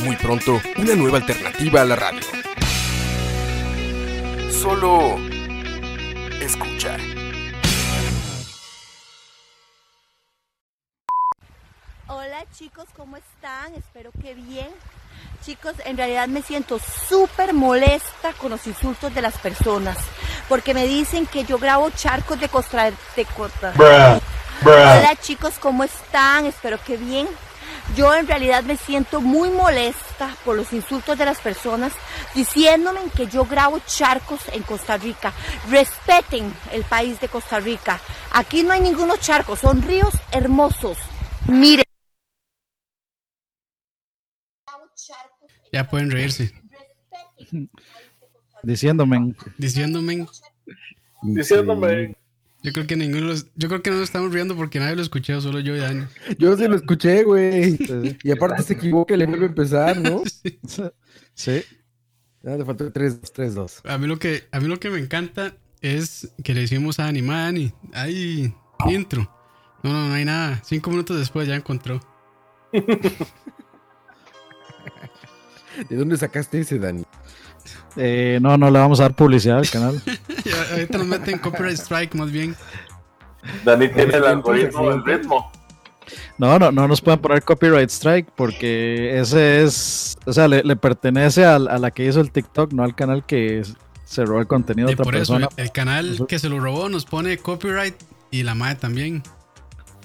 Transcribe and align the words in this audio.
Muy 0.00 0.16
pronto, 0.16 0.60
una 0.76 0.94
nueva 0.94 1.18
alternativa 1.18 1.82
a 1.82 1.84
la 1.84 1.96
radio. 1.96 2.20
Solo 4.50 5.16
escucha. 6.40 6.96
Hola 12.08 12.44
chicos, 12.52 12.86
¿cómo 12.96 13.16
están? 13.16 13.74
Espero 13.74 14.10
que 14.20 14.34
bien. 14.34 14.68
Chicos, 15.44 15.74
en 15.84 15.96
realidad 15.96 16.28
me 16.28 16.42
siento 16.42 16.78
súper 16.78 17.54
molesta 17.54 18.32
con 18.34 18.50
los 18.50 18.66
insultos 18.66 19.14
de 19.14 19.22
las 19.22 19.38
personas, 19.38 19.96
porque 20.48 20.74
me 20.74 20.86
dicen 20.86 21.26
que 21.26 21.44
yo 21.44 21.58
grabo 21.58 21.90
charcos 21.90 22.40
de 22.40 22.48
Costa 22.48 22.90
de 23.16 23.24
Costa. 23.24 23.72
Hola 24.64 25.16
chicos, 25.20 25.54
¿cómo 25.60 25.84
están? 25.84 26.46
Espero 26.46 26.78
que 26.84 26.96
bien. 26.96 27.28
Yo 27.96 28.14
en 28.14 28.26
realidad 28.26 28.62
me 28.64 28.76
siento 28.76 29.20
muy 29.20 29.50
molesta 29.50 30.34
por 30.44 30.56
los 30.56 30.72
insultos 30.72 31.18
de 31.18 31.26
las 31.26 31.40
personas 31.40 31.92
diciéndome 32.34 33.00
que 33.14 33.26
yo 33.26 33.44
grabo 33.44 33.80
charcos 33.86 34.40
en 34.52 34.62
Costa 34.62 34.96
Rica. 34.96 35.32
Respeten 35.68 36.52
el 36.72 36.84
país 36.84 37.20
de 37.20 37.28
Costa 37.28 37.60
Rica. 37.60 38.00
Aquí 38.32 38.62
no 38.62 38.72
hay 38.72 38.80
ningunos 38.80 39.20
charcos, 39.20 39.58
son 39.58 39.82
ríos 39.82 40.14
hermosos. 40.30 40.96
Miren. 41.48 41.84
Ya 45.72 45.88
pueden 45.88 46.10
reírse. 46.10 46.52
Diciéndome. 48.62 49.34
Diciéndome. 49.58 50.26
Diciéndome. 51.22 52.21
Yo 52.62 52.72
creo 52.72 52.86
que 52.86 52.94
ninguno 52.96 53.26
los- 53.26 53.46
yo 53.56 53.68
creo 53.68 53.82
que 53.82 53.90
no 53.90 53.96
nos 53.96 54.04
estamos 54.04 54.32
riendo 54.32 54.54
porque 54.56 54.78
nadie 54.78 54.94
lo 54.96 55.02
escuchó, 55.02 55.40
solo 55.40 55.58
yo 55.60 55.74
y 55.74 55.80
Dani. 55.80 56.04
Yo 56.38 56.56
sí 56.56 56.68
lo 56.68 56.76
escuché, 56.76 57.24
güey. 57.24 57.76
Y 58.22 58.30
aparte 58.30 58.62
se 58.62 58.74
equivoca 58.74 59.14
y 59.14 59.16
le 59.16 59.26
vuelve 59.26 59.46
a 59.46 59.48
empezar, 59.48 59.96
¿no? 60.00 60.22
Sí. 61.34 61.62
Ya 62.42 62.56
le 62.56 62.64
faltó 62.64 62.90
3, 62.92 63.20
3, 63.32 63.54
2. 63.54 63.80
A 63.84 63.98
mí 63.98 64.06
lo 64.06 64.18
que 64.18 64.44
a 64.52 64.60
mí 64.60 64.68
lo 64.68 64.78
que 64.78 64.90
me 64.90 64.98
encanta 64.98 65.56
es 65.80 66.28
que 66.44 66.54
le 66.54 66.60
decimos 66.62 66.98
a 67.00 67.04
Dani, 67.04 67.22
"Ma, 67.22 67.44
Dani, 67.44 67.72
hay 67.92 68.54
intro. 68.88 69.28
No, 69.82 69.92
no, 69.92 70.08
no 70.08 70.14
hay 70.14 70.24
nada. 70.24 70.60
Cinco 70.64 70.90
minutos 70.90 71.18
después 71.18 71.48
ya 71.48 71.56
encontró. 71.56 72.00
¿De 75.88 75.96
dónde 75.96 76.16
sacaste 76.16 76.60
ese, 76.60 76.78
Dani? 76.78 77.02
Eh, 77.96 78.38
no, 78.40 78.56
no 78.56 78.70
le 78.70 78.78
vamos 78.78 79.00
a 79.00 79.04
dar 79.04 79.14
publicidad 79.14 79.58
al 79.58 79.68
canal. 79.70 80.02
Ahorita 80.72 80.98
nos 80.98 81.06
meten 81.06 81.38
copyright 81.38 81.78
strike 81.78 82.14
más 82.14 82.30
bien. 82.30 82.56
Dani 83.64 83.88
tiene 83.88 84.14
el 84.16 84.24
algoritmo 84.24 84.90
del 84.90 85.04
ritmo. 85.04 85.50
No, 86.38 86.58
no, 86.58 86.72
no 86.72 86.88
nos 86.88 87.00
pueden 87.00 87.20
poner 87.20 87.42
copyright 87.42 87.90
strike 87.90 88.28
porque 88.34 89.18
ese 89.20 89.62
es, 89.62 90.16
o 90.26 90.32
sea, 90.32 90.48
le, 90.48 90.62
le 90.62 90.76
pertenece 90.76 91.44
a, 91.44 91.58
la 91.58 91.90
que 91.90 92.06
hizo 92.06 92.20
el 92.20 92.30
TikTok, 92.30 92.72
no 92.72 92.82
al 92.82 92.94
canal 92.94 93.24
que 93.24 93.62
se 94.04 94.24
robó 94.24 94.40
el 94.40 94.46
contenido 94.46 94.86
de 94.88 94.92
Y 94.92 94.94
otra 94.94 95.04
por 95.04 95.16
eso 95.16 95.34
persona. 95.34 95.48
el, 95.56 95.64
el 95.64 95.72
canal 95.72 96.26
que 96.28 96.38
se 96.38 96.48
lo 96.48 96.58
robó 96.60 96.88
nos 96.88 97.04
pone 97.04 97.36
copyright 97.38 97.94
y 98.30 98.42
la 98.42 98.54
madre 98.54 98.76
también. 98.76 99.22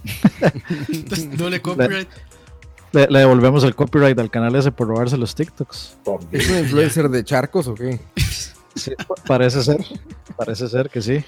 Entonces, 0.89 1.37
doble 1.37 1.61
copyright. 1.61 2.07
Le, 2.97 3.07
le 3.09 3.19
devolvemos 3.19 3.63
el 3.63 3.75
copyright 3.75 4.17
al 4.17 4.31
canal 4.31 4.55
ese 4.55 4.71
por 4.71 4.87
robarse 4.87 5.17
los 5.17 5.35
TikToks. 5.35 5.97
¿Es 6.31 6.49
un 6.49 6.57
influencer 6.57 7.09
de 7.09 7.23
charcos 7.23 7.67
o 7.67 7.75
qué? 7.75 7.99
Sí, 8.75 8.91
parece 9.27 9.63
ser, 9.63 9.83
parece 10.35 10.67
ser 10.67 10.89
que 10.89 11.01
sí. 11.01 11.23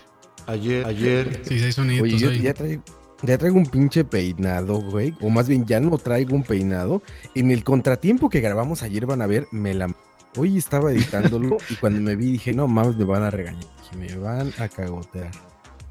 Ayer, 0.47 0.85
ayer. 0.85 1.41
Sí, 1.47 1.59
seis 1.59 1.75
soniditos 1.75 2.07
Oye, 2.13 2.17
yo 2.17 2.31
ya 2.31 2.53
traigo, 2.53 2.81
ya 3.21 3.37
traigo 3.37 3.57
un 3.57 3.65
pinche 3.67 4.03
peinado, 4.03 4.81
güey. 4.81 5.13
O 5.21 5.29
más 5.29 5.47
bien, 5.47 5.65
ya 5.65 5.79
no 5.79 5.95
traigo 5.97 6.35
un 6.35 6.43
peinado. 6.43 7.01
En 7.35 7.51
el 7.51 7.63
contratiempo 7.63 8.29
que 8.29 8.39
grabamos 8.41 8.81
ayer 8.83 9.05
van 9.05 9.21
a 9.21 9.27
ver, 9.27 9.47
me 9.51 9.73
la... 9.73 9.93
Hoy 10.37 10.57
estaba 10.57 10.91
editándolo 10.91 11.57
y 11.69 11.75
cuando 11.75 12.01
me 12.01 12.15
vi 12.15 12.31
dije, 12.33 12.53
no 12.53 12.67
mames, 12.67 12.95
me 12.97 13.03
van 13.05 13.23
a 13.23 13.29
regañar. 13.31 13.63
Me 13.97 14.15
van 14.15 14.51
a 14.59 14.69
cagotear. 14.69 15.31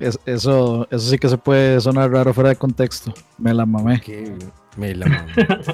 Es- 0.00 0.18
eso, 0.26 0.86
eso 0.90 1.10
sí 1.10 1.18
que 1.18 1.28
se 1.28 1.38
puede 1.38 1.80
sonar 1.80 2.10
raro 2.10 2.32
fuera 2.34 2.50
de 2.50 2.56
contexto. 2.56 3.12
Me 3.36 3.52
la 3.54 3.66
mamé. 3.66 4.00
¿Qué? 4.00 4.22
güey? 4.22 4.38
Me 4.76 4.94
la 4.94 5.06
mamé. 5.06 5.32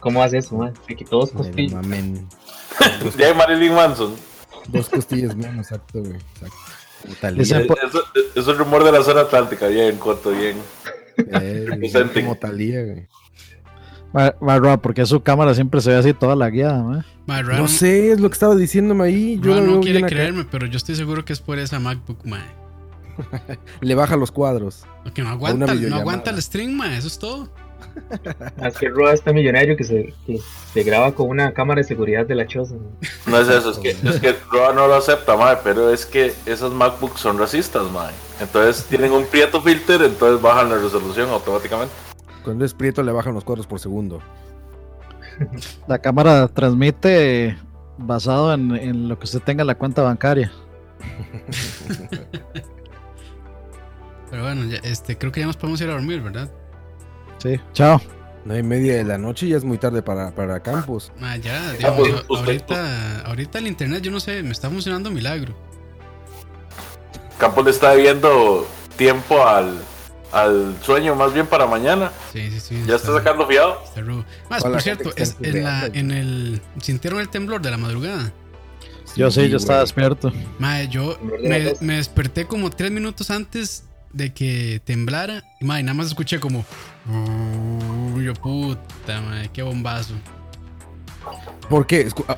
¿Cómo 0.00 0.22
hace 0.22 0.38
eso, 0.38 0.56
man? 0.56 0.72
Se 0.86 0.96
quitó 0.96 1.20
dos 1.20 1.34
Me 1.34 1.40
la 1.40 1.46
costillas. 1.46 1.86
Ya 3.18 3.26
hay 3.26 3.34
Marilyn 3.34 3.74
Manson. 3.74 4.14
Dos 4.68 4.88
costillas 4.88 5.36
menos, 5.36 5.66
exacto, 5.66 6.00
güey. 6.00 6.18
Exacto. 7.38 7.74
Eso 8.34 8.52
es 8.52 8.58
rumor 8.58 8.84
de 8.84 8.92
la 8.92 9.02
zona 9.02 9.22
atlántica. 9.22 9.68
Bien, 9.68 9.96
corto, 9.98 10.30
bien. 10.30 10.56
Eh, 11.16 11.92
como 12.14 12.36
Talía, 12.36 12.82
güey. 12.84 13.08
Porque 14.80 15.06
su 15.06 15.22
cámara 15.22 15.54
siempre 15.54 15.80
se 15.80 15.90
ve 15.90 15.96
así 15.96 16.12
toda 16.12 16.36
la 16.36 16.50
guiada, 16.50 17.04
No 17.26 17.68
sé, 17.68 18.12
es 18.12 18.20
lo 18.20 18.28
que 18.28 18.34
estaba 18.34 18.54
diciéndome 18.54 19.04
ahí. 19.04 19.40
Yo 19.40 19.54
no 19.54 19.62
veo 19.62 19.80
quiere 19.80 20.00
acá. 20.00 20.08
creerme, 20.08 20.44
pero 20.44 20.66
yo 20.66 20.76
estoy 20.76 20.94
seguro 20.94 21.24
que 21.24 21.32
es 21.32 21.40
por 21.40 21.58
esa 21.58 21.78
MacBook, 21.78 22.24
ma. 22.24 22.44
Le 23.80 23.94
baja 23.94 24.16
los 24.16 24.30
cuadros. 24.30 24.84
Que 25.14 25.22
no 25.22 25.30
aguanta, 25.30 25.74
no 25.74 25.96
aguanta 25.96 26.30
el 26.30 26.42
stream, 26.42 26.72
ma. 26.72 26.96
Eso 26.96 27.08
es 27.08 27.18
todo. 27.18 27.50
Es 28.64 28.76
que 28.78 28.88
Roa 28.88 29.12
está 29.12 29.32
millonario 29.32 29.76
que 29.76 29.84
se, 29.84 30.14
que 30.26 30.38
se 30.72 30.82
graba 30.82 31.12
con 31.12 31.28
una 31.28 31.52
cámara 31.52 31.80
de 31.80 31.84
seguridad 31.84 32.26
de 32.26 32.34
la 32.34 32.46
choza. 32.46 32.74
man. 32.74 32.98
No 33.26 33.38
es 33.38 33.48
eso, 33.48 33.70
es 33.70 33.78
que, 33.78 33.90
es 33.90 34.20
que 34.20 34.36
Roa 34.50 34.72
no 34.72 34.86
lo 34.86 34.94
acepta, 34.94 35.36
madre, 35.36 35.60
pero 35.64 35.92
es 35.92 36.06
que 36.06 36.32
esos 36.46 36.72
MacBooks 36.72 37.20
son 37.20 37.38
racistas, 37.38 37.90
madre. 37.90 38.14
Entonces 38.40 38.84
tienen 38.86 39.12
un 39.12 39.26
Prieto 39.26 39.60
filter, 39.60 40.02
entonces 40.02 40.40
bajan 40.40 40.70
la 40.70 40.78
resolución 40.78 41.30
automáticamente. 41.30 41.94
Cuando 42.44 42.64
es 42.64 42.74
prieto 42.74 43.02
le 43.02 43.12
bajan 43.12 43.34
los 43.34 43.44
cuadros 43.44 43.66
por 43.66 43.78
segundo. 43.78 44.20
La 45.86 45.98
cámara 45.98 46.48
transmite 46.48 47.56
basado 47.98 48.52
en, 48.52 48.74
en 48.76 49.08
lo 49.08 49.18
que 49.18 49.24
usted 49.24 49.40
tenga 49.40 49.62
en 49.62 49.68
la 49.68 49.76
cuenta 49.76 50.02
bancaria. 50.02 50.52
Pero 54.30 54.42
bueno, 54.44 54.64
ya, 54.64 54.78
este, 54.78 55.16
creo 55.18 55.30
que 55.30 55.40
ya 55.40 55.46
nos 55.46 55.56
podemos 55.58 55.80
ir 55.82 55.90
a 55.90 55.92
dormir, 55.92 56.22
¿verdad? 56.22 56.50
Sí, 57.42 57.60
chao. 57.72 58.00
Nueve 58.44 58.60
y 58.60 58.62
media 58.64 58.94
de 58.96 59.04
la 59.04 59.18
noche 59.18 59.48
ya 59.48 59.56
es 59.56 59.64
muy 59.64 59.78
tarde 59.78 60.02
para, 60.02 60.34
para 60.34 60.60
Campos. 60.60 61.12
Ma, 61.18 61.36
ya, 61.36 61.74
Ah, 61.84 61.94
pues, 61.96 62.12
ahorita, 62.28 63.20
ahorita 63.22 63.58
el 63.58 63.68
internet, 63.68 64.02
yo 64.02 64.10
no 64.10 64.20
sé, 64.20 64.42
me 64.42 64.50
está 64.50 64.68
funcionando 64.68 65.10
milagro. 65.10 65.54
Campos 67.38 67.64
le 67.64 67.70
está 67.70 67.90
debiendo 67.94 68.66
tiempo 68.96 69.44
al, 69.46 69.78
al 70.32 70.76
sueño, 70.82 71.14
más 71.14 71.32
bien 71.32 71.46
para 71.46 71.66
mañana. 71.66 72.10
Sí, 72.32 72.50
sí, 72.50 72.60
sí. 72.60 72.82
Ya 72.86 72.96
está 72.96 73.12
sacando 73.12 73.46
fiado. 73.46 73.80
está. 73.84 74.02
Más, 74.50 74.62
por 74.62 74.80
cierto, 74.82 75.10
es 75.16 75.30
está 75.40 75.48
en, 75.48 75.64
la, 75.64 75.86
en 75.86 76.10
el. 76.10 76.62
¿Sintieron 76.80 77.20
el 77.20 77.28
temblor 77.28 77.60
de 77.62 77.70
la 77.70 77.76
madrugada? 77.76 78.32
Yo 79.16 79.30
sí, 79.30 79.48
yo 79.48 79.58
estaba 79.58 79.80
despierto. 79.80 80.32
Mae, 80.58 80.88
yo 80.88 81.18
me, 81.42 81.74
me 81.80 81.96
desperté 81.96 82.46
como 82.46 82.70
tres 82.70 82.90
minutos 82.90 83.30
antes 83.30 83.84
de 84.12 84.32
que 84.32 84.80
temblara. 84.84 85.42
Y 85.60 85.64
mae, 85.64 85.82
nada 85.82 85.94
más 85.94 86.06
escuché 86.08 86.40
como. 86.40 86.64
Yo 88.22 88.34
puta, 88.34 89.20
mae, 89.20 89.48
qué 89.52 89.62
bombazo. 89.62 90.14
¿Por 91.68 91.86
qué? 91.86 92.08
Escu- 92.08 92.24
ah, 92.28 92.36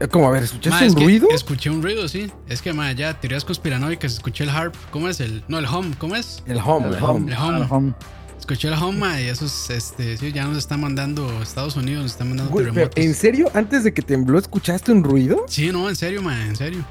eh, 0.00 0.08
como, 0.08 0.28
a 0.28 0.32
ver, 0.32 0.42
¿escuchaste 0.44 0.88
un 0.90 0.96
ruido? 0.96 1.28
Escuché 1.30 1.70
un 1.70 1.82
ruido, 1.82 2.08
sí. 2.08 2.30
Es 2.48 2.60
que, 2.62 2.72
mae, 2.72 2.94
ya, 2.94 3.18
teorías 3.20 3.44
conspiranoicas. 3.44 4.12
Escuché 4.12 4.44
el 4.44 4.50
harp. 4.50 4.74
¿Cómo 4.90 5.08
es 5.08 5.20
el.? 5.20 5.44
No, 5.48 5.58
el 5.58 5.66
home. 5.66 5.94
¿Cómo 5.98 6.16
es? 6.16 6.42
El 6.46 6.58
home, 6.58 6.88
el 6.88 7.02
home. 7.02 7.32
El 7.32 7.38
home. 7.38 7.56
Al 7.56 7.66
home. 7.70 7.94
Escuché 8.38 8.68
el 8.68 8.74
home, 8.74 9.22
y 9.22 9.28
eso 9.28 9.46
es, 9.46 9.70
este, 9.70 10.18
sí, 10.18 10.30
ya 10.30 10.44
nos 10.44 10.58
está 10.58 10.76
mandando 10.76 11.42
Estados 11.42 11.76
Unidos, 11.76 12.02
nos 12.02 12.12
está 12.12 12.24
mandando 12.26 12.54
terremotos. 12.54 12.90
¿En 13.02 13.14
serio? 13.14 13.50
¿Antes 13.54 13.84
de 13.84 13.94
que 13.94 14.02
tembló 14.02 14.38
escuchaste 14.38 14.92
un 14.92 15.02
ruido? 15.02 15.46
Sí, 15.48 15.70
no, 15.72 15.88
en 15.88 15.96
serio, 15.96 16.20
mae, 16.20 16.48
en 16.48 16.54
serio. 16.56 16.84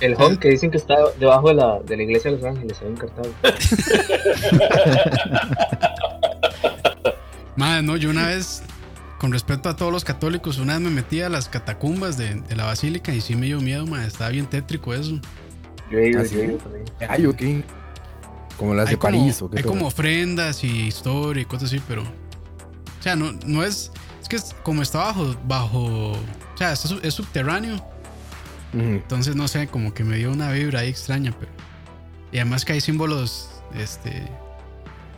El 0.00 0.14
home 0.14 0.38
que 0.38 0.50
dicen 0.50 0.70
que 0.70 0.76
está 0.76 0.94
debajo 1.18 1.48
de 1.48 1.54
la, 1.54 1.80
de 1.80 1.96
la 1.96 2.02
iglesia 2.04 2.30
de 2.30 2.36
Los 2.38 2.46
Ángeles, 2.46 2.78
ahí 2.82 2.88
en 2.88 2.96
Cartago. 2.96 3.30
Madre, 7.56 7.82
no, 7.82 7.96
yo 7.96 8.10
una 8.10 8.26
vez, 8.28 8.62
con 9.18 9.32
respeto 9.32 9.68
a 9.68 9.76
todos 9.76 9.92
los 9.92 10.04
católicos, 10.04 10.58
una 10.58 10.74
vez 10.74 10.82
me 10.82 10.90
metí 10.90 11.20
a 11.22 11.28
las 11.28 11.48
catacumbas 11.48 12.16
de, 12.16 12.36
de 12.36 12.56
la 12.56 12.64
basílica 12.64 13.12
y 13.12 13.20
sí 13.20 13.34
me 13.34 13.46
dio 13.46 13.60
miedo, 13.60 13.84
madre. 13.86 14.06
Estaba 14.06 14.30
bien 14.30 14.46
tétrico 14.46 14.94
eso. 14.94 15.18
Yo 15.90 15.98
he 15.98 16.10
ido, 16.10 16.20
¿Ah, 16.20 16.24
yo 16.24 16.44
ido 16.44 16.58
también. 16.58 16.84
Ay, 17.08 17.26
ok. 17.26 17.42
Como 18.56 18.74
las 18.74 18.90
de 18.90 18.96
como, 18.96 19.18
París 19.18 19.42
o 19.42 19.50
qué 19.50 19.58
hay 19.58 19.62
todo? 19.62 19.72
como 19.72 19.86
ofrendas 19.88 20.62
y 20.64 20.86
historia 20.86 21.42
y 21.42 21.46
cosas 21.46 21.64
así, 21.72 21.82
pero. 21.88 22.02
O 22.02 23.02
sea, 23.02 23.16
no, 23.16 23.32
no 23.46 23.64
es. 23.64 23.90
Es 24.22 24.28
que 24.28 24.36
es- 24.36 24.54
como 24.62 24.82
está 24.82 24.98
bajo, 24.98 25.34
bajo, 25.44 26.12
o 26.12 26.16
sea, 26.56 26.76
sub- 26.76 27.00
es 27.02 27.14
subterráneo, 27.14 27.76
Entonces 28.72 29.34
no 29.36 29.48
sé, 29.48 29.66
como 29.68 29.94
que 29.94 30.04
me 30.04 30.16
dio 30.16 30.30
una 30.30 30.50
vibra 30.52 30.80
ahí 30.80 30.88
extraña, 30.90 31.34
pero... 31.38 31.50
Y 32.32 32.36
además 32.36 32.64
que 32.64 32.74
hay 32.74 32.80
símbolos, 32.80 33.48
este... 33.76 34.22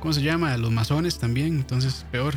¿Cómo 0.00 0.12
se 0.14 0.23
llama? 0.23 0.56
Los 0.56 0.70
masones 0.70 1.19
también, 1.19 1.49
entonces 1.56 2.06
peor. 2.11 2.35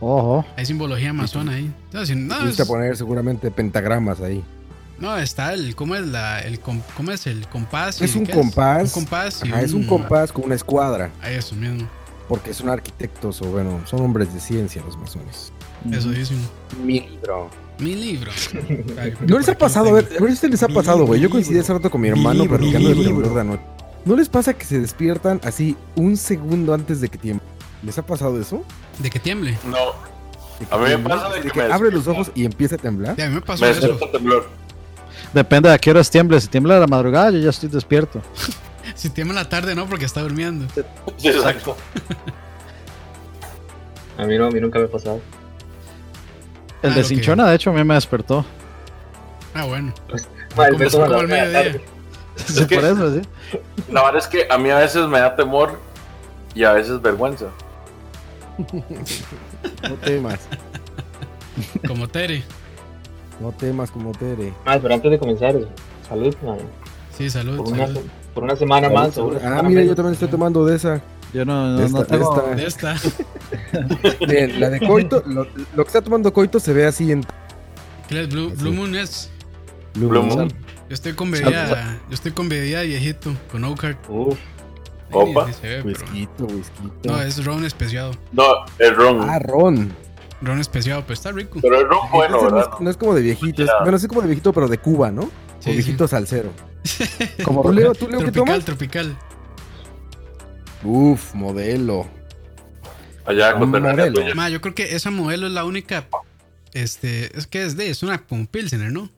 Ojo. 0.00 0.44
Hay 0.56 0.64
simbología 0.66 1.12
masona 1.12 1.52
ahí. 1.52 1.70
Entonces, 1.86 2.16
no, 2.16 2.34
a 2.34 2.48
es- 2.48 2.60
poner 2.66 2.96
seguramente 2.96 3.50
pentagramas 3.50 4.20
ahí. 4.20 4.42
no, 4.98 5.16
está 5.18 5.52
el... 5.54 5.74
¿Cómo 5.74 5.94
es, 5.96 6.06
la, 6.06 6.40
el, 6.40 6.60
¿cómo 6.60 7.10
es 7.10 7.26
el 7.26 7.46
compás? 7.48 8.00
Es 8.00 8.14
un 8.14 8.26
compás. 8.26 8.84
Un 8.84 8.90
compás. 9.02 9.42
es 9.42 9.72
un 9.72 9.86
compás 9.86 10.32
con 10.32 10.44
una 10.44 10.54
escuadra. 10.54 11.10
Ah, 11.22 11.30
Eso 11.30 11.54
mismo, 11.54 11.86
Porque 12.28 12.54
son 12.54 12.68
arquitectos 12.68 13.42
o 13.42 13.46
bueno, 13.46 13.80
son 13.86 14.00
hombres 14.02 14.32
de 14.32 14.40
ciencia 14.40 14.82
los 14.84 14.96
masones. 14.98 15.52
eso 15.90 16.10
dicen. 16.10 16.38
Mi 16.84 17.00
libro. 17.00 17.50
Mi 17.80 17.94
libro. 17.94 18.30
¿No 19.26 19.38
les 19.38 19.48
ha 19.48 19.56
pasado? 19.56 19.88
A 19.88 19.92
ver, 19.92 20.08
a 20.18 20.22
ver 20.22 20.36
si 20.36 20.48
les 20.48 20.62
ha 20.62 20.68
pasado, 20.68 21.06
güey. 21.06 21.20
Yo 21.20 21.30
coincidí 21.30 21.58
hace 21.58 21.72
rato 21.72 21.90
con 21.90 22.00
mi 22.00 22.08
hermano 22.08 22.44
platicando 22.46 22.88
de 22.90 22.94
libro. 22.94 23.10
temblor 23.10 23.34
de 23.34 23.40
anoche. 23.40 23.62
¿No 24.04 24.16
les 24.16 24.28
pasa 24.28 24.54
que 24.54 24.64
se 24.64 24.80
despiertan 24.80 25.40
así 25.44 25.76
un 25.96 26.16
segundo 26.16 26.72
antes 26.74 27.00
de 27.00 27.08
que 27.08 27.18
tiemble? 27.18 27.44
¿Les 27.82 27.96
ha 27.98 28.04
pasado 28.04 28.40
eso? 28.40 28.62
De 28.98 29.08
que 29.10 29.18
tiemble. 29.18 29.58
No, 29.66 29.76
A 30.70 30.78
mí 30.78 30.84
me 30.90 30.98
pasa 30.98 31.28
de 31.30 31.36
de 31.36 31.42
que 31.42 31.50
que 31.50 31.62
me 31.66 31.72
abre 31.72 31.90
los 31.90 32.06
ojos 32.06 32.30
y 32.34 32.44
empieza 32.44 32.74
a 32.76 32.78
temblar. 32.78 33.20
A 33.20 33.28
mí 33.28 33.34
me 33.34 33.40
pasó 33.40 33.64
me 33.64 33.70
eso. 33.70 33.96
temblor. 34.12 34.48
Depende 35.32 35.68
de 35.68 35.74
a 35.74 35.78
qué 35.78 35.90
horas 35.90 36.10
tiemble. 36.10 36.40
Si 36.40 36.48
tiembla 36.48 36.76
a 36.76 36.80
la 36.80 36.86
madrugada, 36.86 37.30
yo 37.30 37.38
ya 37.38 37.50
estoy 37.50 37.68
despierto. 37.68 38.20
Si 38.96 39.08
tiembla 39.08 39.32
en 39.40 39.44
la 39.44 39.48
tarde, 39.48 39.74
no, 39.74 39.86
porque 39.86 40.04
está 40.04 40.20
durmiendo. 40.20 40.66
Sí, 41.16 41.28
exacto. 41.28 41.76
A 44.18 44.26
mí 44.26 44.36
no, 44.36 44.46
a 44.46 44.50
mí 44.50 44.60
nunca 44.60 44.78
me 44.78 44.86
ha 44.86 44.90
pasado. 44.90 45.20
El 46.82 46.92
Ah, 46.92 46.94
de. 46.94 47.04
Cinchona, 47.04 47.48
de 47.48 47.56
hecho, 47.56 47.70
a 47.70 47.72
mí 47.74 47.84
me 47.84 47.94
despertó. 47.94 48.44
Ah, 49.54 49.64
bueno. 49.66 49.92
Ma, 50.56 50.66
el 50.68 50.90
Como- 50.90 51.04
al 51.04 51.28
mediodía. 51.28 51.80
Sí, 52.36 52.66
que- 52.66 52.76
por 52.76 52.84
eso, 52.84 53.14
sí. 53.14 53.20
La 53.92 54.02
verdad 54.02 54.18
es 54.18 54.26
que 54.28 54.46
a 54.48 54.56
mí 54.56 54.70
a 54.70 54.78
veces 54.78 55.06
me 55.08 55.18
da 55.20 55.36
temor 55.36 55.78
y 56.54 56.64
a 56.64 56.72
veces 56.72 57.00
vergüenza. 57.02 57.46
No 59.82 59.94
temas. 59.96 60.38
Como 61.86 62.08
Tere. 62.08 62.42
No 63.40 63.52
temas 63.52 63.90
como 63.90 64.12
Tere. 64.12 64.52
Ma, 64.64 64.78
pero 64.78 64.94
antes 64.94 65.10
de 65.10 65.18
comenzar, 65.18 65.54
salud. 66.08 66.34
Sí, 67.16 67.28
salud. 67.30 67.56
Por 67.58 67.68
una, 67.68 67.86
salud. 67.86 68.00
por 68.34 68.44
una 68.44 68.56
semana 68.56 68.88
más. 68.90 69.16
o 69.18 69.24
una 69.26 69.36
Ah, 69.38 69.40
semana 69.40 69.62
mira, 69.68 69.82
yo 69.82 69.94
también 69.94 70.12
estoy 70.14 70.28
tomando 70.28 70.64
de 70.64 70.76
esa. 70.76 71.00
Yo 71.32 71.44
no, 71.44 71.68
no, 71.72 71.78
De 71.78 71.88
no 71.88 72.00
esta- 72.00 72.04
tengo. 72.16 72.52
esta. 72.56 72.96
Bien, 74.26 74.58
la 74.60 74.70
de 74.70 74.80
Coito, 74.80 75.22
lo, 75.26 75.44
lo 75.74 75.84
que 75.84 75.88
está 75.88 76.02
tomando 76.02 76.32
Coito 76.32 76.58
se 76.60 76.72
ve 76.72 76.86
así 76.86 77.12
en 77.12 77.24
¿Qué 78.08 78.22
es 78.22 78.28
Blue, 78.28 78.50
Blue 78.56 78.72
Moon 78.72 78.94
es? 78.96 79.30
Blue 79.94 80.08
Blue 80.08 80.22
Moon. 80.22 80.38
Moon. 80.38 80.48
Yo 80.88 80.94
estoy 80.94 81.12
con 81.12 81.30
bebida. 81.30 82.00
Yo 82.08 82.14
estoy 82.14 82.32
con 82.32 82.48
bebida 82.48 82.82
viejito. 82.82 83.32
Con 83.52 83.62
Oak 83.64 83.80
Heart. 83.82 83.98
Uf, 84.08 84.36
Ahí 84.36 85.08
Opa. 85.12 85.46
ni 85.46 85.52
se 85.52 85.62
ve, 85.68 85.82
pero- 85.84 85.86
Whisky, 86.12 86.28
whisky. 86.44 86.92
No, 87.04 87.20
es 87.22 87.44
ron 87.44 87.64
especiado. 87.64 88.12
No, 88.32 88.44
el 88.78 88.94
ron. 88.96 89.28
Ah, 89.28 89.38
ron. 89.38 89.92
Ron 90.42 90.58
especiado, 90.58 91.02
pero 91.02 91.14
está 91.14 91.30
rico. 91.32 91.58
Pero 91.62 91.78
el 91.80 91.88
ron 91.88 91.98
bueno, 92.12 92.36
Ese 92.38 92.46
no, 92.46 92.52
¿verdad? 92.54 92.70
es, 92.74 92.80
no 92.80 92.90
es 92.90 92.96
como 92.96 93.14
de 93.14 93.22
viejito. 93.22 93.62
es- 93.62 93.70
bueno, 93.82 93.98
sí 93.98 94.06
es 94.06 94.08
como 94.08 94.22
de 94.22 94.26
viejito, 94.28 94.52
pero 94.52 94.66
de 94.68 94.78
Cuba, 94.78 95.10
¿no? 95.12 95.30
Sí, 95.60 95.70
o 95.70 95.72
viejito 95.74 96.08
salsero. 96.08 96.50
Como 97.44 97.60
¿Tú, 97.62 97.72
Leo, 97.74 97.92
¿tú, 97.94 98.08
Leo, 98.08 98.20
qué 98.20 98.32
tropical, 98.32 98.46
tomas? 98.46 98.64
tropical. 98.64 99.16
Uf, 100.82 101.34
modelo. 101.34 102.06
Allá 103.24 103.52
con 103.58 103.70
modelo. 103.70 104.12
tuya. 104.12 104.34
Ma, 104.34 104.48
yo 104.48 104.60
creo 104.60 104.74
que 104.74 104.94
esa 104.94 105.10
modelo 105.10 105.46
es 105.46 105.52
la 105.52 105.64
única. 105.64 106.06
Este, 106.72 107.36
es 107.36 107.46
que 107.46 107.64
es 107.64 107.76
de, 107.76 107.90
es 107.90 108.02
una 108.02 108.18
como 108.18 108.46
Pilsener, 108.46 108.92
¿no? 108.92 109.10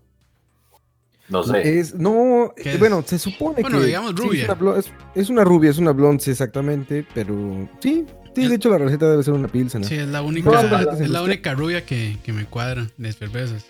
No 1.29 1.43
sé. 1.45 1.79
Es, 1.79 1.95
no, 1.95 2.53
¿Qué 2.57 2.71
eh, 2.71 2.73
es? 2.75 2.79
bueno, 2.79 3.03
se 3.07 3.19
supone 3.19 3.63
Bueno, 3.63 3.79
que. 3.81 3.87
digamos 3.87 4.11
sí, 4.11 4.17
rubia. 4.17 4.45
es, 4.53 4.61
una 4.61 4.79
es, 4.79 4.93
es 5.15 5.31
una 5.31 5.45
rubia, 5.45 5.71
es 5.71 5.79
una 5.79 5.93
blonde, 5.93 6.23
sí, 6.23 6.31
exactamente. 6.31 7.07
Pero 7.15 7.69
sí, 7.81 8.05
sí, 8.35 8.49
de 8.49 8.55
hecho 8.55 8.69
la 8.71 8.79
receta 8.79 9.09
debe 9.11 9.23
ser 9.23 9.35
una 9.35 9.49
pilsen. 9.49 9.85
Sí, 9.85 9.95
es 9.95 10.09
la 10.09 10.23
única, 10.23 10.51
No, 10.51 11.07
la 11.07 11.23
única 11.23 11.55
rubia 11.55 11.87
que, 11.87 12.19
que 12.25 12.33
me 12.33 12.45
cuadra 12.47 12.89
de 12.97 13.13
cervezas. 13.13 13.65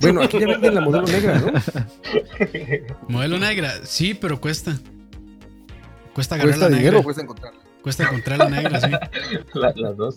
Bueno, 0.00 0.22
aquí 0.22 0.38
ya 0.38 0.46
venden 0.46 0.74
la 0.74 0.80
modelo 0.82 1.06
negra, 1.06 1.38
¿no? 1.40 1.52
Modelo 3.08 3.38
negra, 3.38 3.72
sí, 3.84 4.14
pero 4.14 4.40
cuesta. 4.40 4.76
Cuesta 6.16 6.34
agarrar 6.34 6.54
¿Cuesta 6.54 6.68
la 6.70 6.76
dinero 6.76 6.90
negra. 6.92 7.00
o 7.00 7.04
cuesta 7.04 7.22
encontrarla? 7.22 7.60
Cuesta 7.82 8.02
encontrar 8.04 8.38
la 8.38 8.48
negra, 8.50 8.80
sí. 8.80 8.90
la- 9.54 9.72
las 9.76 9.96
dos. 9.96 10.14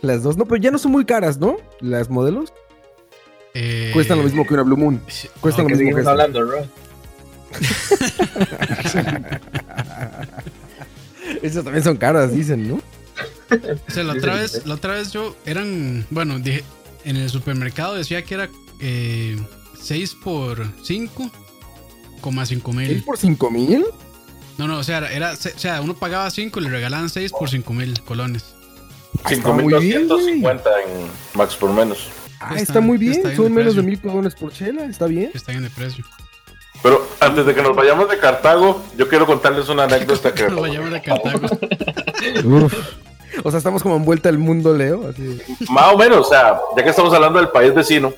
Las 0.00 0.22
dos, 0.22 0.36
no, 0.38 0.46
pero 0.46 0.56
ya 0.62 0.70
no 0.70 0.78
son 0.78 0.92
muy 0.92 1.04
caras, 1.04 1.36
¿no? 1.38 1.56
Las 1.80 2.08
modelos 2.08 2.52
Eh, 3.52 3.90
cuestan 3.92 4.16
lo 4.18 4.24
mismo 4.24 4.46
que 4.46 4.54
una 4.54 4.62
Blue 4.62 4.76
Moon. 4.78 5.02
Cuestan 5.40 5.66
¿Qué 5.66 5.72
lo 5.74 5.78
mismo 5.78 5.96
que 6.02 6.08
hablando, 6.08 6.42
Ro? 6.44 6.66
Esas 11.42 11.64
también 11.64 11.84
son 11.84 11.96
caras, 11.96 12.32
dicen, 12.32 12.68
¿no? 12.68 12.74
O 12.76 13.90
sea, 13.90 14.02
la 14.04 14.14
otra 14.14 14.34
vez, 14.34 14.66
la 14.66 14.74
otra 14.74 14.94
vez 14.94 15.12
yo 15.12 15.36
eran, 15.46 16.06
bueno, 16.10 16.38
dije, 16.38 16.64
en 17.04 17.16
el 17.16 17.28
supermercado 17.30 17.94
decía 17.94 18.22
que 18.22 18.34
era 18.34 18.48
eh, 18.80 19.38
6 19.82 20.16
por 20.22 20.66
5, 20.82 21.30
coma 22.20 22.46
5 22.46 22.70
¿Es 22.70 22.76
mil. 22.76 23.04
por 23.04 23.18
5 23.18 23.50
mil? 23.50 23.84
No, 24.58 24.66
no, 24.68 24.78
o 24.78 24.82
sea, 24.84 24.98
era, 24.98 25.12
era- 25.12 25.32
o 25.32 25.36
sea, 25.36 25.80
uno 25.80 25.94
pagaba 25.94 26.30
5 26.30 26.58
y 26.60 26.62
le 26.64 26.70
regalaban 26.70 27.08
6 27.08 27.32
por 27.32 27.48
5 27.48 27.72
mil 27.72 28.00
colones. 28.02 28.44
está 29.30 29.52
muy 29.52 29.72
bien, 29.74 30.08
5250 30.08 30.70
en 30.82 30.88
Max 31.34 31.54
por 31.56 31.70
menos. 31.72 32.08
Ah, 32.40 32.50
Está- 32.50 32.62
está, 32.62 32.80
muy 32.80 32.98
bien. 32.98 33.12
está 33.14 33.28
bien 33.28 33.36
Son 33.36 33.44
de 33.46 33.50
menos 33.50 33.74
de 33.76 33.82
mil 33.82 34.00
colones 34.00 34.34
por 34.34 34.52
chela, 34.52 34.84
está 34.84 35.06
bien. 35.06 35.30
Que 35.32 35.38
están 35.38 35.56
en 35.56 35.64
el 35.64 35.70
precio. 35.70 36.04
Pero 36.82 37.04
antes 37.18 37.44
de 37.44 37.54
que 37.54 37.62
nos 37.62 37.74
vayamos 37.74 38.08
de 38.08 38.18
Cartago, 38.18 38.84
yo 38.96 39.08
quiero 39.08 39.26
contarles 39.26 39.68
una 39.68 39.84
anécdota 39.84 40.32
que 40.32 40.44
Nos 40.48 40.60
vayamos 40.60 40.90
de 40.90 41.02
Cartago. 41.02 41.48
O 43.44 43.50
sea, 43.50 43.58
estamos 43.58 43.82
como 43.82 43.94
envuelta 43.96 44.28
el 44.30 44.38
mundo, 44.38 44.74
Leo. 44.76 45.08
Así. 45.10 45.38
Más 45.70 45.92
o 45.92 45.98
menos, 45.98 46.26
o 46.26 46.30
sea, 46.30 46.58
ya 46.76 46.82
que 46.82 46.90
estamos 46.90 47.12
hablando 47.14 47.38
del 47.38 47.50
país 47.50 47.72
vecino, 47.74 48.12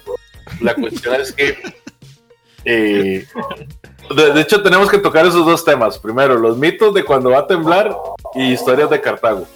la 0.61 0.75
cuestión 0.75 1.21
es 1.21 1.33
que. 1.33 1.59
Eh, 2.65 3.27
de, 4.15 4.33
de 4.33 4.41
hecho, 4.41 4.63
tenemos 4.63 4.91
que 4.91 4.99
tocar 4.99 5.27
esos 5.27 5.47
dos 5.47 5.65
temas. 5.65 5.99
Primero, 5.99 6.37
los 6.37 6.57
mitos 6.57 6.93
de 6.95 7.05
cuando 7.05 7.31
va 7.31 7.41
a 7.41 7.47
temblar 7.47 7.97
y 8.35 8.53
historias 8.53 8.91
de 8.91 9.01
Cartago. 9.01 9.47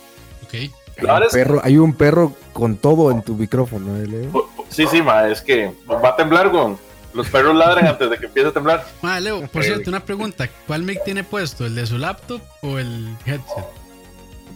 Ok. 0.44 0.54
La 1.02 1.14
verdad 1.14 1.26
es 1.26 1.32
Perro, 1.32 1.60
hay 1.64 1.76
un 1.76 1.92
perro 1.92 2.32
con 2.52 2.76
todo 2.76 3.10
en 3.10 3.22
tu 3.22 3.34
micrófono, 3.34 3.96
¿eh, 3.96 4.06
Leo. 4.06 4.48
Sí, 4.68 4.86
sí, 4.86 5.02
ma, 5.02 5.28
es 5.28 5.40
que 5.40 5.72
va 5.90 6.10
a 6.10 6.16
temblar, 6.16 6.52
con 6.52 6.78
Los 7.14 7.28
perros 7.28 7.54
ladran 7.56 7.86
antes 7.86 8.08
de 8.10 8.16
que 8.18 8.26
empiece 8.26 8.48
a 8.50 8.52
temblar. 8.52 8.86
Ma, 9.02 9.18
Leo, 9.18 9.46
por 9.48 9.64
cierto, 9.64 9.90
una 9.90 10.04
pregunta. 10.04 10.48
¿Cuál 10.66 10.82
mic 10.82 11.02
tiene 11.04 11.24
puesto? 11.24 11.66
¿El 11.66 11.74
de 11.74 11.86
su 11.86 11.98
laptop 11.98 12.40
o 12.62 12.78
el 12.78 13.16
headset? 13.26 13.64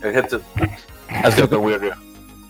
El 0.03 0.15
headset. 0.17 0.43
Así 1.25 1.43
que 1.43 1.57
muy 1.57 1.75
arriba. 1.75 1.97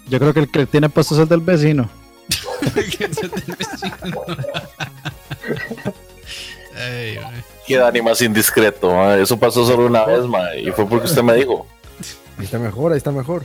Yo 0.06 0.18
creo 0.18 0.34
que 0.34 0.40
el 0.40 0.50
que 0.50 0.66
tiene 0.66 0.88
puesto 0.90 1.14
es 1.14 1.20
el 1.20 1.28
del 1.28 1.40
vecino. 1.40 1.88
El 2.76 2.84
headset 2.84 3.32
del 3.32 3.56
vecino. 3.56 3.96
Ma. 5.48 7.32
Qué 7.66 7.76
Dani 7.76 8.00
más 8.02 8.22
indiscreto. 8.22 9.14
Eso 9.14 9.38
pasó 9.38 9.66
solo 9.66 9.86
una 9.86 10.04
vez, 10.04 10.24
ma, 10.24 10.54
y 10.54 10.70
fue 10.70 10.86
porque 10.88 11.06
usted 11.06 11.22
me 11.22 11.34
dijo. 11.34 11.66
Ahí 12.38 12.44
está 12.44 12.58
mejor, 12.58 12.92
ahí 12.92 12.98
está 12.98 13.10
mejor. 13.10 13.44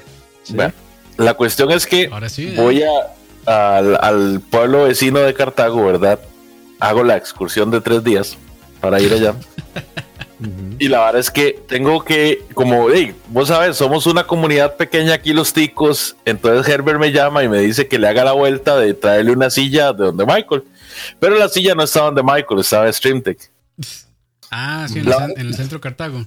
La 1.18 1.34
cuestión 1.34 1.72
es 1.72 1.86
que 1.86 2.10
Ahora 2.12 2.30
sí. 2.30 2.48
¿eh? 2.48 2.54
voy 2.56 2.84
a, 2.84 3.78
al, 3.78 3.98
al 4.02 4.42
pueblo 4.42 4.84
vecino 4.84 5.20
de 5.20 5.34
Cartago, 5.34 5.86
¿verdad? 5.86 6.20
Hago 6.80 7.04
la 7.04 7.18
excursión 7.18 7.72
de 7.72 7.82
tres 7.82 8.04
días 8.04 8.38
para 8.82 9.00
ir 9.02 9.14
allá. 9.14 9.36
Y 10.80 10.90
la 10.90 11.00
verdad 11.06 11.20
es 11.22 11.32
que 11.32 11.62
tengo 11.68 12.04
que, 12.04 12.44
como, 12.54 12.90
hey, 12.90 13.16
vos 13.28 13.48
sabes, 13.48 13.78
somos 13.78 14.06
una 14.08 14.26
comunidad 14.26 14.76
pequeña 14.76 15.14
aquí 15.14 15.32
los 15.32 15.54
ticos. 15.54 16.18
Entonces 16.26 16.68
Herbert 16.68 17.00
me 17.00 17.12
llama 17.12 17.44
y 17.44 17.48
me 17.48 17.60
dice 17.60 17.88
que 17.88 17.98
le 17.98 18.08
haga 18.08 18.26
la 18.26 18.34
vuelta 18.34 18.76
de 18.78 18.94
traerle 18.94 19.32
una 19.32 19.50
silla 19.50 19.94
de 19.94 20.06
donde 20.06 20.26
Michael. 20.26 20.64
Pero 21.20 21.36
la 21.38 21.50
silla 21.50 21.76
no 21.76 21.84
estaba 21.84 22.08
donde 22.08 22.24
Michael, 22.24 22.60
estaba 22.62 22.88
en 22.88 22.94
StreamTech. 22.94 23.52
Ah, 24.52 24.86
sí, 24.88 25.00
en 25.00 25.06
el, 25.06 25.10
La- 25.10 25.28
cen- 25.28 25.34
en 25.40 25.48
el 25.48 25.56
centro 25.56 25.78
de 25.78 25.82
Cartago. 25.82 26.26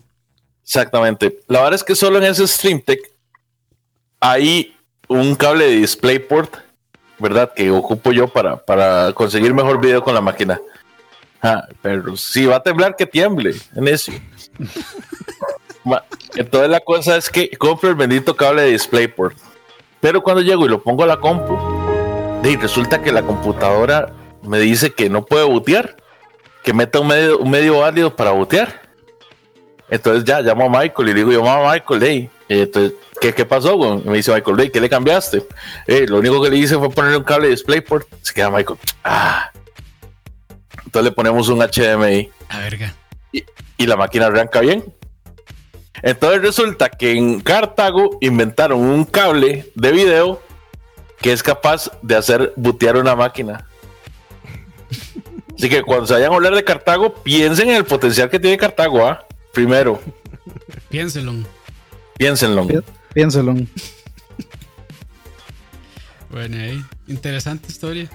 Exactamente. 0.64 1.40
La 1.46 1.60
verdad 1.60 1.74
es 1.74 1.84
que 1.84 1.94
solo 1.94 2.18
en 2.18 2.24
ese 2.24 2.46
StreamTech 2.46 3.00
hay 4.20 4.74
un 5.08 5.34
cable 5.36 5.66
de 5.66 5.76
DisplayPort, 5.76 6.56
¿verdad? 7.18 7.52
Que 7.54 7.70
ocupo 7.70 8.10
yo 8.12 8.26
para, 8.28 8.56
para 8.56 9.12
conseguir 9.12 9.54
mejor 9.54 9.80
video 9.80 10.02
con 10.02 10.14
la 10.14 10.20
máquina. 10.20 10.60
Ah, 11.42 11.68
pero 11.82 12.16
si 12.16 12.46
va 12.46 12.56
a 12.56 12.62
temblar, 12.62 12.96
que 12.96 13.06
tiemble 13.06 13.54
en 13.76 13.86
eso. 13.88 14.10
Entonces 16.34 16.68
la 16.70 16.80
cosa 16.80 17.16
es 17.16 17.30
que 17.30 17.48
compro 17.56 17.88
el 17.88 17.94
bendito 17.94 18.34
cable 18.36 18.62
de 18.62 18.70
DisplayPort. 18.72 19.36
Pero 20.00 20.22
cuando 20.22 20.42
llego 20.42 20.66
y 20.66 20.68
lo 20.68 20.82
pongo 20.82 21.04
a 21.04 21.06
la 21.06 21.18
compu, 21.18 21.56
de, 22.42 22.56
resulta 22.56 23.00
que 23.00 23.12
la 23.12 23.22
computadora 23.22 24.12
me 24.46 24.58
dice 24.58 24.92
que 24.92 25.08
no 25.10 25.24
puede 25.24 25.44
bootear, 25.44 25.96
que 26.62 26.72
meta 26.72 27.00
un 27.00 27.08
medio, 27.08 27.38
un 27.38 27.50
medio 27.50 27.78
válido 27.80 28.14
para 28.14 28.30
bootear. 28.30 28.82
Entonces 29.88 30.24
ya 30.24 30.40
llamo 30.40 30.66
a 30.66 30.80
Michael 30.80 31.08
y 31.08 31.12
le 31.12 31.14
digo, 31.14 31.32
yo, 31.32 31.42
mamá 31.44 31.72
Michael, 31.72 32.02
hey, 32.02 32.30
Y 32.48 32.60
entonces, 32.60 32.92
¿qué, 33.20 33.32
¿qué 33.32 33.44
pasó? 33.44 33.76
güey? 33.76 34.02
Me 34.04 34.16
dice 34.16 34.32
Michael, 34.32 34.60
"Ey, 34.60 34.70
¿qué 34.70 34.80
le 34.80 34.88
cambiaste? 34.88 35.44
Eh, 35.86 36.06
lo 36.08 36.18
único 36.18 36.42
que 36.42 36.50
le 36.50 36.56
hice 36.56 36.76
fue 36.76 36.90
ponerle 36.90 37.18
un 37.18 37.24
cable 37.24 37.46
de 37.46 37.50
DisplayPort. 37.54 38.06
Se 38.22 38.32
queda 38.34 38.50
Michael. 38.50 38.78
Ah. 39.04 39.50
Entonces 40.84 41.10
le 41.10 41.12
ponemos 41.12 41.48
un 41.48 41.60
HDMI 41.60 42.30
A 42.48 42.58
verga. 42.60 42.94
y 43.32 43.86
la 43.86 43.96
máquina 43.96 44.26
arranca 44.26 44.60
bien. 44.60 44.84
Entonces 46.02 46.42
resulta 46.42 46.88
que 46.88 47.12
en 47.12 47.40
Cartago 47.40 48.18
inventaron 48.20 48.80
un 48.80 49.04
cable 49.04 49.70
de 49.74 49.92
video 49.92 50.42
que 51.20 51.32
es 51.32 51.42
capaz 51.42 51.90
de 52.02 52.14
hacer 52.16 52.52
butear 52.56 52.96
una 52.96 53.16
máquina. 53.16 53.66
Así 55.56 55.68
que 55.68 55.82
cuando 55.82 56.06
se 56.06 56.14
vayan 56.14 56.32
a 56.32 56.34
hablar 56.34 56.54
de 56.54 56.64
Cartago, 56.64 57.14
piensen 57.14 57.70
en 57.70 57.76
el 57.76 57.84
potencial 57.84 58.28
que 58.28 58.38
tiene 58.38 58.58
Cartago, 58.58 59.06
¿ah? 59.06 59.24
Primero, 59.52 60.00
Piénselo. 60.90 61.32
piénsenlo. 62.18 62.66
Piénselo. 63.14 63.54
Bueno, 66.30 66.56
ahí. 66.58 66.84
Interesante 67.06 67.68
historia. 67.68 68.10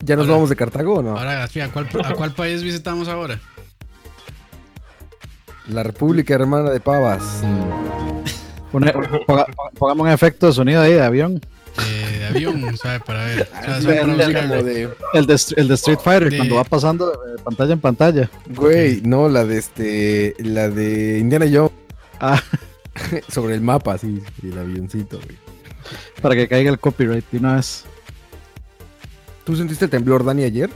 ¿Ya 0.00 0.16
nos 0.16 0.26
vamos 0.26 0.50
de 0.50 0.56
Cartago 0.56 0.94
o 0.94 1.02
no? 1.02 1.16
Ahora, 1.16 1.44
¿a 1.44 1.68
cuál, 1.72 1.88
¿a 2.04 2.12
cuál 2.14 2.32
país 2.34 2.62
visitamos 2.62 3.08
ahora? 3.08 3.40
La 5.68 5.82
República 5.82 6.34
Hermana 6.34 6.70
de 6.70 6.80
Pavas. 6.80 7.42
Pongamos 9.78 10.06
un 10.06 10.10
efecto 10.10 10.48
de 10.48 10.52
sonido 10.52 10.82
ahí 10.82 10.92
de 10.94 11.02
avión. 11.02 11.40
Eh, 11.86 12.16
de 12.20 12.26
avión, 12.26 12.76
¿sabe? 12.76 13.00
Para 13.00 13.24
ver. 13.24 13.48
O 13.52 13.64
sea, 13.64 13.80
de- 13.80 14.00
El 15.14 15.26
de, 15.26 15.36
el 15.56 15.68
de 15.68 15.74
Street 15.74 15.98
Fighter, 16.02 16.30
De- 16.30 16.36
cuando 16.36 16.54
va 16.56 16.64
pasando 16.64 17.10
de 17.10 17.42
pantalla 17.42 17.72
en 17.72 17.80
pantalla. 17.80 18.30
Güey, 18.48 19.00
no, 19.02 19.28
la 19.28 19.44
de 19.44 19.58
este. 19.58 20.34
La 20.38 20.68
de 20.70 21.18
Indiana 21.18 21.46
Jones. 21.52 21.72
Ah, 22.20 22.40
Sobre 23.28 23.54
el 23.54 23.60
mapa, 23.60 23.98
sí, 23.98 24.22
el 24.42 24.56
avioncito, 24.58 25.18
güey. 25.18 25.36
para 26.22 26.34
que 26.36 26.46
caiga 26.48 26.70
el 26.70 26.78
copyright 26.78 27.24
de 27.32 27.38
una 27.38 27.56
vez. 27.56 27.84
¿Tú 29.44 29.56
sentiste 29.56 29.84
el 29.86 29.90
temblor, 29.90 30.24
Dani, 30.24 30.44
ayer? 30.44 30.70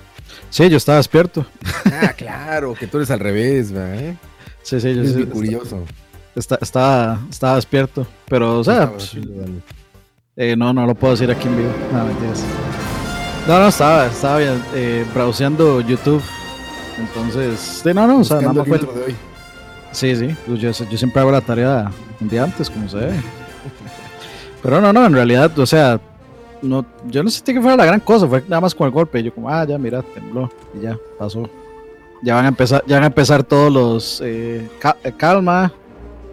Sí, 0.51 0.69
yo 0.69 0.77
estaba 0.77 0.99
despierto. 0.99 1.47
Ah, 1.87 2.13
claro, 2.17 2.75
que 2.75 2.87
tú 2.87 2.99
eres 2.99 3.11
al 3.11 3.21
revés, 3.21 3.73
¿verdad? 3.73 3.99
¿eh? 4.01 4.17
Sí, 4.63 4.81
sí, 4.81 4.95
yo 4.95 5.03
Es 5.03 5.15
sí, 5.15 5.25
curioso. 5.25 5.85
está- 6.35 6.59
estaba, 6.61 7.21
estaba 7.31 7.55
despierto. 7.57 8.07
Pero, 8.29 8.59
o 8.59 8.65
sea, 8.65 8.75
Estaba 8.75 8.93
pues. 8.93 9.17
Eh, 10.41 10.55
no, 10.57 10.73
no 10.73 10.87
lo 10.87 10.95
puedo 10.95 11.15
decir 11.15 11.29
aquí 11.33 11.49
en 11.49 11.57
vivo. 11.57 11.73
No, 11.93 12.05
mentiras. 12.05 12.45
No, 13.49 13.59
no, 13.59 13.69
estaba, 13.69 14.07
estaba 14.07 14.39
bien, 14.39 14.63
eh, 14.73 15.05
browseando 15.13 15.81
YouTube. 15.81 16.23
Entonces, 16.97 17.59
sí, 17.59 17.93
no, 17.93 18.07
no, 18.07 18.21
o 18.21 18.25
sea, 18.25 18.41
nada 18.41 18.53
más 18.53 18.69
fue 18.69 18.79
de 18.79 18.87
hoy. 18.87 19.17
Sí, 19.91 20.15
sí, 20.15 20.37
pues 20.47 20.61
yo, 20.61 20.71
yo 20.71 20.97
siempre 20.97 21.21
hago 21.21 21.33
la 21.33 21.41
tarea 21.41 21.91
un 22.21 22.29
día 22.29 22.45
antes, 22.45 22.71
como 22.71 22.89
se 22.89 22.99
debe. 22.99 23.21
Pero 24.63 24.81
no, 24.81 24.93
no, 24.93 25.07
en 25.07 25.13
realidad, 25.13 25.59
o 25.59 25.67
sea, 25.67 26.01
no, 26.63 26.87
yo 27.09 27.25
no 27.25 27.31
sentí 27.31 27.55
que 27.55 27.61
fuera 27.61 27.77
la 27.77 27.87
gran 27.87 28.01
cosa, 28.01 28.29
fue 28.29 28.45
nada 28.47 28.61
más 28.61 28.77
con 28.77 28.87
el 28.87 28.93
golpe. 28.93 29.21
Yo 29.25 29.35
como, 29.35 29.49
ah, 29.49 29.65
ya, 29.65 29.77
mira, 29.77 30.03
tembló 30.03 30.53
y 30.73 30.83
ya, 30.83 30.97
pasó. 31.19 31.51
Ya 32.23 32.37
van 32.37 32.45
a 32.45 32.49
empezar, 32.49 32.85
ya 32.87 32.97
van 32.97 33.05
a 33.05 33.09
empezar 33.09 33.43
todos 33.43 33.73
los 33.73 34.21
eh, 34.25 34.69
eh, 35.03 35.13
calma, 35.17 35.73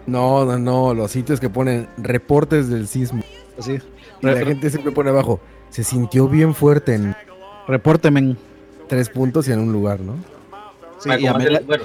No, 0.06 0.44
no, 0.44 0.58
no, 0.58 0.94
los 0.94 1.10
sitios 1.10 1.40
que 1.40 1.50
ponen 1.50 1.88
reportes 1.96 2.68
del 2.68 2.86
sismo. 2.86 3.24
así. 3.58 3.80
Y 4.22 4.26
la 4.26 4.36
gente 4.44 4.70
siempre 4.70 4.92
pone 4.92 5.10
abajo. 5.10 5.40
Se 5.70 5.84
sintió 5.84 6.28
bien 6.28 6.54
fuerte 6.54 6.94
en 6.94 7.14
repórtenme. 7.68 8.36
tres 8.88 9.08
puntos 9.10 9.48
y 9.48 9.52
en 9.52 9.58
un 9.60 9.72
lugar, 9.72 10.00
¿no? 10.00 10.14
Sí, 10.98 11.10
y, 11.10 11.26
¿cómo 11.26 11.36
hacer- 11.38 11.48
Amelia, 11.48 11.60
bueno, 11.66 11.84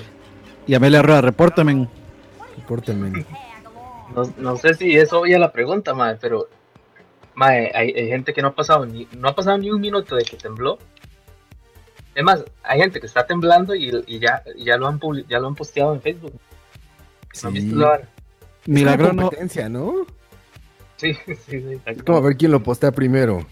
y 0.68 0.74
Amelia 0.76 1.02
Rueda, 1.02 1.22
repórtenme. 1.22 1.88
Repórtenme. 2.58 3.26
no, 4.16 4.24
no 4.38 4.56
sé 4.58 4.74
si 4.76 4.96
es 4.98 5.12
obvia 5.14 5.40
la 5.40 5.52
pregunta, 5.52 5.94
mae, 5.94 6.16
pero 6.16 6.48
mae, 7.36 7.72
hay, 7.74 7.92
hay 7.92 8.08
gente 8.10 8.34
que 8.34 8.42
no 8.42 8.50
ha 8.50 8.56
pasado 8.56 8.86
ni 8.86 9.08
no 9.18 9.28
ha 9.30 9.36
pasado 9.36 9.58
ni 9.58 9.72
un 9.72 9.82
minuto 9.82 10.16
de 10.16 10.24
que 10.24 10.38
tembló. 10.38 10.78
Es 12.14 12.24
más, 12.24 12.44
hay 12.64 12.80
gente 12.82 13.00
que 13.00 13.08
está 13.08 13.26
temblando 13.26 13.74
y, 13.74 13.90
y 14.06 14.20
ya, 14.20 14.44
y 14.56 14.66
ya 14.66 14.78
lo 14.78 14.88
han 14.88 15.00
ya 15.30 15.40
lo 15.40 15.48
han 15.48 15.56
posteado 15.56 15.94
en 15.96 16.02
Facebook. 16.02 16.34
¿No 17.42 17.50
han 17.50 17.56
Sí. 17.56 17.62
visto 17.62 17.76
la 17.80 17.88
vara? 17.88 18.10
Milagro 18.66 19.06
Es 19.08 19.12
una 19.14 19.22
no, 19.24 19.28
competencia, 19.30 19.70
¿no? 19.70 19.94
Sí, 21.16 21.18
sí, 21.26 21.36
sí. 21.48 21.80
Es 21.86 22.04
como 22.04 22.20
a 22.20 22.22
ver 22.22 22.38
quién 22.38 22.52
lo 22.52 22.62
postea 22.62 22.92
primero. 22.92 23.46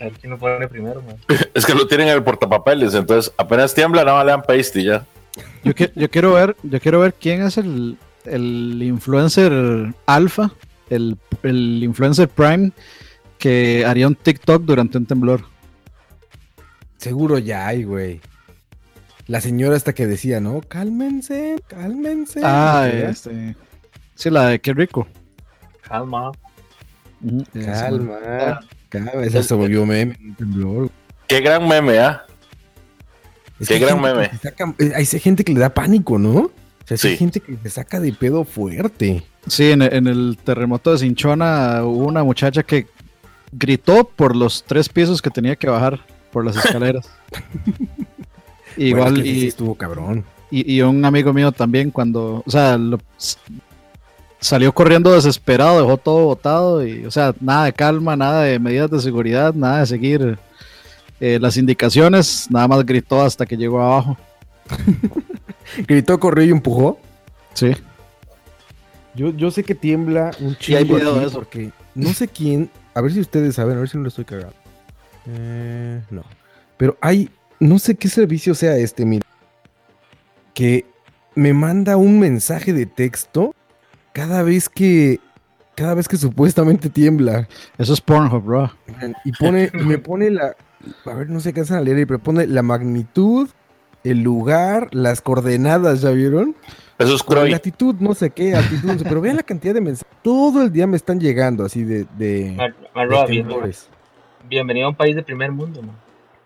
A 0.00 0.04
ver 0.04 0.12
quién 0.14 0.30
lo 0.30 0.38
pone 0.38 0.66
primero, 0.66 1.02
mae. 1.02 1.16
Es 1.54 1.66
que 1.66 1.74
lo 1.74 1.86
tienen 1.86 2.08
en 2.08 2.14
el 2.14 2.22
portapapeles, 2.24 2.94
entonces 2.94 3.32
apenas 3.36 3.74
tiembla, 3.74 4.02
nada 4.04 4.16
más 4.16 4.24
le 4.26 4.30
dan 4.32 4.42
paste 4.42 4.80
y 4.80 4.84
ya. 4.84 5.04
yo, 5.62 5.74
que- 5.74 5.92
yo 5.94 6.08
quiero 6.10 6.32
ver, 6.32 6.56
yo 6.62 6.80
quiero 6.80 7.00
ver 7.00 7.12
quién 7.14 7.42
es 7.42 7.58
el, 7.58 7.98
el 8.24 8.82
influencer 8.82 9.52
alfa, 10.06 10.52
el, 10.88 11.18
el 11.42 11.82
influencer 11.84 12.28
prime 12.28 12.72
que 13.38 13.84
haría 13.86 14.06
un 14.06 14.14
TikTok 14.14 14.62
durante 14.64 14.96
un 14.98 15.06
temblor. 15.06 15.42
Seguro 16.96 17.38
ya 17.38 17.66
hay, 17.66 17.84
güey. 17.84 18.20
La 19.26 19.40
señora 19.40 19.76
hasta 19.76 19.92
que 19.94 20.06
decía, 20.06 20.40
¿no? 20.40 20.60
Cálmense, 20.66 21.56
cálmense. 21.68 22.40
Ah, 22.42 22.88
este. 22.92 23.54
Sí, 24.14 24.28
la 24.30 24.46
de 24.48 24.60
qué 24.60 24.72
rico. 24.74 25.06
Calma. 25.82 26.32
Calma, 27.52 28.60
calma. 28.88 29.10
Esa 29.24 29.42
se 29.42 29.54
volvió 29.54 29.84
meme. 29.86 30.16
Qué 31.26 31.40
gran 31.40 31.66
meme, 31.68 31.98
¿ah? 31.98 32.24
Es 33.58 33.68
Qué 33.68 33.78
gran 33.78 34.00
meme. 34.00 34.30
saca- 34.42 34.74
eh, 34.78 34.92
hay 34.94 35.04
gente 35.06 35.44
que 35.44 35.52
le 35.52 35.60
da 35.60 35.68
pánico, 35.74 36.18
¿no? 36.18 36.30
O 36.38 36.50
sea, 36.86 36.96
sí 36.96 37.08
hay 37.08 37.16
gente 37.16 37.40
que 37.40 37.56
se 37.62 37.70
saca 37.70 38.00
de 38.00 38.12
pedo 38.12 38.44
fuerte. 38.44 39.22
Sí, 39.46 39.70
en, 39.70 39.82
en 39.82 40.06
el 40.06 40.38
terremoto 40.42 40.92
de 40.92 40.98
Cinchona 40.98 41.84
hubo 41.84 42.06
una 42.06 42.24
muchacha 42.24 42.62
que 42.62 42.86
gritó 43.52 44.04
por 44.04 44.34
los 44.34 44.64
tres 44.64 44.88
pisos 44.88 45.20
que 45.22 45.30
tenía 45.30 45.56
que 45.56 45.68
bajar 45.68 46.00
por 46.32 46.44
las 46.44 46.56
escaleras. 46.64 47.08
Igual, 48.76 49.12
Bueno, 49.12 49.16
es 49.18 49.22
que 49.24 49.34
sí 49.34 49.44
y, 49.44 49.48
estuvo 49.48 49.74
cabrón. 49.74 50.24
y, 50.50 50.74
y 50.74 50.80
un 50.82 51.04
amigo 51.04 51.32
mío 51.32 51.52
también 51.52 51.90
cuando, 51.90 52.42
o 52.46 52.50
sea, 52.50 52.76
lo- 52.78 53.00
salió 54.40 54.72
corriendo 54.72 55.12
desesperado, 55.12 55.78
dejó 55.78 55.96
todo 55.98 56.24
botado 56.24 56.86
y, 56.86 57.04
o 57.04 57.10
sea, 57.10 57.34
nada 57.40 57.66
de 57.66 57.72
calma, 57.72 58.16
nada 58.16 58.42
de 58.42 58.58
medidas 58.58 58.90
de 58.90 59.00
seguridad, 59.00 59.54
nada 59.54 59.80
de 59.80 59.86
seguir 59.86 60.38
eh, 61.20 61.38
las 61.40 61.56
indicaciones, 61.56 62.46
nada 62.50 62.66
más 62.66 62.84
gritó 62.84 63.22
hasta 63.22 63.46
que 63.46 63.56
llegó 63.56 63.82
abajo. 63.82 64.16
Gritó, 65.86 66.18
corrió 66.18 66.44
y 66.44 66.50
empujó. 66.50 66.98
Sí. 67.54 67.72
Yo, 69.14 69.30
yo 69.30 69.50
sé 69.50 69.62
que 69.62 69.74
tiembla 69.74 70.30
un 70.40 70.56
chingo 70.56 70.96
de 70.98 71.26
eso. 71.26 71.32
porque 71.32 71.70
no 71.94 72.12
sé 72.12 72.26
quién, 72.26 72.70
a 72.94 73.00
ver 73.00 73.12
si 73.12 73.20
ustedes 73.20 73.56
saben, 73.56 73.76
a 73.76 73.80
ver 73.80 73.88
si 73.88 73.96
no 73.96 74.04
lo 74.04 74.08
estoy 74.08 74.24
cagando. 74.24 74.54
Eh, 75.26 76.00
no. 76.10 76.24
Pero 76.76 76.96
hay, 77.00 77.28
no 77.58 77.78
sé 77.78 77.94
qué 77.94 78.08
servicio 78.08 78.54
sea 78.54 78.76
este, 78.76 79.04
mira, 79.04 79.26
que 80.54 80.86
me 81.34 81.52
manda 81.52 81.96
un 81.96 82.18
mensaje 82.18 82.72
de 82.72 82.86
texto 82.86 83.54
cada 84.12 84.42
vez 84.42 84.68
que, 84.68 85.20
cada 85.74 85.94
vez 85.94 86.08
que 86.08 86.16
supuestamente 86.16 86.88
tiembla. 86.90 87.48
Eso 87.78 87.92
es 87.92 88.00
Pornhub, 88.00 88.42
bro. 88.44 88.72
Y 89.24 89.32
pone, 89.32 89.70
y 89.72 89.84
me 89.84 89.98
pone 89.98 90.30
la, 90.30 90.54
a 91.06 91.14
ver, 91.14 91.28
no 91.30 91.40
sé 91.40 91.52
qué 91.52 91.60
hacen 91.60 91.76
a 91.76 91.80
leer, 91.80 92.06
pero 92.06 92.18
pone 92.18 92.46
la 92.46 92.62
magnitud, 92.62 93.48
el 94.04 94.22
lugar, 94.22 94.88
las 94.92 95.20
coordenadas, 95.20 96.00
¿ya 96.02 96.10
vieron? 96.10 96.54
Eso 96.98 97.14
es 97.14 97.22
Croy. 97.22 97.50
latitud, 97.50 97.94
no 98.00 98.14
sé 98.14 98.28
qué, 98.30 98.54
altitud, 98.54 98.84
no 98.92 98.98
sé, 98.98 99.04
pero 99.04 99.22
vean 99.22 99.36
la 99.36 99.42
cantidad 99.42 99.72
de 99.72 99.80
mensajes. 99.80 100.14
Todo 100.22 100.62
el 100.62 100.70
día 100.70 100.86
me 100.86 100.96
están 100.98 101.18
llegando 101.18 101.64
así 101.64 101.82
de, 101.82 102.06
de, 102.18 102.52
Mar- 102.56 102.74
de 102.76 102.88
Marroa, 102.94 103.24
bien- 103.26 103.46
temblores. 103.46 103.88
bienvenido 104.48 104.86
a 104.86 104.90
un 104.90 104.96
país 104.96 105.16
de 105.16 105.22
primer 105.22 105.50
mundo, 105.50 105.80
man. 105.82 105.96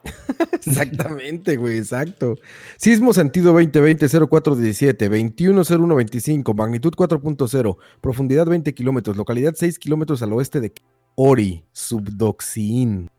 Exactamente, 0.52 1.56
güey, 1.56 1.78
exacto. 1.78 2.36
Sismo 2.76 3.12
sentido 3.12 3.58
2020-0417, 3.58 5.08
210125, 5.08 6.54
magnitud 6.54 6.92
4.0, 6.94 7.76
profundidad 8.00 8.46
20 8.46 8.74
kilómetros, 8.74 9.16
localidad 9.16 9.54
6 9.56 9.78
kilómetros 9.78 10.22
al 10.22 10.32
oeste 10.32 10.60
de 10.60 10.72
Ori, 11.14 11.64
Subdoxin. 11.72 13.10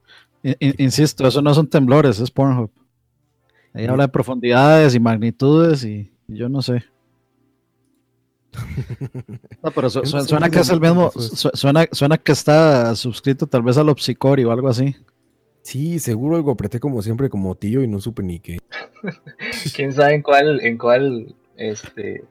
In- 0.44 0.56
in- 0.60 0.76
insisto, 0.78 1.28
eso 1.28 1.42
no 1.42 1.54
son 1.54 1.68
temblores, 1.68 2.20
es 2.20 2.30
Pornhub. 2.32 2.70
Ahí 3.74 3.86
habla 3.88 4.04
de 4.04 4.10
profundidades 4.10 4.94
y 4.96 5.00
magnitudes 5.00 5.84
y, 5.84 6.12
y 6.28 6.36
yo 6.38 6.50
no 6.50 6.62
sé. 6.62 6.84
No, 9.64 9.72
pero 9.72 9.90
su- 9.90 10.06
su- 10.06 10.22
suena 10.26 10.50
que 10.50 10.60
es 10.60 10.70
el 10.70 10.80
mismo, 10.80 11.12
su- 11.12 11.50
suena, 11.54 11.86
suena 11.92 12.18
que 12.18 12.32
está 12.32 12.96
suscrito 12.96 13.48
tal 13.48 13.64
vez 13.64 13.78
al 13.78 13.90
Opsicori 13.90 14.44
o 14.44 14.52
algo 14.52 14.70
así. 14.70 14.96
Sí, 15.66 15.98
seguro 15.98 16.36
algo 16.36 16.52
apreté 16.52 16.80
como 16.80 17.02
siempre 17.02 17.28
como 17.28 17.56
tío 17.56 17.82
y 17.82 17.88
no 17.88 18.00
supe 18.00 18.22
ni 18.22 18.40
qué. 18.40 18.60
quién 19.76 19.92
sabe 19.92 20.14
en 20.14 20.22
cuál, 20.22 20.62
en 20.62 20.78
cuál, 20.78 21.34
este, 21.58 22.24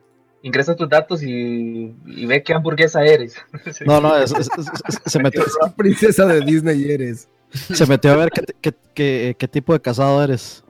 ingresa 0.42 0.76
tus 0.76 0.88
datos 0.88 1.20
y, 1.24 1.92
y 2.06 2.26
ve 2.26 2.44
qué 2.44 2.54
hamburguesa 2.54 3.04
eres. 3.04 3.34
No, 3.84 4.00
no, 4.00 4.16
es- 4.16 4.30
es- 4.30 4.48
es- 4.56 5.00
se, 5.12 5.18
metió, 5.22 5.42
Princesa 5.76 6.26
de 6.26 6.42
Disney 6.42 6.88
eres. 6.88 7.28
se 7.50 7.84
metió 7.86 8.12
a 8.12 8.16
ver 8.18 8.30
qué, 8.30 8.42
qué- 8.60 8.74
qué- 8.94 9.36
qué 9.36 9.48
tipo 9.48 9.72
de 9.72 9.80
casado 9.80 10.22
eres. 10.22 10.62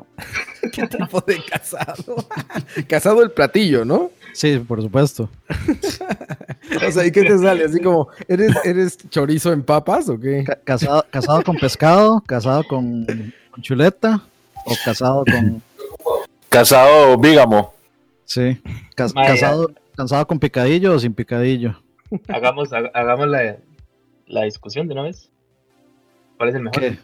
¿Qué 0.73 0.87
tipo 0.87 1.21
de 1.21 1.45
casado? 1.45 2.17
casado 2.89 3.23
el 3.23 3.31
platillo, 3.33 3.85
¿no? 3.85 4.11
Sí, 4.35 4.59
por 4.59 4.83
supuesto. 4.83 5.31
O 6.87 6.91
sea, 6.91 7.07
¿y 7.07 7.13
qué 7.13 7.23
te 7.23 7.39
sale? 7.39 7.65
Así 7.65 7.81
como, 7.81 8.09
¿eres, 8.29 8.53
eres 8.65 8.99
chorizo 9.09 9.53
en 9.53 9.63
papas 9.63 10.09
o 10.09 10.19
qué? 10.19 10.43
Ca- 10.45 10.59
casado, 10.65 11.05
casado 11.11 11.43
con 11.43 11.57
pescado, 11.57 12.21
casado 12.27 12.65
con, 12.65 13.07
con 13.51 13.63
chuleta 13.63 14.23
o 14.67 14.75
casado 14.85 15.25
con... 15.25 15.63
Casado 16.49 17.17
bígamo. 17.19 17.73
Sí, 18.25 18.61
cas- 18.97 19.13
casado, 19.13 19.71
casado 19.97 20.27
con 20.27 20.39
picadillo 20.39 20.95
o 20.95 20.99
sin 20.99 21.15
picadillo. 21.15 21.81
Hagamos, 22.29 22.73
ha- 22.73 22.91
hagamos 22.93 23.29
la, 23.29 23.57
la 24.27 24.43
discusión 24.45 24.89
de 24.89 24.95
una 24.95 25.03
vez. 25.05 25.31
¿Cuál 26.37 26.49
es 26.51 26.55
el 26.57 26.63
mejor? 26.63 26.81
¿Qué? 26.81 26.99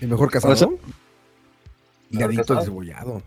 ¿El 0.00 0.08
mejor 0.08 0.30
casado? 0.30 0.78
Higadito 2.10 2.42
casado? 2.42 2.60
encebollado. 2.60 3.22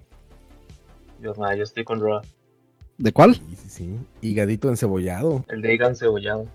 Yo, 1.22 1.34
ma, 1.36 1.54
yo 1.56 1.64
estoy 1.64 1.84
con 1.84 2.00
Roa. 2.00 2.22
¿De 3.00 3.14
cuál? 3.14 3.36
Sí, 3.36 3.56
sí, 3.56 3.70
sí. 3.70 3.96
Higadito 4.22 4.70
encebollado. 4.70 5.46
El 5.48 5.62
de 5.62 5.74
Igan 5.74 5.96
cebollado. 5.96 6.48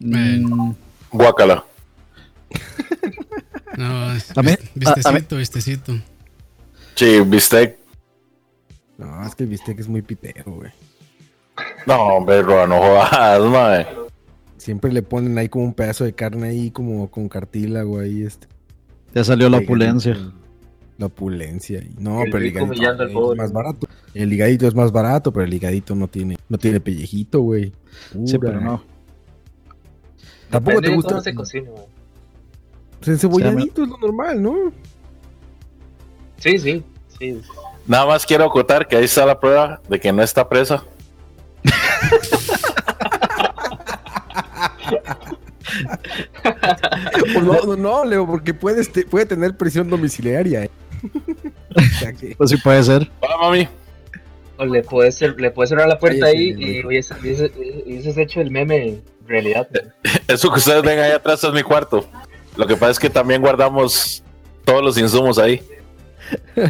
Mm, 0.00 0.72
Guácala. 1.12 1.64
No, 3.76 4.12
es 4.12 4.36
a 4.36 4.42
vistecito, 4.74 5.36
vistecito. 5.36 5.92
Sí, 6.96 7.20
bistec. 7.20 7.78
No, 8.96 9.24
es 9.24 9.34
que 9.34 9.44
el 9.44 9.50
bistec 9.50 9.78
es 9.78 9.88
muy 9.88 10.02
pitero, 10.02 10.52
güey. 10.52 10.72
No, 11.86 12.16
hombre, 12.16 12.42
no 12.42 12.78
jodas, 12.78 13.40
mae. 13.42 13.86
Siempre 14.56 14.92
le 14.92 15.02
ponen 15.02 15.38
ahí 15.38 15.48
como 15.48 15.64
un 15.64 15.74
pedazo 15.74 16.04
de 16.04 16.12
carne 16.12 16.48
ahí 16.48 16.70
como 16.70 17.08
con 17.10 17.28
cartílago 17.28 18.00
ahí 18.00 18.24
este. 18.24 18.48
ya 19.14 19.22
salió 19.22 19.48
la 19.48 19.58
opulencia. 19.58 20.16
La 20.98 21.06
opulencia. 21.06 21.78
y- 21.78 21.94
No, 21.98 22.22
El 22.22 22.30
pero 22.30 22.44
el 22.44 22.50
higadito 22.50 23.32
es 23.32 23.38
más 23.38 23.52
barato. 23.52 23.86
El 24.14 24.32
higadito 24.32 24.66
es 24.68 24.74
más 24.74 24.92
barato, 24.92 25.32
pero 25.32 25.44
el 25.46 25.54
higadito 25.54 25.94
no 25.94 26.08
tiene, 26.08 26.36
no 26.48 26.58
tiene 26.58 26.80
pellejito, 26.80 27.40
güey. 27.40 27.72
Sí, 28.26 28.38
pero 28.38 28.60
no. 28.60 28.82
Tampoco 30.50 30.76
Depende 30.80 30.88
te 30.90 30.94
gusta. 30.96 31.08
cómo 31.10 31.20
se 31.22 31.34
cocina. 31.34 31.70
ma. 31.70 31.80
Pues 32.98 33.08
encebolladito 33.08 33.82
es 33.84 33.88
lo 33.88 33.96
normal, 33.98 34.42
¿no? 34.42 34.72
Sí, 36.38 36.58
sí, 36.58 36.82
sí. 37.18 37.40
Nada 37.86 38.06
más 38.06 38.26
quiero 38.26 38.44
acotar 38.44 38.86
que 38.88 38.96
ahí 38.96 39.04
está 39.04 39.24
la 39.24 39.38
prueba 39.38 39.80
de 39.88 40.00
que 40.00 40.12
no 40.12 40.22
está 40.22 40.48
presa. 40.48 40.82
Pues 47.32 47.44
no, 47.44 47.62
no, 47.64 47.76
no, 47.76 48.04
Leo, 48.04 48.26
porque 48.26 48.54
puedes 48.54 48.90
te- 48.92 49.04
puede 49.04 49.26
tener 49.26 49.56
prisión 49.56 49.88
domiciliaria. 49.88 50.64
¿eh? 50.64 50.70
Pues 52.36 52.50
sí 52.50 52.56
puede 52.58 52.82
ser. 52.82 53.10
Hola, 53.20 53.36
mami. 53.40 53.68
O 54.56 54.64
le 54.66 54.82
puedes, 54.82 55.20
cer- 55.20 55.36
le 55.36 55.50
puedes 55.50 55.70
cerrar 55.70 55.86
la 55.88 55.98
puerta 55.98 56.26
ahí 56.26 56.54
y 56.58 56.84
hubiese, 56.84 57.14
hubiese- 57.14 57.52
hubieses 57.86 58.16
hecho 58.18 58.40
el 58.40 58.50
meme 58.50 59.00
realidad. 59.26 59.68
ma. 59.72 60.10
Eso 60.26 60.50
que 60.50 60.58
ustedes 60.58 60.82
ven 60.82 60.98
ahí 60.98 61.12
atrás 61.12 61.42
es 61.44 61.52
mi 61.52 61.62
cuarto. 61.62 62.08
Lo 62.56 62.66
que 62.66 62.74
pasa 62.76 62.90
es 62.92 62.98
que 62.98 63.08
también 63.10 63.40
guardamos 63.40 64.22
todos 64.64 64.82
los 64.82 64.98
insumos 64.98 65.38
ahí. 65.38 65.62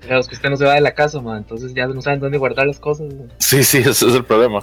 Claro, 0.00 0.20
es 0.22 0.28
que 0.28 0.34
usted 0.34 0.50
no 0.50 0.56
se 0.56 0.64
va 0.64 0.74
de 0.74 0.80
la 0.80 0.94
casa, 0.94 1.18
entonces 1.36 1.72
ya 1.74 1.86
no 1.86 2.00
saben 2.02 2.18
dónde 2.20 2.38
guardar 2.38 2.66
las 2.66 2.80
cosas. 2.80 3.12
ma. 3.14 3.24
Sí, 3.38 3.62
sí, 3.62 3.78
ese 3.78 3.90
es 3.90 4.14
el 4.14 4.24
problema. 4.24 4.62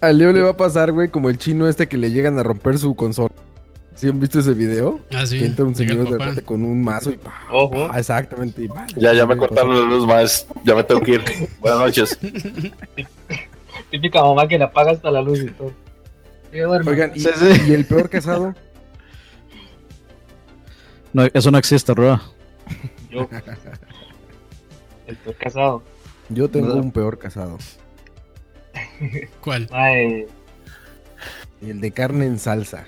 a 0.00 0.12
Leo 0.12 0.32
le 0.32 0.42
va 0.42 0.50
a 0.50 0.56
pasar, 0.56 0.92
güey, 0.92 1.08
como 1.08 1.30
el 1.30 1.38
chino 1.38 1.66
este 1.68 1.86
que 1.88 1.96
le 1.96 2.10
llegan 2.10 2.38
a 2.38 2.42
romper 2.42 2.76
su 2.78 2.94
consola. 2.94 3.30
¿Sí 3.94 4.08
han 4.08 4.18
visto 4.20 4.38
ese 4.38 4.54
video? 4.54 5.00
Ah, 5.12 5.26
sí. 5.26 5.38
Que 5.38 5.46
entra 5.46 5.64
un 5.64 5.70
el 5.72 5.76
señor 5.76 6.04
de 6.08 6.18
repente 6.18 6.42
con 6.42 6.64
un 6.64 6.82
mazo 6.82 7.10
y 7.10 7.16
pa, 7.18 7.34
Ojo. 7.50 7.88
pa, 7.88 7.98
exactamente. 7.98 8.62
y 8.64 8.68
pa, 8.68 8.86
Ya, 8.96 9.12
ya 9.12 9.26
me 9.26 9.36
cortaron 9.36 9.74
la 9.74 9.86
luz 9.86 10.06
más. 10.06 10.46
Ya 10.64 10.74
me 10.74 10.84
tengo 10.84 11.00
que 11.02 11.12
ir. 11.12 11.24
Buenas 11.60 11.80
noches. 11.80 12.18
Típica 13.90 14.22
mamá 14.22 14.46
que 14.48 14.56
le 14.58 14.64
apaga 14.64 14.92
hasta 14.92 15.10
la 15.10 15.20
luz 15.20 15.40
y 15.40 15.46
todo. 15.50 15.72
Y. 16.52 16.60
Oigan, 16.60 17.12
¿y, 17.14 17.20
Sí, 17.20 17.28
sí. 17.36 17.62
y 17.68 17.72
el 17.74 17.84
peor 17.84 18.08
casado? 18.08 18.54
No, 21.12 21.24
eso 21.34 21.50
no 21.50 21.58
existe, 21.58 21.92
Roa. 21.92 22.22
Yo. 23.10 23.28
Estoy 25.08 25.34
casado. 25.34 25.82
Yo 26.28 26.48
tengo 26.48 26.68
No. 26.68 26.74
un 26.76 26.92
peor 26.92 27.18
casado. 27.18 27.58
¿Cuál? 29.40 29.68
El 31.60 31.80
de 31.80 31.90
carne 31.90 32.26
en 32.26 32.38
salsa. 32.38 32.84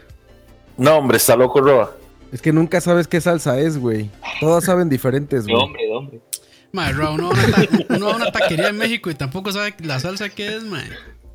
No, 0.77 0.97
hombre, 0.99 1.17
está 1.19 1.37
loco, 1.37 1.61
Roa. 1.61 1.93
Es 2.33 2.41
que 2.41 2.53
nunca 2.53 2.81
sabes 2.81 3.07
qué 3.09 3.21
salsa 3.21 3.59
es, 3.61 3.79
güey. 3.79 4.11
Todas 4.41 4.65
saben 4.65 4.89
diferentes, 4.89 5.45
de 5.45 5.53
güey. 5.53 5.65
hombre, 5.65 5.83
de 5.87 5.93
hombre. 5.93 6.21
Madre, 6.73 6.95
Roa, 6.95 7.11
uno, 7.11 7.31
va 7.31 7.37
a 7.37 7.45
una 7.47 7.53
ta- 7.67 7.95
uno 7.97 8.07
va 8.07 8.13
a 8.13 8.17
una 8.17 8.33
taquería 8.33 8.69
en 8.69 8.79
México 8.79 9.11
y 9.11 9.15
tampoco 9.15 9.53
sabe 9.53 9.75
la 9.85 10.01
salsa 10.01 10.31
que 10.31 10.57
es, 10.57 10.65
man. 10.65 10.85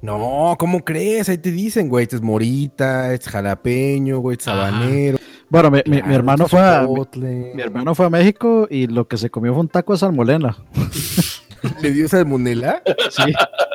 No, 0.02 0.56
¿cómo 0.60 0.84
crees? 0.84 1.30
Ahí 1.30 1.38
te 1.38 1.52
dicen, 1.52 1.90
güey, 1.90 2.04
este 2.04 2.16
es 2.16 2.22
morita, 2.22 3.14
este 3.14 3.28
es 3.28 3.32
jalapeño, 3.32 4.20
güey, 4.20 4.38
este 4.38 4.50
es 4.50 4.56
habanero. 4.56 5.18
Bueno, 5.50 5.70
mi, 5.72 5.78
mi- 5.86 5.92
mi 5.96 6.02
claro, 6.02 6.16
hermano 6.16 6.48
fue 6.48 6.60
a, 6.62 6.88
mi, 7.16 7.28
mi 7.56 7.62
hermano 7.62 7.94
fue 7.96 8.06
a 8.06 8.10
México 8.10 8.68
y 8.70 8.88
lo 8.88 9.08
que 9.08 9.18
se 9.18 9.30
comió 9.30 9.54
fue 9.54 9.62
un 9.62 9.70
taco 9.70 9.94
de 9.94 10.00
salmonela. 10.00 10.58
¿Le 11.82 11.92
dio 11.92 12.08
salmonela? 12.08 12.82
Sí, 13.10 13.34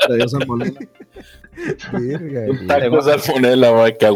le 0.08 0.16
dio 0.16 0.28
salmonela. 0.28 0.80
Verga, 1.92 2.46
güey. 2.46 2.66
Tacos 2.66 3.06
de 3.06 3.18
salmonela, 3.18 3.72
mae, 3.72 3.96
qué. 3.96 4.06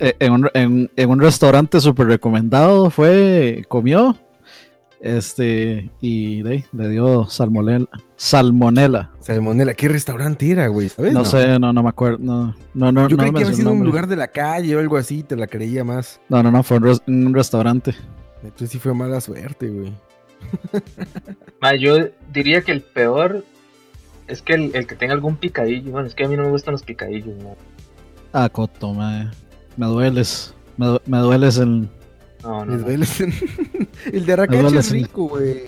Eh, 0.00 0.16
en, 0.18 0.32
un, 0.32 0.50
en- 0.54 0.90
en 0.96 1.10
un 1.10 1.20
restaurante 1.20 1.80
súper 1.80 2.06
recomendado 2.06 2.90
fue, 2.90 3.64
comió, 3.68 4.16
este, 5.00 5.90
y 6.00 6.42
de 6.42 6.50
ahí, 6.50 6.64
le 6.72 6.88
dio 6.88 7.26
salmonela. 7.28 7.86
Salmonela. 8.16 9.10
Salmonela, 9.20 9.74
¿qué 9.74 9.88
restaurante 9.88 10.50
era, 10.50 10.68
güey? 10.68 10.88
¿Sabes? 10.88 11.12
No, 11.12 11.24
sé, 11.24 11.58
no, 11.58 11.72
no 11.72 11.82
me 11.82 11.88
acuerdo. 11.90 12.18
No, 12.20 12.54
no, 12.72 12.90
no, 12.92 13.08
Yo 13.08 13.16
no 13.16 13.22
creí 13.22 13.32
me 13.32 13.38
que 13.40 13.44
había 13.44 13.56
sido 13.56 13.72
un 13.72 13.84
lugar 13.84 14.06
de 14.06 14.16
la 14.16 14.28
calle 14.28 14.74
o 14.76 14.78
algo 14.80 14.96
así, 14.96 15.22
te 15.22 15.36
la 15.36 15.46
creía 15.46 15.84
más. 15.84 16.20
No, 16.28 16.42
no, 16.42 16.50
no, 16.50 16.62
fue 16.62 16.78
un, 16.78 16.84
res- 16.84 17.02
un 17.06 17.34
restaurante. 17.34 17.94
Entonces 18.42 18.70
sí 18.70 18.78
fue 18.78 18.94
mala 18.94 19.20
suerte, 19.20 19.68
güey. 19.68 19.92
Yo 21.80 22.08
diría 22.32 22.62
que 22.62 22.72
el 22.72 22.82
peor 22.82 23.44
es 24.26 24.42
que 24.42 24.54
el, 24.54 24.74
el 24.74 24.86
que 24.86 24.94
tenga 24.94 25.14
algún 25.14 25.36
picadillo. 25.36 25.92
Bueno, 25.92 26.06
es 26.06 26.14
que 26.14 26.24
a 26.24 26.28
mí 26.28 26.36
no 26.36 26.42
me 26.44 26.50
gustan 26.50 26.72
los 26.72 26.82
picadillos, 26.82 27.36
mae. 27.42 27.54
Ah, 28.32 28.48
Coto, 28.48 28.92
me, 28.92 29.30
me 29.76 29.86
dueles. 29.86 30.54
Me, 30.76 30.86
du- 30.86 31.00
me 31.06 31.18
dueles 31.18 31.56
el. 31.58 31.88
No, 32.42 32.64
no, 32.64 32.72
Les 32.72 32.80
no. 32.80 32.86
duele 32.86 33.06
el- 33.20 33.88
El 34.14 34.26
de 34.26 34.36
duele, 34.36 34.78
es 34.78 34.90
rico, 34.90 35.28
güey. 35.28 35.62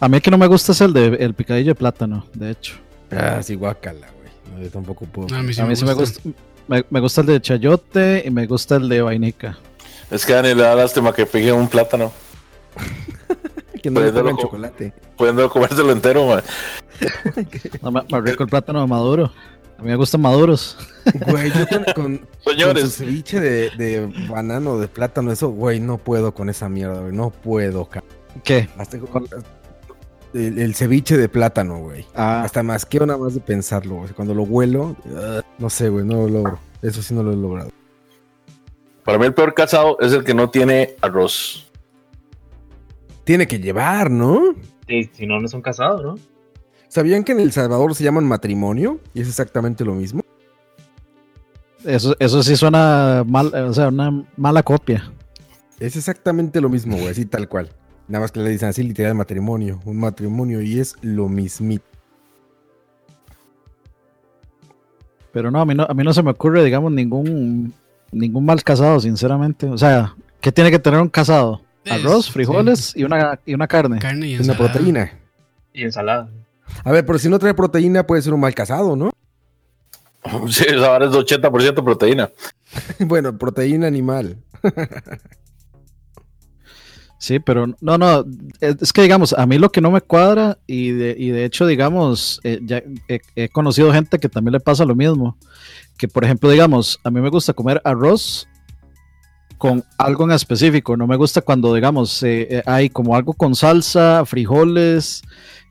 A 0.00 0.08
mí 0.08 0.16
el 0.16 0.22
que 0.22 0.30
no 0.30 0.38
me 0.38 0.46
gusta 0.46 0.72
es 0.72 0.80
el 0.80 0.92
de 0.92 1.06
el 1.20 1.34
picadillo 1.34 1.70
de 1.70 1.74
plátano, 1.76 2.26
de 2.34 2.50
hecho. 2.50 2.74
Ah, 3.10 3.40
sí, 3.42 3.54
guácala, 3.54 4.08
güey. 4.18 4.30
No, 4.56 4.62
yo 4.62 4.70
tampoco 4.70 5.04
puedo. 5.06 5.28
No, 5.28 5.36
a 5.36 5.42
mí 5.42 5.54
sí, 5.54 5.60
a 5.60 5.66
me, 5.66 5.76
sí 5.76 5.84
gusta. 5.84 5.94
me 5.94 6.00
gusta. 6.00 6.20
Me, 6.68 6.84
me 6.90 7.00
gusta 7.00 7.20
el 7.20 7.26
de 7.28 7.40
chayote 7.40 8.22
y 8.26 8.30
me 8.30 8.46
gusta 8.46 8.76
el 8.76 8.88
de 8.88 9.00
vainica. 9.02 9.56
Es 10.10 10.26
que 10.26 10.32
a 10.32 10.36
Dani 10.42 10.54
le 10.54 10.62
da 10.62 10.74
lástima 10.74 11.12
que 11.14 11.24
pique 11.26 11.52
un 11.52 11.68
plátano. 11.68 12.12
Que 13.82 13.90
no 13.90 14.00
le 14.00 14.12
de 14.12 14.22
loco. 14.22 14.42
chocolate. 14.42 14.92
Pudiendo 15.16 15.48
comérselo 15.50 15.92
entero, 15.92 16.26
mae. 16.26 16.42
No, 17.82 17.90
más, 17.90 18.04
más 18.10 18.22
rico 18.22 18.42
el 18.42 18.48
plátano 18.48 18.86
maduro. 18.86 19.30
A 19.78 19.82
mí 19.82 19.88
me 19.88 19.96
gustan 19.96 20.22
maduros. 20.22 20.78
Güey, 21.28 21.50
yo 21.52 21.66
con, 21.68 21.84
con, 21.84 21.94
con 21.94 22.28
su 22.44 22.50
Señores, 22.50 22.96
ceviche 22.96 23.40
de, 23.40 23.70
de 23.76 24.10
banano, 24.28 24.78
de 24.78 24.88
plátano, 24.88 25.30
eso, 25.32 25.50
güey, 25.50 25.80
no 25.80 25.98
puedo 25.98 26.32
con 26.32 26.48
esa 26.48 26.68
mierda, 26.70 27.00
güey. 27.00 27.12
No 27.12 27.28
puedo, 27.30 27.84
cabrón. 27.84 28.10
¿Qué? 28.42 28.68
Hasta 28.78 28.98
con- 28.98 29.28
el, 30.32 30.58
el 30.58 30.74
ceviche 30.74 31.16
de 31.18 31.28
plátano, 31.28 31.78
güey. 31.80 32.06
Ah, 32.14 32.42
Hasta 32.42 32.62
más 32.62 32.86
que 32.86 32.98
nada 33.00 33.18
más 33.18 33.34
de 33.34 33.40
pensarlo, 33.40 33.96
güey. 33.96 34.10
Cuando 34.10 34.34
lo 34.34 34.42
huelo, 34.44 34.96
ah, 35.14 35.42
no 35.58 35.68
sé, 35.70 35.90
güey, 35.90 36.04
no 36.06 36.14
lo 36.22 36.28
logro. 36.28 36.58
Eso 36.80 37.02
sí 37.02 37.12
no 37.14 37.22
lo 37.22 37.32
he 37.32 37.36
logrado. 37.36 37.70
para 39.04 39.18
mí 39.18 39.26
el 39.26 39.34
peor 39.34 39.52
casado 39.54 39.98
es 40.00 40.12
el 40.12 40.24
que 40.24 40.32
no 40.34 40.48
tiene 40.50 40.96
arroz. 41.02 41.65
Tiene 43.26 43.48
que 43.48 43.58
llevar, 43.58 44.08
¿no? 44.08 44.54
Sí, 44.86 45.10
si 45.12 45.26
no, 45.26 45.40
no 45.40 45.48
son 45.48 45.60
casados, 45.60 46.00
¿no? 46.00 46.14
¿Sabían 46.86 47.24
que 47.24 47.32
en 47.32 47.40
El 47.40 47.50
Salvador 47.50 47.92
se 47.96 48.04
llaman 48.04 48.24
matrimonio? 48.24 49.00
Y 49.14 49.20
es 49.20 49.26
exactamente 49.26 49.84
lo 49.84 49.94
mismo. 49.94 50.22
eso, 51.84 52.14
eso 52.20 52.44
sí 52.44 52.54
suena 52.54 53.24
mal, 53.26 53.52
o 53.52 53.74
sea, 53.74 53.88
una 53.88 54.24
mala 54.36 54.62
copia. 54.62 55.10
Es 55.80 55.96
exactamente 55.96 56.60
lo 56.60 56.68
mismo, 56.68 56.96
güey, 56.96 57.08
así 57.08 57.26
tal 57.26 57.48
cual. 57.48 57.68
Nada 58.06 58.22
más 58.22 58.30
que 58.30 58.38
le 58.38 58.48
dicen 58.48 58.68
así 58.68 58.84
literal 58.84 59.16
matrimonio, 59.16 59.80
un 59.84 59.96
matrimonio 59.98 60.62
y 60.62 60.78
es 60.78 60.94
lo 61.02 61.28
mismito. 61.28 61.84
Pero 65.32 65.50
no, 65.50 65.60
a 65.60 65.66
mí 65.66 65.74
no, 65.74 65.82
a 65.82 65.94
mí 65.94 66.04
no 66.04 66.14
se 66.14 66.22
me 66.22 66.30
ocurre, 66.30 66.62
digamos, 66.62 66.92
ningún, 66.92 67.74
ningún 68.12 68.44
mal 68.44 68.62
casado, 68.62 69.00
sinceramente. 69.00 69.66
O 69.66 69.76
sea, 69.76 70.14
¿qué 70.40 70.52
tiene 70.52 70.70
que 70.70 70.78
tener 70.78 71.00
un 71.00 71.08
casado? 71.08 71.65
Arroz, 71.90 72.26
sí. 72.26 72.32
frijoles 72.32 72.92
y, 72.96 73.04
una, 73.04 73.38
y 73.46 73.54
una 73.54 73.66
carne. 73.66 73.98
Carne 73.98 74.26
y 74.28 74.34
Es 74.34 74.40
una 74.40 74.52
ensalada. 74.52 74.72
proteína. 74.72 75.12
Y 75.72 75.82
ensalada. 75.84 76.28
A 76.84 76.92
ver, 76.92 77.04
pero 77.06 77.18
si 77.18 77.28
no 77.28 77.38
trae 77.38 77.54
proteína 77.54 78.06
puede 78.06 78.22
ser 78.22 78.32
un 78.34 78.40
mal 78.40 78.54
casado, 78.54 78.96
¿no? 78.96 79.10
Sí, 80.50 80.64
vara 80.74 81.06
es 81.06 81.12
de 81.12 81.18
80% 81.18 81.84
proteína. 81.84 82.30
bueno, 83.00 83.36
proteína 83.38 83.86
animal. 83.86 84.36
Sí, 87.18 87.38
pero 87.40 87.66
no, 87.80 87.96
no, 87.96 88.24
es 88.60 88.76
es 88.82 88.92
que 88.92 89.02
digamos, 89.02 89.32
a 89.32 89.46
mí 89.46 89.56
lo 89.58 89.70
que 89.70 89.80
no 89.80 89.90
me 89.90 90.00
cuadra 90.02 90.58
y 90.66 90.90
de, 90.90 91.14
y 91.18 91.30
de 91.30 91.44
hecho, 91.44 91.66
digamos, 91.66 92.40
eh, 92.44 92.60
ya 92.62 92.82
he, 93.08 93.20
he 93.36 93.48
conocido 93.48 93.92
gente 93.92 94.18
que 94.18 94.28
también 94.28 94.52
le 94.52 94.60
pasa 94.60 94.84
lo 94.84 94.94
mismo, 94.94 95.38
que 95.96 96.08
por 96.08 96.24
ejemplo, 96.24 96.50
digamos, 96.50 97.00
a 97.04 97.10
mí 97.10 97.20
me 97.20 97.30
gusta 97.30 97.54
comer 97.54 97.80
arroz 97.84 98.46
con 99.58 99.84
algo 99.98 100.24
en 100.24 100.32
específico, 100.32 100.96
no 100.96 101.06
me 101.06 101.16
gusta 101.16 101.40
cuando, 101.40 101.74
digamos, 101.74 102.22
eh, 102.22 102.46
eh, 102.50 102.62
hay 102.66 102.88
como 102.90 103.14
algo 103.16 103.32
con 103.32 103.54
salsa, 103.54 104.24
frijoles 104.26 105.22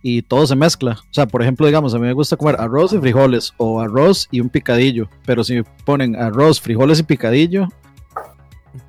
y 0.01 0.21
todo 0.21 0.45
se 0.47 0.55
mezcla. 0.55 0.93
O 0.93 1.13
sea, 1.13 1.27
por 1.27 1.41
ejemplo, 1.41 1.65
digamos, 1.67 1.93
a 1.93 1.99
mí 1.99 2.05
me 2.05 2.13
gusta 2.13 2.37
comer 2.37 2.55
arroz 2.59 2.93
y 2.93 2.97
frijoles 2.99 3.53
o 3.57 3.79
arroz 3.81 4.27
y 4.31 4.39
un 4.39 4.49
picadillo, 4.49 5.09
pero 5.25 5.43
si 5.43 5.55
me 5.55 5.63
ponen 5.85 6.15
arroz, 6.15 6.59
frijoles 6.61 6.99
y 6.99 7.03
picadillo, 7.03 7.67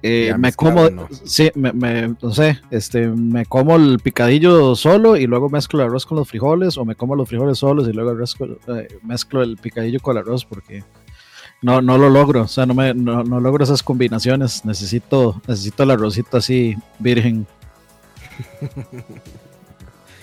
eh, 0.02 0.34
me 0.36 0.52
como, 0.52 0.90
¿no? 0.90 1.08
sí, 1.24 1.50
me, 1.54 1.72
me- 1.72 2.14
no 2.20 2.32
sé, 2.32 2.58
este, 2.70 3.06
me 3.06 3.46
como 3.46 3.76
el 3.76 3.98
picadillo 4.00 4.74
solo 4.74 5.16
y 5.16 5.26
luego 5.26 5.48
mezclo 5.48 5.80
el 5.80 5.86
arroz 5.88 6.04
con 6.06 6.18
los 6.18 6.28
frijoles, 6.28 6.76
o 6.76 6.84
me 6.84 6.96
como 6.96 7.14
los 7.14 7.28
frijoles 7.28 7.58
solos 7.58 7.88
y 7.88 7.92
luego 7.92 8.10
el 8.10 8.16
arroz 8.16 8.34
con- 8.34 8.58
eh, 8.76 8.88
mezclo 9.02 9.42
el 9.42 9.56
picadillo 9.56 10.00
con 10.00 10.16
el 10.16 10.22
arroz 10.22 10.44
porque 10.44 10.82
no, 11.62 11.80
no 11.82 11.98
lo 11.98 12.08
logro, 12.10 12.42
o 12.42 12.48
sea, 12.48 12.66
no, 12.66 12.74
me, 12.74 12.94
no, 12.94 13.24
no 13.24 13.40
logro 13.40 13.64
esas 13.64 13.82
combinaciones, 13.82 14.64
necesito, 14.64 15.40
necesito 15.46 15.82
el 15.82 15.90
arrocito 15.92 16.36
así, 16.36 16.76
virgen, 16.98 17.46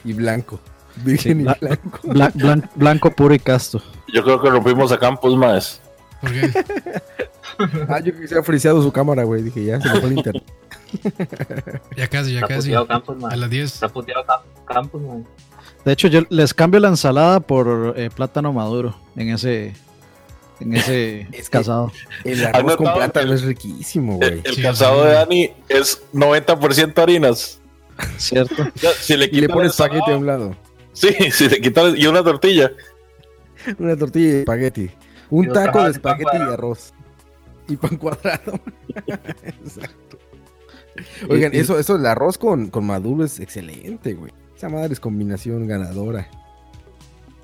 Y 0.05 0.13
blanco. 0.13 0.59
Virgen 1.03 1.41
y 1.41 1.43
bla- 1.45 1.57
blanco. 1.59 1.99
bla- 2.03 2.33
blan- 2.33 2.69
blanco 2.75 3.11
puro 3.11 3.33
y 3.33 3.39
casto. 3.39 3.81
Yo 4.13 4.23
creo 4.23 4.41
que 4.41 4.49
rompimos 4.49 4.91
a 4.91 4.99
Campos, 4.99 5.35
más. 5.37 5.81
Porque 6.21 6.51
Ah, 7.87 7.99
yo 7.99 8.15
que 8.15 8.27
se 8.27 8.37
ha 8.37 8.43
friseado 8.43 8.81
su 8.81 8.91
cámara, 8.91 9.23
güey. 9.23 9.43
Dije, 9.43 9.63
ya 9.65 9.79
se 9.79 9.87
me 9.89 9.99
fue 9.99 10.09
el 10.09 10.17
internet. 10.17 10.43
ya 11.97 12.07
casi, 12.07 12.33
ya 12.33 12.39
Está 12.41 12.47
casi. 12.47 12.67
puteado 12.69 12.87
Campos, 12.87 13.23
A 13.23 13.35
las 13.35 13.49
10. 13.49 13.73
Está 13.73 13.89
puteado 13.89 14.25
Cam- 14.25 14.41
Campos, 14.65 15.01
man. 15.01 15.25
De 15.85 15.91
hecho, 15.93 16.07
yo 16.07 16.21
les 16.29 16.53
cambio 16.53 16.79
la 16.79 16.87
ensalada 16.89 17.39
por 17.39 17.93
eh, 17.97 18.09
plátano 18.09 18.51
maduro 18.53 18.95
en 19.15 19.29
ese, 19.29 19.73
en 20.59 20.75
ese 20.75 21.27
Es 21.31 21.49
casado. 21.49 21.91
El 22.23 22.45
arroz 22.45 22.75
con 22.77 22.93
plátano 22.93 23.33
es 23.33 23.43
riquísimo, 23.43 24.19
El, 24.21 24.29
güey. 24.29 24.41
el 24.45 24.55
Sí, 24.55 24.61
casado 24.61 25.01
sí. 25.03 25.07
de 25.07 25.13
Dani 25.13 25.51
es 25.69 26.01
90% 26.13 26.97
harinas. 27.01 27.59
¿Cierto? 28.17 28.55
Si 29.01 29.15
le 29.15 29.25
Y 29.25 29.41
le 29.41 29.49
pones 29.49 29.71
espagueti 29.71 30.11
a 30.11 30.17
un 30.17 30.25
lado. 30.25 30.55
Sí, 30.93 31.09
si 31.31 31.47
le 31.49 31.59
quitas 31.61 31.93
y 31.95 32.07
una 32.07 32.23
tortilla. 32.23 32.71
Una 33.77 33.95
tortilla 33.95 34.33
de 34.33 34.39
espagueti. 34.39 34.91
Un 35.29 35.45
Y 35.45 35.49
taco 35.53 35.83
de 35.83 35.91
espagueti 35.91 36.37
y 36.37 36.41
arroz. 36.41 36.93
Y 37.67 37.75
pan 37.77 37.95
cuadrado. 37.97 38.59
Exacto. 39.43 40.17
Oigan, 41.29 41.53
Y- 41.53 41.57
y- 41.57 41.59
eso, 41.61 41.79
eso, 41.79 41.95
el 41.95 42.05
arroz 42.05 42.37
con, 42.37 42.67
con 42.69 42.85
maduro 42.85 43.23
es 43.25 43.39
excelente, 43.39 44.13
güey. 44.13 44.31
Esa 44.55 44.69
madre 44.69 44.93
es 44.93 44.99
combinación 44.99 45.67
ganadora. 45.67 46.29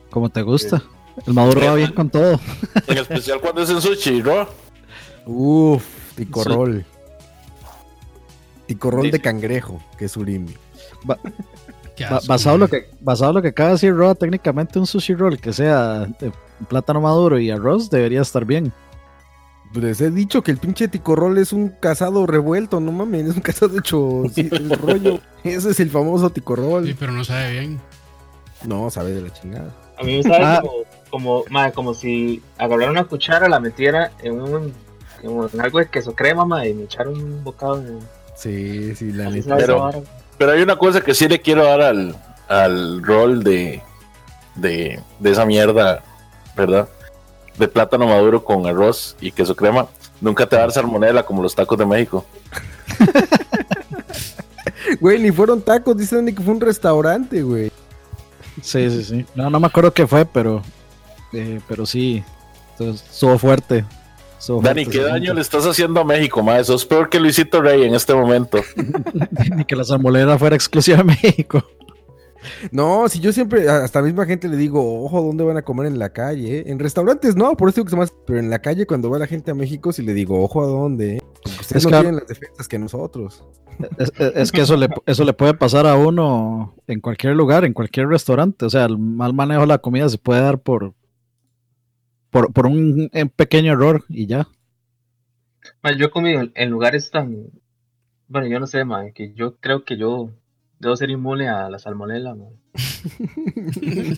Como 0.10 0.30
te 0.30 0.41
gusta. 0.41 0.84
El 1.27 1.34
maduro 1.34 1.62
va 1.62 1.75
bien 1.75 1.91
con 1.93 2.10
todo. 2.10 2.39
En 2.88 2.97
especial 2.97 3.39
cuando 3.41 3.62
es 3.62 3.69
en 3.69 3.82
sushi, 3.82 4.21
¿no? 4.23 4.47
Uf, 5.25 5.84
ticorrol. 6.15 6.86
Ticorrol 8.67 9.05
Sí. 9.05 9.12
de 9.12 9.19
cangrejo, 9.21 9.82
que 9.97 10.05
es 10.05 10.12
surimi. 10.12 10.53
Ba- 11.03 11.17
basado, 12.27 12.55
en 12.55 12.62
lo 12.62 12.67
que, 12.67 12.89
basado 13.01 13.32
en 13.32 13.36
lo 13.38 13.41
que 13.41 13.49
acaba 13.49 13.69
de 13.69 13.73
decir 13.75 13.93
Roa, 13.93 14.15
técnicamente 14.15 14.79
un 14.79 14.88
sushi 14.88 15.15
roll 15.15 15.38
que 15.39 15.51
sea 15.51 16.05
de 16.19 16.32
plátano 16.67 17.01
maduro 17.01 17.39
y 17.39 17.49
arroz 17.51 17.89
debería 17.89 18.21
estar 18.21 18.45
bien. 18.45 18.71
Pues 19.73 19.84
Les 19.84 20.01
he 20.01 20.10
dicho 20.10 20.41
que 20.41 20.51
el 20.51 20.58
pinche 20.58 20.88
ticorrol 20.88 21.38
es 21.38 21.51
un 21.53 21.69
casado 21.69 22.25
revuelto, 22.25 22.79
no 22.79 22.91
mames, 22.91 23.27
es 23.29 23.36
un 23.36 23.41
casado 23.41 23.77
hecho 23.77 24.23
sí, 24.34 24.47
el 24.51 24.69
rollo. 24.79 25.19
Ese 25.43 25.71
es 25.71 25.79
el 25.79 25.89
famoso 25.89 26.29
ticorrol. 26.29 26.86
Sí, 26.86 26.95
pero 26.97 27.12
no 27.12 27.23
sabe 27.23 27.51
bien. 27.51 27.79
No, 28.65 28.89
sabe 28.89 29.12
de 29.12 29.21
la 29.21 29.34
chingada. 29.34 29.75
A 29.99 30.03
mí 30.03 30.17
me 30.17 30.23
sabe 30.23 30.43
Ah. 30.43 30.60
como, 30.62 30.73
como, 31.10 31.43
ma, 31.50 31.72
como 31.72 31.93
si 31.93 32.41
agarrara 32.58 32.91
una 32.91 33.06
cuchara, 33.06 33.50
la 33.50 33.60
metiera 33.60 34.12
en, 34.22 34.41
un, 34.41 34.74
en 35.24 35.62
algo 35.62 35.80
de 35.80 35.89
queso 35.89 36.15
crema, 36.15 36.45
ma, 36.45 36.65
y 36.65 36.74
me 36.74 36.84
echara 36.84 37.10
un 37.10 37.43
bocado 37.43 37.82
de... 37.82 38.00
Sí, 38.36 38.95
sí, 38.95 39.12
la 39.12 39.30
neta. 39.30 39.58
Pero-. 39.58 39.91
Pero 40.38 40.52
hay 40.52 40.62
una 40.62 40.78
cosa 40.78 41.02
que 41.02 41.13
sí 41.13 41.28
le 41.28 41.41
quiero 41.41 41.65
dar 41.65 41.82
al, 41.82 42.15
al 42.48 43.04
rol 43.04 43.43
de, 43.43 43.82
de, 44.56 45.02
de 45.19 45.32
esa 45.32 45.45
mierda, 45.45 46.02
¿verdad? 46.56 46.88
De 47.58 47.67
plátano 47.67 48.08
maduro 48.08 48.45
con 48.45 48.65
arroz 48.65 49.17
y 49.19 49.32
queso 49.32 49.54
crema. 49.56 49.88
Nunca 50.22 50.48
te 50.48 50.56
va 50.56 50.62
a 50.62 50.65
dar 50.65 50.72
salmonela 50.72 51.24
como 51.24 51.43
los 51.43 51.54
tacos 51.54 51.78
de 51.78 51.86
México. 51.86 52.26
Güey, 55.00 55.19
ni 55.19 55.32
fueron 55.32 55.62
tacos, 55.62 55.95
dicen 55.98 56.26
ni 56.26 56.34
que 56.34 56.41
fue 56.41 56.54
un 56.54 56.62
restaurante, 56.62 57.41
güey. 57.41 57.72
Sí, 58.62 58.89
sí, 58.89 59.04
sí. 59.04 59.26
No, 59.36 59.50
no 59.50 59.60
me 59.60 59.67
acuerdo 59.67 59.93
qué 59.93 60.08
fue, 60.08 60.26
pero, 60.26 60.62
eh, 61.33 61.59
pero 61.67 61.85
sí. 61.85 62.23
Entonces, 62.71 63.05
estuvo 63.11 63.37
fuerte. 63.37 63.85
Dani, 64.47 64.85
fuerte 64.85 64.89
¿qué 64.89 65.03
daño 65.03 65.33
le 65.33 65.41
estás 65.41 65.65
haciendo 65.65 65.99
a 65.99 66.05
México, 66.05 66.41
ma? 66.41 66.59
Eso 66.59 66.73
es 66.75 66.85
peor 66.85 67.09
que 67.09 67.19
Luisito 67.19 67.61
Rey 67.61 67.83
en 67.83 67.93
este 67.93 68.13
momento. 68.15 68.59
Ni 69.55 69.65
que 69.65 69.75
la 69.75 69.83
salmolera 69.83 70.37
fuera 70.37 70.55
exclusiva 70.55 70.97
de 70.99 71.03
México. 71.03 71.63
No, 72.71 73.09
si 73.09 73.19
yo 73.19 73.33
siempre, 73.33 73.67
hasta 73.69 73.99
la 73.99 74.05
misma 74.05 74.25
gente 74.25 74.47
le 74.47 74.55
digo, 74.55 75.03
ojo, 75.03 75.21
¿dónde 75.21 75.43
van 75.43 75.57
a 75.57 75.61
comer 75.61 75.87
en 75.87 75.99
la 75.99 76.13
calle? 76.13 76.63
En 76.71 76.79
restaurantes 76.79 77.35
no, 77.35 77.55
por 77.57 77.67
eso 77.67 77.75
digo 77.75 77.85
que 77.85 77.89
se 77.91 77.97
más, 77.97 78.13
pero 78.25 78.39
en 78.39 78.49
la 78.49 78.59
calle 78.59 78.87
cuando 78.87 79.09
va 79.09 79.19
la 79.19 79.27
gente 79.27 79.51
a 79.51 79.55
México, 79.55 79.91
sí 79.91 80.03
le 80.03 80.13
digo, 80.13 80.41
ojo, 80.41 80.63
¿a 80.63 80.67
dónde? 80.67 81.21
Porque 81.43 81.59
ustedes 81.59 81.83
Es 81.83 81.83
no 81.83 81.89
que- 81.89 81.95
tienen 81.97 82.15
las 82.15 82.27
defensas 82.27 82.67
que 82.69 82.79
nosotros. 82.79 83.43
Es, 83.97 84.13
es- 84.17 84.31
es 84.35 84.51
que 84.53 84.61
eso 84.61 84.77
le, 84.77 84.87
eso 85.05 85.25
le 85.25 85.33
puede 85.33 85.53
pasar 85.53 85.85
a 85.85 85.95
uno 85.95 86.75
en 86.87 87.01
cualquier 87.01 87.35
lugar, 87.35 87.65
en 87.65 87.73
cualquier 87.73 88.07
restaurante. 88.07 88.65
O 88.65 88.69
sea, 88.69 88.85
el 88.85 88.97
mal 88.97 89.33
manejo 89.33 89.61
de 89.61 89.67
la 89.67 89.77
comida 89.79 90.07
se 90.07 90.17
puede 90.17 90.39
dar 90.41 90.59
por, 90.59 90.93
por, 92.29 92.53
por 92.53 92.65
un, 92.67 93.09
eh, 93.13 93.25
pequeño 93.25 93.73
error 93.73 94.05
y 94.09 94.25
ya. 94.27 94.47
Ma, 95.81 95.91
yo 95.95 96.07
he 96.07 96.11
comido 96.11 96.49
en- 96.53 96.69
lugares 96.69 97.09
tan... 97.11 97.47
Bueno, 98.27 98.47
yo 98.47 98.59
no 98.59 98.67
sé, 98.67 98.85
ma, 98.85 99.09
que 99.11 99.33
yo 99.33 99.55
creo 99.57 99.83
que 99.83 99.97
yo 99.97 100.29
debo 100.79 100.95
ser 100.95 101.09
inmune 101.09 101.49
a 101.49 101.69
la 101.69 101.79
salmonela, 101.79 102.35
ma. 102.35 102.45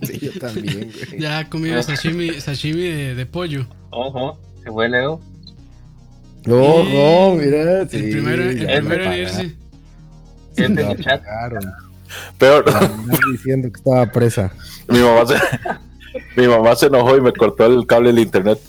sí, 0.04 0.20
yo 0.20 0.32
también, 0.40 0.92
güey. 1.10 1.20
Ya 1.20 1.40
ha 1.40 1.50
comido 1.50 1.82
sashimi, 1.84 2.40
sashimi 2.42 2.82
de, 2.82 3.16
de 3.16 3.26
pollo. 3.26 3.68
Ojo, 3.92 4.38
se 4.64 4.70
fue 4.70 4.90
Leo. 4.90 5.22
Ojo, 6.48 7.36
mira. 7.36 7.82
El 7.82 7.90
sí, 7.90 8.12
primero, 8.12 8.44
el 8.44 8.58
primero 8.58 9.04
en 9.06 9.14
irse. 9.14 9.56
El 10.58 10.76
chat. 11.04 11.24
Peor, 12.38 12.66
diciendo 13.32 13.72
que 13.72 13.78
estaba 13.78 14.06
presa. 14.12 14.52
mi 14.90 15.00
mamá 15.00 15.26
se, 15.26 15.36
mi 16.38 16.48
mamá 16.48 16.76
se 16.76 16.88
enojó 16.88 17.16
y 17.18 17.22
me 17.22 17.34
cortó 17.34 17.66
el 17.66 17.86
cable 17.86 18.10
del 18.10 18.20
internet. 18.20 18.60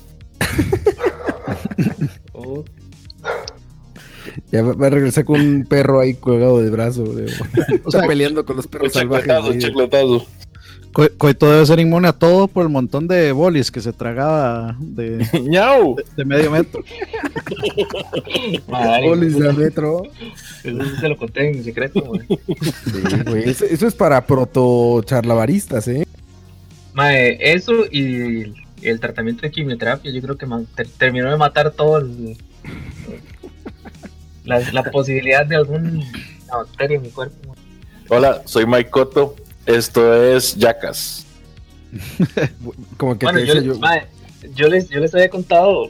Oh, 2.33 2.65
Ya 4.51 4.63
va 4.63 4.87
a 4.87 4.91
regresar 4.91 5.25
con 5.25 5.41
un 5.41 5.65
perro 5.67 6.01
ahí 6.01 6.15
colgado 6.15 6.61
de 6.63 6.71
brazo. 6.71 7.05
güey. 7.05 7.27
Está 7.87 8.07
peleando 8.07 8.45
con 8.45 8.57
los 8.57 8.67
perros 8.67 8.93
salvajes. 8.93 9.27
güey. 9.43 10.23
Co- 10.93 11.09
Coito 11.17 11.51
debe 11.51 11.65
ser 11.65 11.81
inmune 11.81 12.07
a 12.09 12.13
todo 12.13 12.49
por 12.49 12.65
el 12.65 12.69
montón 12.69 13.09
de 13.09 13.33
bolis 13.33 13.71
que 13.71 13.81
se 13.81 13.95
tragaba 13.95 14.77
de, 14.79 15.27
¡Ñau! 15.43 15.97
de 16.19 16.25
medio 16.27 16.51
metro. 16.51 16.85
Bolis 19.03 19.39
de 19.39 19.53
metro. 19.55 20.03
Eso 20.63 20.85
sí 20.85 20.97
se 21.01 21.09
lo 21.09 21.17
conté 21.17 21.51
en 21.51 21.65
secreto, 21.65 22.05
ma. 22.13 22.21
Sí, 22.29 22.37
güey. 23.27 23.49
Eso, 23.49 23.65
eso 23.65 23.87
es 23.87 23.95
para 23.95 24.27
proto 24.27 25.03
charlavaristas, 25.05 25.89
¿eh? 25.89 26.07
Mae, 26.95 27.39
eso 27.41 27.73
y 27.91 28.03
el, 28.43 28.55
el 28.83 29.01
tratamiento 29.01 29.43
de 29.43 29.51
quimioterapia, 29.51 30.11
yo 30.13 30.21
creo 30.21 30.37
que 30.37 30.47
ter- 30.77 30.89
terminó 30.99 31.31
de 31.31 31.37
matar 31.37 31.71
todo 31.71 31.99
el, 31.99 32.37
la, 34.45 34.61
la 34.73 34.83
posibilidad 34.85 35.47
de 35.47 35.57
alguna 35.57 36.01
bacteria 36.51 36.97
en 36.97 37.03
mi 37.03 37.11
cuerpo. 37.11 37.55
Hola, 38.09 38.43
soy 38.45 38.67
Mike 38.67 38.91
Cotto. 38.91 39.37
Esto 39.65 40.13
es 40.15 40.57
Yacas. 40.57 41.25
Como 42.97 43.17
que 43.19 43.27
Bueno, 43.27 43.39
te 43.41 43.47
yo, 43.47 43.61
yo. 43.61 43.79
mae, 43.79 44.07
yo 44.55 44.69
les, 44.69 44.89
yo 44.89 44.99
les 45.01 45.15
había 45.15 45.31
contado, 45.31 45.87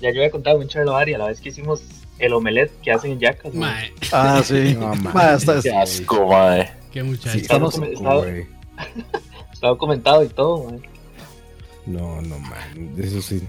ya 0.00 0.10
yo 0.10 0.20
había 0.20 0.30
contado 0.30 0.62
en 0.62 0.68
Charlovaria 0.68 1.18
la 1.18 1.26
vez 1.26 1.40
que 1.40 1.48
hicimos 1.48 1.82
el 2.18 2.32
omelette 2.34 2.70
que 2.82 2.92
hacen 2.92 3.12
en 3.12 3.18
Yacas. 3.20 3.52
ma. 3.54 3.66
Mae, 3.72 3.92
Ah, 4.12 4.40
sí. 4.44 4.74
No, 4.78 4.94
mames. 4.94 5.14
Ma, 5.14 5.32
está- 5.34 5.60
Qué 5.60 5.74
asco, 5.74 6.28
mae. 6.28 6.70
qué 6.92 7.00
Sí, 7.00 7.06
muchacho. 7.06 7.38
estamos 7.38 7.78
Güey. 9.60 9.72
Estaba 9.72 9.78
comentado 9.78 10.24
y 10.24 10.28
todo. 10.28 10.64
ma. 10.64 10.78
No, 11.86 12.22
no, 12.22 12.38
man. 12.38 12.94
Eso 12.98 13.20
sí. 13.22 13.42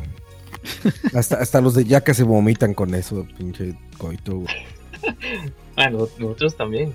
Hasta, 1.13 1.37
hasta 1.37 1.61
los 1.61 1.73
de 1.75 1.85
Yaca 1.85 2.13
se 2.13 2.23
vomitan 2.23 2.73
con 2.73 2.93
eso, 2.93 3.25
pinche 3.37 3.77
coito, 3.97 4.37
güey. 4.37 4.55
Bueno, 5.75 6.07
nosotros 6.19 6.55
también. 6.57 6.93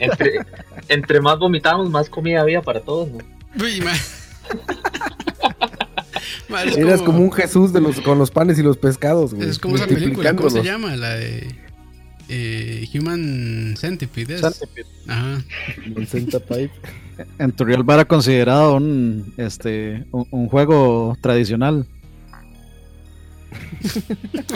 Entre, 0.00 0.40
entre 0.88 1.20
más 1.20 1.38
vomitamos, 1.38 1.90
más 1.90 2.08
comida 2.08 2.40
había 2.40 2.62
para 2.62 2.80
todos. 2.80 3.10
¿no? 3.10 3.18
Uy. 3.62 3.82
Mae, 6.48 6.68
es 6.68 6.76
Eras 6.76 7.02
como 7.02 7.18
un 7.18 7.30
Jesús 7.30 7.72
de 7.72 7.80
los, 7.80 8.00
con 8.00 8.18
los 8.18 8.30
panes 8.30 8.58
y 8.58 8.62
los 8.62 8.78
pescados, 8.78 9.34
güey. 9.34 9.48
Es 9.48 9.58
como 9.58 9.76
esa 9.76 9.86
película, 9.86 10.34
¿cómo 10.34 10.50
se 10.50 10.62
llama? 10.62 10.96
La 10.96 11.10
de. 11.10 11.54
Eh, 12.28 12.88
Human 12.94 13.74
Centipede. 13.76 14.36
es. 14.36 14.40
Centipede. 14.40 14.86
Ajá. 15.08 15.42
En 17.38 17.52
Turrialba 17.52 17.94
era 17.94 18.04
considerado 18.06 18.74
un, 18.74 19.34
este, 19.36 20.04
un, 20.10 20.26
un 20.32 20.48
juego 20.48 21.16
tradicional. 21.20 21.86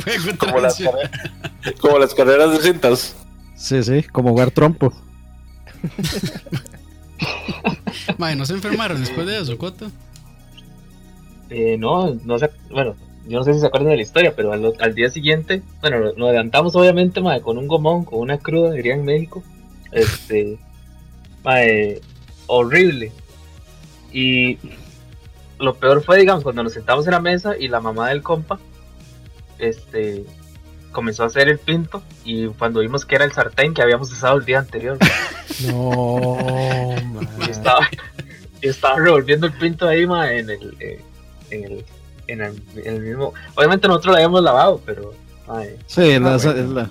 Juego 0.05 0.37
Como 0.39 0.59
las, 0.61 0.77
tradicional. 0.77 1.09
carreras- 1.11 1.81
como 1.81 1.99
las 2.01 2.15
carreras 2.15 2.51
de 2.53 2.59
cintas. 2.73 3.17
Sí, 3.57 3.83
sí, 3.85 4.03
como 4.13 4.31
jugar 4.31 4.51
trompo. 4.51 4.93
Mae, 8.19 8.35
¿no 8.37 8.47
se 8.47 8.55
enfermaron 8.55 9.01
después 9.01 9.27
de 9.27 9.41
eso, 9.41 9.57
Coto? 9.59 9.91
Eh, 11.51 11.77
no, 11.79 12.15
no 12.25 12.39
sé, 12.39 12.51
bueno, 12.71 12.95
yo 13.29 13.39
no 13.39 13.45
sé 13.45 13.55
si 13.55 13.61
se 13.61 13.67
acuerdan 13.67 13.91
de 13.91 13.97
la 13.97 14.03
historia, 14.03 14.35
pero 14.35 14.53
al, 14.53 14.73
al 14.81 14.95
día 14.95 15.11
siguiente, 15.11 15.63
bueno, 15.81 16.13
nos 16.17 16.31
levantamos 16.31 16.75
obviamente, 16.75 17.21
mae, 17.21 17.41
con 17.43 17.59
un 17.59 17.69
gomón, 17.69 18.05
con 18.05 18.21
una 18.21 18.39
cruda, 18.39 18.73
diría 18.73 18.95
en 18.95 19.05
México, 19.05 19.43
este, 19.93 20.59
mae, 21.45 22.01
horrible. 22.47 23.13
Y 24.13 24.59
lo 25.59 25.75
peor 25.75 26.03
fue, 26.03 26.19
digamos, 26.19 26.43
cuando 26.43 26.63
nos 26.63 26.73
sentamos 26.73 27.07
en 27.07 27.13
la 27.13 27.21
mesa 27.21 27.55
y 27.59 27.69
la 27.69 27.81
mamá 27.81 28.09
del 28.09 28.23
compa, 28.23 28.59
este, 29.59 30.25
comenzó 30.93 31.25
a 31.25 31.27
hacer 31.27 31.49
el 31.49 31.59
pinto 31.59 32.03
y 32.25 32.47
cuando 32.47 32.81
vimos 32.81 33.05
que 33.05 33.17
era 33.17 33.25
el 33.25 33.33
sartén 33.33 33.75
que 33.75 33.83
habíamos 33.83 34.11
usado 34.11 34.39
el 34.39 34.45
día 34.45 34.61
anterior, 34.61 34.99
No, 35.67 36.37
y 37.01 37.05
man. 37.05 37.51
estaba, 37.51 37.89
y 38.63 38.69
estaba 38.69 38.99
revolviendo 38.99 39.47
el 39.47 39.53
pinto 39.53 39.87
ahí, 39.87 40.07
mae, 40.07 40.39
en 40.39 40.51
el, 40.51 40.77
eh, 40.81 41.01
en 41.51 41.65
el, 41.65 41.85
en 42.29 42.41
el, 42.43 42.63
en 42.77 42.95
el 42.95 43.01
mismo, 43.01 43.35
obviamente 43.57 43.89
nosotros 43.89 44.13
lo 44.13 44.17
habíamos 44.17 44.43
lavado, 44.43 44.81
pero, 44.87 45.13
mae, 45.49 45.77
Sí, 45.87 46.19
la- 46.19 46.33
Ah, 46.33 46.37
esa- 46.37 46.53
bueno. 46.53 46.65
es 46.65 46.71
la- 46.71 46.91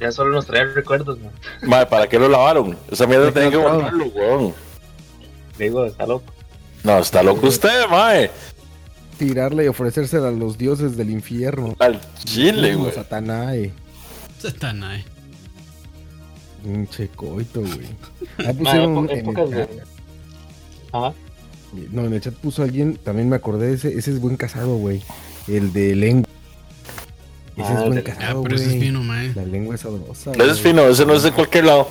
ya 0.00 0.10
solo 0.10 0.32
nos 0.32 0.46
trae 0.46 0.64
recuerdos, 0.64 1.18
mae. 1.20 1.30
Madre, 1.68 1.86
¿para 1.86 2.08
qué 2.08 2.18
lo 2.18 2.28
lavaron? 2.28 2.76
Esa 2.90 3.06
mierda 3.06 3.30
tenía 3.30 3.50
que 3.50 3.56
guardarlo, 3.56 4.06
weón. 4.06 4.54
Digo, 5.58 5.84
está 5.84 6.06
loco. 6.06 6.32
No, 6.82 6.98
está 6.98 7.22
loco 7.22 7.46
usted, 7.46 7.86
mae. 7.88 8.30
Tirarle 9.18 9.64
y 9.64 9.68
ofrecérsela 9.68 10.28
a 10.28 10.32
los 10.32 10.56
dioses 10.58 10.96
del 10.96 11.10
infierno. 11.10 11.74
Al 11.80 12.00
chile, 12.24 12.74
güey. 12.74 12.92
Satanae. 12.92 13.72
Satanae. 14.38 15.04
Pinche 16.62 17.08
coito, 17.08 17.60
güey. 17.60 17.88
Ahí 18.46 18.54
pusieron 18.54 19.10
en 19.10 19.28
el 19.38 19.50
de... 19.50 19.82
Ajá. 20.92 21.12
No, 21.92 22.04
en 22.06 22.14
el 22.14 22.20
chat 22.20 22.34
puso 22.34 22.62
alguien, 22.62 22.96
también 22.96 23.28
me 23.28 23.36
acordé 23.36 23.68
de 23.68 23.74
ese, 23.74 23.88
ese 23.98 24.10
es 24.12 24.20
buen 24.20 24.36
casado, 24.36 24.76
güey. 24.76 25.02
El 25.46 25.72
de 25.72 25.94
lengua. 25.94 26.28
Ese 27.56 27.66
Ah, 27.66 27.80
es 27.80 27.86
buen 27.86 27.98
Ah, 27.98 28.02
casado, 28.02 28.42
pero 28.42 28.54
ese 28.56 28.64
es 28.66 28.70
güey. 28.72 28.82
fino, 28.82 29.02
mae. 29.02 29.32
La 29.34 29.44
lengua 29.44 29.74
es 29.74 29.80
sabrosa. 29.82 30.32
Ese 30.32 30.42
es 30.42 30.48
güey. 30.62 30.72
fino, 30.72 30.82
ese 30.88 31.04
no 31.04 31.14
es 31.14 31.22
de 31.22 31.32
cualquier 31.32 31.64
lado. 31.66 31.88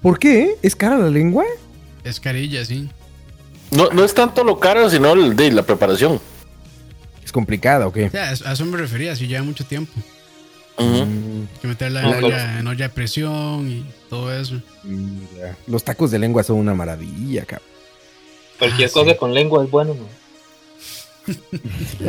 ¿Por 0.00 0.18
qué? 0.18 0.56
¿Es 0.62 0.74
cara 0.74 0.98
la 0.98 1.10
lengua? 1.10 1.44
Es 2.04 2.18
carilla, 2.18 2.64
sí. 2.64 2.88
No, 3.70 3.88
no 3.90 4.04
es 4.04 4.12
tanto 4.14 4.42
lo 4.44 4.58
caro, 4.58 4.90
sino 4.90 5.12
el 5.12 5.36
de 5.36 5.52
la 5.52 5.62
preparación. 5.62 6.20
Es 7.24 7.30
complicada, 7.30 7.86
¿o 7.86 7.92
qué? 7.92 8.06
O 8.06 8.10
sea, 8.10 8.30
a 8.30 8.52
eso 8.52 8.64
me 8.66 8.76
refería, 8.76 9.14
si 9.14 9.26
lleva 9.28 9.44
mucho 9.44 9.64
tiempo. 9.64 9.92
Mm, 10.78 10.82
Hay 10.82 11.48
que 11.60 11.68
meterla 11.68 12.00
Ah, 12.00 12.18
en 12.18 12.24
olla, 12.24 12.58
en 12.58 12.66
olla 12.66 12.88
de 12.88 12.94
presión 12.94 13.70
y 13.70 13.84
todo 14.10 14.34
eso. 14.34 14.60
mm. 14.82 15.18
Los 15.68 15.84
tacos 15.84 16.10
de 16.10 16.18
lengua 16.18 16.42
son 16.42 16.56
una 16.56 16.74
maravilla, 16.74 17.44
cabrón. 17.44 17.68
Cualquier 18.58 18.88
Ah, 18.88 18.92
cosa 18.92 19.10
sí. 19.12 19.16
con 19.18 19.34
lengua 19.34 19.64
es 19.64 19.70
bueno, 19.70 19.94
¿no? 19.94 20.06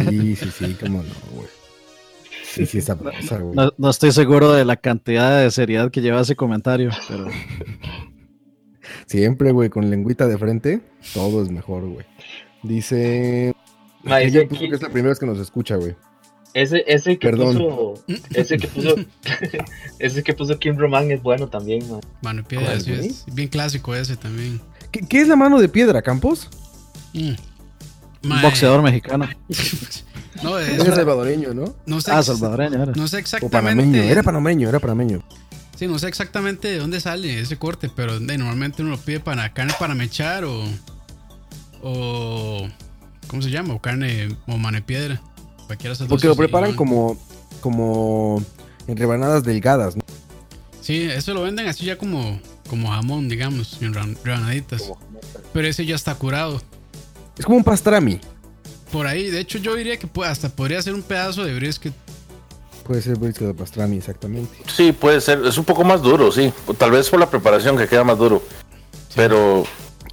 Sí, 0.09 0.35
sí, 0.35 0.49
sí, 0.57 0.75
cómo 0.79 1.03
no, 1.03 1.13
güey. 1.35 1.47
Sí, 2.43 2.65
sí, 2.65 2.77
es 2.79 2.85
sabrosa, 2.85 3.37
güey. 3.39 3.55
no, 3.55 3.71
no 3.77 3.89
estoy 3.89 4.11
seguro 4.11 4.51
de 4.53 4.63
la 4.65 4.75
cantidad 4.77 5.41
de 5.41 5.49
seriedad 5.51 5.89
que 5.91 6.01
lleva 6.01 6.21
ese 6.21 6.35
comentario, 6.35 6.91
pero 7.07 7.27
Siempre, 9.07 9.51
güey, 9.51 9.69
con 9.69 9.89
lengüita 9.89 10.27
de 10.27 10.37
frente, 10.37 10.81
todo 11.13 11.41
es 11.43 11.49
mejor, 11.49 11.83
güey. 11.87 12.05
Dice. 12.63 13.53
Ma, 14.03 14.21
Ella 14.21 14.41
aquí- 14.41 14.69
que 14.69 14.75
es 14.75 14.81
la 14.81 14.89
primera 14.89 15.09
vez 15.09 15.19
que 15.19 15.25
nos 15.25 15.39
escucha, 15.39 15.75
güey. 15.77 15.95
Ese, 16.53 16.83
ese 16.85 17.17
que 17.17 17.29
Perdón. 17.29 17.57
puso, 17.57 18.03
ese 18.35 18.57
que 18.57 18.67
puso, 18.67 18.95
ese 19.99 20.21
que 20.23 20.33
puso 20.33 20.59
Kim 20.59 20.77
Roman 20.77 21.09
es 21.11 21.21
bueno 21.23 21.47
también, 21.49 21.83
man. 22.21 22.45
¿Cuál, 22.47 22.81
sí, 22.81 22.91
güey? 22.95 23.07
es 23.07 23.25
bien 23.33 23.47
clásico 23.49 23.95
ese 23.95 24.15
también. 24.17 24.61
¿Qué, 24.93 25.01
qué 25.01 25.19
es 25.21 25.27
la 25.27 25.35
mano 25.35 25.59
de 25.59 25.67
piedra, 25.67 26.01
Campos? 26.01 26.47
Mm. 27.13 27.33
un 28.31 28.41
boxeador 28.41 28.81
mexicano. 28.81 29.27
No, 30.41 30.57
es- 30.59 30.77
Es 30.79 30.95
salvadoreño, 30.95 31.53
¿no? 31.53 31.73
no 31.85 32.01
sé, 32.01 32.11
Ah, 32.11 32.21
salvadoreño 32.23 32.81
era. 32.83 32.91
no 32.93 33.07
sé 33.07 33.23
O 33.41 33.49
panameño. 33.49 33.81
exactamente. 33.91 34.11
Era 34.11 34.23
panameño, 34.23 34.67
era 34.69 34.79
panameño. 34.79 35.23
Sí, 35.77 35.87
no 35.87 35.97
sé 35.99 36.07
exactamente 36.09 36.67
de 36.69 36.79
dónde 36.79 36.99
sale 36.99 37.39
ese 37.39 37.57
corte, 37.57 37.89
pero 37.95 38.19
de, 38.19 38.37
normalmente 38.37 38.81
uno 38.81 38.91
lo 38.91 38.97
pide 38.97 39.19
para 39.21 39.53
carne 39.53 39.73
para 39.79 39.95
mechar 39.95 40.43
o. 40.43 40.63
o 41.81 42.67
¿Cómo 43.27 43.41
se 43.41 43.49
llama? 43.51 43.73
O 43.73 43.81
carne 43.81 44.35
o 44.47 44.57
mano 44.57 44.77
de 44.77 44.81
piedra. 44.83 45.21
Cualquiera 45.67 45.95
de 45.95 46.05
Porque 46.05 46.27
lo 46.27 46.35
preparan 46.35 46.75
como, 46.75 47.17
como 47.61 48.43
en 48.87 48.97
rebanadas 48.97 49.43
delgadas, 49.43 49.95
¿no? 49.95 50.03
Sí, 50.81 51.03
eso 51.03 51.33
lo 51.33 51.43
venden 51.43 51.67
así 51.67 51.85
ya 51.85 51.97
como, 51.97 52.39
como 52.69 52.89
jamón, 52.89 53.29
digamos, 53.29 53.77
en 53.81 53.93
rebanaditas. 53.93 54.83
Pero 55.53 55.67
ese 55.67 55.85
ya 55.85 55.95
está 55.95 56.15
curado. 56.15 56.61
Es 57.37 57.45
como 57.45 57.57
un 57.57 57.63
pastrami. 57.63 58.19
Por 58.91 59.07
ahí, 59.07 59.29
de 59.29 59.39
hecho, 59.39 59.57
yo 59.57 59.75
diría 59.75 59.97
que 59.97 60.07
puede- 60.07 60.29
hasta 60.31 60.49
podría 60.49 60.81
ser 60.81 60.93
un 60.93 61.01
pedazo 61.01 61.43
de 61.43 61.53
brisket. 61.55 61.93
Puede 62.85 63.01
ser 63.01 63.17
brisket 63.17 63.47
de 63.47 63.53
pastrami, 63.53 63.97
exactamente. 63.97 64.55
Sí, 64.75 64.91
puede 64.91 65.19
ser. 65.21 65.43
Es 65.45 65.57
un 65.57 65.65
poco 65.65 65.83
más 65.83 66.01
duro, 66.01 66.31
sí. 66.31 66.51
Tal 66.77 66.91
vez 66.91 67.09
por 67.09 67.19
la 67.19 67.29
preparación 67.29 67.77
que 67.77 67.87
queda 67.87 68.03
más 68.03 68.17
duro. 68.17 68.43
Pero 69.15 69.63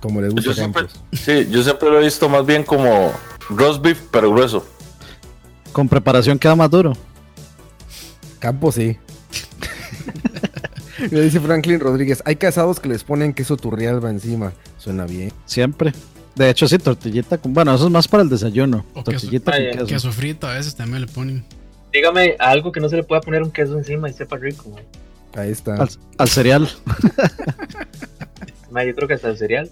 Como 0.01 0.21
les 0.21 0.31
gusta 0.33 0.51
yo 0.51 0.55
siempre, 0.55 0.87
Campos. 0.87 1.01
sí, 1.13 1.47
yo 1.51 1.63
siempre 1.63 1.91
lo 1.91 2.01
he 2.01 2.05
visto 2.05 2.29
más 2.29 2.47
bien 2.47 2.63
como 2.65 3.13
roast 3.51 3.83
beef, 3.83 4.01
pero 4.11 4.31
grueso. 4.31 4.65
Con 5.73 5.89
preparación 5.89 6.39
queda 6.39 6.55
más 6.57 6.71
duro. 6.71 6.93
Campos, 8.39 8.77
sí. 8.77 8.97
Le 11.11 11.23
dice 11.23 11.41
Franklin 11.41 11.81
Rodríguez, 11.81 12.23
hay 12.25 12.37
casados 12.37 12.81
que 12.81 12.89
les 12.89 13.05
ponen 13.05 13.33
queso 13.35 13.57
turrialba 13.57 14.11
encima. 14.11 14.53
Suena 14.79 15.07
bien. 15.07 15.33
Siempre. 15.47 15.93
De 16.35 16.49
hecho, 16.51 16.69
sí, 16.69 16.79
tortillita 16.79 17.39
con. 17.39 17.53
Bueno, 17.55 17.75
eso 17.75 17.87
es 17.87 17.91
más 17.91 18.07
para 18.09 18.23
el 18.23 18.29
desayuno. 18.29 18.85
O 18.95 19.03
queso- 19.03 19.13
tortillita 19.13 19.53
Ay, 19.53 19.69
con 19.71 19.73
queso. 19.81 19.87
Queso 19.87 20.13
frito 20.13 20.47
a 20.47 20.55
veces 20.55 20.75
también 20.77 21.03
le 21.03 21.09
ponen. 21.09 21.45
Dígame 21.93 22.37
algo 22.39 22.71
que 22.71 22.81
no 22.81 22.89
se 22.89 22.97
le 22.97 23.03
pueda 23.03 23.21
poner 23.21 23.43
un 23.43 23.51
queso 23.51 23.77
encima 23.77 24.09
y 24.09 24.13
sepa 24.13 24.37
rico, 24.37 24.71
man. 24.71 24.85
Ahí 25.35 25.51
está. 25.51 25.75
Al, 25.77 25.89
al 26.19 26.29
cereal. 26.29 26.69
Ma, 28.71 28.85
yo 28.85 28.95
creo 28.95 29.09
que 29.09 29.15
hasta 29.15 29.29
el 29.31 29.37
cereal. 29.39 29.71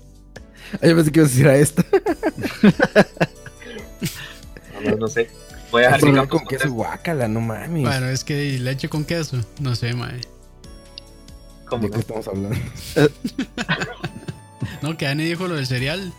Ay, 0.82 0.90
yo 0.90 0.96
pensé 0.96 1.12
que 1.12 1.20
ibas 1.20 1.30
a 1.30 1.34
decir 1.34 1.48
a 1.48 1.56
esta. 1.56 1.84
No, 4.98 5.08
sé. 5.08 5.28
Voy 5.70 5.82
a 5.84 5.90
dejar 5.96 6.28
con 6.28 6.46
queso, 6.46 6.70
guácala, 6.70 7.28
no 7.28 7.40
mames. 7.40 7.82
Bueno, 7.82 8.06
es 8.08 8.22
que 8.24 8.58
leche 8.58 8.88
con 8.88 9.04
queso. 9.04 9.36
No 9.60 9.74
sé, 9.74 9.92
mae. 9.92 10.20
¿Cómo 11.68 11.82
¿De 11.82 11.88
no? 11.88 11.94
qué 11.94 12.00
estamos 12.00 12.28
hablando? 12.28 12.56
No, 14.82 14.96
que 14.96 15.06
Dani 15.06 15.24
dijo 15.24 15.48
lo 15.48 15.56
del 15.56 15.66
cereal. 15.66 16.12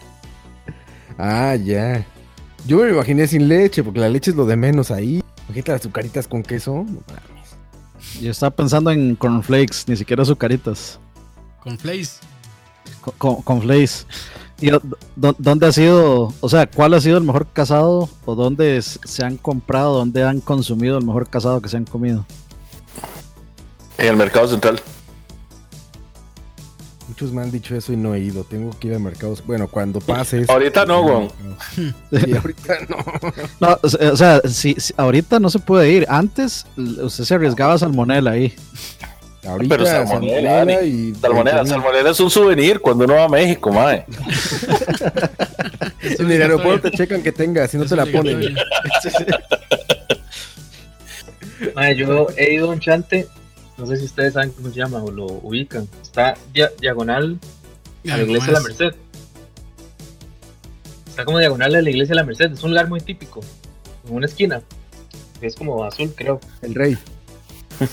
Ah, 1.17 1.55
ya. 1.55 2.05
Yo 2.65 2.77
me 2.77 2.83
lo 2.87 2.93
imaginé 2.95 3.25
sin 3.27 3.47
leche, 3.47 3.83
porque 3.83 3.99
la 4.01 4.09
leche 4.09 4.31
es 4.31 4.37
lo 4.37 4.45
de 4.45 4.55
menos 4.57 4.91
ahí. 4.91 5.23
Imagínate 5.45 5.71
las 5.71 5.81
azucaritas 5.81 6.27
con 6.27 6.43
queso. 6.43 6.73
No 6.73 6.83
mames. 7.07 8.19
Yo 8.21 8.31
estaba 8.31 8.49
pensando 8.53 8.91
en 8.91 9.15
cornflakes, 9.15 9.83
ni 9.87 9.95
siquiera 9.95 10.23
azucaritas. 10.23 10.99
Con 11.61 11.77
flakes. 11.79 12.09
Con, 13.01 13.13
con, 13.17 13.41
con 13.43 13.61
flakes. 13.61 14.05
¿Y 14.59 14.71
dó- 14.71 15.35
dónde 15.37 15.67
ha 15.67 15.71
sido, 15.71 16.33
o 16.41 16.49
sea, 16.49 16.67
cuál 16.67 16.93
ha 16.95 16.99
sido 17.01 17.17
el 17.17 17.23
mejor 17.23 17.47
casado 17.53 18.09
o 18.25 18.35
dónde 18.35 18.81
se 18.81 19.23
han 19.23 19.37
comprado, 19.37 19.97
dónde 19.99 20.23
han 20.23 20.41
consumido 20.41 20.97
el 20.97 21.05
mejor 21.05 21.29
casado 21.29 21.61
que 21.61 21.69
se 21.69 21.77
han 21.77 21.85
comido? 21.85 22.25
En 23.97 24.07
el 24.07 24.17
mercado 24.17 24.47
central. 24.49 24.81
Muchos 27.19 27.33
me 27.35 27.41
han 27.41 27.51
dicho 27.51 27.75
eso 27.75 27.91
y 27.91 27.97
no 27.97 28.15
he 28.15 28.19
ido. 28.21 28.45
Tengo 28.45 28.71
que 28.79 28.87
ir 28.87 28.93
al 28.93 29.01
mercado. 29.01 29.35
Bueno, 29.45 29.67
cuando 29.67 29.99
pases. 29.99 30.49
Ahorita 30.49 30.85
no, 30.85 31.01
weón. 31.01 31.27
Sí, 31.75 32.33
ahorita 32.33 32.77
no. 32.87 32.97
No, 33.59 33.77
o 33.83 34.15
sea, 34.15 34.39
si, 34.47 34.75
si- 34.75 34.93
ahorita 34.95 35.37
no 35.37 35.49
se 35.49 35.59
puede 35.59 35.91
ir. 35.91 36.05
Antes 36.07 36.65
usted 36.77 37.25
se 37.25 37.35
arriesgaba 37.35 37.73
a 37.73 37.77
salmonela 37.77 38.31
ahí. 38.31 38.55
Ahorita 39.45 39.75
Pero 39.75 39.85
salmonela, 39.85 40.49
salmonela 40.59 40.81
y. 40.83 41.13
Salmonera, 41.15 41.65
salmonera 41.65 42.09
es 42.11 42.19
un 42.21 42.29
souvenir 42.29 42.79
cuando 42.79 43.03
uno 43.03 43.15
va 43.15 43.25
a 43.25 43.29
México, 43.29 43.69
mae. 43.73 44.05
En 46.01 46.31
el 46.31 46.41
aeropuerto 46.41 46.89
te 46.89 46.95
checan 46.95 47.21
que 47.21 47.33
tengas, 47.33 47.69
si 47.69 47.77
no 47.77 47.85
te 47.85 47.97
la 47.97 48.05
ponen. 48.05 48.35
obligatorio. 48.37 49.37
Ma, 51.75 51.91
yo 51.91 52.27
he 52.37 52.53
ido 52.53 52.69
a 52.69 52.73
un 52.73 52.79
chante, 52.79 53.27
no 53.79 53.85
sé 53.85 53.97
si 53.97 54.05
ustedes 54.05 54.33
saben 54.33 54.51
cómo 54.51 54.69
se 54.69 54.75
llama 54.75 55.01
o 55.03 55.09
lo 55.11 55.25
ubican. 55.25 55.87
Está 56.01 56.35
dia- 56.53 56.71
diagonal 56.79 57.39
a 58.09 58.17
la 58.17 58.23
iglesia 58.23 58.47
de 58.47 58.51
la 58.53 58.59
Merced. 58.61 58.93
Está 61.07 61.25
como 61.25 61.39
diagonal 61.39 61.75
a 61.75 61.81
la 61.81 61.89
iglesia 61.89 62.11
de 62.13 62.15
la 62.15 62.23
Merced. 62.25 62.51
Es 62.51 62.63
un 62.63 62.71
lugar 62.71 62.87
muy 62.89 62.99
típico. 63.01 63.41
En 64.07 64.15
una 64.15 64.25
esquina. 64.25 64.61
Es 65.41 65.55
como 65.55 65.83
azul, 65.83 66.11
creo. 66.15 66.39
El 66.61 66.75
rey. 66.75 66.97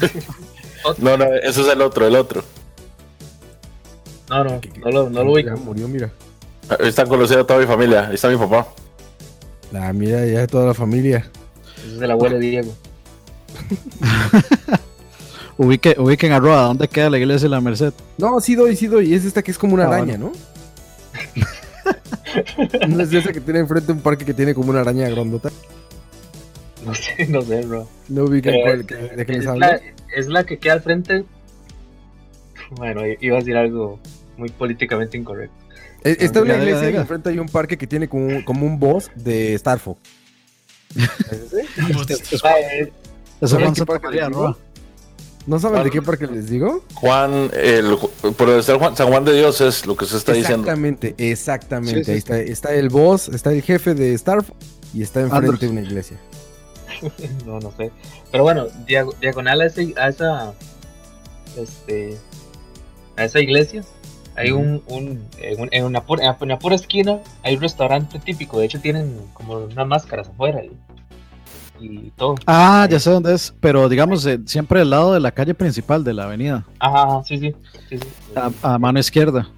No, 0.99 1.17
no, 1.17 1.25
ese 1.25 1.63
es 1.63 1.69
el 1.69 1.81
otro, 1.83 2.07
el 2.07 2.15
otro. 2.15 2.45
No, 4.29 4.45
no, 4.45 4.61
no 4.79 4.91
lo, 4.93 5.11
no 5.11 5.25
lo 5.25 5.39
Ya 5.41 5.53
ubico. 5.55 5.65
murió, 5.65 5.89
mira. 5.89 6.13
Ahí 6.69 6.87
está 6.89 7.05
conocida 7.07 7.45
toda 7.45 7.59
mi 7.59 7.67
familia. 7.67 8.07
Ahí 8.07 8.15
está 8.15 8.29
mi 8.29 8.37
papá. 8.37 8.69
La 9.73 9.93
mira 9.93 10.25
ya 10.27 10.47
toda 10.47 10.67
la 10.67 10.75
familia. 10.75 11.29
Ese 11.85 11.97
es 11.97 12.03
el 12.03 12.11
abuelo 12.13 12.39
Diego. 12.39 12.73
Ubique, 15.59 15.95
ubiquen 15.99 16.33
a 16.33 16.39
Roa, 16.39 16.63
¿dónde 16.65 16.87
queda 16.89 17.09
la 17.11 17.19
iglesia 17.19 17.47
de 17.47 17.51
la 17.51 17.61
Merced? 17.61 17.93
No, 18.19 18.41
sí 18.41 18.55
doy, 18.55 18.77
sí 18.77 18.87
doy. 18.89 19.15
Es 19.15 19.25
esta 19.25 19.43
que 19.43 19.51
es 19.51 19.59
como 19.59 19.75
una 19.75 19.85
Ah, 19.85 19.89
araña, 19.97 20.19
¿no? 20.19 20.33
no 22.89 23.03
es 23.03 23.13
esa 23.13 23.33
que 23.33 23.41
tiene 23.41 23.61
enfrente 23.61 23.93
un 23.93 24.01
parque 24.01 24.25
que 24.25 24.35
tiene 24.35 24.55
como 24.55 24.71
una 24.71 24.81
araña 24.81 25.09
grandota. 25.09 25.51
No 26.85 26.95
sé, 26.95 27.27
no 27.29 27.43
sé, 27.43 27.63
bro. 27.63 27.89
No 28.09 28.25
ubican 28.25 28.53
Pero 28.53 28.65
cuál, 28.65 28.87
que- 28.87 29.17
de 29.17 29.27
qué 29.27 29.33
les 29.33 29.43
Es 29.43 29.47
hablo. 29.49 29.61
la, 29.61 29.81
es 30.15 30.27
la 30.29 30.45
que 30.45 30.59
queda 30.59 30.75
al 30.75 30.83
frente. 30.83 31.25
Bueno, 32.73 33.03
iba 33.21 33.37
a 33.37 33.39
decir 33.39 33.57
algo 33.57 33.99
muy 34.37 34.49
políticamente 34.51 35.17
incorrecto. 35.17 35.55
Eh, 36.05 36.17
Está 36.21 36.43
una 36.43 36.55
Diga, 36.55 36.65
diga, 36.67 36.79
iglesia 36.79 36.99
y 36.99 37.01
enfrente 37.01 37.31
hay 37.31 37.39
un 37.39 37.49
parque 37.49 37.79
que 37.79 37.87
tiene 37.87 38.09
como 38.09 38.27
un, 38.27 38.43
como 38.43 38.67
un 38.67 38.79
boss 38.79 39.11
de 39.15 39.55
Star 39.55 39.79
Fox. 39.79 40.01
¿Es 40.97 41.53
ese? 41.53 42.13
Es- 42.13 42.33
Eso 42.33 42.39
¿Saben 42.39 42.93
Juan 43.65 43.75
qué 43.75 43.79
Santa 43.79 43.85
parque 43.87 44.07
María? 44.07 44.29
Roa. 44.29 44.57
¿No 45.47 45.59
saben 45.61 45.85
de 45.85 45.91
qué 45.91 46.03
parque 46.03 46.27
les 46.27 46.51
digo? 46.51 46.83
Juan, 46.95 47.51
el, 47.55 47.97
por 48.37 48.49
el 48.51 48.63
Juan, 48.63 48.97
San 48.97 49.09
Juan 49.09 49.25
de 49.25 49.33
Dios 49.35 49.61
es 49.61 49.87
lo 49.87 49.97
que 49.97 50.05
se 50.07 50.17
está 50.17 50.33
diciendo. 50.33 50.63
Exactamente, 50.63 51.15
exactamente. 51.19 51.99
Sí, 52.01 52.05
sí, 52.05 52.11
Ahí 52.13 52.19
está, 52.19 52.39
está 52.41 52.75
el 52.75 52.89
boss, 52.89 53.29
está 53.29 53.53
el 53.53 53.63
jefe 53.63 53.95
de 53.95 54.13
Star 54.15 54.43
Fox 54.43 54.59
y 54.93 55.03
está 55.03 55.21
enfrente 55.21 55.67
de 55.67 55.73
una 55.73 55.83
iglesia. 55.83 56.19
no, 57.47 57.61
no 57.61 57.71
sé. 57.77 57.93
Pero 58.33 58.43
bueno, 58.43 58.67
diago- 58.87 59.15
diagonal 59.21 59.61
a, 59.61 59.67
ese- 59.67 59.95
a 59.97 60.09
esa. 60.09 60.55
Este. 61.57 62.17
A 63.17 63.25
esa 63.25 63.41
iglesia. 63.41 63.83
Hay 64.35 64.51
un, 64.51 64.83
un, 64.89 65.27
en, 65.39 65.61
un- 65.61 65.69
en 65.73 65.85
una 65.85 66.05
pura, 66.05 66.27
en 66.27 66.35
una 66.41 66.59
pura 66.59 66.75
esquina 66.75 67.21
hay 67.43 67.55
un 67.57 67.63
restaurante 67.63 68.19
típico. 68.19 68.59
De 68.59 68.67
hecho, 68.67 68.81
tienen 68.81 69.19
como 69.33 69.55
unas 69.59 69.87
máscaras 69.87 70.29
afuera 70.29 70.63
y, 70.65 70.71
y 71.81 72.11
todo. 72.17 72.35
Ah, 72.47 72.87
ya 72.91 72.99
sé 73.01 73.11
dónde 73.11 73.35
es, 73.35 73.55
pero 73.61 73.89
digamos, 73.89 74.25
eh, 74.27 74.39
siempre 74.47 74.81
al 74.81 74.91
lado 74.91 75.13
de 75.15 75.21
la 75.21 75.31
calle 75.33 75.55
principal 75.55 76.03
de 76.05 76.15
la 76.15 76.25
avenida, 76.25 76.65
Ajá, 76.79 77.23
sí, 77.25 77.39
sí. 77.39 77.55
sí, 77.89 77.99
sí. 77.99 78.07
a, 78.35 78.75
a 78.75 78.79
mano 78.79 78.99
izquierda. 78.99 79.49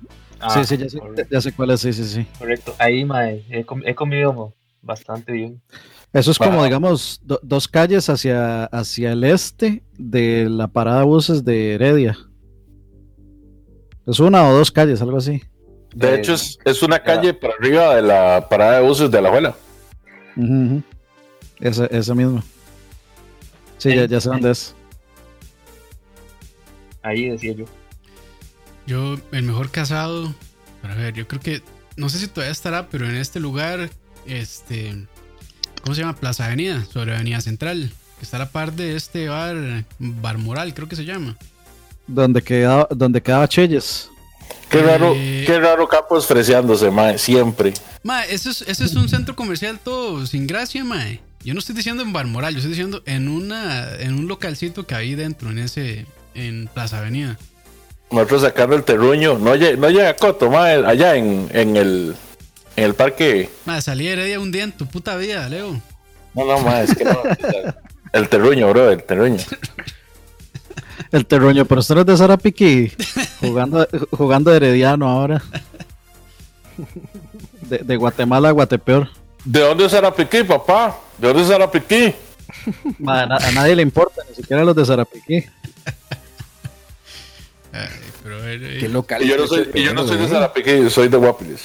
Ah, 0.40 0.50
sí, 0.50 0.64
sí, 0.64 0.76
ya 0.76 0.88
sé, 0.88 0.98
ya 1.30 1.40
sé 1.40 1.52
cuál 1.52 1.70
es, 1.72 1.80
sí, 1.80 1.92
sí, 1.92 2.04
sí. 2.04 2.26
correcto. 2.38 2.74
Ahí, 2.78 3.04
mae, 3.04 3.44
he, 3.50 3.64
com- 3.64 3.82
he 3.84 3.94
comido 3.94 4.54
bastante 4.82 5.32
bien. 5.32 5.60
Eso 6.12 6.30
es 6.30 6.38
como, 6.38 6.62
digamos, 6.64 7.20
do- 7.24 7.40
dos 7.42 7.66
calles 7.68 8.08
hacia, 8.08 8.64
hacia 8.66 9.12
el 9.12 9.24
este 9.24 9.82
de 9.98 10.48
la 10.48 10.68
parada 10.68 11.00
de 11.00 11.06
buses 11.06 11.44
de 11.44 11.74
Heredia. 11.74 12.16
Es 14.06 14.20
una 14.20 14.48
o 14.48 14.54
dos 14.54 14.70
calles, 14.70 15.02
algo 15.02 15.18
así. 15.18 15.42
De 15.94 16.14
hecho, 16.14 16.34
es, 16.34 16.58
es 16.64 16.82
una 16.82 16.98
calle 17.00 17.34
para 17.34 17.54
arriba 17.54 17.96
de 17.96 18.02
la 18.02 18.46
parada 18.48 18.80
de 18.80 18.86
buses 18.86 19.10
de 19.10 19.20
la 19.20 19.28
abuela. 19.28 19.54
Ujú. 20.36 20.82
Ese, 21.60 21.88
ese 21.90 22.14
mismo. 22.14 22.42
Sí, 23.78 23.94
ya, 23.94 24.06
ya 24.06 24.20
sé 24.20 24.28
dónde 24.28 24.50
es. 24.50 24.74
Ahí 27.02 27.28
decía 27.28 27.52
yo. 27.52 27.64
Yo, 28.86 29.16
el 29.32 29.42
mejor 29.42 29.70
casado, 29.70 30.34
para 30.82 30.94
ver, 30.94 31.14
yo 31.14 31.28
creo 31.28 31.40
que, 31.40 31.62
no 31.96 32.08
sé 32.08 32.18
si 32.18 32.26
todavía 32.28 32.52
estará, 32.52 32.88
pero 32.88 33.08
en 33.08 33.16
este 33.16 33.38
lugar, 33.40 33.90
este, 34.26 35.06
¿cómo 35.82 35.94
se 35.94 36.00
llama? 36.00 36.16
Plaza 36.16 36.46
Avenida, 36.46 36.84
sobre 36.86 37.14
Avenida 37.14 37.40
Central, 37.40 37.92
que 38.18 38.24
está 38.24 38.36
a 38.38 38.40
la 38.40 38.50
par 38.50 38.72
de 38.72 38.96
este 38.96 39.28
bar, 39.28 39.84
Bar 39.98 40.38
Moral, 40.38 40.74
creo 40.74 40.88
que 40.88 40.96
se 40.96 41.04
llama. 41.04 41.36
Donde 42.06 42.40
quedaba, 42.42 42.88
donde 42.90 43.22
quedaba 43.22 43.46
Chelles. 43.48 44.10
Qué 44.70 44.82
raro, 44.82 45.12
Eh. 45.14 45.44
qué 45.46 45.58
raro 45.60 45.86
Capos 45.86 46.26
freciándose, 46.26 46.90
mae, 46.90 47.18
siempre. 47.18 47.74
Ma, 48.02 48.24
ese 48.24 48.50
es, 48.50 48.62
ese 48.62 48.84
es 48.84 48.94
un 48.94 49.08
centro 49.08 49.36
comercial 49.36 49.78
todo 49.78 50.26
sin 50.26 50.46
gracia, 50.46 50.82
mae. 50.84 51.20
Yo 51.44 51.54
no 51.54 51.60
estoy 51.60 51.74
diciendo 51.74 52.02
en 52.02 52.12
Bar 52.12 52.26
Moral, 52.26 52.52
yo 52.52 52.58
estoy 52.58 52.70
diciendo 52.72 53.02
en 53.06 53.28
una, 53.28 53.94
en 54.00 54.14
un 54.14 54.26
localcito 54.28 54.86
que 54.86 54.94
hay 54.94 55.14
dentro, 55.14 55.50
en 55.50 55.58
ese, 55.58 56.06
en 56.34 56.68
Plaza 56.72 56.98
Avenida. 56.98 57.38
Nosotros 58.10 58.42
sacando 58.42 58.74
el 58.76 58.84
terruño. 58.84 59.38
No, 59.38 59.54
llega- 59.54 59.76
no 59.76 59.88
llega 59.90 60.14
Coto, 60.16 60.50
mae, 60.50 60.84
allá 60.84 61.14
en, 61.16 61.48
en 61.52 61.76
el, 61.76 62.16
en 62.76 62.84
el 62.84 62.94
parque. 62.94 63.48
Ma, 63.66 63.80
salí 63.80 64.06
de 64.06 64.12
Heredia 64.14 64.40
un 64.40 64.50
día 64.50 64.64
en 64.64 64.72
tu 64.72 64.86
puta 64.86 65.16
vida, 65.16 65.48
Leo. 65.48 65.80
No, 66.34 66.44
no, 66.44 66.58
mae, 66.60 66.84
es 66.84 66.94
que 66.94 67.04
no. 67.04 67.18
El 68.12 68.28
terruño, 68.28 68.68
bro, 68.70 68.90
el 68.90 69.02
terruño. 69.02 69.38
El 71.12 71.24
terruño, 71.24 71.64
pero 71.64 71.80
usted 71.80 71.94
no 71.94 72.00
es 72.02 72.06
de 72.06 72.16
Zarapiqui. 72.18 72.92
jugando, 73.40 73.88
jugando 74.10 74.50
de 74.50 74.56
Herediano 74.58 75.08
ahora. 75.08 75.42
De, 77.62 77.78
de 77.78 77.96
Guatemala 77.96 78.48
a 78.48 78.52
Guatepeor. 78.52 79.08
¿De 79.44 79.60
dónde 79.60 79.86
es 79.86 79.94
Arapiquí, 79.94 80.42
papá? 80.44 80.98
¿De 81.18 81.28
dónde 81.28 81.42
es 81.42 81.50
Arapiquí? 81.50 82.14
Ma, 82.98 83.22
a, 83.22 83.26
na- 83.26 83.36
a 83.36 83.52
nadie 83.52 83.76
le 83.76 83.82
importa, 83.82 84.22
ni 84.28 84.34
siquiera 84.34 84.62
a 84.62 84.64
los 84.64 84.74
de 84.76 84.84
Zarapiquí. 84.84 85.44
Ay, 87.72 87.88
pero 88.22 88.36
a 88.36 88.40
ver, 88.40 88.62
eh, 88.62 88.76
Qué 88.80 88.88
local. 88.88 89.22
Y 89.22 89.28
yo 89.28 89.36
no 89.36 89.44
es 89.44 89.50
soy, 89.50 89.68
y 89.74 89.84
yo 89.84 89.94
no 89.94 90.06
soy 90.06 90.16
de. 90.18 90.28
Zarapiquí, 90.28 90.90
soy 90.90 91.08
de 91.08 91.16
Guapiles. 91.16 91.60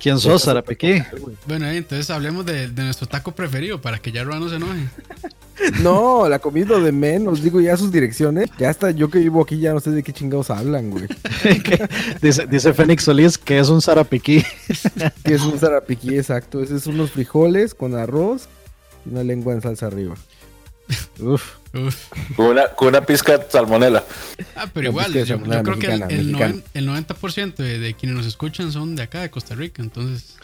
¿Quién 0.00 0.18
sos, 0.18 0.42
Zarapiquí? 0.44 1.02
Bueno, 1.46 1.66
eh, 1.66 1.78
entonces 1.78 2.10
hablemos 2.10 2.44
de, 2.44 2.68
de 2.68 2.82
nuestro 2.84 3.06
taco 3.06 3.32
preferido 3.32 3.80
para 3.80 3.98
que 3.98 4.12
ya 4.12 4.24
Roa 4.24 4.38
no 4.38 4.48
se 4.48 4.56
enoje. 4.56 4.80
No, 5.80 6.28
la 6.28 6.38
comida 6.38 6.78
de 6.78 6.92
menos. 6.92 7.42
Digo, 7.42 7.62
ya 7.62 7.78
sus 7.78 7.90
direcciones. 7.90 8.50
Ya 8.58 8.68
hasta 8.68 8.90
yo 8.90 9.08
que 9.08 9.20
vivo 9.20 9.40
aquí 9.42 9.58
ya 9.58 9.72
no 9.72 9.80
sé 9.80 9.90
de 9.90 10.02
qué 10.02 10.12
chingados 10.12 10.50
hablan, 10.50 10.90
güey. 10.90 11.06
Que 11.64 11.88
dice, 12.20 12.46
dice 12.46 12.74
Fénix 12.74 13.04
Solís 13.04 13.38
que 13.38 13.58
es 13.58 13.70
un 13.70 13.80
Zarapiquí. 13.80 14.44
Que 15.24 15.34
es 15.34 15.40
un 15.40 15.58
zarapiquí 15.58 16.14
exacto. 16.18 16.60
Ese 16.62 16.76
es 16.76 16.86
unos 16.86 17.10
frijoles 17.12 17.74
con 17.74 17.94
arroz 17.94 18.50
una 19.10 19.22
lengua 19.24 19.52
en 19.54 19.60
salsa 19.62 19.86
arriba. 19.86 20.14
Uf. 21.20 21.54
Uf. 21.74 22.12
Con 22.36 22.46
una, 22.46 22.68
con 22.68 22.88
una 22.88 23.00
pizca 23.04 23.36
de 23.38 23.50
salmonela. 23.50 24.04
Ah, 24.54 24.66
pero 24.72 24.88
igual, 24.90 25.12
yo, 25.12 25.40
creo 25.40 25.78
que 25.78 25.86
el, 25.92 26.02
el, 26.10 26.32
noven- 26.32 26.62
el 26.74 26.88
90% 26.88 27.54
de, 27.56 27.78
de 27.78 27.94
quienes 27.94 28.16
nos 28.16 28.26
escuchan 28.26 28.70
son 28.72 28.94
de 28.96 29.02
acá, 29.02 29.20
de 29.20 29.30
Costa 29.30 29.54
Rica, 29.54 29.82
entonces, 29.82 30.36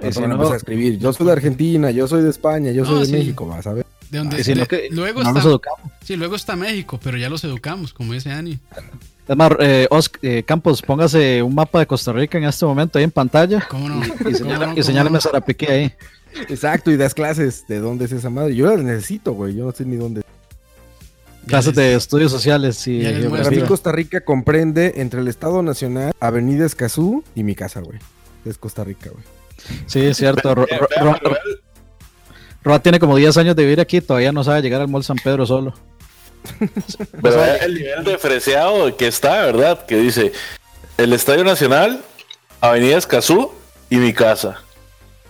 Y 0.00 0.08
Y 0.08 0.12
si 0.12 0.20
van 0.20 0.24
a 0.30 0.34
no- 0.34 0.34
empezar 0.34 0.54
a 0.54 0.56
escribir. 0.58 0.98
Yo 0.98 1.12
soy 1.12 1.26
de 1.26 1.32
Argentina, 1.32 1.90
yo 1.90 2.06
soy 2.06 2.22
de 2.22 2.30
España, 2.30 2.70
yo 2.70 2.84
soy 2.84 2.94
No, 2.94 3.00
de 3.00 3.06
sí. 3.06 3.12
México, 3.12 3.46
vas 3.46 3.66
a 3.66 3.72
ver. 3.72 3.86
de 4.10 4.18
donde 4.18 4.42
y 4.42 4.54
no 4.54 4.60
de- 4.60 4.66
que 4.66 4.88
luego 4.90 5.22
no 5.22 5.28
está, 5.30 5.32
nos 5.40 5.46
educamos. 5.46 5.90
sí, 6.04 6.16
luego 6.16 6.36
está 6.36 6.54
México, 6.54 7.00
pero 7.02 7.16
ya 7.16 7.28
los 7.30 7.42
educamos, 7.44 7.92
como 7.94 8.12
dice 8.12 8.30
Ani. 8.30 8.58
Es 9.26 9.36
más, 9.36 9.52
eh, 9.60 9.86
Osc- 9.90 10.18
eh, 10.22 10.42
Campos, 10.42 10.82
póngase 10.82 11.42
un 11.42 11.54
mapa 11.54 11.78
de 11.78 11.86
Costa 11.86 12.12
Rica 12.12 12.36
en 12.38 12.44
este 12.44 12.66
momento 12.66 12.98
ahí 12.98 13.04
en 13.04 13.10
pantalla. 13.10 13.66
¿Cómo 13.68 13.88
no? 13.88 14.04
Y, 14.04 14.10
¿Cómo 14.10 14.30
señala- 14.36 14.66
no? 14.66 14.72
y 14.76 14.82
¿Cómo 14.82 14.92
no? 15.10 15.20
Ahí. 15.70 15.92
Exacto, 16.48 16.90
y 16.90 16.96
das 16.96 17.14
clases 17.14 17.66
de 17.66 17.78
dónde 17.80 18.04
es 18.06 18.12
esa 18.12 18.30
madre. 18.30 18.54
Yo 18.54 18.66
las 18.66 18.82
necesito, 18.82 19.32
güey. 19.32 19.54
Yo 19.54 19.64
no 19.66 19.72
sé 19.72 19.84
ni 19.84 19.96
dónde. 19.96 20.22
Clases 21.46 21.74
de 21.74 21.94
estudios 21.94 22.30
sociales 22.30 22.86
y 22.86 23.02
Para 23.28 23.50
mí 23.50 23.60
Costa 23.62 23.90
Rica 23.90 24.20
comprende 24.24 24.94
entre 24.96 25.20
el 25.20 25.28
Estado 25.28 25.62
Nacional, 25.62 26.12
Avenida 26.20 26.64
Escazú 26.64 27.24
y 27.34 27.42
mi 27.42 27.54
casa, 27.56 27.80
güey. 27.80 27.98
Es 28.44 28.58
Costa 28.58 28.84
Rica, 28.84 29.10
güey. 29.10 29.24
Sí, 29.86 30.00
es 30.00 30.16
cierto. 30.16 30.54
Ro- 30.54 30.66
Ro- 31.00 31.16
Roa 32.64 32.80
tiene 32.80 33.00
como 33.00 33.16
10 33.16 33.36
años 33.38 33.56
de 33.56 33.64
vivir 33.64 33.80
aquí, 33.80 34.00
todavía 34.00 34.30
no 34.32 34.44
sabe 34.44 34.62
llegar 34.62 34.80
al 34.80 34.88
Mall 34.88 35.02
San 35.04 35.16
Pedro 35.16 35.44
solo. 35.46 35.74
Pero 37.22 37.44
el 37.44 37.74
nivel 37.74 38.04
de 38.04 38.18
freseado 38.18 38.96
que 38.96 39.08
está, 39.08 39.46
¿verdad? 39.46 39.84
Que 39.86 39.96
dice 39.96 40.32
el 40.96 41.12
Estadio 41.12 41.44
Nacional, 41.44 42.02
Avenida 42.60 42.96
Escazú 42.98 43.50
y 43.90 43.96
mi 43.96 44.12
casa. 44.12 44.60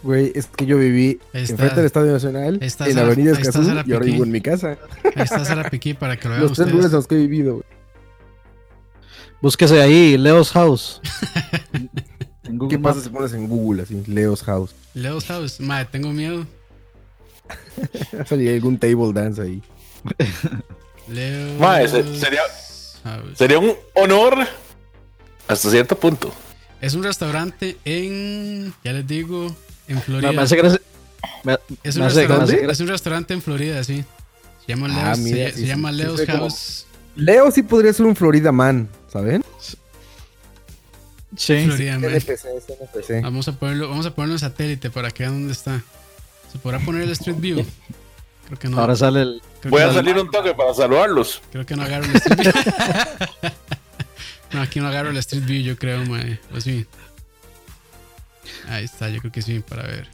Güey, 0.02 0.32
es 0.34 0.46
que 0.48 0.66
yo 0.66 0.78
viví 0.78 1.20
está. 1.32 1.52
enfrente 1.52 1.76
del 1.76 1.86
Estadio 1.86 2.12
Nacional, 2.12 2.58
está 2.60 2.88
en 2.88 2.94
Zara- 2.94 3.06
Avenida 3.06 3.32
Escazú, 3.32 3.62
y 3.86 3.92
ahora 3.92 4.04
vivo 4.04 4.24
en 4.24 4.30
mi 4.32 4.40
casa. 4.40 4.76
Ahí 5.14 5.22
está 5.22 5.44
Zarapiquí 5.44 5.94
para 5.94 6.16
que 6.16 6.24
lo 6.28 6.30
vean 6.34 6.42
Los 6.42 6.52
tres 6.52 6.66
ustedes. 6.66 6.72
lugares 6.72 6.90
en 6.92 6.96
los 6.96 7.06
que 7.06 7.14
he 7.14 7.18
vivido, 7.18 7.52
güey. 7.54 7.64
Búsquese 9.40 9.80
ahí, 9.80 10.16
Leo's 10.18 10.50
House. 10.52 11.00
¿Qué 12.68 12.78
pasa 12.78 13.00
si 13.00 13.08
pones 13.08 13.32
en 13.32 13.48
Google 13.48 13.82
así, 13.82 14.02
Leo's 14.06 14.42
House? 14.42 14.74
Leo's 14.94 15.24
House, 15.26 15.60
madre, 15.60 15.88
tengo 15.90 16.12
miedo. 16.12 16.46
Salía 18.26 18.52
algún 18.54 18.78
table 18.78 19.12
dance 19.12 19.40
ahí. 19.42 19.62
Leo's 21.08 21.58
Mae, 21.60 21.88
se- 21.88 22.18
sería- 22.18 22.40
House. 23.04 23.36
Sería 23.38 23.58
un 23.58 23.72
honor 23.94 24.46
hasta 25.48 25.70
cierto 25.70 25.96
punto. 25.98 26.32
Es 26.80 26.94
un 26.94 27.02
restaurante 27.04 27.76
en, 27.84 28.72
ya 28.84 28.92
les 28.92 29.06
digo, 29.06 29.54
en 29.88 30.00
Florida. 30.02 30.30
Me 30.32 30.36
me- 31.44 31.58
Es 31.82 31.96
un, 31.96 32.02
me 32.02 32.08
restaurante, 32.08 32.54
hace- 32.54 32.70
es 32.72 32.80
un 32.80 32.88
restaurante 32.88 33.34
en 33.34 33.42
Florida, 33.42 33.82
sí. 33.84 34.04
Se 34.66 34.72
llama 34.74 34.88
Ah, 34.90 35.04
Leo's, 35.14 35.18
mira, 35.18 35.50
se, 35.50 35.54
sí, 35.56 35.60
se 35.62 35.66
llama 35.66 35.90
sí, 35.90 35.96
Leo's 35.96 36.20
como- 36.22 36.38
House 36.38 36.86
Leo 37.16 37.50
sí 37.50 37.62
podría 37.62 37.92
ser 37.92 38.06
un 38.06 38.16
Florida 38.16 38.52
Man, 38.52 38.88
¿saben? 39.12 39.44
Sí. 41.36 41.64
Florida. 41.64 41.98
man. 41.98 42.10
NPC, 42.10 42.30
es 42.56 42.68
NPC. 42.68 43.22
Vamos 43.22 43.48
a 43.48 43.52
ponerlo, 43.52 43.88
vamos 43.88 44.06
a 44.06 44.14
ponerlo 44.14 44.34
en 44.34 44.38
satélite 44.38 44.90
para 44.90 45.10
que 45.10 45.22
vean 45.24 45.34
dónde 45.34 45.52
está. 45.52 45.82
Se 46.50 46.58
podrá 46.58 46.78
poner 46.80 47.02
el 47.02 47.10
Street 47.10 47.36
View. 47.38 47.64
Creo 48.46 48.58
que 48.58 48.68
no. 48.68 48.78
Ahora 48.78 48.94
sale 48.96 49.22
el. 49.22 49.42
creo 49.60 49.70
Voy 49.70 49.82
a 49.82 49.92
salir 49.92 50.16
un 50.16 50.30
toque 50.30 50.54
para 50.54 50.74
saludarlos. 50.74 51.40
Creo 51.52 51.64
que 51.64 51.74
no 51.76 51.82
agarro 51.82 52.04
el 52.04 52.16
Street 52.16 52.38
View. 52.40 52.52
no, 54.52 54.60
aquí 54.62 54.80
no 54.80 54.88
agarro 54.88 55.10
el 55.10 55.16
Street 55.18 55.44
View, 55.44 55.62
yo 55.62 55.76
creo, 55.78 56.04
mae. 56.06 56.38
O 56.54 56.60
sí. 56.60 56.86
Ahí 58.68 58.84
está, 58.84 59.08
yo 59.08 59.20
creo 59.20 59.32
que 59.32 59.42
sí, 59.42 59.60
para 59.66 59.82
ver. 59.84 60.08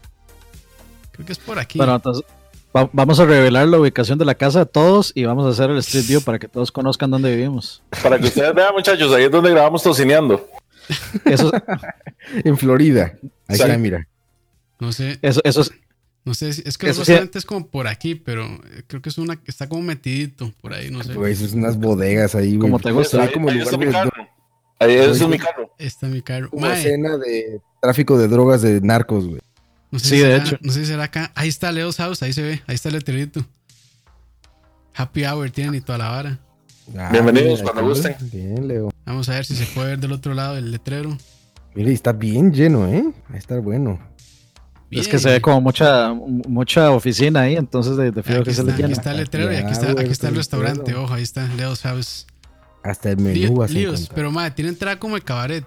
Creo 1.12 1.26
que 1.26 1.32
es 1.32 1.38
por 1.38 1.58
aquí. 1.58 1.78
Bueno, 1.78 1.96
entonces 1.96 2.24
va- 2.76 2.88
vamos 2.92 3.18
a 3.20 3.24
revelar 3.24 3.66
la 3.68 3.78
ubicación 3.78 4.18
de 4.18 4.24
la 4.24 4.34
casa 4.34 4.60
de 4.60 4.66
todos 4.66 5.12
y 5.14 5.24
vamos 5.24 5.46
a 5.46 5.50
hacer 5.50 5.70
el 5.70 5.78
Street 5.78 6.04
View 6.06 6.20
para 6.22 6.38
que 6.38 6.48
todos 6.48 6.70
conozcan 6.72 7.10
dónde 7.10 7.34
vivimos. 7.34 7.82
Para 8.02 8.18
que 8.18 8.26
ustedes 8.26 8.54
vean, 8.54 8.72
muchachos, 8.74 9.12
ahí 9.14 9.24
es 9.24 9.30
donde 9.30 9.50
grabamos 9.50 9.82
tocineando. 9.82 10.48
Eso, 11.24 11.50
En 12.44 12.56
Florida. 12.56 13.14
Ahí 13.46 13.56
está, 13.60 13.76
mira. 13.78 14.06
no 14.80 14.92
sé, 14.92 15.18
eso, 15.22 15.40
eso 15.44 15.62
es. 15.62 15.72
no 16.24 16.34
sé, 16.34 16.52
si- 16.52 16.62
es 16.64 16.78
que 16.78 16.88
Eso 16.90 17.04
sí. 17.04 17.14
es 17.34 17.44
como 17.44 17.66
por 17.68 17.88
aquí, 17.88 18.14
pero 18.14 18.44
eh, 18.46 18.82
creo 18.86 19.02
que 19.02 19.08
es 19.08 19.18
una 19.18 19.36
que 19.36 19.50
está 19.50 19.68
como 19.68 19.82
metidito 19.82 20.52
por 20.60 20.74
ahí, 20.74 20.90
no 20.90 21.02
sé. 21.02 21.14
Güey, 21.14 21.32
eso 21.32 21.44
es 21.46 21.52
unas 21.54 21.76
bodegas 21.78 22.34
ahí, 22.34 22.56
güey. 22.56 22.60
Como 22.70 22.78
te 22.78 22.90
gusta. 22.92 23.22
Ahí, 23.22 23.32
como 23.32 23.48
ahí 23.50 23.58
lugar 23.58 24.10
Ahí 24.80 24.94
es 24.94 25.26
mi 25.26 25.34
está. 25.36 25.46
carro. 25.52 25.74
Está 25.78 26.06
mi 26.06 26.22
carro. 26.22 26.48
Mae, 26.52 26.78
escena 26.78 27.16
de 27.16 27.60
tráfico 27.80 28.16
de 28.18 28.28
drogas 28.28 28.62
de 28.62 28.80
narcos, 28.80 29.26
güey. 29.26 29.40
no 29.90 29.98
sé 29.98 30.04
Sí, 30.08 30.10
si 30.16 30.20
de 30.22 30.30
será- 30.32 30.44
hecho. 30.44 30.58
No 30.62 30.72
sé 30.72 30.80
si 30.80 30.86
será 30.86 31.04
acá. 31.04 31.32
Ahí 31.34 31.48
está 31.48 31.72
Leo's 31.72 31.96
House, 31.96 32.22
ahí 32.22 32.32
se 32.32 32.42
ve, 32.42 32.62
ahí 32.66 32.74
está 32.74 32.88
el 32.88 32.94
letrerito. 32.94 33.44
Happy 34.94 35.24
Hour 35.24 35.50
tienen 35.50 35.74
y 35.76 35.80
toda 35.80 35.98
la 35.98 36.08
vara. 36.08 36.38
Ah, 36.96 37.10
Bienvenidos, 37.12 37.62
cuando 37.62 37.80
aquí, 37.82 37.88
gusten. 37.90 38.16
Bien, 38.32 38.66
Leo. 38.66 38.90
Vamos 39.04 39.28
a 39.28 39.32
ver 39.34 39.44
si 39.44 39.54
se 39.54 39.66
puede 39.66 39.88
ver 39.90 39.98
del 39.98 40.12
otro 40.12 40.34
lado 40.34 40.56
el 40.56 40.70
letrero. 40.70 41.16
Mira, 41.74 41.90
y 41.90 41.94
está 41.94 42.12
bien 42.12 42.52
lleno, 42.52 42.88
¿eh? 42.88 43.04
Va 43.30 43.34
a 43.34 43.38
estar 43.38 43.60
bueno. 43.60 43.98
Es 44.90 45.06
que 45.06 45.18
se 45.18 45.28
ve 45.28 45.40
como 45.42 45.60
mucha 45.60 46.14
mucha 46.14 46.90
oficina 46.92 47.42
ahí, 47.42 47.56
entonces 47.56 47.96
de, 47.98 48.10
de 48.10 48.22
fijo 48.22 48.38
Aquí 48.38 48.44
que 48.48 48.54
se 48.54 48.64
le 48.64 48.72
aquí 48.72 48.82
llena. 48.82 48.94
está 48.94 49.10
el 49.10 49.18
letrero 49.18 49.52
y 49.52 49.56
aquí 49.56 49.70
está, 49.72 49.90
aquí 49.90 50.10
está 50.10 50.28
el 50.28 50.36
restaurante. 50.36 50.94
Ojo, 50.94 51.12
ahí 51.12 51.22
está 51.22 51.46
Leo's 51.56 51.82
House. 51.82 52.26
Hasta 52.90 53.10
el 53.10 53.18
menú 53.18 53.54
vas 53.56 53.70
a 53.70 53.74
líos, 53.74 53.94
encontrar. 53.94 54.14
pero 54.16 54.30
madre, 54.32 54.50
tiene 54.52 54.70
entrada 54.70 54.98
como 54.98 55.16
el 55.16 55.24
cabaret. 55.24 55.64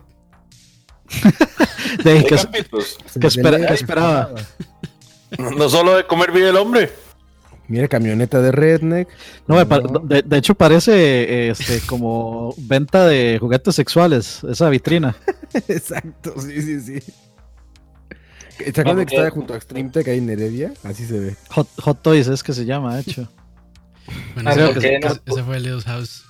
De 2.03 2.11
ahí, 2.11 2.17
Hay 2.19 2.23
¿qué, 2.25 2.35
campitos. 2.35 2.97
qué 3.19 3.27
espera- 3.27 3.57
Leo, 3.57 3.67
qué 3.67 3.73
esperaba? 3.73 4.31
No 5.57 5.69
solo 5.69 5.95
de 5.95 6.05
comer 6.05 6.31
vive 6.33 6.49
el 6.49 6.57
hombre. 6.57 6.91
Mira, 7.69 7.87
camioneta 7.87 8.41
de 8.41 8.51
Redneck. 8.51 9.07
No, 9.47 9.55
me 9.55 9.65
¿Cómo 9.65 9.93
pa- 9.93 9.99
de, 10.15 10.21
de 10.23 10.37
hecho 10.37 10.55
parece 10.55 10.91
eh, 10.93 11.49
este 11.51 11.79
como 11.87 12.53
venta 12.57 13.05
de 13.07 13.37
juguetes 13.39 13.73
sexuales, 13.75 14.43
esa 14.43 14.67
vitrina. 14.69 15.15
Exacto, 15.69 16.33
sí, 16.41 16.61
sí, 16.61 16.81
sí. 16.81 17.13
¿Te 18.73 18.81
acuerdas 18.81 19.05
que 19.05 19.15
estaba 19.15 19.31
junto 19.31 19.53
a 19.53 19.57
Extreme 19.57 19.89
Tech 19.89 20.05
ahí 20.09 20.17
en 20.17 20.29
Heredia? 20.29 20.73
Así 20.83 21.05
se 21.05 21.17
ve. 21.17 21.35
Hot, 21.51 21.67
Hot 21.81 22.01
Toys 22.01 22.27
es 22.27 22.43
que 22.43 22.51
se 22.51 22.65
llama, 22.65 22.95
de 22.97 23.01
hecho. 23.01 23.29
Bueno, 24.33 24.49
Ah, 24.49 24.53
ese, 24.53 24.65
¿por 24.65 24.79
qué 24.81 24.95
ese- 24.97 25.07
no? 25.07 25.33
ese 25.33 25.43
fue 25.43 25.59
Leo's 25.61 25.85
House. 25.85 26.25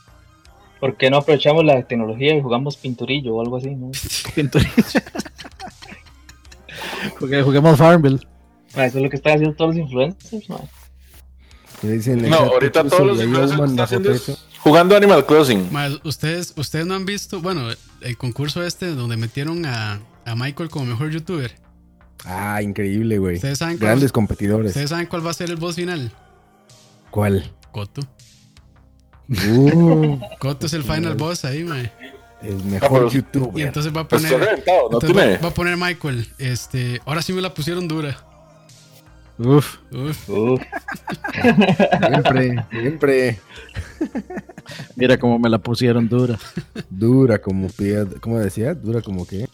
¿Por 0.81 0.97
qué 0.97 1.09
no 1.09 1.17
aprovechamos 1.17 1.63
la 1.63 1.81
tecnología 1.87 2.35
y 2.35 2.41
jugamos 2.41 2.75
pinturillo 2.75 3.35
o 3.35 3.41
algo 3.41 3.55
así? 3.57 3.69
¿no? 3.73 3.91
Pinturilla. 4.35 4.71
Jugue- 7.19 7.43
juguemos 7.43 7.77
Farmville. 7.77 8.19
Ah, 8.75 8.85
eso 8.85 8.97
es 8.97 9.03
lo 9.03 9.09
que 9.09 9.15
están 9.17 9.33
haciendo 9.35 9.55
todos 9.55 9.75
los 9.75 9.85
influencers. 9.85 10.49
man. 10.49 10.61
Dicen 11.81 12.29
No, 12.29 12.37
ahorita 12.37 12.83
"Chuzo, 12.83 12.95
todos 12.97 13.07
los 13.07 13.23
influencers 13.25 13.59
están 13.61 13.79
haciendo 13.79 14.11
jugando 14.59 14.95
Animal 14.95 15.25
Crossing. 15.25 15.69
Ustedes, 16.03 16.53
ustedes 16.57 16.85
no 16.85 16.93
han 16.95 17.05
visto, 17.05 17.41
bueno, 17.41 17.67
el 18.01 18.17
concurso 18.17 18.63
este 18.65 18.87
donde 18.93 19.17
metieron 19.17 19.65
a, 19.65 19.99
a 20.25 20.35
Michael 20.35 20.69
como 20.69 20.85
mejor 20.85 21.09
youtuber. 21.09 21.51
Ah, 22.25 22.61
increíble, 22.61 23.17
güey. 23.17 23.35
Ustedes 23.37 23.57
saben 23.57 23.77
cuál, 23.77 23.87
Grandes 23.89 24.11
competidores. 24.11 24.69
ustedes 24.69 24.89
saben 24.91 25.07
cuál 25.07 25.25
va 25.25 25.31
a 25.31 25.33
ser 25.33 25.49
el 25.49 25.55
boss 25.57 25.75
final. 25.75 26.11
¿Cuál? 27.09 27.51
Coto. 27.71 28.01
Uh, 29.31 30.19
Coto 30.39 30.65
es 30.65 30.73
el 30.73 30.83
final 30.83 31.15
boss 31.15 31.45
ahí, 31.45 31.63
mae. 31.63 31.91
el 32.43 32.59
Ah, 32.59 32.63
mejor 32.65 32.89
pero- 32.91 33.07
Y 33.07 33.11
youtuber. 33.11 33.65
entonces 33.67 33.95
va 33.95 34.01
a 34.01 34.07
Pues 34.07 34.23
poner. 34.23 34.39
reventado, 34.39 34.89
no 34.91 34.99
tiene. 34.99 35.35
va, 35.37 35.41
va 35.43 35.49
a 35.49 35.53
poner 35.53 35.77
Michael. 35.77 36.27
Este. 36.37 37.01
Ahora 37.05 37.21
sí 37.21 37.31
me 37.33 37.41
la 37.41 37.53
pusieron 37.53 37.87
dura. 37.87 38.17
Uf. 39.37 39.77
Uf. 39.91 40.29
Uf, 40.29 40.61
Siempre, 41.99 42.65
siempre. 42.69 43.39
Mira 44.95 45.17
cómo 45.17 45.39
me 45.39 45.49
la 45.49 45.57
pusieron 45.57 46.07
dura. 46.09 46.37
Dura 46.89 47.39
como 47.41 47.67
piedra. 47.69 48.19
¿Cómo 48.19 48.37
decía? 48.39 48.73
Dura 48.75 49.01
como 49.01 49.25
qué? 49.25 49.47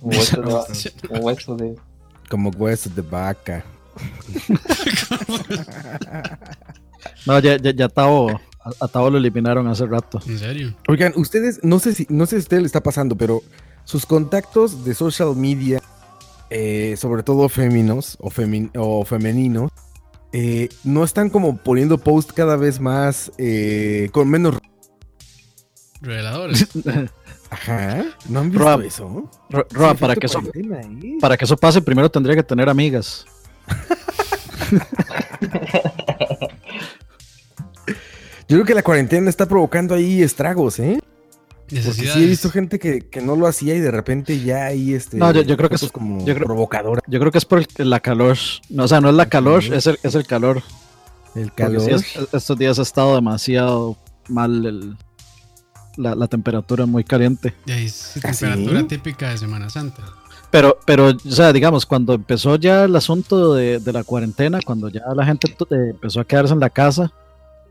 un 0.00 0.14
hueso 0.14 0.42
de, 0.42 0.54
un 1.08 1.24
hueso 1.24 1.56
de- 1.56 1.76
Como 2.28 2.50
hueso 2.50 2.90
de 2.90 3.00
vaca. 3.02 3.64
No, 7.26 7.38
ya, 7.38 7.56
ya, 7.56 7.70
ya 7.72 7.84
a 7.86 7.88
Tavo, 7.88 8.30
a, 8.30 8.40
a 8.84 8.88
Tavo 8.88 9.10
lo 9.10 9.18
eliminaron 9.18 9.66
hace 9.68 9.86
rato. 9.86 10.20
En 10.26 10.38
serio. 10.38 10.74
Oigan, 10.88 11.12
ustedes, 11.16 11.60
no 11.62 11.78
sé 11.78 11.94
si, 11.94 12.06
no 12.10 12.26
sé 12.26 12.30
si 12.30 12.36
a 12.36 12.38
ustedes 12.40 12.62
le 12.62 12.66
está 12.66 12.82
pasando, 12.82 13.16
pero 13.16 13.42
sus 13.84 14.04
contactos 14.06 14.84
de 14.84 14.94
social 14.94 15.34
media, 15.36 15.80
eh, 16.50 16.96
sobre 16.98 17.22
todo 17.22 17.48
féminos 17.48 18.16
o, 18.20 18.30
femin- 18.30 18.70
o 18.76 19.04
femeninos, 19.04 19.70
eh, 20.32 20.68
no 20.82 21.04
están 21.04 21.30
como 21.30 21.56
poniendo 21.58 21.98
post 21.98 22.32
cada 22.32 22.56
vez 22.56 22.80
más 22.80 23.30
eh, 23.38 24.08
con 24.12 24.28
menos. 24.28 24.56
Reveladores. 26.00 26.66
Ajá, 27.50 28.04
¿no 28.28 28.40
han 28.40 28.50
visto 28.50 28.64
Rob, 28.64 28.80
eso? 28.82 29.30
Ro- 29.48 29.66
Roa, 29.70 29.94
para 29.94 30.16
que 30.16 30.26
eso, 30.26 30.42
para 31.20 31.36
que 31.36 31.44
eso 31.44 31.56
pase, 31.56 31.80
primero 31.82 32.10
tendría 32.10 32.34
que 32.34 32.42
tener 32.42 32.68
amigas. 32.68 33.24
Yo 38.48 38.56
creo 38.56 38.64
que 38.64 38.74
la 38.74 38.82
cuarentena 38.82 39.30
está 39.30 39.46
provocando 39.46 39.94
ahí 39.94 40.22
estragos, 40.22 40.78
¿eh? 40.78 40.98
Porque 41.66 41.92
sí 41.92 42.22
he 42.22 42.26
visto 42.26 42.50
gente 42.50 42.78
que, 42.78 43.00
que 43.08 43.22
no 43.22 43.36
lo 43.36 43.46
hacía 43.46 43.74
y 43.74 43.80
de 43.80 43.90
repente 43.90 44.38
ya 44.40 44.66
hay 44.66 44.92
este. 44.92 45.16
No, 45.16 45.32
yo- 45.32 45.40
yo 45.42 45.56
creo 45.56 45.70
que 45.70 45.76
es- 45.76 45.90
como 45.90 46.18
yo 46.24 46.34
creo- 46.34 46.46
provocadora. 46.46 47.00
Yo 47.06 47.18
creo 47.18 47.32
que 47.32 47.38
es 47.38 47.44
por 47.46 47.58
el- 47.78 47.90
la 47.90 48.00
calor. 48.00 48.36
No, 48.68 48.84
o 48.84 48.88
sea, 48.88 49.00
no 49.00 49.08
es 49.08 49.14
la 49.14 49.26
calor, 49.26 49.62
es 49.64 49.86
el, 49.86 49.98
es 50.02 50.14
el 50.14 50.26
calor. 50.26 50.62
El 51.34 51.52
calor. 51.52 51.80
sí, 51.80 51.90
es- 51.90 52.28
estos 52.34 52.58
días 52.58 52.78
ha 52.78 52.82
estado 52.82 53.14
demasiado 53.14 53.96
mal 54.28 54.66
el- 54.66 54.96
la, 55.96 56.14
la 56.14 56.26
temperatura 56.28 56.84
muy 56.86 57.02
caliente. 57.02 57.54
Y 57.66 57.72
ahí 57.72 57.88
sí, 57.88 58.20
¿Ah, 58.22 58.32
sí? 58.34 58.44
temperatura 58.44 58.86
típica 58.86 59.30
de 59.30 59.38
Semana 59.38 59.70
Santa. 59.70 60.02
Pero, 60.50 60.78
pero, 60.84 61.08
o 61.08 61.30
sea, 61.30 61.52
digamos, 61.52 61.86
cuando 61.86 62.12
empezó 62.14 62.56
ya 62.56 62.84
el 62.84 62.94
asunto 62.94 63.54
de, 63.54 63.80
de 63.80 63.92
la 63.92 64.04
cuarentena, 64.04 64.60
cuando 64.64 64.88
ya 64.90 65.02
la 65.16 65.24
gente 65.24 65.48
eh, 65.70 65.90
empezó 65.90 66.20
a 66.20 66.24
quedarse 66.24 66.52
en 66.52 66.60
la 66.60 66.70
casa, 66.70 67.10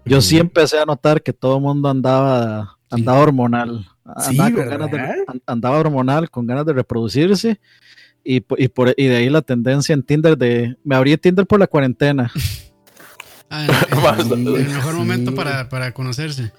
yo 0.06 0.22
sí 0.22 0.38
empecé 0.38 0.80
a 0.80 0.86
notar 0.86 1.22
que 1.22 1.34
todo 1.34 1.58
el 1.58 1.62
mundo 1.64 1.89
andaba, 1.89 2.78
andaba 2.89 3.20
hormonal. 3.20 3.88
Sí, 4.20 4.32
Andaba, 4.38 4.49
con 4.51 4.60
¿verdad? 4.60 4.72
ganas 4.80 4.91
de, 4.91 4.99
an- 5.28 5.41
andaba 5.47 5.78
hormonal, 5.80 6.30
con 6.30 6.45
ganas 6.45 6.66
de 6.66 6.74
reproducirse. 6.74 7.60
Y, 8.24 8.43
y, 8.58 8.68
por, 8.68 8.93
y 8.97 9.06
de 9.08 9.16
ahí 9.18 9.30
la 9.30 9.41
tendencia 9.41 9.93
en 9.93 10.04
Tinder 10.04 10.38
de, 10.38 10.78
me 10.84 10.95
abrí 10.95 11.16
Tinder 11.18 11.45
por 11.45 11.60
la 11.60 11.68
cuarentena. 11.68 12.32
Ah, 13.49 13.66
el, 13.66 14.32
el- 14.32 14.47
el 14.56 14.68
mejor 14.70 14.91
Sí. 14.93 14.97
momento 14.97 15.36
para, 15.36 15.70
para 15.70 15.91
conocerse. 15.93 16.51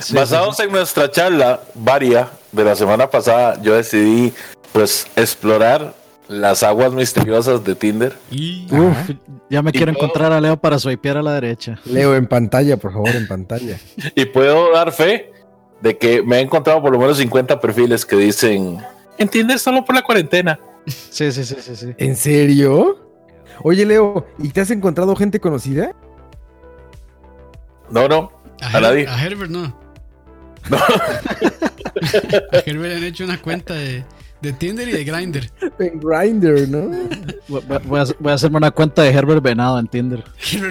Sí, 0.00 0.14
Basados 0.14 0.58
en 0.60 0.70
nuestra 0.72 1.10
charla 1.10 1.60
varia 1.74 2.30
de 2.52 2.64
la 2.64 2.74
semana 2.74 3.10
pasada, 3.10 3.60
yo 3.60 3.74
decidí 3.74 4.32
pues 4.72 5.06
explorar 5.16 5.94
las 6.28 6.62
aguas 6.62 6.92
misteriosas 6.92 7.62
de 7.64 7.74
Tinder. 7.74 8.16
Y 8.30 8.66
Uf, 8.72 9.10
ya 9.50 9.62
me 9.62 9.70
Y 9.70 9.72
quiero 9.72 9.92
puedo- 9.92 10.04
encontrar 10.06 10.32
a 10.32 10.40
Leo 10.40 10.56
para 10.56 10.78
swipear 10.78 11.16
a 11.18 11.22
la 11.22 11.34
derecha. 11.34 11.78
Leo 11.84 12.14
en 12.16 12.26
pantalla, 12.26 12.76
por 12.76 12.92
favor, 12.92 13.10
en 13.10 13.26
pantalla. 13.28 13.78
Y 14.14 14.24
puedo 14.26 14.72
dar 14.72 14.92
fe 14.92 15.30
de 15.80 15.98
que 15.98 16.22
me 16.22 16.38
he 16.38 16.40
encontrado 16.40 16.80
por 16.80 16.92
lo 16.92 16.98
menos 16.98 17.18
50 17.18 17.60
perfiles 17.60 18.06
que 18.06 18.16
dicen 18.16 18.78
en 19.18 19.28
Tinder 19.28 19.58
solo 19.58 19.84
por 19.84 19.94
la 19.94 20.02
cuarentena. 20.02 20.58
Sí, 20.86 21.30
sí, 21.32 21.44
sí, 21.44 21.56
sí, 21.60 21.76
sí. 21.76 21.94
¿En 21.98 22.16
serio? 22.16 22.98
Oye, 23.62 23.84
Leo, 23.86 24.26
¿y 24.38 24.48
te 24.48 24.60
has 24.60 24.70
encontrado 24.70 25.14
gente 25.14 25.38
conocida? 25.38 25.92
No, 27.90 28.08
no. 28.08 28.32
a, 28.60 28.66
A 28.66 28.70
Her- 28.70 28.80
nadie. 28.80 29.06
a 29.08 29.22
Herbert 29.24 29.50
no. 29.50 29.64
a 30.72 32.58
Herbert 32.66 32.88
le 32.92 32.96
han 32.96 33.04
hecho 33.04 33.24
una 33.24 33.40
cuenta 33.40 33.74
de, 33.74 34.04
de 34.42 34.52
Tinder 34.52 34.88
y 34.88 34.92
de 34.92 35.04
Grindr. 35.04 35.46
En 35.78 36.00
Grindr, 36.00 36.68
¿no? 36.68 36.90
Voy, 37.48 37.62
a, 38.00 38.04
voy 38.18 38.30
a 38.32 38.34
hacerme 38.34 38.56
una 38.58 38.70
cuenta 38.70 39.02
de 39.02 39.10
Herbert 39.10 39.42
Venado 39.42 39.78
en 39.78 39.86
Tinder. 39.86 40.24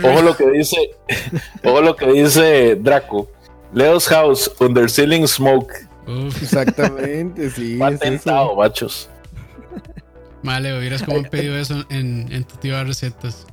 Ojo 0.03 0.21
lo 0.21 0.35
que 0.35 0.49
dice, 0.51 0.77
ojo 1.63 1.81
lo 1.81 1.95
que 1.95 2.11
dice 2.11 2.75
Draco. 2.75 3.29
Leo's 3.73 4.07
House, 4.07 4.51
Under 4.59 4.89
Ceiling 4.89 5.25
Smoke. 5.27 5.73
Uf, 6.05 6.41
Exactamente, 6.43 7.49
sí. 7.49 7.73
es 7.73 7.79
Patentado, 7.79 8.47
eso. 8.51 8.55
machos. 8.57 9.09
Male, 10.43 10.77
vieras 10.79 11.03
cómo 11.03 11.17
han 11.19 11.25
pedido 11.25 11.55
eso 11.57 11.85
en, 11.89 12.31
en 12.31 12.43
tu 12.43 12.57
tío 12.57 12.75
de 12.75 12.83
recetas. 12.83 13.45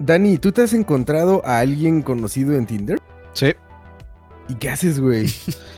Dani, 0.00 0.38
¿tú 0.38 0.52
te 0.52 0.62
has 0.62 0.72
encontrado 0.72 1.42
a 1.44 1.58
alguien 1.58 2.02
conocido 2.02 2.54
en 2.56 2.66
Tinder? 2.66 2.98
Sí. 3.34 3.52
¿Y 4.48 4.54
qué 4.54 4.70
haces, 4.70 4.98
güey? 5.00 5.30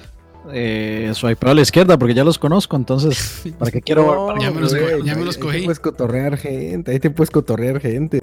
Eh, 0.53 1.11
swipear 1.15 1.51
a 1.53 1.55
la 1.55 1.61
izquierda 1.63 1.99
porque 1.99 2.15
ya 2.15 2.25
los 2.25 2.39
conozco, 2.39 2.77
entonces, 2.77 3.43
¿para 3.59 3.71
qué 3.71 3.81
quiero? 3.83 4.35
No, 4.35 4.41
Ya 4.41 4.51
me 4.51 4.61
los- 4.61 4.75
güey, 4.75 5.03
ya 5.05 5.15
me 5.15 5.23
ahí- 5.23 5.35
cogí. 5.37 5.59
te 5.59 5.65
puedes 5.65 5.81
cotorrear 5.81 6.37
gente, 6.37 6.93
ahí 6.93 7.01
te 7.01 7.11
puedes 7.11 7.31
cotorrear 7.31 7.81
gente. 7.81 8.23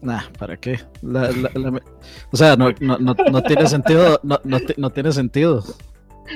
Nah, 0.00 0.22
¿para 0.38 0.56
qué? 0.56 0.80
La- 1.02 1.30
la- 1.30 1.50
la- 1.54 1.80
o 2.32 2.36
sea, 2.36 2.56
no, 2.56 2.70
no, 2.80 2.98
no, 2.98 3.14
no 3.30 3.42
tiene 3.42 3.66
sentido. 3.68 4.18
No, 4.24 4.40
no, 4.44 4.58
no 4.76 4.90
tiene 4.90 5.12
sentido. 5.12 5.62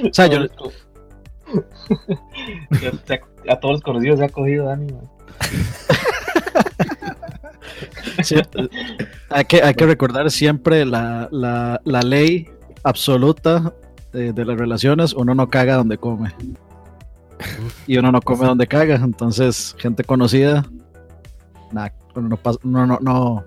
O 0.09 0.13
sea, 0.13 0.27
yo, 0.27 0.39
a 3.49 3.57
todos 3.61 3.75
los 3.75 3.83
conocidos 3.83 4.19
se 4.19 4.25
ha 4.25 4.29
cogido 4.29 4.67
Dani, 4.67 4.89
sí, 8.23 8.37
hay, 9.31 9.45
que, 9.45 9.63
hay 9.63 9.75
que 9.75 9.87
recordar 9.87 10.31
siempre 10.31 10.85
la, 10.85 11.29
la, 11.31 11.81
la 11.85 12.01
ley 12.03 12.49
absoluta 12.83 13.73
de, 14.13 14.33
de 14.33 14.45
las 14.45 14.57
relaciones: 14.59 15.13
uno 15.15 15.35
no 15.35 15.49
caga 15.49 15.77
donde 15.77 15.99
come. 15.99 16.35
Y 17.87 17.99
uno 17.99 18.11
no 18.13 18.21
come 18.23 18.47
donde 18.47 18.67
caga. 18.67 18.97
Entonces, 18.97 19.75
gente 19.79 20.05
conocida, 20.05 20.65
nah, 21.73 21.89
uno 22.15 22.29
no, 22.31 22.37
pas- 22.39 22.59
uno 22.65 22.87
no, 22.87 22.99
no, 23.03 23.45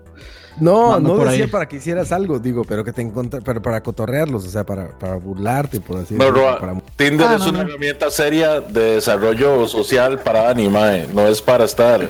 No, 0.60 1.00
no 1.00 1.16
decía 1.24 1.44
ahí. 1.46 1.50
para 1.50 1.66
que 1.66 1.76
hicieras 1.76 2.12
algo, 2.12 2.38
digo, 2.38 2.62
pero 2.64 2.84
que 2.84 2.92
te 2.92 3.02
encontra, 3.02 3.40
pero 3.40 3.60
para 3.60 3.82
cotorrearlos, 3.82 4.46
o 4.46 4.48
sea, 4.48 4.64
para, 4.64 4.96
para 4.98 5.16
burlarte, 5.16 5.80
por 5.80 5.96
así 5.96 6.14
decirlo, 6.14 6.30
Roa, 6.30 6.60
para- 6.60 6.80
Tinder 6.96 7.26
Ah, 7.28 7.34
es 7.34 7.40
no, 7.40 7.48
una 7.50 7.62
no. 7.64 7.68
herramienta 7.68 8.10
seria 8.10 8.60
de 8.60 8.94
desarrollo 8.96 9.66
social 9.66 10.18
para 10.20 10.42
Dani, 10.44 10.68
mae. 10.68 11.08
No 11.12 11.26
es 11.26 11.42
para 11.42 11.64
estar 11.64 12.08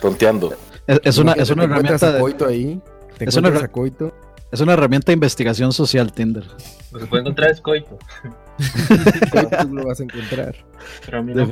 tonteando. 0.00 0.54
es, 0.86 1.00
es 1.04 1.18
una, 1.18 1.32
es 1.32 1.50
una 1.50 1.64
herramienta 1.64 2.12
de- 2.12 2.20
Coito 2.20 2.46
ahí, 2.46 2.80
te 3.18 3.24
es 3.28 3.36
una 3.36 3.48
a 3.48 3.68
Coito, 3.68 4.12
es 4.52 4.60
una 4.60 4.72
herramienta 4.72 5.06
de 5.06 5.14
investigación 5.14 5.72
social 5.72 6.12
Tinder. 6.12 6.44
Lo 6.92 6.98
que 6.98 7.06
puede 7.06 7.22
encontrar 7.22 7.50
es 7.50 7.60
coito. 7.60 7.98
Coito 9.30 9.56
tú 9.62 9.74
lo 9.74 9.86
vas 9.86 10.00
a 10.00 10.04
encontrar. 10.04 10.54
Pero 11.04 11.18
a 11.18 11.22
mí 11.22 11.32
no. 11.34 11.50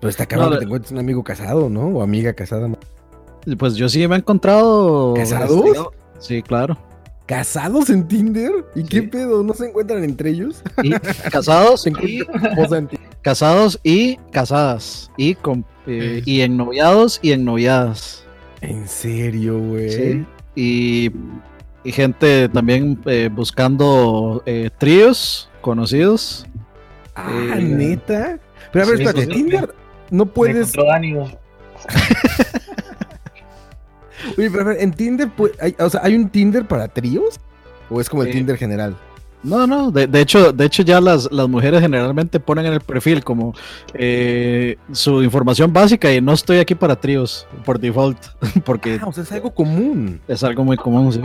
Pero 0.00 0.10
está 0.10 0.26
cabrón 0.26 0.48
No, 0.50 0.54
que 0.54 0.58
te 0.60 0.64
encuentres 0.66 0.92
un 0.92 0.98
amigo 0.98 1.24
casado, 1.24 1.68
¿no? 1.70 1.86
O 1.88 2.02
amiga 2.02 2.34
casada. 2.34 2.68
Pues 3.58 3.74
yo 3.74 3.88
sí 3.88 4.06
me 4.06 4.16
he 4.16 4.18
encontrado. 4.18 5.14
¿Casados? 5.14 5.64
este, 5.66 5.80
Sí, 6.18 6.42
claro. 6.42 6.78
¿Casados 7.26 7.88
en 7.88 8.06
Tinder? 8.06 8.52
¿Y 8.74 8.82
Sí. 8.82 8.86
qué 8.88 9.02
pedo? 9.04 9.42
¿No 9.42 9.54
se 9.54 9.66
encuentran 9.68 10.04
entre 10.04 10.30
ellos? 10.30 10.62
Y 10.82 10.90
casados 11.30 11.82
Se 11.82 11.90
y 11.90 12.22
casados 13.22 13.80
y 13.82 14.16
casadas. 14.30 15.10
Y 15.16 15.34
con 15.34 15.64
eh, 15.86 16.22
y 16.26 16.42
ennoviados 16.42 17.18
y 17.22 17.32
ennoviadas. 17.32 18.24
¿En 18.60 18.86
serio, 18.88 19.58
güey? 19.58 19.90
Sí. 19.90 20.26
Y, 20.54 21.10
y 21.84 21.92
gente 21.92 22.48
también 22.48 22.98
eh, 23.06 23.28
buscando 23.32 24.42
eh, 24.46 24.70
tríos 24.78 25.48
conocidos. 25.60 26.46
Ah, 27.14 27.30
Eh, 27.58 27.62
neta. 27.62 28.38
Pero 28.72 28.84
a 28.84 28.88
ver, 28.88 28.96
sí, 28.98 29.02
espérate, 29.04 29.20
sí, 29.26 29.26
sí. 29.26 29.32
Tinder 29.44 29.74
no 30.10 30.26
puedes. 30.26 30.72
Oye, 34.38 34.50
pero 34.50 34.62
a 34.62 34.64
ver, 34.64 34.76
en 34.80 34.92
Tinder, 34.92 35.28
pu- 35.28 35.52
hay, 35.60 35.74
o 35.78 35.90
sea, 35.90 36.00
¿hay 36.02 36.14
un 36.16 36.28
Tinder 36.30 36.66
para 36.66 36.88
tríos? 36.88 37.38
¿O 37.90 38.00
es 38.00 38.08
como 38.08 38.22
el 38.22 38.30
Tinder 38.32 38.56
general? 38.56 38.96
No, 39.42 39.66
no, 39.66 39.90
de, 39.90 40.06
de 40.06 40.20
hecho, 40.22 40.52
de 40.54 40.64
hecho 40.64 40.82
ya 40.82 41.02
las, 41.02 41.30
las 41.30 41.46
mujeres 41.48 41.82
generalmente 41.82 42.40
ponen 42.40 42.64
en 42.64 42.72
el 42.72 42.80
perfil 42.80 43.22
como 43.22 43.54
eh, 43.92 44.78
su 44.92 45.22
información 45.22 45.70
básica 45.70 46.10
y 46.14 46.22
no 46.22 46.32
estoy 46.32 46.56
aquí 46.58 46.74
para 46.74 46.96
tríos 46.96 47.46
por 47.66 47.78
default, 47.78 48.18
porque 48.64 48.98
Ah, 49.02 49.06
o 49.06 49.12
sea, 49.12 49.22
es 49.22 49.32
algo 49.32 49.54
común. 49.54 50.18
es 50.26 50.42
algo 50.42 50.64
muy 50.64 50.78
común, 50.78 51.12
sí. 51.12 51.20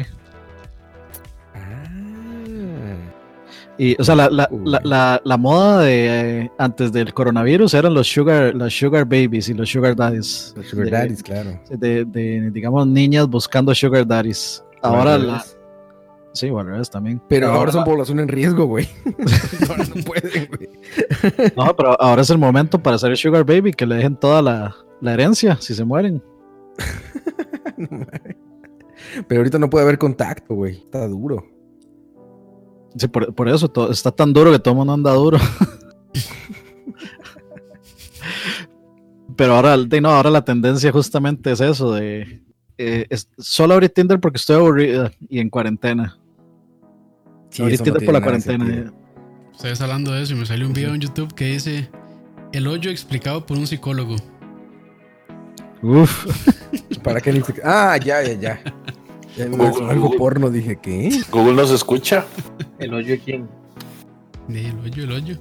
Y, 3.79 3.95
o 3.97 4.03
sea, 4.03 4.13
la, 4.13 4.29
la, 4.29 4.49
la, 4.83 5.21
la, 5.23 5.37
moda 5.37 5.83
de 5.83 6.41
eh, 6.41 6.51
antes 6.57 6.91
del 6.91 7.13
coronavirus 7.13 7.73
eran 7.75 7.93
los 7.93 8.07
sugar, 8.07 8.53
los 8.53 8.77
sugar 8.77 9.05
babies 9.05 9.47
y 9.47 9.53
los 9.53 9.69
sugar 9.69 9.95
daddies. 9.95 10.53
Los 10.57 10.67
Sugar 10.67 10.85
de, 10.87 10.91
daddies, 10.91 11.23
claro. 11.23 11.57
De, 11.69 12.03
de, 12.03 12.51
digamos, 12.51 12.85
niñas 12.85 13.25
buscando 13.29 13.73
sugar 13.73 14.05
daddies. 14.05 14.61
Ahora, 14.81 15.17
la, 15.17 15.45
sí, 16.33 16.49
bueno, 16.49 16.77
es 16.81 16.89
también. 16.89 17.21
Pero 17.29 17.47
ahora 17.47 17.59
ahora 17.59 17.71
son 17.71 17.83
población 17.85 18.19
en 18.19 18.27
riesgo, 18.27 18.65
güey. 18.65 18.89
ahora 19.69 19.85
no 19.95 20.03
pueden, 20.03 20.49
güey. 20.49 20.69
No, 21.55 21.73
pero 21.73 22.01
ahora 22.01 22.21
es 22.21 22.29
el 22.29 22.37
momento 22.37 22.83
para 22.83 22.97
ser 22.97 23.15
sugar 23.15 23.45
baby, 23.45 23.71
que 23.71 23.85
le 23.85 23.95
dejen 23.95 24.17
toda 24.17 24.41
la, 24.41 24.75
la 24.99 25.13
herencia 25.13 25.55
si 25.61 25.73
se 25.73 25.85
mueren. 25.85 26.21
No. 27.77 28.05
Pero 29.29 29.39
ahorita 29.39 29.57
no 29.57 29.69
puede 29.69 29.85
haber 29.85 29.97
contacto, 29.97 30.53
güey. 30.53 30.79
Está 30.79 31.07
duro. 31.07 31.45
Sí, 32.97 33.07
por, 33.07 33.33
por 33.33 33.47
eso 33.49 33.71
está 33.91 34.11
tan 34.11 34.33
duro 34.33 34.51
que 34.51 34.59
todo 34.59 34.73
el 34.73 34.77
mundo 34.77 34.93
anda 34.93 35.13
duro. 35.13 35.37
Pero 39.35 39.55
ahora, 39.55 39.77
de- 39.77 40.01
no, 40.01 40.09
ahora 40.09 40.29
la 40.29 40.43
tendencia 40.43 40.91
justamente 40.91 41.51
es 41.51 41.61
eso 41.61 41.93
de 41.93 42.41
eh, 42.77 43.05
es- 43.09 43.29
solo 43.37 43.73
abrí 43.75 43.89
Tinder 43.89 44.19
porque 44.19 44.37
estoy 44.37 44.55
aburrida 44.57 45.11
y 45.29 45.39
en 45.39 45.49
cuarentena. 45.49 46.17
Sí, 47.49 47.61
abrí 47.63 47.77
no 47.77 47.83
Tinder 47.83 48.05
por 48.05 48.13
la 48.13 48.21
cuarentena. 48.21 48.65
sentido. 48.65 48.93
Ustedes 49.53 49.81
hablando 49.81 50.11
de 50.11 50.23
eso 50.23 50.33
y 50.33 50.37
me 50.37 50.45
salió 50.45 50.67
un 50.67 50.73
video 50.73 50.93
en 50.93 51.01
YouTube 51.01 51.33
que 51.33 51.45
dice 51.45 51.89
El 52.53 52.67
hoyo 52.67 52.89
explicado 52.91 53.45
por 53.45 53.57
un 53.57 53.67
psicólogo. 53.67 54.15
Uf, 55.81 56.25
¿Para 57.03 57.21
qué? 57.21 57.41
Ah, 57.63 57.97
ya, 57.97 58.21
ya, 58.23 58.33
ya. 58.33 58.61
Google, 59.47 59.89
algo 59.89 60.03
Google. 60.05 60.17
porno, 60.19 60.49
dije, 60.49 60.77
¿qué? 60.81 61.09
Google 61.31 61.53
nos 61.53 61.71
escucha. 61.71 62.25
¿El 62.79 62.93
hoyo 62.93 63.09
de 63.13 63.19
quién? 63.19 63.47
El 64.49 64.79
hoyo, 64.79 65.03
el 65.03 65.11
hoyo. 65.11 65.37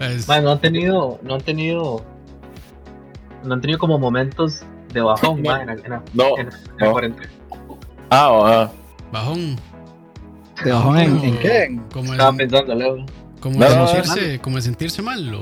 Es- 0.00 0.26
Mae, 0.26 0.42
no 0.42 0.52
han 0.52 0.60
tenido, 0.60 1.20
no 1.22 1.34
han 1.34 1.40
tenido, 1.42 2.04
no 3.44 3.54
han 3.54 3.60
tenido 3.60 3.78
como 3.78 3.98
momentos 3.98 4.62
de 4.92 5.00
bajón, 5.00 5.42
No. 5.42 5.50
mae, 5.50 5.60
en, 5.62 5.66
la- 5.68 5.72
en 5.74 5.90
la- 5.90 6.02
No. 6.14 6.38
en 6.38 6.46
la 6.48 6.86
no. 6.86 6.92
cuarentena. 6.92 7.30
Ah, 8.10 8.28
ah. 8.44 8.72
bajón. 9.12 9.56
¿de 10.64 10.70
bajón 10.72 10.98
en, 10.98 11.38
qué? 11.38 11.80
Como, 11.92 12.12
Estaba 12.12 12.30
el, 12.30 12.36
pensando, 12.36 12.74
Leo. 12.74 13.06
como, 13.40 13.58
No, 13.58 13.86
sentirse, 13.88 14.38
como 14.40 14.56
el 14.58 14.62
sentirse 14.62 15.02
mal. 15.02 15.34
O, 15.34 15.40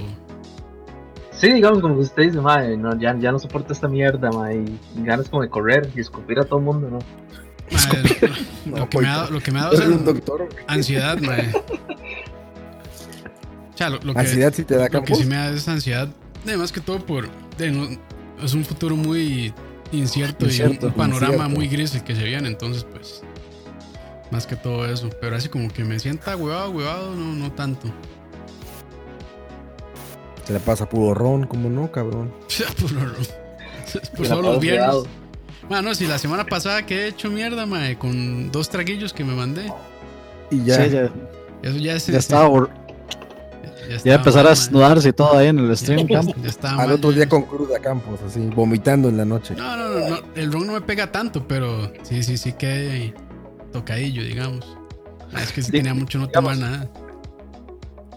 Sí, 1.40 1.52
digamos, 1.52 1.80
como 1.80 1.94
que 1.94 2.00
usted 2.02 2.22
dice, 2.24 2.40
mae, 2.40 2.76
no, 2.76 2.98
ya, 2.98 3.16
ya 3.18 3.32
no 3.32 3.38
soporto 3.38 3.72
esta 3.72 3.88
mierda, 3.88 4.30
mae, 4.30 4.56
y 4.58 4.78
ganas 5.02 5.28
como 5.28 5.42
de 5.42 5.48
correr 5.48 5.90
y 5.96 6.00
escupir 6.00 6.38
a 6.38 6.44
todo 6.44 6.58
el 6.58 6.64
mundo, 6.66 6.90
¿no? 6.90 6.98
Lo, 8.76 8.88
que 8.88 8.98
me 8.98 9.08
ha, 9.08 9.30
lo 9.30 9.40
que 9.40 9.50
me 9.52 9.60
ha 9.60 9.62
dado 9.64 9.74
es 9.74 9.86
un 9.88 10.04
doctor. 10.04 10.48
ansiedad, 10.66 11.18
mae. 11.20 11.50
O 13.72 13.76
sea, 13.76 13.88
lo, 13.90 13.98
lo 14.02 14.12
que, 14.12 14.20
Ansiedad 14.20 14.52
si 14.52 14.64
te 14.64 14.74
da 14.76 14.88
lo 14.90 15.02
que 15.02 15.14
sí 15.14 15.24
me 15.24 15.36
da 15.36 15.50
es 15.50 15.66
ansiedad, 15.68 16.08
de 16.44 16.56
más 16.56 16.72
que 16.72 16.80
todo 16.80 16.98
por. 17.06 17.28
de, 17.56 17.70
no- 17.70 17.88
es 18.42 18.54
un 18.54 18.64
futuro 18.64 18.96
muy 18.96 19.54
incierto, 19.92 20.46
Incierto, 20.46 20.86
y 20.86 20.88
un, 20.88 20.92
un 20.92 20.96
panorama 20.98 21.32
incierto. 21.34 21.54
muy 21.54 21.68
gris 21.68 21.94
el 21.94 22.02
que 22.04 22.14
se 22.16 22.24
viene, 22.24 22.48
entonces, 22.48 22.84
pues. 22.84 23.22
Más 24.30 24.46
que 24.46 24.56
todo 24.56 24.86
eso. 24.86 25.08
Pero 25.20 25.36
así 25.36 25.48
como 25.48 25.68
que 25.70 25.82
me 25.84 25.98
sienta 25.98 26.36
huevado, 26.36 26.70
huevado, 26.70 27.14
no, 27.14 27.32
no 27.34 27.52
tanto. 27.52 27.88
Se 30.50 30.54
la 30.54 30.58
pasa 30.58 30.88
puro 30.88 31.14
ron, 31.14 31.46
¿cómo 31.46 31.70
no, 31.70 31.92
cabrón? 31.92 32.32
Puro- 32.80 33.12
Y 34.18 34.22
la 34.22 34.28
solo 34.28 34.42
los 34.54 34.60
viernes. 34.60 34.96
Bueno, 35.68 35.94
si 35.94 36.08
la 36.08 36.18
semana 36.18 36.44
pasada 36.44 36.84
que 36.84 37.02
he 37.04 37.06
hecho 37.06 37.30
mierda, 37.30 37.66
mae, 37.66 37.96
con 37.96 38.50
dos 38.50 38.68
traguillos 38.68 39.12
que 39.12 39.22
me 39.22 39.32
mandé. 39.32 39.72
Y 40.50 40.64
ya. 40.64 40.74
Sí, 40.84 40.90
ya, 40.90 41.04
Eso 41.62 41.76
ya 41.78 41.94
es. 41.94 42.06
ya 42.08 42.18
estaba 42.18 42.48
ya 42.48 43.88
ya 43.90 43.94
estaba 43.94 44.14
empezar 44.16 44.46
a 44.46 44.50
desnudarse 44.50 45.08
y 45.10 45.12
todo 45.12 45.38
ahí 45.38 45.46
en 45.46 45.60
el 45.60 45.76
stream. 45.76 46.08
campo. 46.08 46.34
Ya 46.42 46.48
estaba 46.48 46.82
Al 46.82 46.88
mal, 46.88 46.96
otro 46.96 47.10
ya. 47.12 47.18
día 47.18 47.28
con 47.28 47.42
cruda 47.42 47.78
Campos, 47.78 48.18
así, 48.26 48.40
vomitando 48.52 49.08
en 49.08 49.18
la 49.18 49.24
noche. 49.24 49.54
No, 49.56 49.76
no, 49.76 49.88
no, 49.88 50.08
no, 50.08 50.16
el 50.34 50.52
ron 50.52 50.66
no 50.66 50.72
me 50.72 50.80
pega 50.80 51.12
tanto, 51.12 51.46
pero 51.46 51.92
sí, 52.02 52.24
sí, 52.24 52.36
sí 52.36 52.54
que 52.54 53.14
tocadillo, 53.72 54.24
digamos. 54.24 54.76
Ah, 55.32 55.42
Es 55.44 55.52
que 55.52 55.62
sí 55.62 55.70
tenía 55.70 55.94
mucho 55.94 56.18
no 56.18 56.26
tomar 56.28 56.56
nada. 56.56 56.90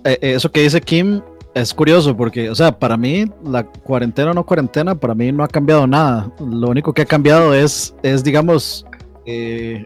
Eh, 0.05 0.17
eh, 0.19 0.33
eso 0.33 0.51
que 0.51 0.61
dice 0.61 0.81
Kim 0.81 1.21
es 1.53 1.73
curioso 1.73 2.15
porque, 2.15 2.49
o 2.49 2.55
sea, 2.55 2.77
para 2.77 2.97
mí 2.97 3.25
la 3.43 3.63
cuarentena 3.63 4.31
o 4.31 4.33
no 4.33 4.45
cuarentena, 4.45 4.95
para 4.95 5.13
mí 5.13 5.31
no 5.31 5.43
ha 5.43 5.47
cambiado 5.47 5.85
nada. 5.85 6.31
Lo 6.39 6.69
único 6.69 6.93
que 6.93 7.03
ha 7.03 7.05
cambiado 7.05 7.53
es, 7.53 7.93
es 8.01 8.23
digamos, 8.23 8.85
eh, 9.25 9.85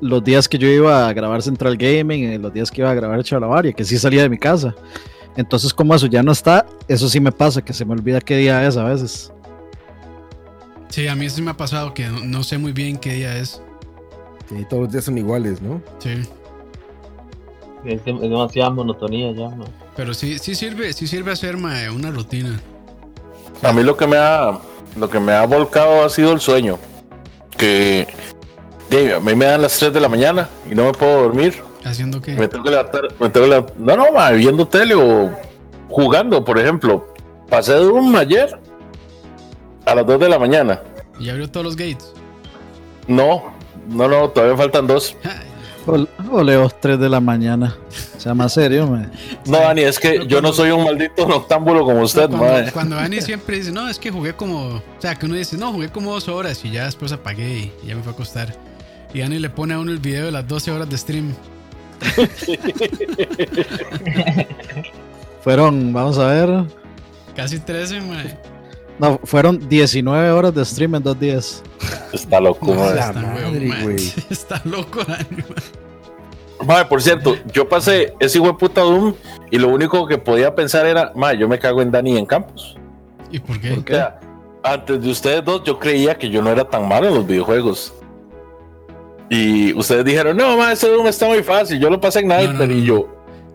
los 0.00 0.22
días 0.22 0.48
que 0.48 0.58
yo 0.58 0.68
iba 0.68 1.08
a 1.08 1.12
grabar 1.12 1.42
Central 1.42 1.76
Gaming, 1.76 2.24
eh, 2.24 2.38
los 2.38 2.52
días 2.52 2.70
que 2.70 2.82
iba 2.82 2.90
a 2.90 2.94
grabar 2.94 3.22
Chalabaria, 3.22 3.72
que 3.72 3.84
sí 3.84 3.98
salía 3.98 4.22
de 4.22 4.28
mi 4.28 4.38
casa. 4.38 4.74
Entonces, 5.36 5.72
como 5.72 5.94
eso 5.94 6.06
ya 6.06 6.22
no 6.22 6.32
está, 6.32 6.66
eso 6.88 7.08
sí 7.08 7.20
me 7.20 7.32
pasa, 7.32 7.62
que 7.62 7.72
se 7.72 7.84
me 7.84 7.92
olvida 7.92 8.20
qué 8.20 8.36
día 8.36 8.66
es 8.66 8.76
a 8.76 8.84
veces. 8.84 9.32
Sí, 10.88 11.08
a 11.08 11.14
mí 11.14 11.28
sí 11.28 11.42
me 11.42 11.50
ha 11.50 11.56
pasado 11.56 11.92
que 11.94 12.06
no, 12.06 12.24
no 12.24 12.42
sé 12.42 12.58
muy 12.58 12.72
bien 12.72 12.96
qué 12.96 13.14
día 13.14 13.36
es. 13.38 13.60
Sí, 14.48 14.66
todos 14.68 14.84
los 14.84 14.92
días 14.92 15.04
son 15.04 15.18
iguales, 15.18 15.60
¿no? 15.60 15.82
Sí. 15.98 16.22
Es, 17.84 18.04
dem- 18.04 18.16
es 18.22 18.30
demasiada 18.30 18.70
monotonía 18.70 19.32
ya, 19.32 19.48
mae. 19.50 19.68
Pero 19.94 20.12
sí, 20.14 20.38
sí 20.38 20.54
sirve, 20.54 20.92
sí 20.92 21.06
sirve 21.06 21.32
hacer 21.32 21.56
mae, 21.56 21.90
una 21.90 22.10
rutina. 22.10 22.58
A 23.62 23.72
mí 23.72 23.82
lo 23.82 23.96
que 23.96 24.06
me 24.06 24.16
ha 24.16 24.58
lo 24.96 25.08
que 25.10 25.20
me 25.20 25.32
ha 25.32 25.44
volcado 25.46 26.04
ha 26.04 26.08
sido 26.10 26.32
el 26.32 26.40
sueño. 26.40 26.78
Que 27.56 28.06
a 29.14 29.20
mí 29.20 29.34
me 29.34 29.44
dan 29.46 29.62
las 29.62 29.78
3 29.78 29.92
de 29.92 30.00
la 30.00 30.08
mañana 30.08 30.48
y 30.70 30.74
no 30.74 30.84
me 30.86 30.92
puedo 30.92 31.22
dormir. 31.22 31.62
Haciendo 31.84 32.20
que. 32.20 32.32
Me 32.34 32.48
tengo 32.48 32.64
que 32.64 32.70
levantar, 32.70 33.02
me 33.20 33.28
tengo 33.30 33.46
que 33.46 33.50
levantar- 33.50 33.76
No, 33.78 33.96
no, 33.96 34.12
ma, 34.12 34.30
viendo 34.32 34.66
tele 34.66 34.94
o 34.94 35.30
jugando, 35.88 36.44
por 36.44 36.58
ejemplo. 36.58 37.14
Pasé 37.48 37.74
de 37.74 37.86
un 37.86 38.16
ayer 38.16 38.58
A 39.86 39.94
las 39.94 40.04
2 40.04 40.18
de 40.18 40.28
la 40.28 40.38
mañana. 40.38 40.82
Y 41.20 41.28
abrió 41.30 41.48
todos 41.48 41.64
los 41.64 41.76
gates. 41.76 42.12
No, 43.06 43.52
no, 43.88 44.08
no, 44.08 44.28
todavía 44.30 44.56
faltan 44.56 44.86
dos. 44.88 45.16
O, 45.86 46.06
o 46.32 46.42
leo 46.42 46.68
3 46.68 46.98
de 46.98 47.08
la 47.08 47.20
mañana. 47.20 47.76
Sea 48.18 48.34
más 48.34 48.52
serio, 48.54 48.86
mae. 48.88 49.08
No, 49.46 49.58
Dani, 49.58 49.82
es 49.82 49.98
que 50.00 50.26
yo 50.26 50.42
no 50.42 50.52
soy 50.52 50.70
un 50.70 50.84
maldito 50.84 51.26
noctámbulo 51.26 51.84
como 51.84 52.02
usted, 52.02 52.28
cuando, 52.28 52.38
mae. 52.38 52.72
cuando 52.72 52.96
Dani 52.96 53.20
siempre 53.20 53.58
dice, 53.58 53.70
no, 53.70 53.88
es 53.88 53.98
que 53.98 54.10
jugué 54.10 54.34
como. 54.34 54.76
O 54.76 54.82
sea, 54.98 55.14
que 55.14 55.26
uno 55.26 55.36
dice, 55.36 55.56
no, 55.56 55.72
jugué 55.72 55.88
como 55.88 56.12
dos 56.12 56.28
horas 56.28 56.64
y 56.64 56.72
ya 56.72 56.86
después 56.86 57.12
apagué 57.12 57.72
y 57.82 57.86
ya 57.86 57.94
me 57.94 58.02
fue 58.02 58.12
a 58.12 58.14
acostar. 58.14 58.54
Y 59.14 59.20
Dani 59.20 59.38
le 59.38 59.48
pone 59.48 59.74
a 59.74 59.78
uno 59.78 59.92
el 59.92 59.98
video 59.98 60.26
de 60.26 60.32
las 60.32 60.46
12 60.48 60.70
horas 60.72 60.90
de 60.90 60.98
stream. 60.98 61.34
Fueron, 65.42 65.92
vamos 65.92 66.18
a 66.18 66.26
ver. 66.26 66.64
Casi 67.36 67.60
13, 67.60 68.00
mae. 68.00 68.55
No, 68.98 69.20
fueron 69.24 69.68
19 69.68 70.30
horas 70.30 70.54
de 70.54 70.64
stream 70.64 70.94
en 70.94 71.02
dos 71.02 71.18
días. 71.20 71.62
Está 72.12 72.40
loco, 72.40 72.74
No, 72.74 72.88
está 72.90 73.12
madre, 73.12 73.70
güey. 73.82 74.12
Está 74.30 74.60
loco. 74.64 75.00
Mae, 76.64 76.84
por 76.88 77.02
cierto, 77.02 77.36
yo 77.52 77.68
pasé 77.68 78.14
ese 78.20 78.38
hijo 78.38 78.46
de 78.46 78.54
puta 78.54 78.80
Doom 78.80 79.14
y 79.50 79.58
lo 79.58 79.68
único 79.68 80.06
que 80.06 80.16
podía 80.16 80.54
pensar 80.54 80.86
era, 80.86 81.12
mae, 81.14 81.36
yo 81.38 81.46
me 81.48 81.58
cago 81.58 81.82
en 81.82 81.90
Dani 81.90 82.16
en 82.16 82.24
Campos. 82.26 82.76
¿Y 83.30 83.38
por 83.38 83.60
qué? 83.60 83.70
¿Por 83.70 83.78
O 83.80 83.84
qué? 83.84 83.94
sea, 83.94 84.18
antes 84.62 85.02
de 85.02 85.10
ustedes 85.10 85.44
dos, 85.44 85.62
yo 85.64 85.78
creía 85.78 86.16
que 86.16 86.30
yo 86.30 86.40
no 86.40 86.50
era 86.50 86.64
tan 86.64 86.88
malo 86.88 87.08
en 87.08 87.14
los 87.14 87.26
videojuegos. 87.26 87.92
Y 89.28 89.72
ustedes 89.74 90.04
dijeron, 90.04 90.36
no, 90.36 90.56
mae, 90.56 90.72
ese 90.72 90.88
Doom 90.88 91.06
está 91.08 91.26
muy 91.26 91.42
fácil. 91.42 91.78
Yo 91.80 91.90
lo 91.90 92.00
pasé 92.00 92.20
en 92.20 92.28
No, 92.28 92.34
no, 92.34 92.40
Nightmare 92.40 92.68
no. 92.74 92.78
y 92.80 92.84
yo, 92.84 93.08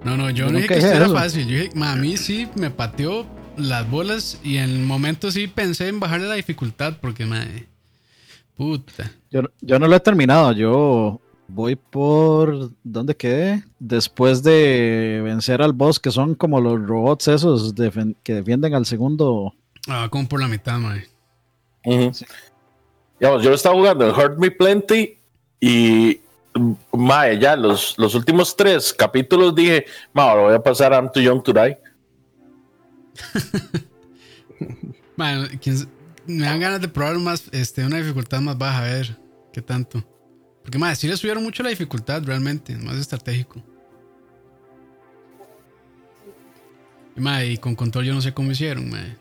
No, 0.04 0.18
no, 0.18 0.30
yo 0.30 0.46
no 0.52 0.58
dije 0.58 0.68
que 0.68 0.76
era 0.80 1.06
eso. 1.06 1.14
fácil. 1.16 1.48
Yo 1.48 1.58
dije, 1.64 1.72
ma, 1.74 1.94
a 1.94 1.96
mí 1.96 2.18
sí 2.18 2.48
me 2.56 2.70
pateó 2.70 3.26
las 3.58 3.89
bolas 3.89 4.39
y 4.43 4.58
en 4.58 4.70
el 4.70 4.80
momento 4.80 5.32
sí 5.32 5.47
pensé 5.47 5.88
en 5.89 5.99
bajarle 5.99 6.28
la 6.28 6.36
dificultad 6.36 6.93
porque, 7.02 7.26
madre, 7.26 7.68
puta. 8.56 9.12
Yo, 9.30 9.41
yo 9.62 9.80
no 9.80 9.88
lo 9.88 9.95
he 9.95 9.99
terminado. 9.99 10.52
Yo 10.54 11.20
voy 11.47 11.76
por. 11.76 12.72
¿Dónde 12.84 13.16
quedé? 13.16 13.64
Después 13.80 14.43
de 14.43 15.22
vencer 15.24 15.62
al 15.62 15.74
boss, 15.74 15.99
que 15.99 16.12
son 16.12 16.36
como 16.36 16.60
los 16.62 16.82
robots 16.86 17.28
esos 17.28 17.76
defen- 17.76 18.16
que 18.24 18.34
defienden 18.36 18.74
al 18.74 18.86
segundo. 18.86 19.54
Ah, 19.88 20.08
como 20.10 20.28
por 20.28 20.39
la 20.39 20.47
mitad, 20.47 20.78
madre. 20.80 21.08
Digamos, 21.84 23.43
yo 23.43 23.49
lo 23.49 23.56
estaba 23.56 23.76
jugando 23.76 24.08
en 24.08 24.16
Hurt 24.16 24.38
Me 24.38 24.52
Plenty 24.52 25.18
y 25.60 26.20
mae, 26.91 27.39
ya 27.39 27.56
los, 27.56 27.97
los 27.97 28.14
últimos 28.16 28.56
tres 28.56 28.93
capítulos 28.93 29.56
dije, 29.56 29.86
ma, 30.14 30.24
ahora 30.32 30.43
voy 30.43 30.54
a 30.56 30.62
pasar 30.62 30.93
a 30.93 30.97
I'm 30.97 31.12
Too 31.12 31.22
Young 31.22 31.41
to 31.43 31.54
Die. 31.54 31.78
Madre, 35.16 35.59
¿quién 35.62 35.76
s- 35.76 35.88
me 36.26 36.45
dan 36.45 36.59
ganas 36.59 36.82
de 36.82 36.88
probar 36.88 37.18
más, 37.20 37.43
este, 37.51 37.86
una 37.86 37.97
dificultad 37.97 38.39
más 38.41 38.57
baja, 38.57 38.80
a 38.80 38.84
ver 38.84 39.18
qué 39.53 39.62
tanto. 39.62 40.03
Porque, 40.64 40.78
madre, 40.78 40.95
sí 40.95 41.07
le 41.07 41.18
subieron 41.18 41.43
mucho 41.43 41.64
la 41.64 41.70
dificultad 41.70 42.24
realmente, 42.24 42.76
más 42.78 42.95
estratégico. 42.97 43.62
Y, 47.16 47.20
madre, 47.22 47.47
y 47.51 47.57
con 47.57 47.76
control 47.76 48.05
yo 48.05 48.14
no 48.14 48.22
sé 48.22 48.34
cómo 48.34 48.51
hicieron, 48.51 48.89
madre. 48.89 49.18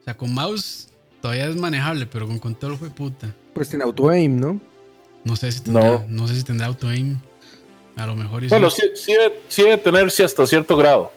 O 0.00 0.04
sea, 0.04 0.16
con 0.16 0.32
mouse 0.32 0.88
todavía 1.20 1.46
es 1.46 1.56
manejable, 1.56 2.06
pero 2.06 2.26
con 2.26 2.38
control 2.38 2.76
fue 2.78 2.90
puta. 2.90 3.34
Pues 3.54 3.72
en 3.74 3.82
auto-aim, 3.82 4.38
¿no? 4.38 4.60
No 5.24 5.36
sé 5.36 5.52
si 5.52 5.60
tendrá, 5.60 5.84
No. 5.90 6.04
no. 6.08 6.28
sé 6.28 6.36
si 6.36 6.44
tendrá 6.44 6.66
auto 6.66 6.88
aim. 6.88 7.18
A 7.96 8.06
lo 8.06 8.16
mejor. 8.16 8.46
Bueno, 8.48 8.70
sí, 8.70 8.82
sí, 8.96 9.12
sí 9.48 9.62
debe 9.62 9.78
tener 9.78 10.10
sí, 10.10 10.22
hasta 10.22 10.46
cierto 10.46 10.76
grado. 10.76 11.12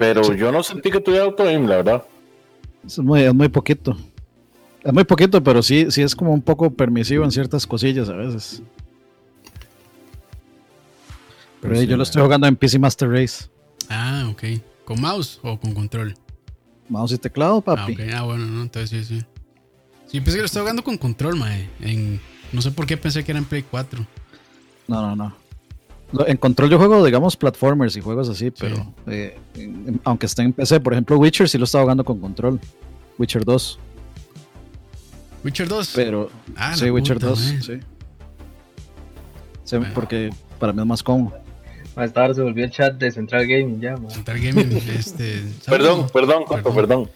Pero 0.00 0.32
yo 0.34 0.50
no 0.50 0.62
sentí 0.62 0.90
que 0.90 0.98
tuviera 0.98 1.26
auto 1.26 1.42
aim, 1.46 1.66
la 1.66 1.76
verdad. 1.76 2.02
Es 2.86 2.98
muy, 2.98 3.20
es 3.22 3.34
muy 3.34 3.50
poquito. 3.50 3.94
Es 4.82 4.94
muy 4.94 5.04
poquito, 5.04 5.42
pero 5.44 5.62
sí, 5.62 5.88
sí 5.90 6.00
es 6.00 6.16
como 6.16 6.32
un 6.32 6.40
poco 6.40 6.70
permisivo 6.70 7.22
en 7.22 7.30
ciertas 7.30 7.66
cosillas 7.66 8.08
a 8.08 8.14
veces. 8.14 8.62
Pero 11.60 11.74
Pero 11.74 11.76
sí, 11.82 11.86
yo 11.86 11.96
lo 11.98 12.02
estoy 12.02 12.22
jugando 12.22 12.46
en 12.46 12.56
PC 12.56 12.78
Master 12.78 13.10
Race. 13.10 13.44
Ah, 13.90 14.26
ok. 14.30 14.42
¿Con 14.86 15.02
mouse 15.02 15.38
o 15.42 15.60
con 15.60 15.74
control? 15.74 16.14
Mouse 16.88 17.12
y 17.12 17.18
teclado, 17.18 17.58
Ah, 17.58 17.76
papi. 17.76 17.92
ok. 17.92 18.00
Ah, 18.14 18.22
bueno, 18.22 18.46
no, 18.46 18.62
entonces 18.62 19.06
sí, 19.06 19.18
sí. 19.18 19.22
Sí, 20.06 20.20
pensé 20.22 20.36
que 20.38 20.40
lo 20.40 20.46
estaba 20.46 20.62
jugando 20.64 20.82
con 20.82 20.96
control, 20.96 21.36
mae. 21.36 21.68
En, 21.80 22.18
no 22.52 22.62
sé 22.62 22.70
por 22.70 22.86
qué 22.86 22.96
pensé 22.96 23.22
que 23.22 23.32
era 23.32 23.38
en 23.38 23.44
Play 23.44 23.64
4. 23.70 24.04
No, 24.88 25.02
no, 25.02 25.14
no. 25.14 25.36
En 26.26 26.36
control 26.38 26.68
yo 26.70 26.78
juego, 26.78 27.04
digamos, 27.04 27.36
platformers 27.36 27.96
y 27.96 28.00
juegos 28.00 28.28
así, 28.28 28.50
pero 28.50 28.92
eh, 29.06 29.38
en- 29.54 29.88
en- 29.88 30.00
aunque 30.04 30.26
esté 30.26 30.42
en 30.42 30.52
PC, 30.52 30.80
por 30.80 30.92
ejemplo, 30.92 31.16
Witcher 31.18 31.48
sí 31.48 31.56
lo 31.58 31.64
estaba 31.64 31.82
jugando 31.84 32.04
con 32.04 32.18
control. 32.18 32.58
Witcher 33.18 33.44
2. 33.44 33.78
Witcher 35.44 35.68
2. 35.68 35.92
Pero 35.94 36.30
Ah, 36.56 36.74
sí, 36.76 36.90
Witcher 36.90 37.16
puta, 37.16 37.26
2, 37.28 37.40
mae. 37.52 37.62
sí. 37.62 37.72
Sí, 39.64 39.76
Bueno. 39.76 39.94
porque 39.94 40.30
para 40.58 40.72
mí 40.72 40.80
es 40.80 40.86
más 40.86 41.02
cómodo. 41.02 41.36
Esta 41.96 42.24
hora 42.24 42.34
se 42.34 42.42
volvió 42.42 42.64
el 42.64 42.70
chat 42.70 42.94
de 42.98 43.10
Central 43.12 43.46
Gaming 43.46 43.80
ya, 43.80 43.96
ma. 43.96 44.10
Central 44.10 44.40
Gaming, 44.40 44.72
este. 44.98 45.42
Perdón, 45.66 46.06
perdón, 46.12 46.44
Coto, 46.44 46.74
perdón. 46.74 47.10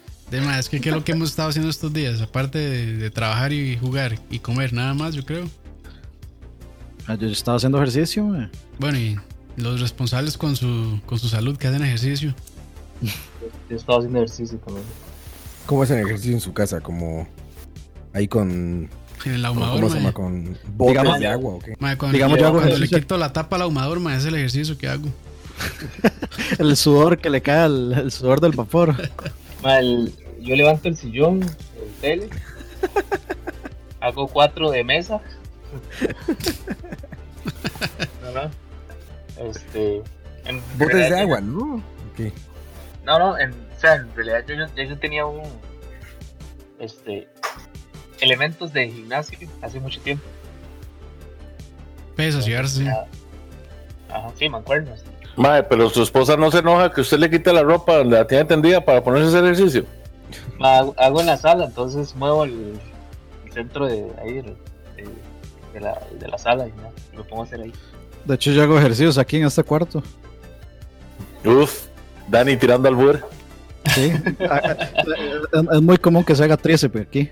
Más, 0.44 0.58
es 0.60 0.68
que 0.68 0.80
qué 0.80 0.88
es 0.88 0.94
lo 0.94 1.04
que 1.04 1.12
hemos 1.12 1.30
estado 1.30 1.50
haciendo 1.50 1.70
estos 1.70 1.92
días, 1.92 2.20
aparte 2.20 2.58
de, 2.58 2.96
de 2.96 3.10
trabajar 3.10 3.52
y 3.52 3.76
jugar 3.78 4.18
y 4.30 4.40
comer, 4.40 4.72
nada 4.72 4.92
más, 4.92 5.14
yo 5.14 5.24
creo. 5.24 5.44
Yo 7.08 7.28
estaba 7.28 7.56
haciendo 7.56 7.78
ejercicio, 7.78 8.24
mae. 8.24 8.48
Bueno, 8.78 8.98
y 8.98 9.16
los 9.56 9.80
responsables 9.80 10.38
con 10.38 10.56
su, 10.56 11.00
con 11.06 11.18
su 11.18 11.28
salud 11.28 11.56
que 11.56 11.68
hacen 11.68 11.82
ejercicio. 11.84 12.34
Yo 13.70 13.76
estaba 13.76 13.98
haciendo 13.98 14.18
ejercicio 14.20 14.58
también. 14.58 14.86
¿Cómo 15.66 15.82
hacen 15.82 15.98
ejercicio 15.98 16.32
en 16.32 16.40
su 16.40 16.52
casa? 16.52 16.80
Como 16.80 17.26
ahí 18.12 18.26
con. 18.28 18.88
En 19.24 19.32
el 19.34 19.44
ahumador, 19.44 19.76
¿Cómo 19.76 19.88
se 19.88 19.96
llama? 19.96 20.12
Con 20.12 20.58
botes 20.76 20.92
Digamos- 20.94 21.18
de 21.20 21.26
agua 21.28 21.54
o 21.54 21.58
qué? 21.58 21.76
Cuando 21.76 22.08
Digamos, 22.12 22.36
le, 22.36 22.40
yo 22.42 22.46
hago 22.48 22.58
cuando 22.58 22.76
le 22.78 22.88
quito 22.88 23.16
la 23.16 23.32
tapa 23.32 23.56
al 23.56 23.62
ahumador, 23.62 24.00
mae, 24.00 24.16
es 24.18 24.24
el 24.24 24.34
ejercicio 24.34 24.76
que 24.76 24.88
hago. 24.88 25.08
El 26.58 26.76
sudor 26.76 27.18
que 27.18 27.30
le 27.30 27.40
cae, 27.40 27.60
al- 27.60 27.92
el, 27.92 28.10
sudor 28.12 28.40
del 28.40 28.52
vapor. 28.52 28.94
Ma, 29.62 29.78
el- 29.78 30.12
yo 30.40 30.56
levanto 30.56 30.88
el 30.88 30.96
sillón, 30.96 31.42
el 31.42 31.92
tele, 32.00 32.28
hago 34.00 34.26
cuatro 34.28 34.70
de 34.70 34.82
mesa. 34.84 35.20
No, 38.22 38.32
no. 38.32 38.50
Este. 39.50 40.02
en 40.46 40.60
Botes 40.78 40.88
realidad 40.94 41.10
de 41.10 41.10
yo- 41.10 41.18
agua, 41.18 41.40
¿no? 41.40 41.74
Ok. 41.76 42.32
No, 43.04 43.18
no, 43.18 43.38
en, 43.38 43.50
o 43.52 43.80
sea, 43.80 43.96
en 43.96 44.14
realidad 44.14 44.44
yo, 44.46 44.54
yo, 44.54 44.66
ya 44.76 44.84
yo 44.84 44.98
tenía 44.98 45.26
un. 45.26 45.42
Este. 46.78 47.28
Elementos 48.20 48.72
de 48.72 48.88
gimnasio 48.88 49.36
hace 49.60 49.80
mucho 49.80 50.00
tiempo. 50.00 50.24
Pesas 52.16 52.44
sí. 52.44 52.54
Ajá, 52.54 54.30
sí, 54.38 54.48
mancuernas. 54.48 55.02
Mae, 55.36 55.64
pero 55.64 55.90
su 55.90 56.02
esposa 56.04 56.36
no 56.36 56.50
se 56.52 56.58
enoja 56.58 56.92
que 56.92 57.00
usted 57.00 57.18
le 57.18 57.28
quite 57.28 57.52
la 57.52 57.62
ropa 57.64 57.96
donde 57.96 58.16
la 58.18 58.26
tiene 58.26 58.44
tendida 58.44 58.80
para 58.84 59.02
ponerse 59.02 59.26
a 59.26 59.28
hacer 59.30 59.44
ejercicio. 59.44 59.84
Ma, 60.58 60.78
hago, 60.78 60.94
hago 60.96 61.20
en 61.20 61.26
la 61.26 61.36
sala, 61.36 61.64
entonces 61.64 62.14
muevo 62.14 62.44
el, 62.44 62.78
el 63.46 63.52
centro 63.52 63.86
de 63.88 64.06
ahí, 64.22 64.34
de, 64.34 64.42
de- 64.42 64.54
de 65.74 65.80
la, 65.80 65.98
de 66.18 66.28
la 66.28 66.38
sala 66.38 66.66
y 66.66 66.70
ya, 66.70 67.18
me 67.18 67.24
pongo 67.24 67.42
a 67.42 67.44
hacer 67.44 67.60
ahí. 67.60 67.72
De 68.24 68.34
hecho, 68.36 68.52
yo 68.52 68.62
hago 68.62 68.78
ejercicios 68.78 69.18
aquí 69.18 69.36
en 69.36 69.44
este 69.44 69.62
cuarto. 69.62 70.02
Uf, 71.44 71.86
Dani 72.28 72.56
tirando 72.56 72.88
al 72.88 72.94
bur. 72.94 73.20
Sí. 73.94 74.12
Ah, 74.48 74.60
ah, 74.64 75.62
es, 75.74 75.82
muy 75.82 75.98
común 75.98 76.24
que 76.24 76.34
se 76.34 76.42
haga 76.44 76.56
tríceps 76.56 76.96
aquí. 77.00 77.30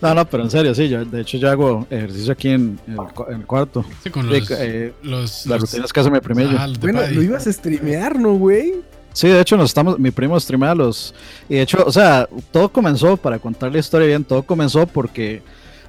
No, 0.00 0.14
no, 0.14 0.24
pero 0.28 0.44
en 0.44 0.50
serio, 0.50 0.74
sí. 0.74 0.88
Yo, 0.88 1.04
de 1.04 1.20
hecho, 1.20 1.36
yo 1.38 1.50
hago 1.50 1.86
ejercicio 1.90 2.32
aquí 2.32 2.48
en, 2.48 2.78
en 2.86 2.92
el, 2.94 3.12
cu- 3.12 3.26
en 3.28 3.40
el 3.40 3.46
cuarto. 3.46 3.84
Sí, 4.02 4.10
con 4.10 4.28
Sí, 4.30 4.42
eh, 4.58 4.92
los, 5.02 5.46
las 5.46 5.60
los- 5.60 5.70
rutinas 5.70 5.92
que 5.92 6.00
hace 6.00 6.10
mi 6.10 6.18
de 6.18 6.78
Bueno, 6.80 7.00
lo 7.10 7.22
ibas 7.22 7.46
a 7.46 7.52
streamear, 7.52 8.18
¿no, 8.18 8.34
güey? 8.34 8.74
Sí, 9.12 9.28
de 9.28 9.40
hecho, 9.40 9.56
nos 9.56 9.70
estamos, 9.70 9.98
mi 9.98 10.10
primo 10.10 10.38
streamea 10.38 10.74
los. 10.74 11.14
Y 11.48 11.54
de 11.56 11.62
hecho, 11.62 11.82
o 11.84 11.90
sea, 11.92 12.28
todo 12.52 12.68
comenzó, 12.70 13.16
para 13.16 13.38
contar 13.38 13.72
la 13.72 13.78
historia 13.78 14.06
bien, 14.06 14.24
todo 14.24 14.42
comenzó 14.42 14.86
porque 14.86 15.42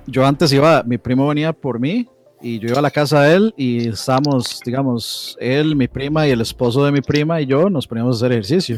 yo 0.07 0.25
antes 0.25 0.51
iba, 0.51 0.83
mi 0.83 0.97
primo 0.97 1.27
venía 1.27 1.53
por 1.53 1.79
mí 1.79 2.07
y 2.41 2.57
yo 2.57 2.69
iba 2.69 2.79
a 2.79 2.81
la 2.81 2.89
casa 2.89 3.21
de 3.21 3.35
él 3.35 3.53
y 3.55 3.89
estábamos, 3.89 4.59
digamos, 4.65 5.37
él, 5.39 5.75
mi 5.75 5.87
prima 5.87 6.27
y 6.27 6.31
el 6.31 6.41
esposo 6.41 6.83
de 6.83 6.91
mi 6.91 7.01
prima 7.01 7.39
y 7.39 7.45
yo 7.45 7.69
nos 7.69 7.85
poníamos 7.87 8.15
a 8.15 8.25
hacer 8.25 8.31
ejercicio. 8.31 8.77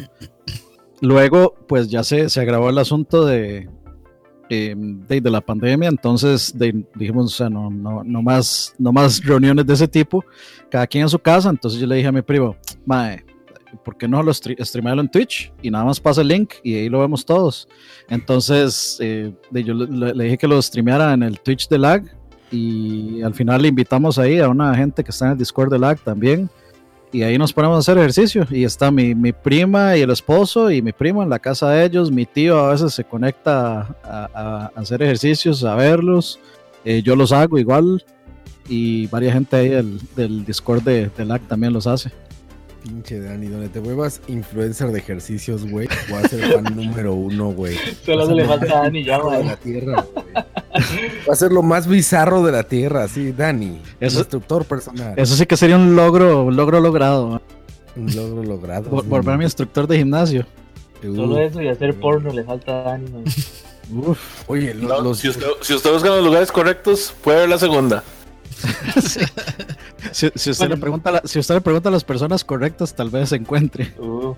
Luego, 1.02 1.56
pues 1.68 1.89
ya 1.89 2.04
se, 2.04 2.30
se 2.30 2.39
agravó 2.41 2.70
el 2.70 2.78
asunto 2.78 3.26
de, 3.26 3.70
eh, 4.50 4.74
de, 4.78 5.22
de 5.22 5.32
la 5.32 5.41
pandemia, 5.41 5.89
entonces 5.89 6.58
de- 6.58 6.86
dijimos, 6.96 7.26
o 7.34 7.36
sea, 7.36 7.50
no, 7.50 7.70
no, 7.70 8.04
no, 8.04 8.22
más, 8.22 8.74
no 8.78 8.91
más 8.91 9.24
reuniones 9.24 9.66
de 9.66 9.74
ese 9.74 9.88
tipo, 9.88 10.24
cada 10.70 10.88
quien 10.88 11.04
en 11.04 11.10
su 11.10 11.20
casa, 11.20 11.50
entonces 11.50 11.80
yo 11.80 11.88
le 11.88 11.96
dije 11.96 12.08
a 12.08 12.12
mi 12.12 12.22
primo, 12.22 12.56
mae, 12.86 13.26
¿por 13.84 13.98
qué 13.98 14.08
no 14.08 14.22
lo 14.24 14.32
stre- 14.32 14.64
streamearlo 14.64 15.02
en 15.02 15.10
Twitch? 15.10 15.52
Y 15.62 15.72
nada 15.72 15.86
más 15.86 16.00
pasa 16.00 16.22
el 16.22 16.28
link 16.28 16.54
y 16.64 16.76
ahí 16.76 16.90
lo 16.90 17.00
vemos 17.00 17.26
todos. 17.26 17.68
Entonces, 18.10 18.98
eh, 19.02 19.34
de- 19.52 19.64
yo 19.64 19.74
le, 19.74 20.14
le- 20.14 20.24
dije 20.26 20.38
que 20.38 20.48
lo 20.48 20.62
streameara 20.62 21.14
en 21.14 21.24
el 21.24 21.40
Twitch 21.40 21.68
de 21.68 21.78
Lag 21.78 22.04
y 22.52 23.22
al 23.24 23.34
final 23.34 23.62
le 23.62 23.70
invitamos 23.70 24.20
ahí 24.20 24.40
a 24.40 24.48
una 24.50 24.76
gente 24.76 25.04
que 25.04 25.12
está 25.12 25.26
en 25.26 25.32
el 25.32 25.38
Discord 25.38 25.72
de 25.72 25.80
Lag 25.80 26.00
también. 26.00 26.50
y 27.12 27.22
ahí 27.22 27.38
nos 27.38 27.54
ponemos 27.54 27.76
a 27.76 27.80
hacer 27.80 27.98
ejercicio. 28.00 28.48
Y 28.50 28.64
está 28.64 28.90
mi, 28.90 29.14
mi 29.14 29.32
prima 29.34 29.96
y 29.96 30.02
el 30.02 30.10
esposo 30.10 30.72
y 30.72 30.82
mi 30.82 30.92
primo 30.94 31.22
en 31.22 31.30
la 31.30 31.38
casa 31.38 31.70
de 31.70 31.86
ellos. 31.86 32.12
Mi 32.12 32.26
tío 32.26 32.58
a 32.58 32.72
veces 32.72 32.92
se 32.94 33.04
conecta 33.04 33.82
a, 34.04 34.30
a- 34.34 34.72
a 34.76 34.80
hacer 34.82 35.04
ejercicios, 35.04 35.64
a 35.64 35.76
verlos. 35.76 36.40
Eh, 36.84 37.04
yo 37.04 37.16
los 37.16 37.32
hago 37.32 37.60
igual. 37.60 38.04
Y 38.68 39.06
varias 39.08 39.34
gente 39.34 39.56
ahí 39.58 39.70
del, 39.70 40.00
del 40.16 40.44
Discord 40.46 40.82
de, 40.84 41.10
del 41.16 41.28
LAC 41.28 41.48
también 41.48 41.72
los 41.74 41.86
hace. 41.86 42.10
Pinche 42.84 43.20
Dani, 43.22 43.48
donde 43.48 43.70
te 43.70 43.80
vuelvas 43.80 44.20
influencer 44.28 44.92
de 44.92 45.00
ejercicios, 45.00 45.66
güey, 45.70 45.88
voy 46.10 46.20
a 46.22 46.28
ser 46.28 46.42
fan 46.54 46.66
número 46.76 47.14
uno, 47.14 47.52
güey. 47.52 47.78
Solo 48.06 48.26
se 48.28 48.34
le 48.36 48.46
falta 48.46 48.80
a 48.80 48.82
Dani 48.84 49.04
ya, 49.06 49.18
de 49.20 49.24
mae. 49.24 49.44
la 49.46 49.56
tierra, 49.56 50.06
güey. 50.14 50.26
Va 51.28 51.34
a 51.34 51.36
ser 51.36 51.54
lo 51.54 51.64
más 51.64 51.88
bizarro 51.88 52.44
de 52.44 52.52
la 52.52 52.64
tierra, 52.64 53.08
sí, 53.08 53.32
Dani. 53.32 53.80
Eso- 54.02 54.20
instructor 54.20 54.66
personal. 54.66 55.14
Eso 55.16 55.36
sí 55.36 55.46
que 55.46 55.56
sería 55.56 55.78
un 55.78 55.96
logro, 55.96 56.44
un 56.44 56.56
logro 56.58 56.82
logrado. 56.82 57.42
un 57.96 58.16
logro 58.16 58.44
logrado. 58.44 58.90
Vol- 58.92 59.06
Volver 59.08 59.36
a 59.36 59.38
mi 59.38 59.46
instructor 59.46 59.88
de 59.88 59.98
gimnasio. 60.00 60.46
Uh, 61.06 61.16
Solo 61.16 61.40
eso 61.40 61.62
y 61.62 61.68
hacer 61.70 61.98
porno 62.00 62.32
le 62.34 62.44
falta 62.44 62.82
a 62.82 62.84
Dani, 62.84 63.10
mae. 63.10 63.24
Uf. 64.10 64.44
Oye, 64.48 64.74
No, 64.74 65.00
los, 65.02 65.20
si, 65.20 65.30
usted, 65.30 65.46
si 65.62 65.74
usted 65.74 65.92
busca 65.92 66.10
los 66.10 66.24
lugares 66.26 66.52
correctos, 66.52 67.14
puede 67.24 67.40
ver 67.40 67.50
la 67.50 67.60
segunda. 67.60 68.04
Si, 70.12 70.30
si 70.36 70.49
usted 70.51 70.70
le 70.70 70.78
pregunta 70.78 71.12
la- 71.12 71.22
si 71.24 71.39
usted 71.39 71.56
le 71.56 71.62
pregunta 71.62 71.89
a 71.89 71.91
las 71.91 72.04
personas 72.04 72.43
correctas, 72.43 72.93
tal 72.95 73.10
vez 73.10 73.30
se 73.30 73.38
encuentre. 73.38 73.93
Uh, 73.97 74.36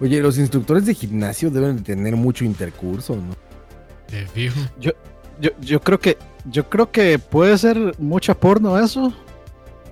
oye, 0.00 0.20
los 0.20 0.36
instructores 0.36 0.84
de 0.84 0.94
gimnasio 0.94 1.50
deben 1.50 1.76
de 1.76 1.82
tener 1.82 2.16
mucho 2.16 2.44
intercurso, 2.44 3.16
¿no? 3.16 3.34
De 4.10 4.26
fijo. 4.26 4.58
Yo, 4.80 4.90
yo 5.60 5.80
creo 5.80 5.98
que 6.00 6.18
yo 6.50 6.68
creo 6.68 6.90
que 6.90 7.18
puede 7.18 7.56
ser 7.56 7.94
mucha 7.98 8.34
porno 8.34 8.78
eso, 8.78 9.12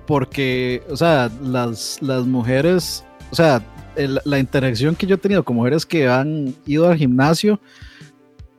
porque, 0.07 0.82
o 0.90 0.96
sea, 0.96 1.30
las, 1.42 1.99
las 2.03 2.26
mujeres, 2.26 3.05
o 3.30 3.36
sea, 3.36 3.62
el- 3.96 4.20
la 4.24 4.38
interacción 4.38 4.94
que 4.96 5.07
yo 5.07 5.14
he 5.14 5.18
tenido 5.18 5.42
con 5.44 5.57
mujeres 5.57 5.86
que 5.86 6.09
han 6.09 6.55
ido 6.66 6.88
al 6.88 6.96
gimnasio 6.99 7.61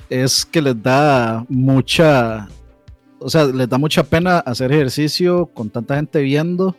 es 0.10 0.46
que 0.46 0.62
les 0.62 0.82
da 0.82 1.46
mucha, 1.50 2.48
o 3.20 3.30
sea, 3.30 3.46
les 3.46 3.68
da 3.70 3.78
mucha 3.78 4.04
pena 4.04 4.40
hacer 4.40 4.72
ejercicio 4.72 5.46
con 5.48 5.70
tanta 5.70 5.96
gente 5.96 6.22
viendo, 6.22 6.76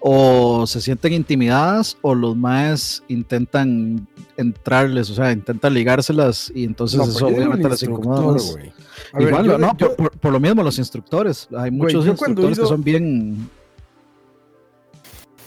o 0.00 0.66
se 0.66 0.80
sienten 0.82 1.14
intimidadas, 1.14 1.96
o 2.02 2.14
los 2.14 2.36
maes 2.36 3.02
intentan 3.08 4.06
entrarles, 4.36 5.08
o 5.10 5.14
sea, 5.14 5.32
intentan 5.32 5.72
ligárselas 5.72 6.52
y 6.54 6.64
entonces 6.64 6.98
No, 6.98 7.04
eso 7.04 7.28
el 7.28 7.34
obviamente 7.36 7.68
les 7.68 7.82
incomoda 7.82 8.32
más. 8.32 8.54
ver, 8.54 8.72
Igual, 9.18 9.46
yo- 9.46 9.58
no, 9.58 9.76
yo- 9.78 9.96
por, 9.96 10.10
por- 10.10 10.18
por 10.18 10.32
lo 10.32 10.40
mismo 10.40 10.62
los 10.62 10.78
instructores. 10.78 11.48
Hay 11.56 11.70
muchos 11.70 12.06
instructores 12.06 12.58
que 12.58 12.66
son 12.66 12.82
bien... 12.84 13.48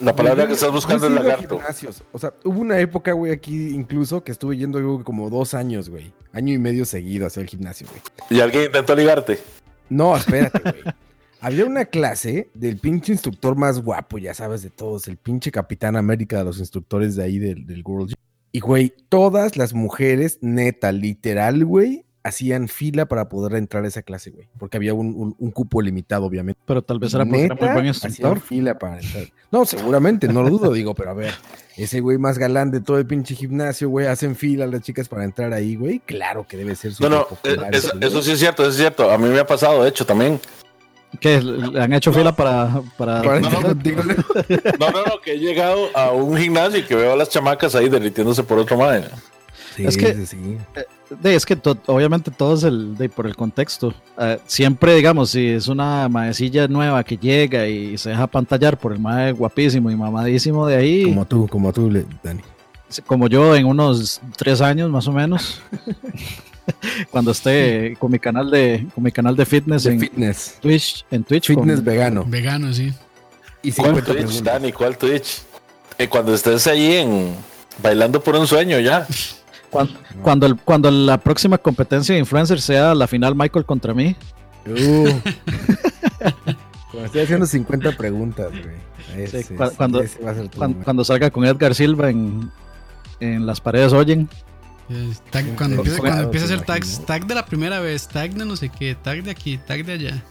La 0.00 0.14
palabra 0.14 0.44
Yo- 0.44 0.48
que 0.48 0.54
estás 0.54 0.70
buscando 0.70 1.06
es 1.08 1.12
lagarto. 1.12 1.56
gimnasios. 1.58 2.02
O 2.12 2.18
sea, 2.20 2.32
hubo 2.44 2.60
una 2.60 2.78
época, 2.78 3.12
güey, 3.12 3.32
aquí 3.32 3.68
incluso 3.70 4.22
que 4.22 4.30
estuve 4.30 4.56
yendo 4.56 4.78
yo 4.78 5.02
como 5.02 5.28
dos 5.28 5.54
años, 5.54 5.88
güey. 5.90 6.12
Año 6.32 6.52
y 6.54 6.58
medio 6.58 6.84
seguido 6.84 7.26
hacia 7.26 7.42
el 7.42 7.48
gimnasio, 7.48 7.88
güey. 7.90 8.00
Y 8.30 8.40
alguien 8.40 8.64
intentó 8.66 8.94
ligarte. 8.94 9.40
No, 9.90 10.16
espérate, 10.16 10.60
güey. 10.60 10.82
Había 11.40 11.66
una 11.66 11.84
clase 11.84 12.50
del 12.52 12.78
pinche 12.78 13.12
instructor 13.12 13.54
más 13.54 13.80
guapo, 13.80 14.18
ya 14.18 14.34
sabes, 14.34 14.62
de 14.62 14.70
todos, 14.70 15.06
el 15.06 15.16
pinche 15.16 15.52
Capitán 15.52 15.94
América 15.94 16.38
de 16.38 16.44
los 16.44 16.58
instructores 16.58 17.14
de 17.14 17.22
ahí 17.22 17.38
del, 17.38 17.82
World 17.84 18.08
Gym. 18.08 18.16
Y, 18.50 18.60
güey, 18.60 18.92
todas 19.08 19.56
las 19.56 19.72
mujeres, 19.72 20.38
neta, 20.40 20.90
literal, 20.90 21.64
güey, 21.64 22.04
hacían 22.22 22.68
fila 22.68 23.06
para 23.06 23.28
poder 23.28 23.56
entrar 23.56 23.84
a 23.84 23.88
esa 23.88 24.02
clase, 24.02 24.30
güey. 24.30 24.48
Porque 24.58 24.76
había 24.76 24.92
un, 24.94 25.14
un- 25.16 25.36
un 25.38 25.50
cupo 25.50 25.80
limitado, 25.80 26.26
obviamente. 26.26 26.60
Pero 26.66 26.82
tal 26.82 26.98
vez 26.98 27.14
era 27.14 27.24
porque 27.24 27.44
era 27.44 27.54
muy 27.54 27.64
buen 27.72 27.88
hacían 27.88 28.10
instructor. 28.10 28.40
fila 28.40 28.78
para 28.78 29.00
entrar. 29.00 29.24
No, 29.50 29.64
seguramente, 29.64 30.28
no 30.28 30.42
lo 30.42 30.50
dudo, 30.50 30.72
digo, 30.72 30.94
pero 30.94 31.10
a 31.10 31.14
ver, 31.14 31.32
ese 31.76 32.00
güey 32.00 32.18
más 32.18 32.36
galán 32.38 32.70
de 32.70 32.80
todo 32.80 32.98
el 32.98 33.06
pinche 33.06 33.34
gimnasio, 33.34 33.88
güey, 33.88 34.06
hacen 34.06 34.36
fila 34.36 34.66
las 34.66 34.82
chicas 34.82 35.08
para 35.08 35.24
entrar 35.24 35.52
ahí, 35.54 35.76
güey. 35.76 36.00
Claro 36.00 36.46
que 36.46 36.56
debe 36.58 36.74
ser 36.74 36.92
No, 37.00 37.08
no, 37.08 37.26
ese 37.72 37.90
eso, 38.00 38.22
sí 38.22 38.32
es 38.32 38.38
cierto, 38.40 38.62
eso 38.62 38.72
es 38.72 38.76
cierto. 38.76 39.10
A 39.10 39.16
mí 39.16 39.28
me 39.28 39.38
ha 39.38 39.46
pasado, 39.46 39.82
de 39.84 39.88
hecho, 39.88 40.04
también. 40.04 40.38
Que 41.20 41.40
le 41.40 41.80
han 41.80 41.92
hecho 41.94 42.12
fila 42.12 42.36
para... 42.36 42.82
para... 42.98 43.22
Para 43.22 43.40
No, 43.40 43.46
entrar 43.46 43.62
no. 43.62 43.68
contigo, 43.68 44.02
¿no? 44.02 44.14
No, 44.78 44.90
no, 44.90 45.04
no, 45.06 45.20
que 45.24 45.32
he 45.32 45.38
llegado 45.38 45.88
a 45.96 46.12
un 46.12 46.36
gimnasio 46.36 46.80
y 46.80 46.82
que 46.82 46.94
veo 46.94 47.14
a 47.14 47.16
las 47.16 47.30
chamacas 47.30 47.74
ahí 47.74 47.88
derritiéndose 47.88 48.42
por 48.42 48.58
otro 48.58 48.76
madre. 48.76 49.06
Sí, 49.78 49.86
Es 49.86 49.96
que- 49.96 50.14
sí, 50.14 50.26
sí. 50.26 50.36
De, 51.22 51.34
es 51.34 51.46
que 51.46 51.56
to- 51.56 51.78
obviamente 51.86 52.30
todo 52.30 52.54
es 52.54 52.64
el, 52.64 52.96
de, 52.96 53.08
por 53.08 53.26
el 53.26 53.34
contexto. 53.36 53.94
Eh, 54.18 54.38
siempre, 54.46 54.94
digamos, 54.94 55.30
si 55.30 55.46
es 55.48 55.68
una 55.68 56.08
maecilla 56.08 56.68
nueva 56.68 57.02
que 57.04 57.16
llega 57.16 57.66
y 57.66 57.96
se 57.96 58.10
deja 58.10 58.26
pantallar 58.26 58.76
por 58.78 58.92
el 58.92 58.98
mae 58.98 59.32
guapísimo 59.32 59.90
y 59.90 59.96
mamadísimo 59.96 60.66
de 60.66 60.76
ahí, 60.76 61.02
como, 61.04 61.14
Como 61.14 61.26
tú, 61.26 61.48
como 61.48 61.72
tú, 61.72 62.04
Dani. 62.22 62.42
yo 63.30 63.54
en 63.56 63.64
unos 63.66 64.20
tres 64.36 64.60
años 64.60 64.90
más 64.90 65.06
o 65.08 65.12
menos, 65.12 65.62
cuando 67.10 67.30
esté 67.30 67.96
con 67.98 68.10
mi 68.10 68.18
canal 68.18 68.50
de, 68.50 68.86
con 68.94 69.02
mi 69.04 69.10
canal 69.12 69.34
de 69.36 69.46
fitness 69.46 69.84
De 69.84 69.92
en 69.92 70.00
fitness. 70.00 70.58
Twitch, 70.60 71.04
en 71.10 71.24
Twitch, 71.24 71.46
Fitness 71.46 71.76
con- 71.76 71.84
vegano. 71.84 72.24
Vegano, 72.26 72.72
sí. 72.72 72.92
Y 73.62 73.72
¿Cuál 73.72 73.88
50 73.96 74.04
Twitch, 74.04 74.16
preguntas. 74.26 74.44
Dani? 74.44 74.72
¿Cuál 74.72 74.98
Twitch? 74.98 75.42
Eh, 75.98 76.08
cuando 76.08 76.34
estés 76.34 76.66
ahí 76.66 76.92
en 76.96 77.34
bailando 77.82 78.22
por 78.22 78.36
un 78.36 78.46
sueño 78.46 78.78
ya. 78.80 79.06
cuan- 79.70 79.90
cuando, 80.22 80.46
el- 80.46 80.56
cuando 80.56 80.90
la 80.90 81.18
próxima 81.18 81.58
competencia 81.58 82.14
de 82.14 82.18
influencer 82.20 82.60
sea 82.60 82.94
la 82.94 83.06
final 83.06 83.34
Michael 83.34 83.64
contra 83.64 83.94
mí, 83.94 84.16
Uh. 84.66 85.08
Cuando 86.90 87.06
estoy 87.06 87.22
haciendo 87.22 87.46
50 87.46 87.96
preguntas, 87.96 88.48
güey. 88.50 88.76
Ese, 89.24 89.42
Sí, 89.42 89.54
cu- 89.54 89.70
cuando- 89.76 90.02
ese 90.02 90.22
va 90.22 90.30
a 90.32 90.34
ser 90.34 90.48
tu 90.48 90.58
cuan- 90.58 90.70
momento. 90.70 90.84
cuando, 90.84 91.04
salga 91.04 91.30
con 91.30 91.44
Edgar 91.44 91.74
Silva 91.74 92.10
en, 92.10 92.50
en 93.20 93.46
Las 93.46 93.60
Paredes 93.60 93.92
Oyen. 93.92 94.28
Tag- 95.30 95.54
cuando 95.56 95.76
empieza, 95.76 95.98
cuando 96.00 96.30
a 96.30 96.44
hacer 96.44 96.62
tags, 96.62 97.04
tag 97.04 97.26
de 97.26 97.34
la 97.34 97.44
primera 97.44 97.78
vez, 97.80 98.08
tag 98.08 98.32
de 98.32 98.44
no 98.46 98.56
sé 98.56 98.70
qué, 98.70 98.94
tag 98.94 99.22
de 99.22 99.30
aquí, 99.30 99.58
tag 99.58 99.84
de 99.84 99.92
allá. 99.92 100.22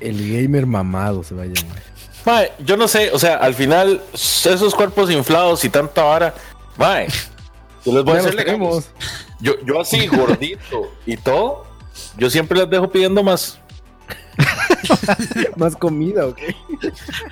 El 0.00 0.16
gamer 0.32 0.66
mamado 0.66 1.22
se 1.24 1.34
va 1.34 1.42
a 1.42 1.46
llamar. 1.46 1.82
Mae, 2.24 2.52
yo 2.64 2.76
no 2.76 2.86
sé, 2.88 3.10
o 3.12 3.18
sea, 3.18 3.36
al 3.36 3.54
final, 3.54 4.00
esos 4.14 4.74
cuerpos 4.74 5.10
inflados 5.10 5.64
y 5.64 5.68
tanta 5.70 6.02
vara, 6.04 6.34
mae, 6.76 7.08
yo 7.86 7.92
les 7.94 8.04
voy 8.04 8.16
a 8.16 8.20
hacer. 8.20 8.58
Yo, 9.40 9.52
yo 9.64 9.80
así, 9.80 10.06
gordito 10.08 10.90
y 11.06 11.16
todo, 11.16 11.64
yo 12.18 12.28
siempre 12.30 12.58
les 12.58 12.68
dejo 12.68 12.90
pidiendo 12.90 13.22
más. 13.22 13.58
Más 15.56 15.74
comida, 15.76 16.26
¿ok? 16.26 16.38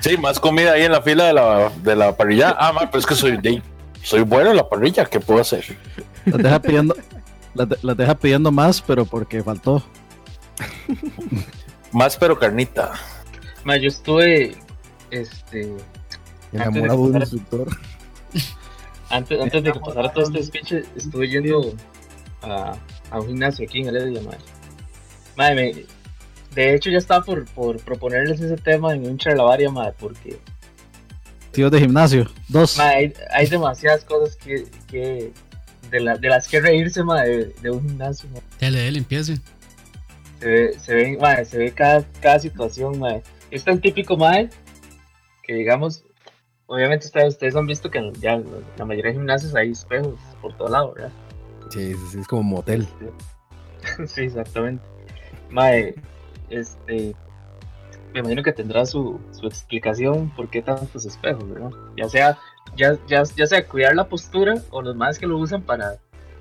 Sí, 0.00 0.16
más 0.16 0.40
comida 0.40 0.72
ahí 0.72 0.82
en 0.84 0.92
la 0.92 1.02
fila 1.02 1.24
de 1.26 1.32
la, 1.34 1.68
de 1.82 1.94
la 1.96 2.16
parrilla. 2.16 2.56
Ah, 2.58 2.72
mae, 2.72 2.86
pero 2.86 2.98
es 2.98 3.06
que 3.06 3.14
soy, 3.14 3.36
de- 3.36 3.62
soy 4.02 4.22
bueno 4.22 4.50
en 4.50 4.56
la 4.56 4.68
parrilla, 4.68 5.04
¿qué 5.04 5.20
puedo 5.20 5.40
hacer? 5.40 5.64
Las 6.24 6.42
deja 6.42 6.58
pidiendo, 6.62 6.96
las, 7.54 7.68
de- 7.68 7.78
las 7.82 7.96
deja 7.96 8.14
pidiendo 8.14 8.50
más, 8.50 8.80
pero 8.80 9.04
porque 9.04 9.42
faltó. 9.42 9.82
Más 11.92 12.16
pero 12.16 12.38
carnita. 12.38 12.92
mae, 13.64 13.80
yo 13.80 13.88
estuve, 13.88 14.56
este, 15.10 15.74
Enamorado 16.52 16.96
de 17.04 17.10
un 17.10 17.16
instructor. 17.20 17.68
Antes, 19.16 19.40
antes 19.40 19.62
de 19.62 19.72
que 19.72 19.80
pasara 19.80 20.12
todo 20.12 20.24
este 20.24 20.42
speech, 20.42 20.72
estuve 20.96 21.28
yendo 21.28 21.74
a, 22.42 22.76
a 23.10 23.20
un 23.20 23.26
gimnasio 23.28 23.66
aquí 23.66 23.80
en 23.80 23.88
Heredia, 23.88 24.20
madre. 24.22 24.38
Madre, 25.36 25.54
me- 25.74 25.84
de 26.54 26.74
hecho 26.74 26.90
ya 26.90 26.98
estaba 26.98 27.24
por, 27.24 27.44
por 27.46 27.78
proponerles 27.80 28.40
ese 28.40 28.56
tema 28.56 28.94
en 28.94 29.06
un 29.06 29.18
charlavaria, 29.18 29.70
madre, 29.70 29.94
porque 29.98 30.38
Tíos 31.52 31.70
de 31.70 31.80
gimnasio, 31.80 32.30
dos. 32.48 32.76
madre, 32.78 32.96
hay, 32.96 33.14
hay 33.32 33.46
demasiadas 33.46 34.04
cosas 34.04 34.36
que, 34.36 34.64
que 34.88 35.32
de, 35.90 36.00
la- 36.00 36.16
de 36.16 36.28
las 36.28 36.48
que 36.48 36.60
reírse, 36.60 37.02
madre, 37.02 37.28
de, 37.46 37.54
de 37.62 37.70
un 37.70 37.82
gimnasio, 37.88 38.28
madre. 38.30 38.42
Dale, 38.60 38.84
dale, 38.84 38.98
empiece. 38.98 39.36
Se 40.40 40.46
ve, 40.46 40.78
se 40.78 40.94
ve, 40.94 41.16
madre, 41.20 41.44
se 41.44 41.58
ve 41.58 41.72
cada, 41.72 42.02
cada 42.20 42.38
situación, 42.38 42.98
madre. 42.98 43.22
Es 43.50 43.64
tan 43.64 43.80
típico, 43.80 44.16
madre, 44.16 44.50
que 45.42 45.54
digamos, 45.54 46.04
obviamente 46.66 47.06
ustedes, 47.06 47.34
ustedes 47.34 47.56
han 47.56 47.66
visto 47.66 47.90
que 47.90 47.98
en- 47.98 48.12
ya 48.14 48.34
en 48.34 48.44
la 48.78 48.84
mayoría 48.84 49.10
de 49.12 49.18
gimnasios 49.18 49.54
hay 49.54 49.70
espejos 49.70 50.14
por 50.40 50.56
todo 50.56 50.68
lado, 50.68 50.92
¿verdad? 50.94 51.10
Sí, 51.70 51.94
sí, 51.94 52.00
sí, 52.12 52.18
es 52.20 52.28
como 52.28 52.42
motel. 52.42 52.86
sí, 54.06 54.22
exactamente. 54.22 54.82
Mae, 55.50 55.94
este. 56.50 57.14
Me 58.12 58.20
imagino 58.20 58.44
que 58.44 58.52
tendrá 58.52 58.86
su, 58.86 59.18
su 59.32 59.46
explicación 59.46 60.30
por 60.36 60.48
qué 60.48 60.62
tantos 60.62 61.04
espejos, 61.04 61.48
¿verdad? 61.50 61.70
Ya 61.96 62.08
sea, 62.08 62.38
ya, 62.76 62.96
ya, 63.08 63.24
ya 63.36 63.46
sea 63.46 63.66
cuidar 63.66 63.96
la 63.96 64.04
postura 64.08 64.54
o 64.70 64.82
los 64.82 64.94
más 64.94 65.18
que 65.18 65.26
lo 65.26 65.36
usan 65.36 65.62
para, 65.62 65.96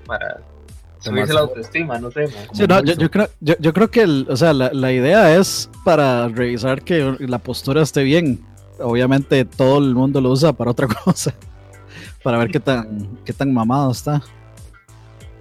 para 0.06 0.40
subirse 1.00 1.32
la 1.34 1.40
autoestima, 1.40 1.98
no 1.98 2.12
sé. 2.12 2.28
Sí, 2.52 2.64
no, 2.68 2.80
yo, 2.84 2.94
yo 2.94 3.10
creo, 3.10 3.28
yo, 3.40 3.54
yo 3.58 3.72
creo 3.72 3.90
que 3.90 4.02
el- 4.02 4.26
o 4.30 4.36
sea, 4.36 4.52
la, 4.52 4.70
la 4.72 4.92
idea 4.92 5.36
es 5.36 5.68
para 5.84 6.28
revisar 6.28 6.82
que 6.82 7.16
la 7.18 7.38
postura 7.38 7.82
esté 7.82 8.04
bien. 8.04 8.38
Obviamente 8.78 9.44
todo 9.44 9.78
el 9.78 9.94
mundo 9.94 10.20
lo 10.20 10.30
usa 10.30 10.52
para 10.52 10.70
otra 10.70 10.86
cosa. 11.04 11.34
Para 12.22 12.38
ver 12.38 12.50
qué 12.50 12.60
tan, 12.60 13.18
qué 13.24 13.32
tan 13.32 13.52
mamado 13.52 13.92
está. 13.92 14.22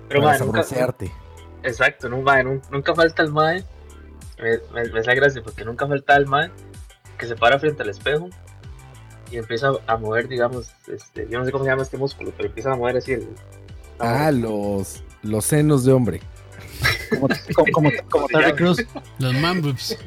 Pero 0.09 0.21
para 0.21 0.37
nunca, 0.39 0.63
exacto, 1.63 2.09
no, 2.09 2.17
nun- 2.21 2.61
nunca 2.69 2.93
falta 2.93 3.23
el 3.23 3.31
mae. 3.31 3.63
Me, 4.41 4.57
me, 4.73 4.89
me 4.91 5.01
da 5.01 5.13
gracia 5.15 5.41
porque 5.41 5.63
nunca 5.63 5.87
falta 5.87 6.15
el 6.17 6.27
mae 6.27 6.51
que 7.17 7.25
se 7.27 7.35
para 7.35 7.57
frente 7.59 7.81
al 7.83 7.89
espejo 7.89 8.29
y 9.31 9.37
empieza 9.37 9.71
a 9.87 9.97
mover, 9.97 10.27
digamos, 10.27 10.71
este, 10.87 11.27
yo 11.29 11.39
no 11.39 11.45
sé 11.45 11.51
cómo 11.51 11.63
se 11.63 11.69
llama 11.69 11.83
este 11.83 11.97
músculo, 11.97 12.31
pero 12.35 12.49
empieza 12.49 12.73
a 12.73 12.75
mover 12.75 12.97
así 12.97 13.13
el. 13.13 13.29
Ah, 13.99 14.31
los, 14.31 15.03
los 15.21 15.45
senos 15.45 15.85
de 15.85 15.93
hombre. 15.93 16.21
Como, 17.09 17.27
como, 17.55 17.71
como, 17.71 17.89
como 18.09 18.27
Terry 18.27 18.53
Cruz, 18.57 18.85
Los 19.19 19.33
man 19.35 19.61
boobs. 19.61 19.97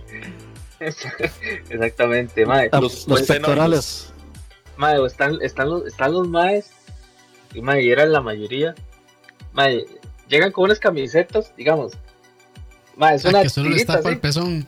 Exactamente, 1.71 2.45
mae. 2.47 2.69
Los- 2.73 2.83
los, 2.83 3.09
los 3.09 3.23
pectorales. 3.23 4.13
Mae, 4.77 5.05
están, 5.07 5.39
están, 5.43 5.71
los, 5.71 5.87
están 5.87 6.13
los 6.13 6.29
maes, 6.29 6.71
y 7.55 7.63
mae, 7.63 7.83
y 7.83 7.91
eran 7.91 8.13
la 8.13 8.21
mayoría. 8.21 8.75
Mae, 9.53 9.87
llegan 10.29 10.53
con 10.53 10.65
unas 10.65 10.79
camisetas, 10.79 11.55
digamos. 11.57 11.93
Mae, 12.97 13.17
es 13.17 13.25
Ah, 13.25 13.31
una 13.31 13.43
que 13.43 13.49
solo 13.49 13.69
les 13.71 13.77
tirita 13.79 13.95
tapa 13.95 14.09
así. 14.09 14.15
el 14.15 14.21
pezón. 14.21 14.67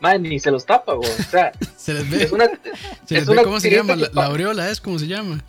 Mae, 0.00 0.18
ni 0.18 0.38
se 0.38 0.50
los 0.50 0.66
tapa, 0.66 0.94
güey. 0.94 1.08
O 1.10 1.22
sea, 1.30 1.52
Se 1.76 1.94
les 1.94 2.10
ve, 2.10 2.22
es 2.24 2.32
una, 2.32 2.46
se 3.06 3.14
les 3.14 3.22
es 3.22 3.26
ve 3.26 3.32
una 3.32 3.42
¿cómo 3.44 3.58
se 3.60 3.70
llama? 3.70 3.96
la 3.96 4.24
aureola 4.26 4.68
es 4.70 4.80
como 4.80 4.98
se 4.98 5.06
llama. 5.06 5.42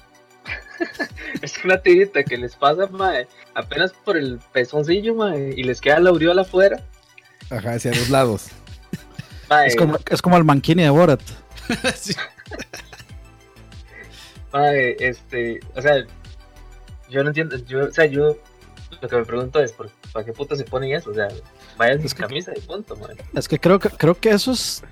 es 1.42 1.54
una 1.64 1.78
tirita 1.82 2.24
que 2.24 2.38
les 2.38 2.56
pasa, 2.56 2.88
mae, 2.88 3.28
apenas 3.54 3.92
por 4.06 4.16
el 4.18 4.40
pezoncillo, 4.54 5.16
mae, 5.16 5.54
y 5.58 5.64
les 5.64 5.82
queda 5.82 6.00
la 6.00 6.10
aureola 6.12 6.44
afuera. 6.44 6.82
Ajá, 7.50 7.74
hacia 7.74 7.92
los 7.92 8.10
lados. 8.10 8.46
Mae, 9.56 9.68
Es 9.68 9.76
como, 9.76 9.98
es 10.10 10.22
como 10.22 10.38
el 10.38 10.44
manquini 10.44 10.84
de 10.84 10.90
Borat. 10.90 11.22
Sí. 11.96 12.14
mae, 14.52 14.96
este, 15.00 15.60
o 15.76 15.82
sea, 15.82 16.06
yo 17.10 17.24
no 17.24 17.30
entiendo, 17.30 17.58
yo, 17.58 17.86
o 17.86 17.92
sea, 17.92 18.06
yo 18.06 18.38
lo 19.02 19.08
que 19.10 19.16
me 19.16 19.26
pregunto 19.26 19.60
es, 19.62 19.72
¿por, 19.72 19.90
¿para 20.12 20.26
qué 20.26 20.34
puta 20.34 20.56
se 20.56 20.64
ponen 20.64 20.92
eso? 20.96 21.12
O 21.12 21.14
sea, 21.14 21.28
vayan 21.78 21.98
sin 21.98 22.06
Es 22.08 22.14
que- 22.14 22.22
camisa 22.24 22.52
y 22.56 22.60
punto, 22.62 22.96
mae. 22.98 23.16
Es 23.34 23.48
que 23.48 23.60
creo 23.60 23.80
que 23.80 23.90
creo 23.90 24.16
que 24.20 24.30
eso 24.30 24.52
es 24.52 24.84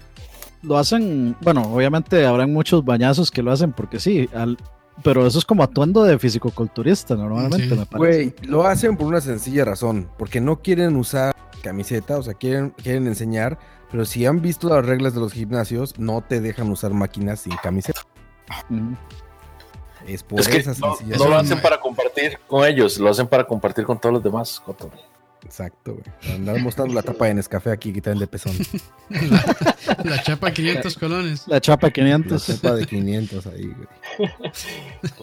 lo 0.63 0.77
hacen, 0.77 1.35
bueno, 1.41 1.61
obviamente 1.63 2.23
habrán 2.25 2.53
muchos 2.53 2.85
bañazos 2.85 3.31
que 3.31 3.41
lo 3.41 3.51
hacen 3.51 3.71
porque 3.73 3.99
sí, 3.99 4.29
al- 4.33 4.57
pero 5.03 5.25
eso 5.25 5.39
es 5.39 5.45
como 5.45 5.63
atuendo 5.63 6.03
de 6.03 6.19
fisicoculturista 6.19 7.15
normalmente, 7.15 7.69
Sí. 7.69 7.75
me 7.75 7.85
parece. 7.85 7.97
Güey, 7.97 8.33
lo 8.43 8.67
hacen 8.67 8.95
por 8.97 9.07
una 9.07 9.21
sencilla 9.21 9.65
razón, 9.65 10.09
porque 10.17 10.39
no 10.41 10.61
quieren 10.61 10.95
usar 10.97 11.35
camiseta, 11.63 12.17
o 12.17 12.23
sea, 12.23 12.33
quieren, 12.35 12.71
quieren 12.71 13.07
enseñar, 13.07 13.57
pero 13.91 14.05
si 14.05 14.25
han 14.25 14.41
visto 14.41 14.69
las 14.69 14.85
reglas 14.85 15.13
de 15.13 15.19
los 15.19 15.33
gimnasios, 15.33 15.99
no 15.99 16.21
te 16.21 16.39
dejan 16.39 16.69
usar 16.71 16.91
máquinas 16.91 17.41
sin 17.41 17.55
camiseta. 17.57 18.01
Es 20.07 20.23
por 20.23 20.39
Es 20.39 20.47
que 20.47 20.57
esa 20.57 20.73
no, 20.79 21.29
lo 21.29 21.35
hacen 21.35 21.61
para 21.61 21.79
compartir 21.79 22.39
con 22.47 22.65
ellos, 22.65 22.97
lo 22.97 23.09
hacen 23.09 23.27
para 23.27 23.45
compartir 23.45 23.85
con 23.85 23.99
todos 23.99 24.13
los 24.13 24.23
demás. 24.23 24.59
Coto. 24.59 24.89
Exacto, 25.43 25.95
güey. 25.95 26.35
Andar 26.35 26.59
mostrando 26.61 26.93
la 26.93 27.01
tapa 27.01 27.25
de 27.25 27.33
Nescafé 27.35 27.71
aquí 27.71 27.91
que 27.91 28.01
traen 28.01 28.19
de 28.19 28.27
pezón. 28.27 28.53
La 30.03 30.21
chapa 30.23 30.51
500 30.51 30.97
colones. 30.97 31.43
La 31.47 31.59
chapa 31.59 31.87
La 31.87 31.93
500. 31.93 32.41
cepa 32.43 32.75
de 32.75 32.85
500 32.85 33.47
ahí, 33.47 33.65
güey. 33.67 34.29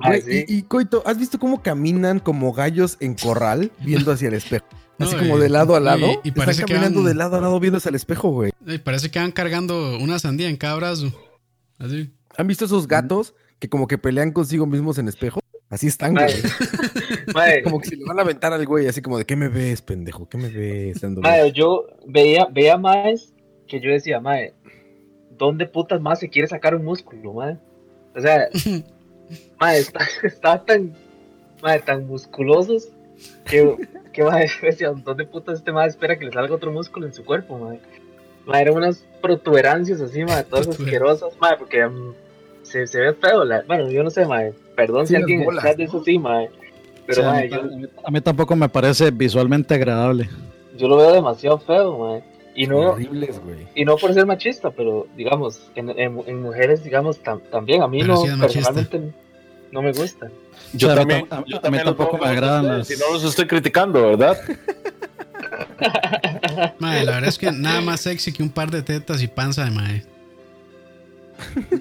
Ah, 0.03 0.09
Güey, 0.09 0.23
sí. 0.23 0.45
y, 0.49 0.59
y, 0.59 0.63
Coito, 0.63 1.03
¿has 1.07 1.19
visto 1.19 1.39
cómo 1.39 1.63
caminan 1.63 2.19
como 2.21 2.53
gallos 2.53 2.97
en 3.01 3.15
corral 3.15 3.71
viendo 3.81 4.13
hacia 4.13 4.29
el 4.29 4.35
espejo? 4.35 4.67
Así 4.99 5.13
No, 5.15 5.19
como 5.21 5.39
y- 5.39 5.41
de 5.43 5.49
lado 5.49 5.77
a 5.77 5.81
y- 5.81 5.85
lado. 5.85 6.21
y 6.25 6.33
parece 6.33 6.63
Están 6.63 6.67
que 6.67 6.73
caminando 6.75 7.01
van- 7.01 7.09
de 7.09 7.15
lado 7.15 7.37
a 7.37 7.41
lado 7.41 7.61
viendo 7.61 7.79
hacia 7.79 7.89
el 7.91 7.95
espejo, 7.95 8.31
güey. 8.31 8.53
Y 8.67 8.79
parece 8.79 9.11
que 9.11 9.19
van 9.21 9.33
cargando 9.33 9.99
una 9.99 10.19
sandía 10.19 10.49
en 10.49 10.57
cada 10.57 10.75
brazo. 10.75 11.13
Así. 11.79 12.13
¿Han 12.37 12.47
visto 12.47 12.65
esos 12.65 12.89
gatos 12.89 13.35
que 13.59 13.69
como 13.69 13.87
que 13.87 13.99
pelean 13.99 14.33
consigo 14.33 14.67
mismos 14.67 14.99
en 14.99 15.09
espejo? 15.09 15.41
Así 15.71 15.87
están, 15.87 16.15
güey. 16.15 16.33
Como 17.65 17.81
que 17.81 17.89
se 17.89 17.97
le 17.97 18.05
van 18.05 18.19
a 18.19 18.23
aventar 18.23 18.53
al 18.53 18.65
güey, 18.65 18.87
así 18.87 19.03
como 19.03 19.19
de, 19.19 19.27
¿qué 19.27 19.37
me 19.37 19.49
ves, 19.49 19.83
pendejo? 19.83 20.29
¿Qué 20.29 20.39
me 20.39 20.49
ves? 20.49 21.03
Mae, 21.03 21.53
yo 21.53 21.87
veía, 22.07 22.47
veía 22.51 22.79
más 22.79 23.35
que 23.67 23.81
yo 23.81 23.91
decía, 23.91 24.19
mae, 24.19 24.55
¿dónde 25.37 25.67
putas 25.67 26.01
más 26.01 26.21
se 26.21 26.31
quiere 26.31 26.49
sacar 26.49 26.75
un 26.75 26.85
músculo, 26.85 27.35
mae? 27.35 27.59
O 28.17 28.21
sea, 28.21 28.49
mae, 29.61 29.79
está, 29.79 30.01
está 30.23 30.65
tan, 30.65 30.95
mae, 31.63 31.81
tan 31.81 32.07
musculosos 32.07 32.89
que, 33.45 33.77
que 34.13 34.23
yo 34.23 34.31
decía, 34.63 34.91
¿dónde 34.91 35.27
putas 35.27 35.59
este 35.59 35.71
mae 35.71 35.89
espera 35.89 36.19
que 36.19 36.25
le 36.25 36.33
salga 36.33 36.55
otro 36.55 36.73
músculo 36.73 37.07
en 37.07 37.13
su 37.13 37.25
cuerpo, 37.27 37.59
mae? 37.59 37.79
Mae, 38.47 38.63
eran 38.63 38.77
unas 38.77 39.05
protuberancias 39.21 40.01
así, 40.01 40.25
mae, 40.25 40.45
todas 40.45 40.69
asquerosas, 40.69 41.37
mae, 41.39 41.59
porque 41.59 41.87
mm, 41.87 42.15
se, 42.69 42.87
se 42.87 43.01
ve 43.01 43.15
feo, 43.15 43.45
la, 43.45 43.63
bueno, 43.67 43.91
yo 43.91 44.03
no 44.05 44.11
sé, 44.11 44.25
mae, 44.27 44.53
perdón 44.77 45.07
Sí, 45.07 45.15
si 45.15 45.17
alguien 45.17 45.45
bolas, 45.45 45.65
está 45.65 45.77
de 45.77 45.85
eso 45.85 46.03
sí, 46.05 46.19
mae, 46.19 46.51
pero 47.07 47.23
Sí, 47.23 47.29
a, 47.29 47.33
mae, 47.33 47.49
mí, 47.49 47.55
yo, 47.55 47.61
a 48.05 48.11
mí- 48.11 48.19
a 48.19 48.21
tampoco 48.21 48.55
me 48.57 48.69
parece 48.69 49.11
visualmente 49.11 49.75
agradable. 49.75 50.29
yo 50.77 50.89
lo 50.89 50.97
veo 50.97 51.13
demasiado 51.13 51.59
feo, 51.59 51.99
mae, 51.99 52.23
y 52.55 52.67
no, 52.67 52.79
Horribles, 52.93 53.41
güey. 53.45 53.67
y 53.75 53.85
no 53.85 53.97
por 53.97 54.13
ser 54.15 54.27
machista, 54.27 54.71
pero 54.71 55.07
digamos, 55.17 55.61
en, 55.77 55.91
en- 55.91 56.23
en 56.27 56.43
mujeres, 56.43 56.83
digamos, 56.85 57.23
tam- 57.23 57.41
también 57.51 57.83
a 57.83 57.89
mí 57.89 58.01
Pero 58.01 58.15
no, 58.15 58.21
sí 58.21 58.29
es 58.29 58.37
machista. 58.37 58.73
personalmente 58.73 59.19
no 59.73 59.83
me 59.83 59.93
gusta. 59.93 60.29
Yo 60.73 60.89
O 60.89 60.91
sea, 60.91 60.93
a 60.93 60.97
también, 60.97 61.29
tam- 61.29 61.43
a- 61.43 61.45
yo 61.47 61.57
a 61.57 61.59
mí 61.59 61.63
también 61.63 61.85
tampoco 61.85 62.19
me 62.19 62.27
agradan 62.27 62.65
ustedes, 62.65 62.79
las- 62.79 62.89
Si 62.89 62.97
no 62.97 63.13
los 63.13 63.25
estoy 63.25 63.47
criticando, 63.47 64.03
¿verdad? 64.03 64.37
Madre, 66.79 67.05
la 67.05 67.13
verdad 67.13 67.29
es 67.29 67.39
que 67.39 67.53
nada 67.53 67.81
más 67.81 68.01
sexy 68.01 68.33
que 68.33 68.43
un 68.43 68.51
par 68.51 68.71
de 68.71 68.83
tetas 68.83 69.23
y 69.23 69.29
panza 69.29 69.65
de 69.65 69.71
madre. 69.71 70.03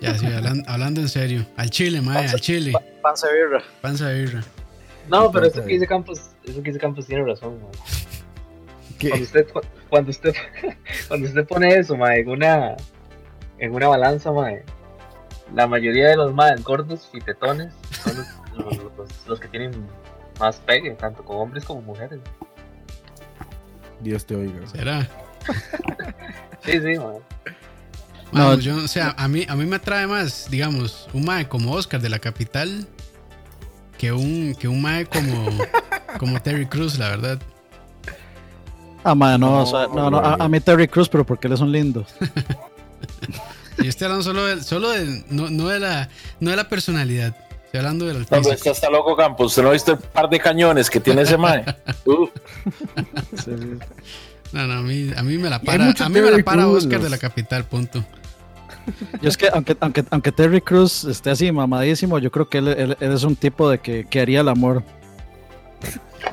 Ya, 0.01 0.15
sí, 0.17 0.25
hablan- 0.27 0.63
hablando 0.67 1.01
en 1.01 1.09
serio. 1.09 1.45
Al 1.57 1.69
chile, 1.69 2.01
madre, 2.01 2.29
al 2.29 2.39
chile. 2.41 2.73
Panza 3.01 3.27
birra. 3.31 3.63
Panza 3.81 4.07
de 4.09 4.21
birra. 4.21 4.43
No, 5.09 5.31
pero 5.31 5.45
eso 5.47 5.61
que 5.65 5.73
dice 5.73 5.87
Campos, 5.87 6.19
eso 6.43 6.61
que 6.61 6.69
dice 6.69 6.79
Campos 6.79 7.05
tiene 7.07 7.23
razón, 7.25 7.59
mae. 7.61 7.71
¿Qué? 8.99 9.09
Cuando 9.09 9.25
usted, 9.25 9.47
cu- 9.51 9.61
cuando 9.89 10.11
usted, 10.11 10.33
cuando 11.07 11.27
usted 11.27 11.45
pone 11.45 11.73
eso, 11.75 11.95
mae, 11.95 12.19
en 12.21 12.29
una, 12.29 12.75
en 13.59 13.73
una 13.73 13.87
balanza, 13.87 14.31
mae, 14.31 14.63
la 15.55 15.65
mayoría 15.67 16.09
de 16.09 16.17
los 16.17 16.33
más 16.33 16.61
gordos 16.63 17.09
y 17.13 17.19
tetones 17.21 17.73
son 18.03 18.17
los, 18.17 18.27
los- 18.57 18.77
los- 18.97 19.27
los 19.27 19.39
que 19.39 19.47
tienen 19.47 19.71
más 20.39 20.57
pegue, 20.57 20.91
tanto 20.91 21.23
con 21.23 21.37
hombres 21.37 21.63
como 21.65 21.81
mujeres. 21.81 22.19
Dios 24.01 24.25
te 24.25 24.35
oiga. 24.35 24.67
¿Será? 24.67 25.07
Sí, 26.65 26.73
sí, 26.73 26.97
mae. 26.99 27.21
No. 28.31 28.55
yo, 28.59 28.75
o 28.77 28.87
sea, 28.87 29.15
a 29.17 29.27
mí, 29.27 29.45
a 29.47 29.55
mí 29.55 29.65
me 29.65 29.77
atrae 29.77 30.05
más, 30.05 30.47
digamos, 30.49 31.07
un 31.13 31.25
mae 31.25 31.47
como 31.47 31.73
Oscar 31.73 32.01
de 32.01 32.09
la 32.09 32.19
capital 32.19 32.87
que 33.97 34.11
un, 34.11 34.53
que 34.55 34.67
un 34.67 34.81
mae 34.81 35.05
como, 35.05 35.49
como 36.19 36.41
Terry 36.41 36.65
Cruz, 36.65 36.97
la 36.97 37.09
verdad. 37.09 37.39
Ah, 39.03 39.15
madre, 39.15 39.39
no, 39.39 39.51
No, 39.51 39.63
o 39.63 39.65
sea, 39.65 39.87
no, 39.87 40.09
no, 40.11 40.17
a, 40.17 40.33
a 40.35 40.49
mí 40.49 40.59
Terry 40.59 40.87
Cruz, 40.87 41.07
pero 41.07 41.25
porque 41.25 41.47
él 41.47 41.53
es 41.53 41.61
un 41.61 41.71
lindo. 41.71 42.05
Y 43.79 43.87
estoy 43.87 44.05
hablando 44.05 44.23
solo 44.23 44.45
de, 44.45 44.63
solo 44.63 44.89
de, 44.89 45.23
no, 45.29 45.49
no 45.49 45.67
de 45.67 45.79
la, 45.79 46.09
no 46.39 46.49
de 46.49 46.55
la 46.55 46.67
personalidad. 46.67 47.35
Estoy 47.65 47.79
hablando 47.79 48.05
del 48.05 48.19
No, 48.19 48.41
pues, 48.41 48.65
está 48.65 48.89
loco 48.89 49.15
Campos. 49.15 49.47
¿Usted 49.47 49.61
no 49.61 49.69
ha 49.69 49.73
visto 49.73 49.91
el 49.91 49.99
par 49.99 50.29
de 50.29 50.39
cañones 50.39 50.89
que 50.89 50.99
tiene 50.99 51.21
ese 51.23 51.37
mae? 51.37 51.63
Uf, 52.05 52.29
Sí, 53.35 53.51
sí. 53.55 53.79
No, 54.53 54.65
no, 54.65 54.73
a 54.75 54.81
mí, 54.81 55.11
a 55.15 55.23
mí 55.23 55.37
me 55.37 55.49
la 55.49 55.61
para, 55.61 55.89
a 55.91 56.09
mí 56.09 56.21
me 56.21 56.31
la 56.31 56.43
para. 56.43 56.67
Oscar 56.67 57.01
de 57.01 57.09
la 57.09 57.17
capital, 57.17 57.65
punto. 57.65 58.03
Yo 59.21 59.29
es 59.29 59.37
que 59.37 59.49
aunque, 59.53 59.75
aunque, 59.79 60.03
aunque 60.09 60.31
Terry 60.31 60.61
Cruz 60.61 61.03
esté 61.03 61.29
así 61.29 61.51
mamadísimo, 61.51 62.19
yo 62.19 62.31
creo 62.31 62.47
que 62.49 62.59
él, 62.59 62.67
él- 62.69 62.97
él 62.99 63.11
es 63.11 63.23
un 63.23 63.35
tipo 63.35 63.69
de 63.69 63.79
que, 63.79 64.05
que 64.05 64.19
haría 64.21 64.41
el 64.41 64.47
amor. 64.49 64.83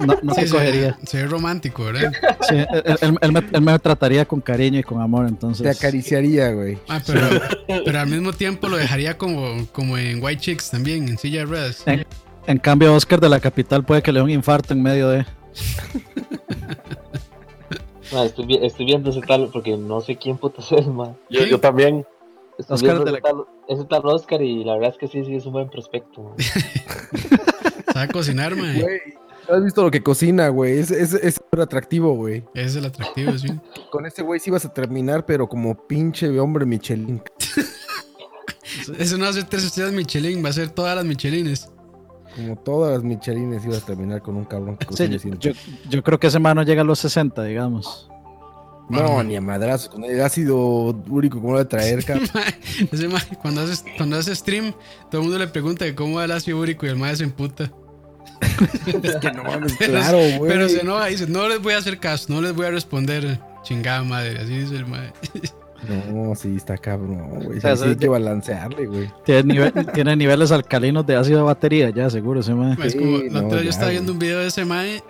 No, 0.01 0.17
no 0.23 0.35
Sí, 0.35 0.41
se 0.43 0.47
se, 0.49 0.53
cogería. 0.55 0.99
se 1.05 1.17
ve 1.19 1.27
romántico, 1.27 1.85
¿verdad? 1.85 2.13
Sí, 2.49 2.55
él, 2.57 2.69
él- 3.01 3.19
él 3.21 3.33
me, 3.33 3.41
él 3.53 3.61
me 3.61 3.79
trataría 3.79 4.25
con 4.25 4.41
cariño 4.41 4.79
y 4.79 4.83
con 4.83 5.01
amor, 5.01 5.25
Te 5.27 5.31
entonces. 5.31 5.77
acariciaría, 5.77 6.51
güey. 6.53 6.79
Ah, 6.89 7.01
pero, 7.07 7.21
pero 7.85 8.01
al 8.01 8.09
mismo 8.09 8.33
tiempo 8.33 8.69
lo 8.69 8.77
dejaría 8.77 9.19
como, 9.19 9.67
como 9.73 9.99
en 9.99 10.23
White 10.23 10.41
Chicks 10.41 10.71
también, 10.71 11.07
en 11.09 11.19
silla 11.19 11.41
de 11.41 11.47
ruedas. 11.47 11.85
En 12.47 12.59
cambio, 12.59 12.95
Oscar 12.95 13.21
de 13.21 13.29
la 13.29 13.41
capital 13.41 13.85
puede 13.85 14.03
que 14.03 14.13
le 14.13 14.19
dé 14.21 14.25
un 14.25 14.31
infarto 14.31 14.73
en 14.75 14.83
medio 14.83 15.09
de. 15.11 15.25
Mae, 18.13 18.27
estoy, 18.27 18.59
estoy 18.63 18.87
viendo 18.87 19.11
ese 19.11 19.21
tal, 19.21 19.49
porque 19.53 19.77
no 19.77 20.01
sé 20.01 20.17
quién 20.17 20.37
putas 20.39 20.71
es, 20.73 20.85
yo, 20.87 21.17
¿Qué? 21.31 21.49
yo 21.51 21.61
también. 21.61 22.05
Oscar 22.69 23.05
de 23.05 23.21
ese 23.69 23.85
tal 23.85 24.07
Oscar 24.07 24.43
y 24.43 24.63
la 24.65 24.75
verdad 24.75 24.91
es 24.91 24.99
que 24.99 25.09
sí, 25.09 25.25
sí, 25.25 25.35
es 25.37 25.47
un 25.47 25.53
buen 25.55 25.69
prospecto. 25.71 26.35
Sabe 27.93 28.09
cocinar, 28.13 28.55
mae. 28.57 28.81
Güey, 28.83 29.01
¿no 29.49 29.55
¿has 29.57 29.65
visto 29.65 29.83
lo 29.83 29.91
que 29.91 30.03
cocina, 30.03 30.49
güey? 30.49 30.79
Es, 30.79 30.91
es, 30.91 31.15
es 31.15 31.35
súper 31.37 31.61
atractivo, 31.61 32.15
güey. 32.15 32.45
Es 32.55 32.77
el 32.77 32.85
atractivo, 32.87 33.37
sí. 33.39 33.49
Con 33.91 34.07
ese 34.07 34.23
güey 34.23 34.41
sí 34.41 34.51
vas 34.51 34.65
a 34.65 34.73
terminar, 34.73 35.27
pero 35.27 35.49
como 35.49 35.75
pinche 35.87 36.39
hombre 36.39 36.65
Michelin. 36.67 37.23
Eso 38.99 39.17
no 39.19 39.25
va 39.25 39.31
a 39.31 39.35
ser 39.35 39.45
tres 39.45 39.65
estrellas 39.65 39.93
Michelin, 39.93 40.45
va 40.45 40.49
a 40.49 40.53
ser 40.53 40.71
todas 40.71 40.97
las 40.97 41.05
Michelines. 41.05 41.71
Como 42.35 42.57
todas 42.57 42.95
las 42.95 43.05
Michelines 43.05 43.65
ibas 43.65 43.83
a 43.83 43.87
terminar 43.87 44.21
con 44.21 44.37
un 44.37 44.45
cabrón 44.45 44.77
que 44.77 44.85
Sí, 44.87 45.07
cocina 45.09 45.37
yo, 45.39 45.53
yo- 45.53 45.59
yo 45.89 46.03
creo 46.03 46.19
que 46.19 46.27
ese 46.27 46.41
mano 46.41 46.63
llega 46.65 46.83
a 46.83 46.85
los 46.85 46.99
60, 46.99 47.45
digamos. 47.45 48.11
No, 48.89 49.23
ni 49.23 49.35
a 49.37 49.41
madrazo. 49.41 49.91
Con 49.91 50.05
el 50.05 50.21
ácido 50.21 50.57
úrico, 51.09 51.41
¿cómo 51.41 51.55
lo 51.55 51.59
de 51.59 51.65
traer, 51.65 52.05
cabrón? 52.05 52.29
Mae, 52.35 52.55
ese 52.93 53.09
mae, 53.09 53.23
cuando 53.41 53.63
hace, 53.63 53.83
cuando 53.97 54.17
hace 54.17 54.35
stream, 54.35 54.73
todo 55.11 55.23
el 55.23 55.29
mundo 55.29 55.39
le 55.39 55.47
pregunta 55.49 55.85
cómo 55.95 56.17
va 56.17 56.25
el 56.27 56.33
ácido 56.33 56.59
úrico 56.61 56.85
y 56.87 56.91
el 56.91 56.97
mae 56.97 57.17
se 57.17 57.25
emputa. 57.25 57.71
Es 59.03 59.17
que 59.17 59.33
no 59.33 59.45
mames, 59.45 59.75
Pero, 59.79 59.93
claro, 59.93 60.19
güey. 60.39 60.51
pero 60.53 60.69
se 60.69 60.81
enoja 60.81 61.09
y 61.09 61.13
dice, 61.13 61.27
no 61.27 61.49
les 61.49 61.61
voy 61.63 61.75
a 61.75 61.79
hacer 61.79 61.99
caso, 61.99 62.33
no 62.33 62.41
les 62.43 62.55
voy 62.55 62.67
a 62.67 62.71
responder. 62.71 63.41
Chingada 63.63 64.03
madre, 64.05 64.39
así 64.39 64.59
dice 64.59 64.77
el 64.77 64.87
mae. 64.87 65.11
No, 66.13 66.35
sí, 66.35 66.55
está 66.57 66.77
cabrón, 66.79 67.41
güey. 67.45 67.59
O 67.59 67.61
sea, 67.61 67.77
sí, 67.77 67.85
hay 67.85 67.97
que 67.97 68.09
balancearle, 68.09 68.87
güey. 68.87 69.11
Tiene, 69.25 69.55
nive- 69.55 69.93
tiene 69.93 70.17
niveles 70.17 70.51
alcalinos 70.53 71.07
de 71.07 71.17
ácido 71.17 71.39
de 71.39 71.45
batería, 71.45 71.91
ya 71.91 72.09
seguro 72.11 72.41
ese 72.41 72.55
mae. 72.55 72.77
Ma, 72.77 72.87
es 72.87 72.95
como, 72.95 73.19
Sí, 73.19 73.29
la 73.31 73.41
no, 73.43 73.47
otra 73.49 73.63
yo 73.63 73.71
estaba 73.71 73.91
viendo 73.91 74.13
un 74.13 74.19
video 74.19 74.39
de 74.41 74.47
ese 74.49 74.65
mae 74.65 75.03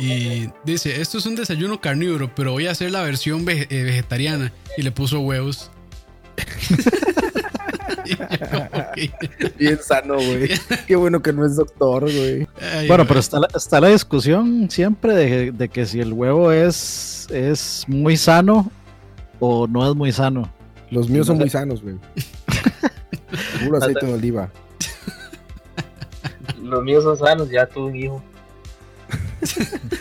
y 0.00 0.50
dice, 0.64 1.00
esto 1.00 1.18
es 1.18 1.26
un 1.26 1.36
desayuno 1.36 1.80
carnívoro, 1.80 2.30
pero 2.34 2.52
voy 2.52 2.66
a 2.66 2.70
hacer 2.72 2.90
la 2.90 3.02
versión 3.02 3.44
vege- 3.46 3.66
eh, 3.70 3.82
vegetariana. 3.84 4.52
Y 4.76 4.82
le 4.82 4.92
puso 4.92 5.20
huevos. 5.20 5.70
Que, 8.94 9.10
Bien 9.58 9.78
sano, 9.82 10.14
güey. 10.16 10.50
Qué 10.86 10.96
bueno 10.96 11.20
que 11.22 11.32
no 11.32 11.44
es 11.44 11.56
doctor, 11.56 12.02
güey. 12.02 12.46
Bueno, 12.86 13.06
pero 13.06 13.20
está 13.20 13.38
la, 13.40 13.48
está 13.54 13.80
la 13.80 13.88
discusión 13.88 14.68
siempre 14.70 15.14
de, 15.14 15.52
de 15.52 15.68
que 15.68 15.86
si 15.86 16.00
el 16.00 16.12
huevo 16.12 16.50
es, 16.52 17.26
es 17.30 17.84
muy 17.88 18.16
sano 18.16 18.70
o 19.38 19.66
no 19.66 19.88
es 19.88 19.94
muy 19.96 20.12
sano. 20.12 20.52
Los 20.90 21.08
míos 21.08 21.26
son 21.26 21.38
muy 21.38 21.50
sanos, 21.50 21.82
güey. 21.82 21.96
Puro 23.64 23.78
aceite 23.78 24.06
de 24.06 24.12
oliva. 24.14 24.50
Los 26.62 26.82
míos 26.82 27.04
son 27.04 27.16
sanos, 27.16 27.48
ya 27.50 27.66
tuve 27.66 27.90
un 27.90 27.96
hijo. 27.96 28.22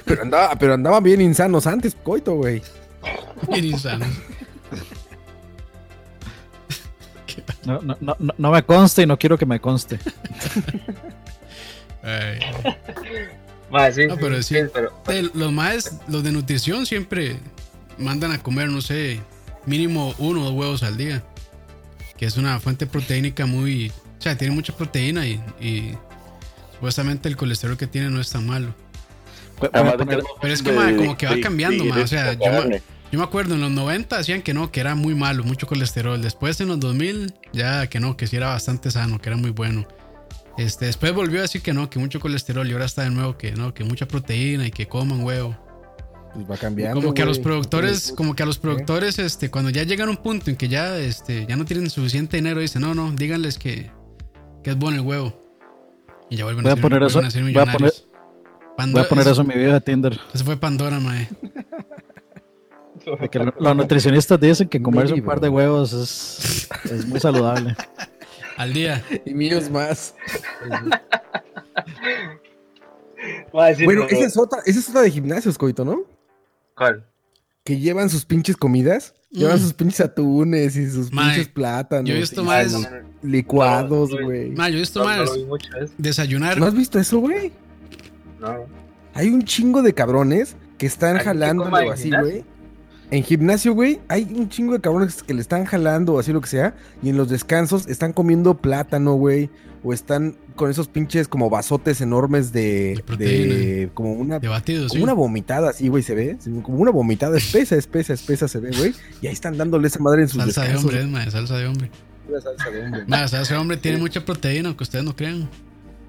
Pero, 0.05 0.21
andaba, 0.23 0.55
pero 0.57 0.73
andaban 0.73 1.03
bien 1.03 1.21
insanos 1.21 1.65
antes, 1.67 1.95
coito, 2.03 2.33
güey. 2.35 2.61
bien 3.49 3.65
insano. 3.65 4.05
No, 7.65 7.81
no, 7.81 7.97
no, 7.99 8.15
no- 8.37 8.51
me 8.51 8.63
conste 8.63 9.03
y 9.03 9.05
no 9.05 9.17
quiero 9.17 9.37
que 9.37 9.45
me 9.45 9.59
conste. 9.59 9.99
Ay. 12.03 12.39
Ma, 13.69 13.91
sí, 13.91 14.07
No, 14.07 14.17
pero 14.17 14.41
sí. 14.41 14.55
pero 14.73 14.91
De- 15.05 15.29
Los 15.33 15.51
maes, 15.51 15.95
los 16.07 16.23
de 16.23 16.31
nutrición 16.31 16.85
siempre 16.85 17.37
mandan 17.97 18.31
a 18.31 18.39
comer, 18.41 18.69
no 18.69 18.81
sé, 18.81 19.19
mínimo 19.65 20.15
uno 20.17 20.41
o 20.41 20.45
dos 20.45 20.53
huevos 20.53 20.83
al 20.83 20.97
día. 20.97 21.23
Que 22.17 22.25
es 22.25 22.35
una 22.37 22.59
fuente 22.59 22.85
proteínica 22.87 23.45
muy. 23.45 23.89
O 24.17 24.21
sea, 24.21 24.37
tiene 24.37 24.53
mucha 24.53 24.75
proteína 24.75 25.25
y, 25.27 25.33
y 25.61 25.93
supuestamente 26.73 27.29
el 27.29 27.37
colesterol 27.37 27.77
que 27.77 27.87
tiene 27.87 28.09
no 28.09 28.19
es 28.19 28.29
tan 28.31 28.45
malo. 28.47 28.73
A 29.67 29.69
Además 29.79 29.95
Pero 30.41 30.53
es 30.53 30.61
que, 30.63 30.71
de- 30.71 30.77
ma, 30.77 30.95
como 30.95 31.17
que 31.17 31.25
va 31.27 31.35
de- 31.35 31.41
cambiando, 31.41 31.83
de- 31.83 31.89
ma, 31.89 32.01
o 32.01 32.07
sea, 32.07 32.33
yo 32.33 32.39
me- 32.39 32.57
carne. 32.57 32.81
Yo 33.11 33.17
me 33.17 33.25
acuerdo 33.25 33.55
en 33.55 33.61
los 33.61 33.71
90 33.71 34.17
decían 34.19 34.41
que 34.43 34.53
no, 34.53 34.71
que 34.71 34.79
era 34.81 34.93
muy 34.93 35.15
malo, 35.15 35.43
mucho 35.43 35.65
colesterol. 35.65 36.21
Después 36.21 36.61
en 36.61 36.67
los 36.67 36.79
2000 36.79 37.33
ya 37.53 37.87
que 37.87 37.99
no, 37.99 38.15
que 38.15 38.27
sí 38.27 38.35
era 38.35 38.49
bastante 38.49 38.91
sano, 38.91 39.19
que 39.19 39.29
era 39.29 39.37
muy 39.37 39.49
bueno. 39.49 39.87
Este, 40.59 40.85
después 40.85 41.13
volvió 41.13 41.39
a 41.39 41.41
decir 41.43 41.61
que 41.63 41.73
no, 41.73 41.89
que 41.89 41.97
mucho 41.99 42.19
colesterol 42.19 42.67
y 42.67 42.73
ahora 42.73 42.85
está 42.85 43.03
de 43.03 43.09
nuevo 43.09 43.35
que 43.37 43.53
no, 43.53 43.73
que 43.73 43.83
mucha 43.83 44.07
proteína 44.07 44.67
y 44.67 44.71
que 44.71 44.87
coman 44.87 45.23
huevo. 45.23 45.57
Pues 46.35 46.51
va 46.51 46.57
cambiando. 46.57 47.01
como 47.01 47.13
que 47.15 47.23
a 47.23 47.25
los 47.25 47.39
productores, 47.39 48.13
como 48.15 48.35
que 48.35 48.43
a 48.43 48.45
los 48.45 48.59
productores, 48.59 49.17
este, 49.17 49.49
cuando 49.49 49.71
ya 49.71 49.81
llegan 49.83 50.09
a 50.09 50.11
un 50.11 50.17
punto 50.17 50.51
en 50.51 50.55
que 50.57 50.67
ya, 50.67 50.95
este, 50.99 51.47
ya 51.47 51.55
no 51.55 51.65
tienen 51.65 51.89
suficiente 51.89 52.37
dinero, 52.37 52.59
dicen, 52.59 52.83
no, 52.83 52.93
no, 52.93 53.11
díganles 53.13 53.57
que, 53.57 53.89
que 54.63 54.69
es 54.69 54.75
bueno 54.77 54.97
el 54.99 55.07
huevo. 55.07 55.33
Y 56.29 56.35
ya 56.35 56.43
vuelven 56.43 56.63
Voy 56.63 56.71
a 56.73 56.75
ser- 56.75 56.81
poner 56.83 56.99
vuelven 56.99 57.21
eso- 57.25 57.31
ser 57.31 57.41
voy 57.41 57.57
a 57.57 57.65
poner- 57.71 57.93
Voy 58.87 59.01
a 59.01 59.07
poner 59.09 59.27
eso 59.27 59.41
en 59.41 59.47
mi 59.47 59.55
video 59.55 59.73
de 59.73 59.81
Tinder. 59.81 60.19
Eso 60.33 60.45
fue 60.45 60.57
Pandora, 60.57 60.99
mae. 60.99 61.27
Que 63.31 63.39
lo- 63.39 63.53
los 63.59 63.75
nutricionistas 63.75 64.39
dicen 64.39 64.67
que 64.69 64.81
comerse 64.81 65.13
un 65.13 65.21
par 65.23 65.39
de 65.39 65.49
huevos 65.49 65.93
es, 65.93 66.69
es 66.91 67.05
muy 67.07 67.19
saludable. 67.19 67.75
Al 68.57 68.73
día. 68.73 69.03
Y 69.25 69.33
míos 69.33 69.69
más. 69.69 70.13
Bueno, 73.51 74.05
esa 74.09 74.25
es, 74.25 74.37
otra, 74.37 74.59
esa 74.65 74.79
es 74.79 74.89
otra 74.89 75.01
de 75.01 75.11
gimnasios, 75.11 75.57
coito, 75.57 75.83
¿no? 75.83 76.03
¿Cuál? 76.75 77.03
Que 77.65 77.77
llevan 77.77 78.09
sus 78.09 78.23
pinches 78.25 78.55
comidas. 78.55 79.13
Llevan 79.29 79.57
Mm. 79.57 79.61
sus 79.61 79.73
pinches 79.73 79.99
atunes 80.01 80.75
y 80.75 80.89
sus 80.89 81.11
Mae, 81.11 81.33
pinches 81.35 81.49
plátanos. 81.49 82.09
yo 82.09 82.15
he 82.15 82.19
visto 82.19 82.43
más- 82.43 82.73
licuados, 83.21 84.11
no, 84.11 84.25
güey. 84.25 84.55
Yo 84.55 84.63
he 84.63 84.71
visto 84.71 84.99
No, 85.01 85.05
más 85.05 85.19
eso. 85.29 85.57
desayunar. 85.97 86.57
¿No 86.57 86.65
has 86.65 86.73
visto 86.73 86.97
eso, 86.97 87.19
güey? 87.19 87.51
No. 88.39 88.55
Hay 89.13 89.29
un 89.29 89.43
chingo 89.43 89.81
de 89.81 89.93
cabrones 89.93 90.55
que 90.77 90.85
están 90.85 91.17
¿Alguien 91.17 91.23
que 91.23 91.25
jalándolo 91.39 91.69
coma 91.71 91.83
en 91.83 91.91
así, 91.91 92.03
gimnasio? 92.03 92.29
güey. 92.29 92.45
En 93.11 93.23
gimnasio, 93.23 93.73
güey, 93.73 93.99
hay 94.07 94.23
un 94.35 94.49
chingo 94.49 94.73
de 94.73 94.81
cabrones 94.81 95.23
que 95.23 95.33
le 95.33 95.41
están 95.41 95.65
jalando 95.65 96.13
o 96.13 96.19
así 96.19 96.31
lo 96.31 96.41
que 96.41 96.47
sea. 96.47 96.75
Y 97.01 97.09
en 97.09 97.17
los 97.17 97.27
descansos 97.27 97.87
están 97.87 98.13
comiendo 98.13 98.55
plátano, 98.57 99.15
güey. 99.15 99.49
O 99.83 99.93
están 99.93 100.35
con 100.55 100.69
esos 100.69 100.87
pinches 100.89 101.27
como 101.27 101.49
vasotes 101.49 102.01
enormes 102.01 102.51
de. 102.51 102.95
De 102.97 103.03
proteína. 103.05 103.53
de- 103.55 103.89
como 103.93 104.11
una. 104.13 104.37
de 104.39 104.47
batidos, 104.47 104.89
Como 104.89 104.99
sí. 104.99 105.03
una 105.03 105.13
vomitada 105.13 105.69
así, 105.69 105.87
güey, 105.87 106.03
se 106.03 106.13
ve. 106.13 106.37
Como 106.61 106.77
una 106.79 106.91
vomitada 106.91 107.37
espesa, 107.37 107.75
espesa, 107.77 108.13
espesa 108.13 108.47
se 108.47 108.59
ve, 108.59 108.71
güey. 108.77 108.93
Y 109.21 109.27
ahí 109.27 109.33
están 109.33 109.57
dándole 109.57 109.87
esa 109.87 109.99
madre 109.99 110.21
en 110.23 110.27
sus 110.27 110.41
Salsa 110.43 110.61
de 110.61 110.67
descansos. 110.67 110.91
hombre, 110.93 111.05
es, 111.05 111.09
mae, 111.09 111.31
salsa 111.31 111.57
de 111.57 111.65
hombre. 111.67 111.89
Pura 112.27 112.41
salsa 112.41 112.69
de 112.69 112.83
hombre. 112.85 113.03
Ma, 113.07 113.27
salsa 113.27 113.53
de 113.53 113.59
hombre 113.59 113.77
tiene 113.77 113.97
mucha 113.97 114.23
proteína, 114.23 114.67
aunque 114.67 114.83
ustedes 114.83 115.03
no 115.05 115.15
crean. 115.15 115.49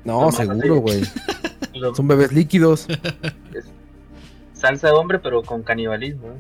No, 0.05 0.31
seguro, 0.33 0.77
güey. 0.77 1.03
Son 1.97 2.09
bebés 2.09 2.33
líquidos. 2.33 2.87
salsa 4.55 4.89
de 4.89 4.93
hombre, 4.95 5.19
pero 5.19 5.43
con 5.43 5.63
canibalismo. 5.63 6.35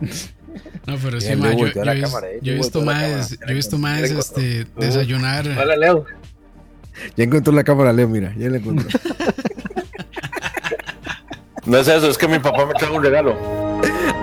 No, 0.86 0.96
pero 1.00 1.20
sí, 1.20 1.36
ma, 1.36 1.52
yo, 1.52 1.58
volteó 1.58 1.82
yo 1.82 1.84
la 1.84 1.92
he 1.92 1.96
vis- 1.96 2.04
cámara, 2.04 2.28
eh, 2.30 2.38
yo 2.42 2.52
he 2.52 2.56
visto 2.56 2.80
más, 2.82 3.30
yo 3.30 3.36
he 3.46 3.54
visto 3.54 3.78
más, 3.78 4.00
este, 4.02 4.62
Uh. 4.76 4.80
desayunar. 4.80 5.46
Hola, 5.46 5.76
Leo. 5.76 6.04
Ya 7.16 7.22
encontró 7.24 7.52
la 7.52 7.62
cámara, 7.62 7.92
Leo, 7.92 8.08
mira. 8.08 8.34
Ya 8.36 8.48
la 8.48 8.56
encontró. 8.56 8.88
No 11.66 11.76
es 11.76 11.86
eso, 11.86 12.08
es 12.10 12.18
que 12.18 12.26
mi 12.26 12.38
papá 12.40 12.66
me 12.66 12.72
trajo 12.74 12.94
un 12.96 13.02
regalo. 13.04 13.36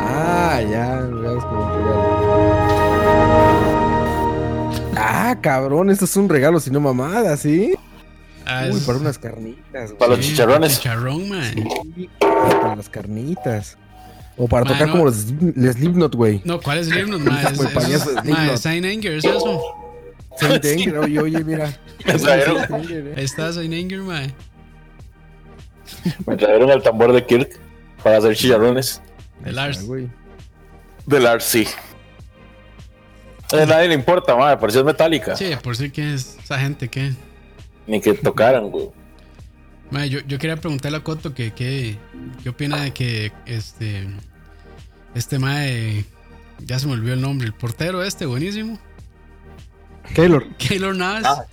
Ah, 0.02 0.60
ya, 0.70 0.96
veamos 1.02 1.46
con 1.46 1.58
un 1.58 1.70
regalo. 1.70 2.18
Ah, 4.98 5.38
cabrón, 5.42 5.90
esto 5.92 6.06
es 6.06 6.18
un 6.18 6.28
regalo, 6.28 6.60
si 6.60 6.72
no 6.72 6.80
mamada, 6.82 7.38
¿sí? 7.38 7.76
Ah, 8.50 8.68
Uy, 8.72 8.78
es- 8.78 8.84
para 8.86 8.98
unas 9.00 9.18
carnitas. 9.18 9.90
güey. 9.92 9.98
Para 9.98 10.16
los 10.16 10.26
sí, 10.26 10.32
chicharrones. 10.32 10.78
Chicharrón, 10.78 11.30
man. 11.30 11.54
Sí, 11.96 12.10
para 12.20 12.76
las 12.76 12.90
carnitas. 12.90 13.78
O 14.38 14.48
para 14.48 14.66
tocar 14.66 14.86
no. 14.88 14.92
como 14.94 15.06
los, 15.06 15.26
los 15.56 15.76
Slipknot, 15.76 16.16
güey. 16.16 16.42
No, 16.46 16.62
¿cuál 16.62 16.78
es 16.78 16.88
Slipknot, 16.88 17.22
ma? 17.22 17.42
Esa 17.42 17.50
Es, 17.80 18.06
es, 18.06 18.52
es 18.54 18.60
Saint 18.62 18.86
Anger, 18.86 19.14
¿es 19.14 19.26
eso? 19.26 19.62
Saint 20.38 20.64
Anger, 20.66 20.98
oye, 21.00 21.20
oye, 21.20 21.44
mira. 21.44 21.76
Me 22.06 22.14
trajeron, 22.14 22.58
Saint 22.58 22.72
Anger, 22.74 23.08
eh. 23.08 23.14
Ahí 23.18 23.24
está 23.26 23.52
Saint 23.52 23.74
Anger, 23.74 24.00
ma. 24.02 24.22
me 26.26 26.36
trajeron 26.38 26.70
el 26.70 26.82
tambor 26.84 27.12
de 27.14 27.26
Kirk 27.26 27.60
para 28.04 28.18
hacer 28.20 28.36
chicharrones 28.36 29.02
De 29.44 29.50
Ahí 29.50 29.56
Lars. 29.56 29.78
está, 29.78 29.88
güey. 29.88 30.08
del 31.06 31.26
RC. 31.26 31.68
A 33.54 33.66
nadie 33.66 33.88
le 33.88 33.94
importa, 33.96 34.36
madre, 34.36 34.58
por 34.58 34.72
si 34.72 34.78
es 34.78 34.84
metálica. 34.84 35.36
Sí, 35.36 35.52
por 35.64 35.76
si 35.78 35.90
que 35.90 36.14
es 36.14 36.38
esa 36.44 36.60
gente 36.60 36.90
que. 36.90 37.14
Ni 37.88 38.02
que 38.02 38.14
tocaran, 38.14 38.70
güey. 38.70 38.90
Ma, 39.90 40.06
yo, 40.06 40.20
yo 40.28 40.38
quería 40.38 40.58
preguntarle 40.58 40.98
a 40.98 41.04
Coto 41.04 41.34
que, 41.34 41.54
que, 41.54 41.98
qué 42.44 42.50
opina 42.50 42.82
de 42.82 42.92
que 42.92 43.32
este. 43.46 44.08
Este 45.16 45.40
mae. 45.40 46.06
Ya 46.60 46.80
se 46.80 46.88
me 46.88 46.94
olvidó 46.94 47.14
el 47.14 47.22
nombre. 47.22 47.48
El 47.48 47.54
portero 47.54 48.04
este, 48.04 48.26
buenísimo. 48.26 48.78
Keylor, 50.14 50.48
Keylor 50.58 50.96
Navas. 50.96 51.26
Ah. 51.26 51.46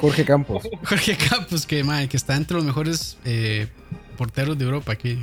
Jorge 0.00 0.24
Campos. 0.24 0.68
Jorge 0.84 1.16
Campos, 1.16 1.66
que, 1.66 1.84
mae, 1.84 2.08
que 2.08 2.16
está 2.16 2.36
entre 2.36 2.56
los 2.56 2.64
mejores 2.64 3.18
eh, 3.24 3.68
porteros 4.16 4.58
de 4.58 4.64
Europa 4.64 4.92
aquí. 4.92 5.18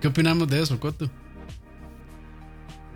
¿Qué 0.00 0.08
opinamos 0.08 0.48
de 0.48 0.62
eso, 0.62 0.78
Coto? 0.78 1.10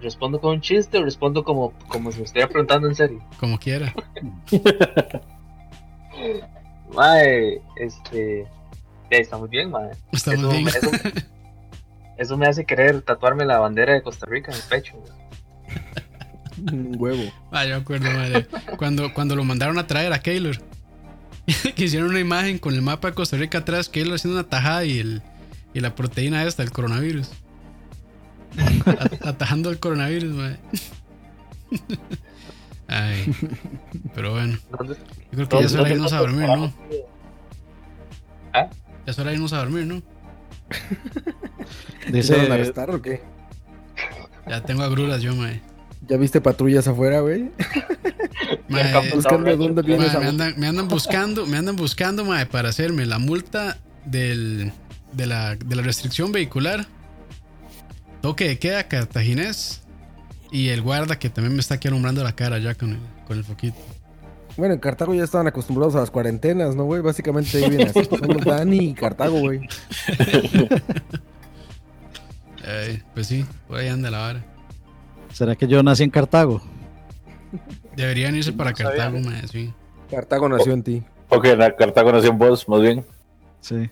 ¿Respondo 0.01 0.41
con 0.41 0.55
un 0.55 0.61
chiste 0.61 0.99
o 0.99 1.05
respondo 1.05 1.45
como, 1.45 1.73
como 1.89 2.11
si 2.11 2.19
me 2.19 2.25
estuviera 2.25 2.49
preguntando 2.49 2.89
en 2.89 2.95
serio? 2.95 3.25
Como 3.39 3.59
quiera. 3.59 3.95
Mae, 6.95 7.61
este. 7.77 8.47
ya 9.11 9.19
está 9.19 9.39
muy 9.39 9.49
bien, 9.49 9.71
mae. 9.71 9.91
Estamos 10.13 10.41
Eso, 10.41 10.51
bien. 10.51 10.69
eso, 10.69 10.91
eso 12.19 12.37
me 12.37 12.47
hace 12.47 12.65
querer 12.65 13.03
tatuarme 13.03 13.45
la 13.45 13.59
bandera 13.59 13.95
de 13.95 14.03
Costa 14.03 14.27
Rica 14.27 14.53
en 14.53 14.59
el 14.59 14.65
pecho. 14.69 14.95
Un 16.71 16.95
huevo. 16.99 17.33
Ah, 17.51 17.65
yo 17.65 17.77
me 17.77 17.83
acuerdo, 17.83 18.11
madre. 18.11 18.47
Cuando, 18.77 19.13
cuando 19.15 19.35
lo 19.35 19.45
mandaron 19.45 19.79
a 19.79 19.87
traer 19.87 20.13
a 20.13 20.21
Keylor. 20.21 20.57
que 21.75 21.85
hicieron 21.85 22.11
una 22.11 22.21
imagen 22.21 22.59
con 22.59 22.75
el 22.75 22.83
mapa 22.83 23.09
de 23.09 23.15
Costa 23.15 23.37
Rica 23.37 23.59
atrás, 23.59 23.89
Keylor 23.89 24.15
haciendo 24.15 24.39
una 24.39 24.49
tajada 24.49 24.85
y, 24.85 25.01
el, 25.01 25.23
y 25.75 25.81
la 25.81 25.95
proteína 25.95 26.45
esta, 26.45 26.63
el 26.63 26.71
coronavirus. 26.71 27.31
Atajando 29.25 29.71
el 29.71 29.81
coronavirus, 29.81 30.35
madre. 30.35 30.59
Ay. 32.93 33.35
Pero 34.15 34.33
bueno, 34.33 34.59
¿Dónde- 34.77 34.95
yo 34.95 35.31
creo 35.31 35.49
que 35.49 35.61
ya 35.61 35.67
es 35.67 35.75
hora 35.75 35.85
de 35.85 35.95
irnos 35.95 36.13
a 36.13 36.19
dormir, 36.19 36.41
¿no? 36.41 36.47
trabajo? 36.47 36.73
Ya 38.53 39.11
es 39.13 39.19
hora 39.19 39.31
de 39.31 39.37
irnos 39.37 39.53
a 39.53 39.59
dormir, 39.59 39.87
¿no? 39.87 40.03
¿Se 40.71 40.83
van 42.05 42.09
a 42.09 42.11
dice, 42.13 42.35
arrestar 42.53 42.91
o 42.91 43.01
qué? 43.01 43.23
Ya 44.49 44.63
tengo 44.63 44.83
agruras 44.83 45.23
yo, 45.23 45.35
madre. 45.35 45.63
¿Ya 46.09 46.17
viste 46.17 46.41
patrullas 46.41 46.87
afuera, 46.89 47.21
güey? 47.21 47.51
Mae, 48.69 48.91
Campos 48.93 49.15
Buscando 49.15 49.45
de 49.51 49.57
dónde 49.57 49.83
viene 49.83 49.99
Mae, 50.01 50.09
esa 50.09 50.21
me, 50.21 50.27
andan, 50.27 50.55
me 50.59 50.67
andan 50.67 50.89
buscando, 50.89 51.47
me 51.47 51.57
andan 51.57 51.77
buscando, 51.77 52.25
mae, 52.25 52.47
para 52.47 52.69
hacerme 52.71 53.07
la 53.07 53.19
multa 53.19 53.79
del, 54.05 54.73
de, 55.13 55.27
la, 55.27 55.55
de 55.57 55.77
la 55.77 55.83
restricción 55.83 56.33
vehicular. 56.33 56.87
Toque 58.21 58.49
de 58.49 58.59
queda 58.59 58.89
cartaginés. 58.89 59.83
Y 60.53 60.69
el 60.69 60.83
guarda 60.83 61.19
que 61.19 61.31
también 61.31 61.55
me 61.55 61.61
está 61.61 61.77
aquí 61.77 61.89
alumbrando 61.89 62.23
la 62.23 62.35
cara 62.35 62.59
ya 62.59 62.75
con 62.75 62.91
el, 62.91 62.99
con 63.27 63.39
el 63.39 63.43
foquito. 63.45 63.79
Bueno, 64.59 64.75
en 64.75 64.81
Cartago 64.81 65.15
ya 65.15 65.25
estaban 65.25 65.47
acostumbrados 65.47 65.95
a 65.97 66.01
las 66.01 66.11
cuarentenas, 66.11 66.77
¿no, 66.77 66.85
güey? 66.85 67.01
Básicamente 67.01 67.57
ahí 67.57 67.71
viene 67.71 67.85
así. 67.85 68.05
Somos 68.05 68.45
Dani 68.45 68.91
y 68.91 68.95
Cartago, 68.95 69.41
güey. 69.41 69.61
Eh, 72.65 73.03
pues 73.13 73.27
sí, 73.27 73.45
por 73.67 73.79
ahí 73.79 73.89
anda 73.89 74.09
la 74.09 74.19
vara. 74.19 74.45
¿Será 75.33 75.57
que 75.57 75.67
yo 75.67 75.83
nací 75.83 76.05
en 76.05 76.11
Cartago? 76.11 76.63
Deberían 77.97 78.37
irse 78.37 78.53
para. 78.53 78.73
Cartago, 78.73 79.19
mae, 79.19 79.49
sí. 79.49 79.75
Cartago 80.09 80.49
nació 80.49 80.73
en 80.73 80.83
ti. 80.85 81.03
Ok, 81.29 81.45
la 81.57 81.75
Cartago 81.75 82.13
nació 82.13 82.31
en 82.31 82.39
vos, 82.39 82.69
más 82.69 82.81
bien. 82.81 83.05
Sí. 83.61 83.91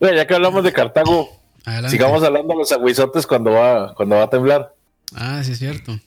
Ya 0.00 0.26
que 0.26 0.34
hablamos 0.34 0.64
de 0.64 0.72
Cartago, 0.72 1.28
Adelante. 1.68 1.90
sigamos 1.90 2.22
hablando 2.22 2.52
de 2.54 2.58
los 2.58 2.72
aguizotes 2.72 3.26
cuando 3.26 3.52
va, 3.52 3.94
cuando 3.94 4.16
va 4.16 4.24
a 4.24 4.30
temblar. 4.30 4.74
Ah, 5.14 5.42
sí, 5.44 5.52
es 5.52 5.58
cierto. 5.58 5.98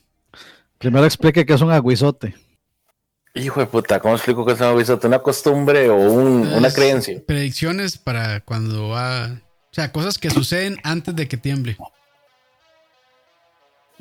Primero 0.78 1.06
explique 1.06 1.46
qué 1.46 1.54
es 1.54 1.62
un 1.62 1.72
aguizote. 1.72 2.36
Hijo 3.34 3.60
de 3.62 3.66
puta, 3.66 4.00
¿cómo 4.00 4.16
explico 4.16 4.46
que 4.46 4.54
es 4.54 4.60
un 4.60 4.68
aguizote? 4.68 5.08
¿Una 5.08 5.20
costumbre 5.20 5.90
o 5.90 5.96
un- 5.96 6.48
una 6.54 6.72
creencia? 6.72 7.22
Predicciones 7.26 7.98
para 7.98 8.42
cuando 8.42 8.90
va. 8.90 9.28
O 9.28 9.74
sea, 9.74 9.92
cosas 9.94 10.18
que 10.18 10.30
suceden 10.30 10.78
antes 10.84 11.16
de 11.16 11.28
que 11.28 11.38
tiemble. 11.38 11.78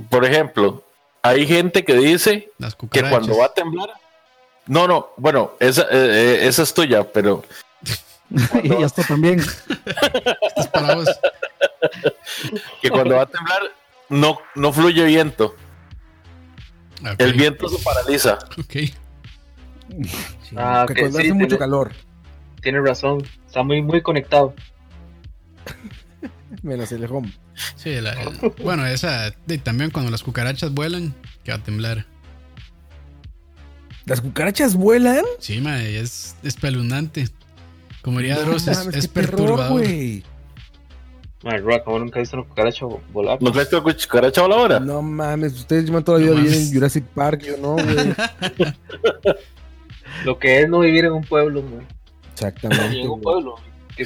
Por 0.08 0.24
ejemplo, 0.24 0.82
hay 1.22 1.46
gente 1.46 1.84
que 1.84 1.94
dice 1.94 2.50
que 2.90 3.02
cuando 3.08 3.36
va 3.38 3.46
a 3.46 3.54
temblar. 3.54 3.90
No, 4.66 4.86
no, 4.86 5.10
bueno, 5.16 5.52
esa, 5.60 5.82
eh, 5.82 5.86
eh, 5.92 6.38
esa 6.48 6.62
es 6.62 6.72
tuya, 6.72 7.04
pero 7.12 7.44
y 8.62 8.72
esto 8.82 9.02
también. 9.06 9.40
Estas 9.40 10.68
para 10.68 10.94
vos. 10.94 11.08
que 12.82 12.90
cuando 12.90 13.16
va 13.16 13.22
a 13.22 13.26
temblar 13.26 13.60
no, 14.08 14.38
no 14.54 14.72
fluye 14.72 15.04
viento. 15.04 15.54
El 17.18 17.32
viento 17.34 17.68
se 17.68 17.82
paraliza. 17.82 18.38
Ok. 18.58 18.74
Ah, 20.56 20.84
que 20.86 20.94
cuando 20.94 21.18
sí, 21.18 21.24
hace 21.24 21.34
mucho 21.34 21.46
tiene- 21.48 21.58
calor. 21.58 21.92
Tienes 22.60 22.82
razón. 22.84 23.22
Está 23.46 23.62
muy, 23.62 23.80
muy 23.82 24.02
conectado. 24.02 24.54
Menos 26.62 26.92
el 26.92 27.04
home. 27.06 27.32
Sí, 27.76 28.00
la- 28.00 28.12
el- 28.12 28.38
bueno, 28.62 28.86
esa. 28.86 29.34
y 29.46 29.58
también 29.58 29.90
cuando 29.90 30.10
las 30.10 30.22
cucarachas 30.22 30.72
vuelan, 30.72 31.14
que 31.44 31.52
va 31.52 31.58
a 31.58 31.62
temblar. 31.62 32.06
¿Las 34.06 34.20
cucarachas 34.20 34.74
vuelan? 34.76 35.24
Sí, 35.38 35.60
mae, 35.60 35.98
es 36.00 36.36
espeluznante. 36.42 37.28
Como 38.02 38.18
diría 38.18 38.36
No 38.36 38.42
Dross, 38.42 38.66
es, 38.68 38.78
es 38.86 39.10
terror, 39.10 39.30
perturbador. 39.30 39.72
güey. 39.72 40.24
Madre, 41.42 41.82
como 41.84 41.98
nunca 41.98 42.18
he 42.18 42.22
visto 42.22 42.36
una 42.36 42.46
cucaracha 42.46 42.84
volar. 43.12 43.38
¿No 43.40 43.50
crees 43.50 43.68
que 43.68 43.76
la 43.76 43.82
cucaracha 43.82 44.42
voladora? 44.42 44.78
No 44.80 45.00
mames, 45.00 45.54
ustedes 45.54 45.86
llevan 45.86 46.04
toda 46.04 46.18
la 46.18 46.24
vida 46.26 46.34
viviendo 46.34 46.58
en 46.58 46.72
Jurassic 46.74 47.04
Park, 47.06 47.42
yo 47.42 47.56
no, 47.56 47.72
güey. 47.74 47.86
Lo 50.24 50.38
que 50.38 50.60
es 50.60 50.68
no 50.68 50.80
vivir 50.80 51.06
en 51.06 51.12
un 51.12 51.22
pueblo, 51.24 51.62
man. 51.62 51.86
Exactamente. 52.32 53.00
En 53.00 53.08
un 53.08 53.20
güey. 53.20 53.22
pueblo. 53.22 53.54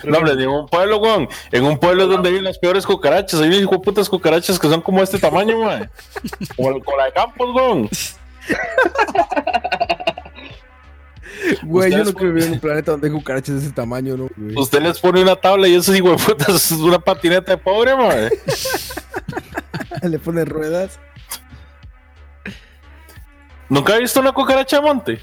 No, 0.04 0.18
hombre, 0.18 0.32
en 0.32 0.48
un 0.48 0.66
pueblo, 0.66 0.98
weón. 0.98 1.28
En 1.52 1.64
un 1.64 1.78
pueblo 1.78 2.04
es 2.04 2.08
donde 2.08 2.30
viven 2.30 2.44
las 2.44 2.58
peores 2.58 2.84
cucarachas. 2.86 3.40
Hay 3.40 3.48
unas 3.64 3.78
putas 3.80 4.08
cucarachas 4.08 4.58
que 4.58 4.68
son 4.68 4.80
como 4.80 5.02
este 5.02 5.18
tamaño, 5.18 5.58
weón. 5.60 5.88
Como, 6.56 6.80
como 6.82 6.96
la 6.96 7.04
de 7.06 7.12
Campos, 7.12 7.48
weón. 7.54 7.88
Güey, 11.62 11.90
yo 11.92 12.04
no 12.04 12.12
quiero 12.12 12.32
vivir 12.32 12.44
en 12.44 12.52
un 12.54 12.60
planeta 12.60 12.92
donde 12.92 13.08
hay 13.08 13.12
cucarachas 13.12 13.54
de 13.56 13.60
ese 13.66 13.72
tamaño, 13.72 14.16
¿no? 14.16 14.28
güey? 14.36 14.56
Usted 14.56 14.80
les 14.82 14.98
pone 14.98 15.20
una 15.22 15.36
tabla 15.36 15.66
y 15.68 15.74
esos 15.74 15.94
hijo 15.96 16.10
de 16.10 16.16
putas 16.16 16.48
es 16.70 16.72
una 16.78 16.98
patineta 16.98 17.52
de 17.52 17.58
pobre, 17.58 17.94
weón. 17.94 18.30
Le 20.02 20.18
ponen 20.18 20.46
ruedas. 20.46 20.98
¿Nunca 23.68 23.94
ha 23.94 23.98
visto 23.98 24.20
una 24.20 24.32
cucaracha 24.32 24.76
de 24.76 24.82
monte? 24.82 25.20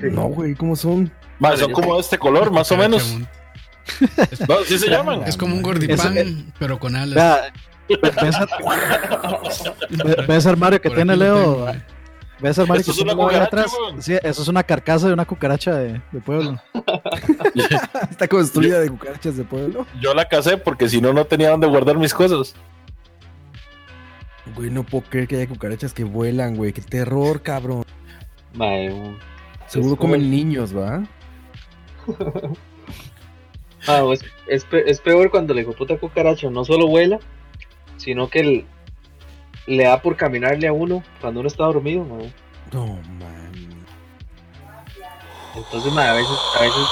No, 0.00 0.22
güey, 0.28 0.54
¿cómo 0.54 0.76
son? 0.76 1.12
Ma, 1.38 1.56
son 1.56 1.72
como 1.72 1.94
de 1.94 2.00
este 2.00 2.16
color, 2.18 2.50
más 2.50 2.70
o 2.72 2.76
menos. 2.76 3.16
No, 4.48 4.58
sí 4.64 4.78
se 4.78 4.88
llaman. 4.88 5.24
Es 5.26 5.36
como 5.36 5.54
un 5.56 5.62
gordipán, 5.62 6.16
Eso 6.16 6.34
pero 6.58 6.78
con 6.78 6.94
alas. 6.96 7.14
Vea, 7.16 7.52
ve- 7.88 7.98
ve 8.00 8.28
ese- 8.28 8.46
ve- 10.04 10.24
ve 10.28 10.36
ese 10.36 10.48
armario 10.48 10.80
que 10.80 10.88
Por 10.88 10.96
tiene 10.96 11.16
Leo. 11.16 11.66
tengo. 11.66 11.72
¿Ves 12.40 12.58
armario 12.58 12.80
Eso 12.80 12.92
que 12.92 12.98
es 12.98 13.04
una 13.04 13.14
cucaracha, 13.14 13.44
atrás? 13.44 13.72
Sí, 13.98 14.14
eso 14.22 14.42
es 14.42 14.48
una 14.48 14.62
carcasa 14.62 15.06
de 15.08 15.12
una 15.12 15.26
cucaracha 15.26 15.74
de, 15.74 16.00
de 16.10 16.20
pueblo. 16.20 16.58
Está 18.10 18.26
construida 18.28 18.80
de 18.80 18.88
cucarachas 18.88 19.36
de 19.36 19.44
pueblo. 19.44 19.86
Yo 20.00 20.14
la 20.14 20.26
casé 20.26 20.56
porque 20.56 20.88
si 20.88 21.00
no, 21.00 21.12
no 21.12 21.24
tenía 21.26 21.50
dónde 21.50 21.66
guardar 21.66 21.98
mis 21.98 22.14
cosas. 22.14 22.54
Güey, 24.56 24.70
no 24.70 24.82
puedo 24.84 25.04
creer 25.04 25.28
que 25.28 25.36
haya 25.36 25.46
cucarachas 25.48 25.92
que 25.92 26.04
vuelan, 26.04 26.56
güey. 26.56 26.72
Qué 26.72 26.80
terror, 26.80 27.42
cabrón. 27.42 27.84
Madre, 28.54 28.92
un- 28.92 29.18
Seguro 29.66 29.94
Es 29.94 30.00
comen 30.00 30.20
como- 30.22 30.30
niños, 30.32 30.76
¿va? 30.76 31.04
Ah, 33.86 34.02
es, 34.12 34.20
es, 34.46 34.64
pe- 34.64 34.90
es 34.90 35.00
peor 35.00 35.30
cuando 35.30 35.54
la 35.54 35.62
puta 35.64 35.96
cucaracha 35.98 36.50
no 36.50 36.64
solo 36.64 36.86
vuela, 36.86 37.18
sino 37.96 38.28
que 38.28 38.40
el- 38.40 38.66
le 39.76 39.84
da 39.84 40.00
por 40.02 40.16
caminarle 40.16 40.66
a 40.68 40.72
uno 40.72 41.02
cuando 41.20 41.40
uno 41.40 41.46
está 41.48 41.64
dormido, 41.64 42.04
man. 42.04 42.32
No, 42.72 42.86
man. 43.18 43.50
Entonces, 45.56 45.92
man, 45.92 46.08
a 46.08 46.12
veces, 46.14 46.38
a 46.58 46.62
veces. 46.62 46.86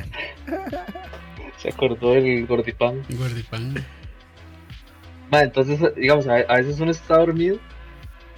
Se 1.58 1.68
acordó 1.68 2.12
del 2.12 2.46
gordipán. 2.46 3.02
Gordipán. 3.10 3.74
Man, 5.30 5.42
entonces, 5.44 5.78
digamos, 5.94 6.26
a, 6.26 6.36
a 6.36 6.56
veces 6.56 6.80
uno 6.80 6.90
está 6.90 7.18
dormido 7.18 7.58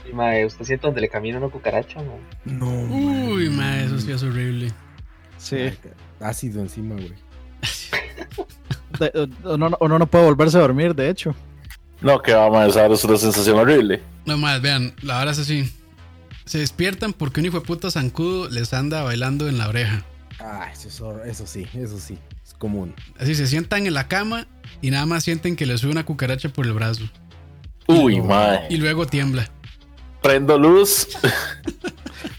y, 0.09 0.13
man, 0.13 0.45
usted 0.45 0.65
siente 0.65 0.87
donde 0.87 1.01
le 1.01 1.09
camina 1.09 1.39
una 1.39 1.49
cucaracha, 1.49 2.01
man. 2.01 2.19
No, 2.45 2.69
Uy, 2.69 3.49
man. 3.49 3.57
mae, 3.59 3.85
eso 3.87 3.99
sí 4.01 4.11
es 4.13 4.23
horrible. 4.23 4.73
Sí. 5.39 5.71
Ácido 6.21 6.61
encima, 6.61 6.95
güey. 6.97 7.15
De- 8.99 9.29
uno, 9.45 9.71
no- 9.71 9.99
no 9.99 10.07
puede 10.07 10.25
volverse 10.25 10.59
a 10.59 10.61
dormir, 10.61 10.95
de 10.95 11.09
hecho. 11.09 11.35
No, 12.03 12.21
que 12.21 12.33
vamos 12.35 12.77
a 12.77 12.87
es 12.87 13.05
una 13.05 13.17
sensación 13.17 13.59
horrible. 13.59 14.03
No 14.27 14.37
más, 14.39 14.61
vean, 14.61 14.95
la 15.03 15.21
hora 15.21 15.31
es 15.33 15.39
así. 15.39 15.73
Se 16.45 16.59
despiertan 16.59 17.13
porque 17.13 17.41
un 17.41 17.47
hijo 17.47 17.61
de 17.61 17.67
puta 17.67 17.91
zancudo 17.91 18.49
les 18.51 18.73
anda 18.73 19.03
bailando 19.03 19.49
en 19.49 19.59
la 19.59 19.69
oreja. 19.69 20.05
Ah, 20.41 20.69
eso, 20.73 20.89
es 21.23 21.31
eso 21.31 21.47
sí, 21.47 21.67
eso 21.75 21.99
sí. 22.01 22.19
Es 22.45 22.55
común. 22.55 22.95
Así 23.19 23.35
se 23.37 23.47
sientan 23.47 23.87
en 23.87 23.95
la 23.95 24.09
cama 24.09 24.49
y 24.81 24.91
nada 24.91 25.07
más 25.07 25.23
sienten 25.25 25.55
que 25.55 25.67
les 25.67 25.81
sube 25.81 25.93
una 25.93 26.05
cucaracha 26.05 26.49
por 26.49 26.67
el 26.67 26.73
brazo. 26.73 27.05
Uy, 27.87 28.19
No. 28.19 28.25
mae. 28.25 28.67
Y 28.69 28.77
luego 28.79 29.07
tiembla. 29.07 29.49
Prendo 30.21 30.57
luz, 30.59 31.09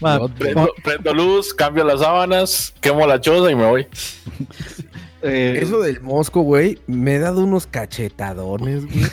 prendo 0.82 1.14
luz, 1.14 1.52
cambio 1.54 1.84
las 1.84 2.00
sábanas, 2.00 2.74
quemo 2.80 3.06
la 3.06 3.20
choza 3.20 3.50
y 3.50 3.54
me 3.54 3.64
voy. 3.66 3.86
eh, 5.22 5.58
Eso 5.62 5.80
del 5.80 6.00
mosco, 6.00 6.40
güey, 6.42 6.78
me 6.86 7.16
he 7.16 7.18
dado 7.18 7.40
unos 7.42 7.66
cachetadones, 7.66 8.84
güey. 8.86 9.04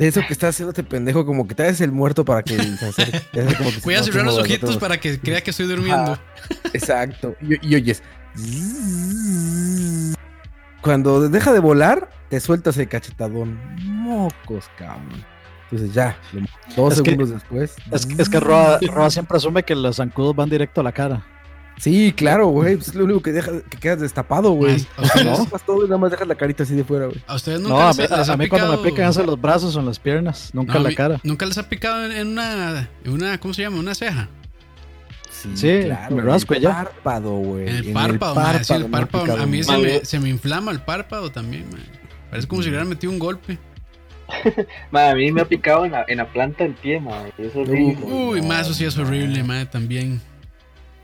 De 0.00 0.08
eso 0.08 0.20
que 0.26 0.32
estás 0.32 0.54
haciendo 0.56 0.70
este 0.70 0.82
pendejo, 0.82 1.24
como 1.26 1.46
que 1.46 1.54
traes 1.54 1.80
el 1.82 1.92
muerto 1.92 2.24
para 2.24 2.42
que 2.42 2.56
se 2.60 2.86
acerque. 2.88 3.20
Es 3.34 3.54
como 3.56 3.70
que 3.70 3.80
Voy 3.84 3.94
a 3.94 4.02
cerrar 4.02 4.24
los 4.24 4.38
ojitos 4.38 4.76
para 4.78 4.98
que 4.98 5.20
crea 5.20 5.42
que 5.42 5.50
estoy 5.50 5.66
durmiendo. 5.66 6.18
Exacto. 6.72 7.36
Y, 7.42 7.68
y 7.68 7.74
oyes. 7.76 8.02
Cuando 10.82 11.28
deja 11.28 11.52
de 11.52 11.58
volar, 11.60 12.08
te 12.30 12.40
sueltas 12.40 12.78
el 12.78 12.88
cachetadón. 12.88 13.58
Mocos, 13.84 14.70
cabrón. 14.78 15.24
Entonces 15.70 15.94
ya, 15.94 16.16
dos 16.76 16.94
Es 16.94 17.02
que- 17.02 17.10
segundos 17.10 17.30
después. 17.30 17.76
es, 17.92 18.08
es 18.18 18.28
que 18.28 18.40
Roa, 18.40 18.78
Roa 18.90 19.10
siempre 19.10 19.36
asume 19.36 19.62
que 19.62 19.74
los 19.76 19.96
zancudos 19.96 20.34
van 20.34 20.48
directo 20.50 20.80
a 20.80 20.84
la 20.84 20.92
cara. 20.92 21.24
Sí, 21.80 22.12
claro, 22.14 22.48
güey. 22.48 22.76
pues 22.76 22.88
Es 22.88 22.94
lo 22.94 23.04
único 23.04 23.22
que 23.22 23.32
deja, 23.32 23.52
que 23.70 23.78
quedas 23.78 24.00
destapado, 24.00 24.50
güey. 24.52 24.74
Más, 24.74 24.86
¿a 24.96 25.02
ustedes- 25.02 25.26
No, 25.52 25.58
todo 25.64 25.78
y 25.84 25.88
nada 25.88 25.96
más 25.98 26.10
dejas 26.10 26.28
la 26.28 26.34
carita 26.34 26.62
así 26.64 26.74
de 26.74 26.84
fuera, 26.84 27.06
güey. 27.06 27.18
A 27.26 27.34
ustedes 27.36 27.58
nunca 27.60 27.74
No, 27.74 27.80
a 27.80 27.88
les, 27.88 27.96
mí, 27.96 28.02
les 28.02 28.12
a 28.28 28.32
ha 28.32 28.36
mí 28.36 28.48
cuando 28.48 28.76
me 28.82 28.90
pican 28.90 29.08
es 29.10 29.16
en 29.16 29.26
los 29.26 29.40
brazos 29.40 29.74
o 29.76 29.80
en 29.80 29.86
las 29.86 29.98
piernas, 29.98 30.50
nunca 30.52 30.74
No, 30.74 30.78
en 30.78 30.80
a 30.80 30.84
la 30.84 30.88
mí- 30.90 30.94
cara. 30.94 31.20
Nunca 31.22 31.46
les 31.46 31.56
ha 31.56 31.68
picado 31.70 32.04
en, 32.04 32.12
en 32.12 32.28
una, 32.28 32.88
en 33.04 33.12
una, 33.12 33.38
¿cómo 33.40 33.54
se 33.54 33.62
llama? 33.62 33.78
Una 33.78 33.94
ceja. 33.94 34.28
Sí, 35.54 35.66
me 36.10 36.20
rasco 36.20 36.52
en 36.54 36.60
ya. 36.60 36.68
el 36.68 36.74
párpado, 36.76 37.30
güey. 37.30 37.66
En 37.68 37.76
el 37.76 37.92
párpado, 37.94 38.34
sí, 38.62 38.72
el 38.74 38.80
me 38.80 38.86
ha 38.88 38.90
párpado. 38.90 39.24
picado 39.24 39.42
A 39.42 39.46
mí 39.46 39.62
se 39.64 39.78
me, 39.78 40.04
se 40.04 40.20
me 40.20 40.28
inflama 40.28 40.70
el 40.72 40.80
párpado 40.82 41.32
también, 41.32 41.64
mae. 41.72 41.80
Parece 42.28 42.46
como 42.46 42.60
si 42.60 42.66
le 42.68 42.72
hubieran 42.72 42.90
metido 42.90 43.10
un 43.10 43.18
golpe. 43.18 43.58
Man, 44.90 45.08
a 45.10 45.14
mí 45.14 45.32
me 45.32 45.40
ha 45.40 45.44
picado 45.46 45.86
en 45.86 45.92
la, 45.92 46.04
en 46.06 46.18
la 46.18 46.26
planta 46.30 46.62
del 46.64 46.74
pie, 46.74 47.00
man. 47.00 47.32
Es 47.38 47.56
horrible. 47.56 47.98
Uy, 48.04 48.42
mae, 48.42 48.60
eso 48.60 48.74
sí 48.74 48.84
es 48.84 48.96
horrible, 48.98 49.42
mae, 49.42 49.64
también. 49.66 50.20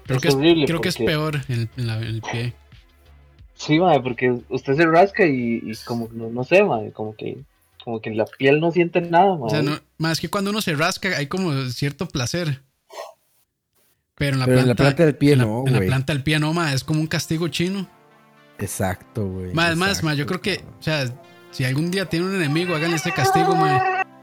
Creo 0.06 0.16
Es 0.18 0.22
que 0.22 0.28
es, 0.28 0.66
creo 0.66 0.80
que 0.80 0.88
es 0.88 0.96
peor 0.96 1.40
en 1.48 1.68
el, 1.76 1.86
la- 1.86 1.98
el 1.98 2.22
pie. 2.22 2.52
Sí, 3.54 3.78
man, 3.78 4.02
porque 4.02 4.36
usted 4.48 4.76
se 4.76 4.86
rasca 4.86 5.26
y, 5.26 5.62
y 5.64 5.72
como, 5.84 6.08
no, 6.12 6.28
no 6.28 6.44
sé, 6.44 6.62
man, 6.62 6.90
como 6.90 7.14
que, 7.16 7.38
como 7.84 8.00
que 8.00 8.10
la 8.10 8.26
piel 8.26 8.60
no 8.60 8.70
siente 8.70 9.00
nada, 9.00 9.32
man. 9.32 9.42
O 9.42 9.50
sea, 9.50 9.62
no, 9.62 9.78
más 9.98 10.20
que 10.20 10.28
cuando 10.28 10.50
uno 10.50 10.60
se 10.60 10.74
rasca 10.74 11.16
hay 11.16 11.26
como 11.26 11.52
cierto 11.70 12.06
placer. 12.06 12.62
Pero 14.14 14.34
en 14.34 14.40
la, 14.40 14.46
Pero 14.46 14.58
en 14.60 14.64
planta, 14.66 14.82
la 14.82 14.86
planta 14.88 15.04
del 15.06 15.16
pie 15.16 15.32
en 15.32 15.38
la- 15.38 15.44
no, 15.44 15.64
En 15.66 15.72
la 15.72 15.78
güey. 15.78 15.88
planta 15.88 16.12
del 16.12 16.22
pie 16.22 16.38
no, 16.38 16.52
mae, 16.52 16.74
es 16.74 16.84
como 16.84 17.00
un 17.00 17.06
castigo 17.06 17.48
chino. 17.48 17.88
Exacto, 18.58 19.26
güey. 19.26 19.52
Más, 19.52 19.76
más, 19.76 20.02
más, 20.02 20.16
yo 20.16 20.26
creo 20.26 20.40
que, 20.40 20.62
o 20.78 20.82
sea, 20.82 21.04
Si 21.50 21.64
algún 21.64 21.90
día 21.90 22.06
tiene 22.06 22.26
un 22.26 22.34
enemigo, 22.34 22.74
háganle 22.74 22.96
este 22.96 23.12
castigo, 23.12 23.54
mae. 23.56 23.80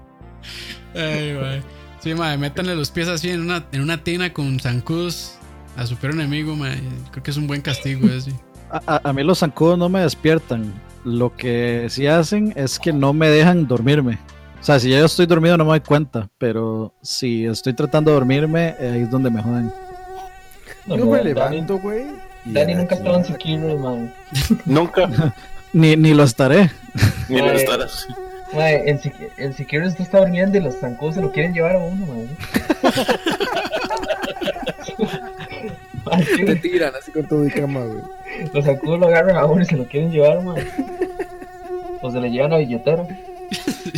Ay, 0.97 1.35
mae. 1.40 1.62
Sí, 2.01 2.14
mae, 2.14 2.36
métanle 2.39 2.74
los 2.77 2.90
pies 2.90 3.09
así 3.09 3.31
en 3.31 3.43
una, 3.43 3.64
en 3.73 3.81
una 3.81 4.02
tina 4.02 4.32
con 4.32 4.59
zancudos 4.60 5.35
a 5.77 5.86
su 5.86 5.97
peor 5.97 6.14
enemigo, 6.14 6.55
mae. 6.56 6.81
Creo 7.10 7.23
que 7.23 7.31
es 7.31 7.36
un 7.36 7.47
buen 7.47 7.60
castigo 7.62 8.09
ese. 8.09 8.32
A, 8.70 8.81
a- 8.97 9.01
a 9.10 9.12
mí 9.12 9.23
los 9.23 9.39
zancudos 9.40 9.78
no 9.78 9.89
me 9.89 10.01
despiertan. 10.01 10.73
Lo 11.05 11.36
que 11.36 11.86
sí 11.89 12.06
hacen 12.06 12.52
es 12.56 12.78
que 12.81 12.93
no 12.93 13.12
me 13.12 13.28
dejan 13.28 13.66
dormirme. 13.68 14.18
O 14.60 14.64
sea, 14.66 14.81
si 14.81 14.90
ya 14.90 14.98
yo 14.98 15.05
estoy 15.05 15.27
dormido 15.27 15.56
no 15.56 15.64
me 15.64 15.70
doy 15.70 15.81
cuenta, 15.81 16.28
pero 16.39 16.93
si 17.02 17.44
estoy 17.47 17.74
tratando 17.74 18.10
de 18.10 18.14
dormirme, 18.16 18.74
ahí 18.81 19.02
es 19.02 19.10
donde 19.10 19.31
me 19.31 19.40
joden. 19.43 19.70
Yo 20.86 21.06
me 21.06 21.23
levanto, 21.23 21.78
güey. 21.78 22.06
Dani 22.44 22.74
nunca 22.74 22.94
estaba 22.97 23.23
en 23.44 23.82
man. 23.82 24.14
Nunca, 24.64 25.35
Ni, 25.73 25.94
ni 25.97 26.14
lo 26.14 26.23
estaré. 26.24 26.70
ni 27.28 27.39
lo 27.39 27.52
estarás. 27.52 28.06
En 28.52 29.52
Sekiro 29.55 29.86
usted 29.86 30.01
está 30.02 30.18
durmiendo 30.20 30.56
y 30.59 30.60
los 30.60 30.77
zancudos 30.77 31.16
se 31.16 31.20
lo 31.20 31.32
quieren 31.32 31.52
llevar 31.52 31.77
a 31.77 31.78
uno, 31.78 32.06
sí, 34.85 36.44
Te 36.44 36.56
tiran 36.56 36.93
así 36.94 37.10
con 37.12 37.27
todo 37.27 37.47
y 37.47 37.51
cama, 37.51 37.81
güey. 37.85 38.02
los 38.55 38.64
zancudos 38.64 39.01
lo 39.01 39.06
agarran 39.09 39.36
a 39.36 39.44
uno 39.47 39.62
y 39.62 39.66
se 39.66 39.77
lo 39.77 39.85
quieren 39.86 40.10
llevar, 40.12 40.43
man. 40.43 40.56
O 42.02 42.10
se 42.10 42.20
le 42.20 42.31
llevan 42.31 42.52
a 42.52 42.59
billetera. 42.59 43.02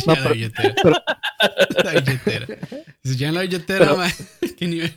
No, 0.05 0.13
la 0.15 0.21
pero- 0.23 0.33
billetera. 0.33 0.75
pero- 0.81 0.95
La 1.83 1.91
billetera. 1.91 2.47
Ya 3.03 3.27
en 3.29 3.35
la 3.35 3.41
billetera, 3.41 3.85
Pero-. 3.85 4.55
¿Qué 4.57 4.67
nivel? 4.67 4.93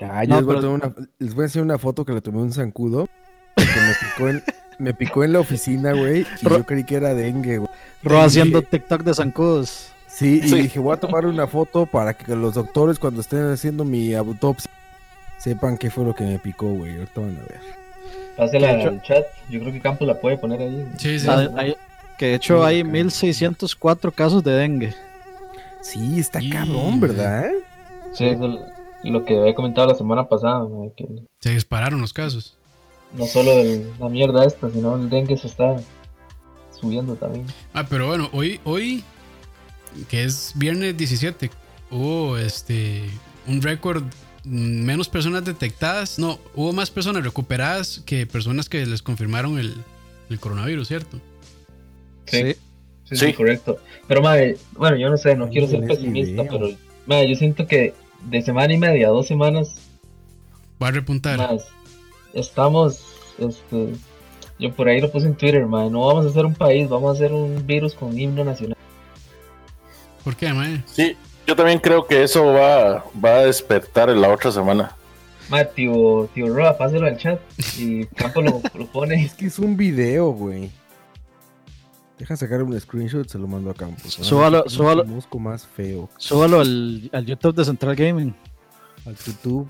Ah, 0.00 0.24
yo 0.24 0.40
No, 0.40 0.52
les, 0.52 0.62
voy 0.62 0.64
a 0.64 0.68
una- 0.68 0.94
les 1.18 1.34
voy 1.34 1.42
a 1.44 1.46
hacer 1.46 1.62
una 1.62 1.78
foto 1.78 2.04
que 2.04 2.12
le 2.12 2.20
tomé 2.20 2.38
a 2.38 2.42
un 2.42 2.52
zancudo. 2.52 3.08
Que 3.56 3.64
me 3.64 3.94
picó 4.00 4.28
en, 4.28 4.42
me 4.78 4.94
picó 4.94 5.24
en 5.24 5.32
la 5.32 5.40
oficina, 5.40 5.92
güey. 5.92 6.26
Y 6.42 6.44
Ro- 6.46 6.58
yo 6.58 6.66
creí 6.66 6.84
que 6.84 6.96
era 6.96 7.14
dengue, 7.14 7.58
güey. 7.58 7.70
Ro 8.02 8.20
haciendo 8.20 8.62
TikTok 8.62 9.02
de 9.02 9.14
zancudos. 9.14 9.92
Sí, 10.06 10.40
y 10.42 10.48
Sí. 10.48 10.62
dije, 10.62 10.78
voy 10.78 10.94
a 10.94 10.96
tomar 11.00 11.26
una 11.26 11.46
foto 11.46 11.86
para 11.86 12.14
que 12.14 12.34
los 12.34 12.54
doctores 12.54 12.98
cuando 12.98 13.20
estén 13.20 13.44
haciendo 13.50 13.84
mi 13.84 14.14
autopsia 14.14 14.70
sepan 15.38 15.76
qué 15.78 15.90
fue 15.90 16.04
lo 16.04 16.14
que 16.14 16.24
me 16.24 16.38
picó, 16.38 16.66
güey. 16.72 16.94
Ahorita 16.94 17.20
van 17.20 17.36
a 17.36 17.40
ver. 17.40 17.60
Pásela 18.36 18.70
al 18.70 19.02
chat. 19.02 19.24
Yo 19.48 19.60
creo 19.60 19.72
que 19.72 19.80
Campos 19.80 20.06
la 20.06 20.20
puede 20.20 20.38
poner 20.38 20.60
ahí. 20.60 20.88
Sí, 20.96 21.18
sí. 21.20 21.26
Ah, 21.28 21.48
hay- 21.56 21.76
que 22.18 22.26
de 22.26 22.34
hecho 22.34 22.58
Sí, 22.58 22.64
hay 22.66 22.80
acá. 22.80 22.90
1604 22.90 24.10
casos 24.12 24.42
de 24.42 24.52
dengue. 24.52 24.94
Sí, 25.82 26.18
está 26.18 26.40
cabrón, 26.50 26.98
¿verdad? 27.00 27.50
Sí, 28.12 28.24
eso 28.26 28.46
es 29.04 29.10
lo 29.10 29.24
que 29.24 29.38
había 29.38 29.54
comentado 29.54 29.86
la 29.86 29.94
semana 29.94 30.28
pasada, 30.28 30.66
que 30.96 31.06
Se 31.40 31.50
dispararon 31.50 32.00
los 32.00 32.12
casos. 32.12 32.57
No 33.14 33.26
solo 33.26 33.52
el- 33.52 33.90
la 33.98 34.08
mierda 34.08 34.44
esta, 34.44 34.70
sino 34.70 34.96
el 34.96 35.08
dengue 35.10 35.36
se 35.36 35.46
está 35.46 35.76
subiendo 36.78 37.14
también. 37.16 37.46
Ah, 37.72 37.86
pero 37.88 38.06
bueno, 38.06 38.28
hoy, 38.32 38.60
hoy, 38.64 39.02
que 40.08 40.24
es 40.24 40.52
viernes 40.54 40.96
17, 40.96 41.50
hubo 41.90 42.36
este 42.38 43.02
un 43.46 43.62
récord, 43.62 44.02
mm, 44.44 44.82
menos 44.84 45.08
personas 45.08 45.44
detectadas, 45.44 46.18
no, 46.18 46.38
hubo 46.54 46.72
más 46.72 46.90
personas 46.90 47.24
recuperadas 47.24 48.02
que 48.04 48.26
personas 48.26 48.68
que 48.68 48.84
les 48.86 49.02
confirmaron 49.02 49.58
el, 49.58 49.74
el 50.30 50.38
coronavirus, 50.38 50.88
¿cierto? 50.88 51.18
Sí. 52.26 52.54
Sí. 53.04 53.16
Sí, 53.16 53.32
correcto. 53.32 53.78
Pero, 54.06 54.20
madre, 54.20 54.58
bueno, 54.72 54.98
yo 54.98 55.08
no 55.08 55.16
sé, 55.16 55.34
no 55.34 55.48
quiero 55.48 55.66
ser 55.66 55.80
pesimista, 55.86 56.42
idea. 56.42 56.50
pero, 56.50 56.68
madre, 57.06 57.30
yo 57.30 57.36
siento 57.36 57.66
que 57.66 57.94
de 58.24 58.42
semana 58.42 58.74
y 58.74 58.76
media 58.76 59.06
a 59.06 59.10
dos 59.12 59.26
semanas 59.26 59.74
Va 60.82 60.88
a 60.88 60.90
repuntar. 60.90 61.38
más 61.38 61.64
estamos, 62.40 63.04
este, 63.38 63.92
yo 64.58 64.72
por 64.72 64.88
ahí 64.88 65.00
lo 65.00 65.10
puse 65.10 65.26
en 65.26 65.34
Twitter, 65.34 65.64
madre, 65.66 65.90
no 65.90 66.06
vamos 66.06 66.26
a 66.26 66.30
ser 66.30 66.44
un 66.44 66.54
país, 66.54 66.88
vamos 66.88 67.10
a 67.10 67.12
hacer 67.12 67.32
un 67.32 67.66
virus 67.66 67.94
con 67.94 68.18
himno 68.18 68.44
nacional. 68.44 68.76
¿Por 70.24 70.36
qué, 70.36 70.52
mae? 70.52 70.82
Sí, 70.86 71.16
yo 71.46 71.56
también 71.56 71.78
creo 71.78 72.06
que 72.06 72.22
eso 72.22 72.44
va, 72.46 73.04
va 73.24 73.36
a 73.36 73.46
despertar 73.46 74.10
en 74.10 74.20
la 74.20 74.28
otra 74.28 74.52
semana. 74.52 74.94
Madre, 75.48 75.70
tío, 75.74 76.28
tío 76.34 76.54
Roa, 76.54 76.76
páselo 76.76 77.06
al 77.06 77.16
chat 77.16 77.40
y 77.78 78.04
Campo 78.06 78.42
lo, 78.42 78.60
lo 78.74 78.86
pone. 78.86 79.14
Es 79.24 79.34
que 79.34 79.46
es 79.46 79.58
un 79.58 79.76
video, 79.76 80.30
güey. 80.32 80.70
Deja 82.18 82.36
sacar 82.36 82.62
un 82.62 82.78
screenshot, 82.78 83.28
se 83.28 83.38
lo 83.38 83.46
mando 83.46 83.70
a 83.70 83.74
Campos. 83.74 84.12
Súbalo, 84.12 84.68
súbalo. 84.68 85.04
más 85.38 85.66
feo. 85.66 86.10
Súbalo 86.18 86.60
al, 86.60 87.08
al 87.12 87.24
YouTube 87.24 87.54
de 87.54 87.64
Central 87.64 87.94
Gaming. 87.94 88.34
Al 89.06 89.16
YouTube. 89.16 89.68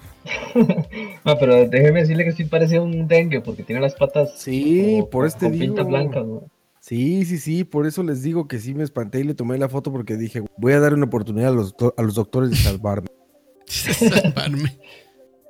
Ma, 1.25 1.39
pero 1.39 1.69
déjeme 1.69 2.01
decirle 2.01 2.25
que 2.25 2.33
sí 2.33 2.45
parece 2.45 2.79
un 2.81 3.07
dengue 3.07 3.41
porque 3.41 3.63
tiene 3.63 3.81
las 3.81 3.95
patas 3.95 4.33
Sí, 4.39 4.97
como- 4.99 5.11
por 5.11 5.27
este 5.27 5.47
con 5.47 5.59
digo. 5.59 5.85
blancas, 5.85 6.27
¿no? 6.27 6.43
Sí, 6.81 7.25
sí, 7.25 7.39
sí, 7.39 7.65
por 7.65 7.87
eso 7.87 8.03
les 8.03 8.23
digo 8.23 8.49
que 8.49 8.59
sí 8.59 8.75
me 8.75 8.83
espanté 8.83 9.21
y 9.21 9.25
le 9.25 9.35
tomé 9.35 9.59
la 9.59 9.69
foto 9.69 9.93
porque 9.93 10.17
dije, 10.17 10.43
voy 10.57 10.73
a 10.73 10.81
dar 10.81 10.95
una 10.95 11.05
oportunidad 11.07 11.49
a 11.51 11.55
los, 11.55 11.75
a 11.97 12.03
los 12.03 12.15
doctores 12.15 12.51
de 12.51 12.57
salvarme. 12.57 13.09
Salvarme. 13.67 14.79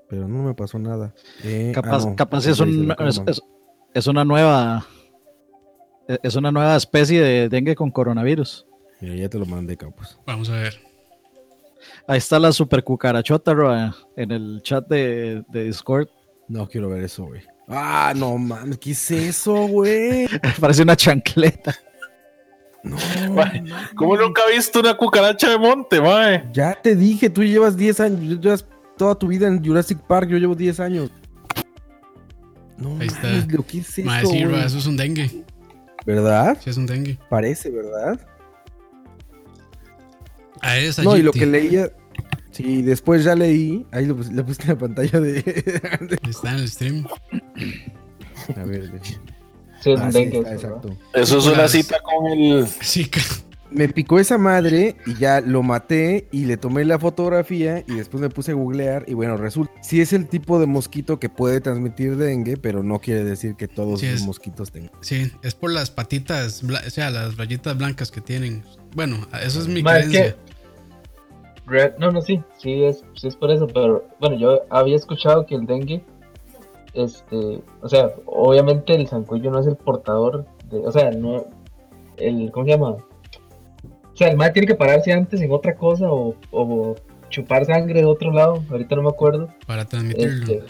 Pero 0.09 0.27
no 0.27 0.43
me 0.43 0.55
pasó 0.55 0.79
nada. 0.79 1.15
Eh, 1.45 1.73
Capaz, 1.75 2.05
ah, 2.07 2.11
no, 2.11 2.17
capaz 2.17 2.47
es, 2.47 2.59
un- 2.61 2.93
es 3.95 4.07
una 4.07 4.25
nueva 4.25 4.87
e, 6.09 6.19
es 6.23 6.35
una 6.35 6.51
nueva 6.51 6.75
especie 6.77 7.21
de 7.23 7.49
dengue 7.49 7.75
con 7.75 7.91
coronavirus. 7.91 8.67
Mira, 9.01 9.15
ya 9.15 9.29
te 9.29 9.39
lo 9.39 9.47
mandé, 9.47 9.77
Campos. 9.77 10.19
Vamos 10.27 10.49
a 10.51 10.55
ver. 10.55 10.81
Ahí 12.09 12.17
está 12.19 12.39
la 12.39 12.53
super 12.53 12.83
cucarachota 12.83 13.53
Roa, 13.53 13.95
en 14.17 14.31
el 14.33 14.61
chat 14.63 14.89
de, 14.89 15.45
de 15.51 15.65
Discord. 15.65 16.09
No 16.49 16.67
quiero 16.67 16.89
ver 16.89 17.05
eso, 17.05 17.27
güey. 17.27 17.43
Ah, 17.69 18.15
no 18.17 18.39
mames, 18.39 18.79
¿qué 18.79 18.93
es 18.93 19.11
eso, 19.11 19.55
güey? 19.69 20.27
Parece 20.61 20.83
una 20.83 20.97
chancleta. 20.97 21.77
No, 22.83 22.97
Mae, 23.35 23.63
¿Cómo 23.95 24.17
nunca 24.17 24.41
has 24.49 24.57
visto 24.57 24.81
una 24.81 24.97
cucaracha 24.97 25.51
de 25.51 25.59
monte, 25.59 26.01
mae? 26.01 26.49
Ya 26.53 26.81
te 26.81 26.97
dije, 26.97 27.29
tú 27.29 27.45
llevas 27.45 27.77
10 27.77 28.01
años, 28.01 28.41
llevas 28.41 28.65
toda 28.97 29.15
tu 29.15 29.27
vida 29.27 29.47
en 29.47 29.63
Jurassic 29.63 29.99
Park, 29.99 30.31
yo 30.31 30.39
llevo 30.39 30.55
10 30.55 30.81
años. 30.81 31.11
No, 32.79 32.97
Ahí 33.01 33.09
está. 33.09 33.25
mames, 33.25 33.53
lo 33.53 33.67
que 33.67 33.79
es 33.81 33.99
eso, 33.99 34.31
sí? 34.31 34.45
Roa, 34.45 34.65
eso 34.65 34.79
es 34.79 34.87
un 34.87 34.97
dengue. 34.97 35.45
¿Verdad? 36.07 36.57
Sí, 36.65 36.71
es 36.71 36.77
un 36.79 36.87
dengue. 36.87 37.19
Parece, 37.29 37.69
¿verdad? 37.71 38.19
A 40.63 40.77
esa 40.79 41.03
No, 41.03 41.17
y 41.17 41.23
lo 41.23 41.33
que 41.33 41.47
leía, 41.47 41.91
sí, 42.51 42.83
después 42.83 43.25
ya 43.25 43.35
leí, 43.35 43.87
ahí 43.93 44.07
lo, 44.07 44.17
pus- 44.17 44.33
le 44.33 44.43
puse 44.45 44.63
en 44.63 44.69
la 44.69 44.79
pantalla 44.79 45.21
de... 45.21 45.39
Está 46.29 46.53
en 46.53 46.59
el 46.59 46.69
stream. 46.69 47.07
A 48.57 48.65
ver, 48.65 48.91
de- 48.93 49.01
Sí, 49.81 49.93
es 49.93 50.01
ah, 50.01 50.07
un 50.07 50.13
sí, 50.13 50.19
exacto. 50.23 50.97
Eso 51.15 51.39
es 51.39 51.47
una 51.47 51.69
cita 51.69 52.01
con 52.01 52.27
el. 52.27 52.67
Sí, 52.81 53.09
Me 53.71 53.89
picó 53.89 54.19
esa 54.19 54.37
madre 54.37 54.97
y 55.07 55.15
ya 55.15 55.41
lo 55.41 55.63
maté 55.63 56.27
y 56.33 56.47
le 56.47 56.57
tomé 56.57 56.85
la 56.85 56.99
fotografía 56.99 57.85
y 57.87 57.95
después 57.95 58.21
me 58.21 58.29
puse 58.29 58.51
a 58.51 58.55
googlear 58.55 59.05
y 59.07 59.15
bueno, 59.15 59.37
resulta, 59.37 59.73
sí 59.83 60.01
es 60.01 60.13
el 60.13 60.27
tipo 60.27 60.59
de 60.59 60.67
mosquito 60.67 61.21
que 61.21 61.29
puede 61.29 61.61
transmitir 61.61 62.17
dengue, 62.17 62.57
pero 62.57 62.83
no 62.83 62.99
quiere 62.99 63.23
decir 63.23 63.55
que 63.55 63.69
todos 63.69 64.01
Sí, 64.01 64.07
los 64.07 64.17
es- 64.17 64.27
mosquitos 64.27 64.73
tengan. 64.73 64.91
sí, 65.01 65.31
es 65.45 65.55
por 65.55 65.71
las 65.73 65.91
patitas, 65.93 66.65
o 66.65 66.91
sea, 66.91 67.11
las 67.11 67.37
rayitas 67.37 67.79
blancas 67.79 68.11
que 68.11 68.21
tienen. 68.21 68.65
Bueno, 68.97 69.29
eso 69.45 69.61
es 69.61 69.69
mi 69.69 69.85
creencia. 69.85 70.35
que- 70.35 70.49
No, 71.99 72.11
no, 72.13 72.21
sí, 72.23 72.43
sí 72.57 72.85
es, 72.85 73.05
sí 73.15 73.29
es 73.29 73.37
por 73.37 73.51
eso, 73.51 73.67
pero 73.67 74.05
bueno, 74.21 74.37
yo 74.37 74.63
había 74.71 74.97
escuchado 74.97 75.45
que 75.47 75.55
el 75.55 75.67
dengue, 75.67 76.03
este, 76.95 77.61
o 77.83 77.89
sea, 77.89 78.11
obviamente 78.27 78.95
el 78.95 79.07
zancudo 79.07 79.51
no 79.51 79.59
es 79.61 79.67
el 79.67 79.77
portador 79.77 80.47
de, 80.71 80.79
o 80.79 80.91
sea, 80.91 81.11
no, 81.11 81.45
el, 82.17 82.51
¿cómo 82.51 82.65
se 82.67 82.73
llama? 82.73 82.91
O 82.91 84.17
sea, 84.17 84.29
el 84.29 84.37
mal 84.37 84.53
tiene 84.53 84.67
que 84.67 84.75
pararse 84.75 85.13
antes 85.13 85.41
en 85.41 85.53
otra 85.53 85.77
cosa 85.77 86.11
o, 86.11 86.35
o 86.51 86.95
chupar 87.29 87.65
sangre 87.67 88.01
de 88.01 88.07
otro 88.07 88.33
lado, 88.33 88.63
ahorita 88.71 88.97
no 88.97 89.03
me 89.03 89.09
acuerdo, 89.11 89.49
Para 89.67 89.85
transmitirlo. 89.85 90.55
este, 90.55 90.63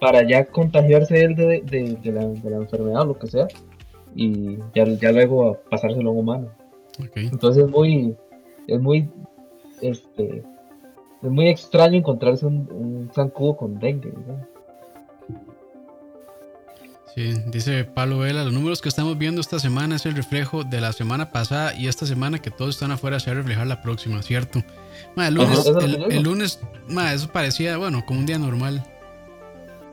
para 0.00 0.26
ya 0.28 0.44
contagiarse 0.46 1.22
él 1.22 1.34
de, 1.36 1.62
de, 1.62 1.98
de 2.02 2.12
la, 2.12 2.26
de 2.26 2.50
la 2.50 2.56
enfermedad 2.56 3.02
o 3.02 3.06
lo 3.06 3.18
que 3.18 3.26
sea, 3.28 3.46
y 4.14 4.56
ya, 4.74 4.84
ya 4.84 5.12
luego 5.12 5.50
a 5.50 5.54
pasárselo 5.70 6.08
a 6.08 6.12
un 6.12 6.18
humano. 6.20 6.48
Entonces 7.14 7.64
es 7.64 7.70
muy, 7.70 8.16
es 8.66 8.80
muy, 8.80 9.08
este, 9.82 10.42
es 11.22 11.30
muy 11.30 11.48
extraño 11.48 11.96
encontrarse 11.98 12.46
un, 12.46 12.68
un 12.70 13.10
zancudo 13.14 13.56
con 13.56 13.78
dengue. 13.78 14.12
¿no? 14.26 14.46
Sí, 17.14 17.32
dice 17.46 17.84
Pablo 17.84 18.18
Vela, 18.18 18.44
los 18.44 18.52
números 18.52 18.82
que 18.82 18.90
estamos 18.90 19.16
viendo 19.16 19.40
esta 19.40 19.58
semana 19.58 19.96
es 19.96 20.04
el 20.04 20.14
reflejo 20.14 20.64
de 20.64 20.82
la 20.82 20.92
semana 20.92 21.30
pasada 21.30 21.74
y 21.74 21.88
esta 21.88 22.04
semana 22.04 22.40
que 22.40 22.50
todos 22.50 22.74
están 22.74 22.90
afuera 22.90 23.18
se 23.20 23.30
va 23.30 23.34
a 23.34 23.36
reflejar 23.38 23.66
la 23.66 23.80
próxima, 23.80 24.20
¿cierto? 24.22 24.62
Ma, 25.14 25.28
el 25.28 25.34
lunes, 25.34 25.60
Ajá. 25.60 25.60
Eso 25.60 25.70
es 25.70 25.74
lo 25.76 25.80
el, 25.80 25.86
que 25.86 25.98
yo 26.02 26.08
digo. 26.08 26.10
el 26.10 26.22
lunes, 26.22 26.60
ma, 26.88 27.12
eso 27.14 27.28
parecía, 27.32 27.78
bueno, 27.78 28.04
como 28.04 28.20
un 28.20 28.26
día 28.26 28.38
normal. 28.38 28.84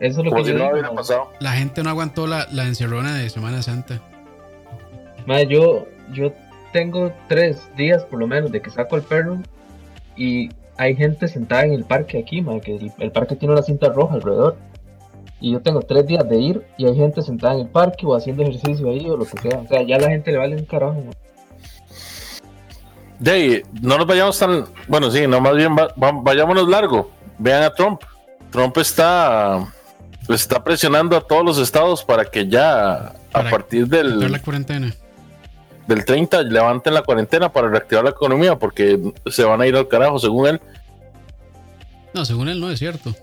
Eso 0.02 0.20
es 0.20 0.26
lo 0.26 0.32
Como 0.32 0.44
que 0.44 0.52
si 0.52 0.58
yo 0.58 0.58
no 0.70 0.76
digo. 0.76 0.96
pasado. 0.96 1.30
La 1.40 1.54
gente 1.54 1.82
no 1.82 1.90
aguantó 1.92 2.28
la, 2.28 2.46
la 2.52 2.66
encerrona 2.66 3.16
de 3.16 3.30
Semana 3.30 3.62
Santa. 3.62 4.02
Ma, 5.26 5.44
yo, 5.44 5.88
yo 6.12 6.34
tengo 6.74 7.14
tres 7.30 7.62
días 7.78 8.04
por 8.04 8.20
lo 8.20 8.28
menos 8.28 8.52
de 8.52 8.62
que 8.62 8.70
saco 8.70 8.98
el 8.98 9.04
perro 9.04 9.42
y 10.16 10.50
hay 10.78 10.96
gente 10.96 11.28
sentada 11.28 11.66
en 11.66 11.74
el 11.74 11.84
parque 11.86 12.18
aquí, 12.20 12.42
ma, 12.42 12.60
que 12.60 12.76
el, 12.76 12.92
el 13.00 13.12
parque 13.12 13.36
tiene 13.36 13.54
una 13.54 13.64
cinta 13.64 13.90
roja 13.90 14.16
alrededor. 14.16 14.58
y 15.40 15.52
yo 15.52 15.62
tengo 15.62 15.82
tres 15.82 16.08
días 16.08 16.28
de 16.28 16.38
ir 16.40 16.66
y 16.78 16.86
hay 16.86 16.96
gente 16.96 17.22
sentada 17.22 17.54
en 17.56 17.62
el 17.62 17.68
parque 17.68 18.06
o 18.06 18.16
haciendo 18.16 18.44
ejercicio 18.44 18.90
ahí 18.90 19.08
o 19.10 19.18
lo 19.18 19.26
que 19.26 19.38
sea. 19.42 19.60
O 19.60 19.68
sea, 19.68 19.82
ya 19.84 19.98
a 19.98 20.00
la 20.00 20.10
gente 20.10 20.32
le 20.32 20.38
vale 20.38 20.56
un 20.56 20.66
carajo. 20.66 20.94
man. 20.96 21.14
De 23.20 23.32
ahí, 23.32 23.62
no 23.82 23.98
nos 23.98 24.08
vayamos 24.08 24.38
tan. 24.40 24.66
Bueno, 24.88 25.10
sí, 25.12 25.28
no, 25.28 25.40
más 25.40 25.56
bien 25.56 25.76
va- 25.78 25.94
va- 26.02 26.12
vayámonos 26.22 26.68
largo. 26.68 27.10
Vean 27.38 27.64
a 27.64 27.74
Trump. 27.74 28.02
Trump 28.52 28.78
está. 28.78 29.66
Está 30.30 30.64
presionando 30.64 31.18
a 31.18 31.22
todos 31.22 31.44
los 31.44 31.58
estados 31.58 32.04
para 32.04 32.24
que 32.26 32.48
ya 32.48 33.14
a 33.34 33.44
partir 33.50 33.88
del, 33.88 34.32
la 34.32 34.40
cuarentena. 34.40 34.94
Del 35.88 36.06
30 36.06 36.44
levanten 36.44 36.94
la 36.94 37.04
cuarentena 37.04 37.52
para 37.52 37.70
reactivar 37.70 38.04
la 38.04 38.12
economía 38.12 38.58
porque 38.58 39.00
se 39.28 39.44
van 39.44 39.62
a 39.62 39.68
ir 39.68 39.76
al 39.76 39.88
carajo, 39.88 40.20
según 40.20 40.48
él. 40.48 40.62
No, 42.14 42.26
según 42.26 42.50
él 42.50 42.60
no 42.60 42.70
es 42.70 42.80
cierto. 42.80 43.16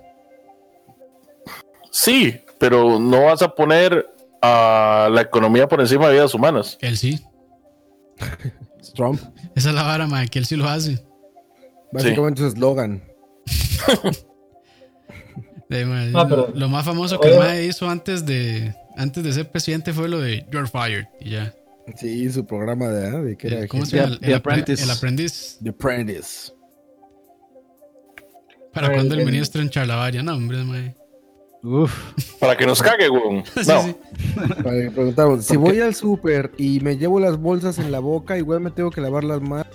Sí, 1.90 2.40
pero 2.58 2.98
no 2.98 3.24
vas 3.24 3.42
a 3.42 3.54
poner 3.54 4.08
a 4.42 5.08
la 5.10 5.20
economía 5.20 5.68
por 5.68 5.80
encima 5.80 6.08
de 6.08 6.14
vidas 6.14 6.34
humanas. 6.34 6.78
Él 6.80 6.96
sí. 6.96 7.20
Es 8.80 8.92
Trump. 8.92 9.20
Esa 9.54 9.70
es 9.70 9.74
la 9.74 9.82
vara, 9.82 10.08
que 10.26 10.38
él 10.38 10.46
sí 10.46 10.56
lo 10.56 10.68
hace. 10.68 11.04
Básicamente 11.92 12.42
su 12.42 12.48
eslogan. 12.48 13.02
Ah, 15.72 16.26
lo 16.52 16.68
más 16.68 16.84
famoso 16.84 17.20
que 17.20 17.28
el 17.28 17.64
hizo 17.64 17.88
antes 17.88 18.26
de 18.26 18.74
antes 18.96 19.22
de 19.22 19.32
ser 19.32 19.48
presidente 19.50 19.92
fue 19.92 20.08
lo 20.08 20.18
de 20.18 20.44
You're 20.50 20.66
Fired. 20.66 21.06
Y 21.20 21.30
ya. 21.30 21.54
Sí, 21.96 22.30
su 22.30 22.46
programa 22.46 22.88
de, 22.88 23.10
de 23.22 23.36
que 23.36 23.48
era 23.48 23.66
¿Cómo 23.66 23.84
se 23.84 23.96
llama? 23.96 24.12
El, 24.14 24.20
The 24.20 24.26
el 24.26 24.32
apre- 24.32 24.36
Apprentice. 24.36 24.84
el 24.84 24.90
aprendiz. 24.90 25.58
The 25.62 25.70
Apprentice. 25.70 26.52
¿Para 28.72 28.88
Ay, 28.88 28.94
cuando 28.94 29.14
el 29.14 29.20
el- 29.20 29.26
ministro 29.26 29.60
en 29.60 29.70
Charlavaria? 29.70 30.22
No, 30.22 30.34
hombre, 30.34 30.62
mae. 30.64 30.94
Uf, 31.62 31.92
Para 32.38 32.56
que 32.56 32.64
nos 32.64 32.80
cague, 32.82 33.10
weón. 33.10 33.44
Sí, 33.54 33.60
No. 33.68 33.82
sí. 33.82 33.94
Para 34.62 34.80
que 34.80 34.90
preguntamos, 34.94 35.44
si 35.44 35.56
voy 35.56 35.80
al 35.80 35.94
súper 35.94 36.52
y 36.56 36.80
me 36.80 36.96
llevo 36.96 37.20
las 37.20 37.36
bolsas 37.36 37.78
en 37.78 37.92
la 37.92 37.98
boca, 37.98 38.38
igual 38.38 38.60
me 38.60 38.70
tengo 38.70 38.90
que 38.90 39.00
lavar 39.02 39.24
las 39.24 39.42
manos. 39.42 39.66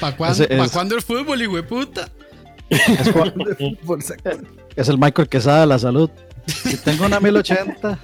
¿Para 0.00 0.16
cuándo, 0.16 0.46
¿pa' 0.46 0.68
cuándo 0.68 0.94
el 0.94 1.02
fútbol, 1.02 1.42
hijo 1.42 1.60
puta? 1.66 2.08
es, 4.76 4.88
el 4.88 4.98
Michael 4.98 5.28
Quesada 5.28 5.62
de 5.62 5.66
la 5.66 5.78
salud. 5.78 6.10
Si 6.46 6.76
tengo 6.78 7.06
una 7.06 7.20
1080, 7.20 7.98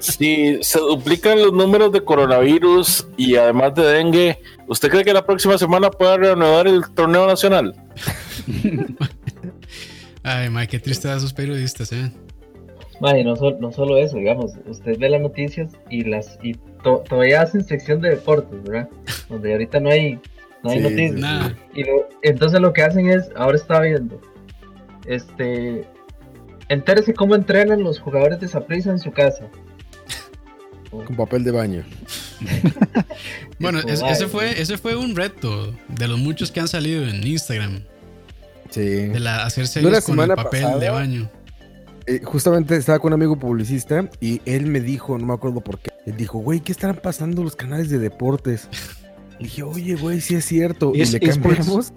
Si 0.00 0.58
se 0.62 0.78
duplican 0.80 1.40
los 1.40 1.52
números 1.52 1.92
de 1.92 2.02
coronavirus 2.04 3.06
y 3.16 3.36
además 3.36 3.74
de 3.74 3.82
dengue, 3.84 4.38
¿usted 4.66 4.90
cree 4.90 5.04
que 5.04 5.12
la 5.12 5.24
próxima 5.24 5.56
semana 5.56 5.90
pueda 5.90 6.16
reanudar 6.16 6.66
el 6.66 6.82
torneo 6.94 7.26
nacional? 7.26 7.74
Ay, 10.22 10.48
mae, 10.50 10.66
qué 10.68 10.78
triste 10.78 11.08
da 11.08 11.16
esos 11.16 11.32
periodistas, 11.32 11.92
eh. 11.92 12.10
Madre, 13.00 13.24
no, 13.24 13.34
no 13.34 13.72
solo 13.72 13.98
eso, 13.98 14.16
digamos, 14.16 14.52
usted 14.66 14.98
ve 14.98 15.08
las 15.10 15.20
noticias 15.20 15.72
y 15.90 16.04
las 16.04 16.38
y 16.42 16.54
to- 16.82 17.02
todavía 17.08 17.42
hacen 17.42 17.64
sección 17.64 18.00
de 18.00 18.10
deportes, 18.10 18.62
¿verdad? 18.62 18.88
Donde 19.28 19.52
ahorita 19.52 19.80
no 19.80 19.90
hay, 19.90 20.18
no 20.62 20.70
hay 20.70 20.78
Sí, 20.78 20.82
noticias. 20.84 21.12
Nada. 21.20 21.54
Y 21.74 21.84
lo- 21.84 22.08
entonces 22.22 22.60
lo 22.60 22.72
que 22.72 22.82
hacen 22.82 23.10
es, 23.10 23.28
ahora 23.36 23.56
estaba 23.56 23.80
viendo, 23.80 24.20
este, 25.06 25.84
entérese 26.68 27.14
cómo 27.14 27.34
entrenan 27.34 27.82
los 27.82 27.98
jugadores 27.98 28.40
de 28.40 28.48
Saprissa 28.48 28.90
en 28.90 28.98
su 28.98 29.12
casa. 29.12 29.46
Con 30.90 31.16
papel 31.16 31.42
de 31.44 31.50
baño. 31.50 31.84
Bueno, 33.58 33.78
es- 33.80 34.02
ese, 34.02 34.26
fue, 34.26 34.60
ese 34.60 34.76
fue 34.78 34.96
un 34.96 35.14
reto 35.16 35.72
de 35.88 36.08
los 36.08 36.18
muchos 36.18 36.50
que 36.50 36.60
han 36.60 36.68
salido 36.68 37.04
en 37.06 37.26
Instagram. 37.26 37.80
Sí. 38.70 38.80
De 38.80 39.20
la, 39.20 39.44
hacerse 39.44 39.80
con 40.02 40.20
el 40.20 40.28
papel 40.34 40.62
pasada- 40.62 40.78
de 40.78 40.90
baño. 40.90 41.30
Eh, 42.06 42.20
justamente 42.22 42.76
estaba 42.76 42.98
con 42.98 43.12
un 43.14 43.20
amigo 43.22 43.38
publicista 43.38 44.10
y 44.20 44.42
él 44.44 44.66
me 44.66 44.80
dijo, 44.80 45.16
no 45.16 45.24
me 45.26 45.32
acuerdo 45.32 45.60
por 45.62 45.78
qué, 45.78 45.90
él 46.04 46.16
dijo, 46.18 46.38
güey, 46.38 46.60
¿qué 46.60 46.72
estarán 46.72 46.96
pasando 47.02 47.42
los 47.42 47.56
canales 47.56 47.88
de 47.90 47.98
deportes? 47.98 48.68
Y 49.40 49.44
dije, 49.44 49.62
oye, 49.64 49.94
güey, 49.96 50.20
sí 50.20 50.36
es 50.36 50.44
cierto. 50.44 50.92
Y 50.94 51.00
Es- 51.02 51.12
le 51.12 51.18
cambiamos. 51.18 51.92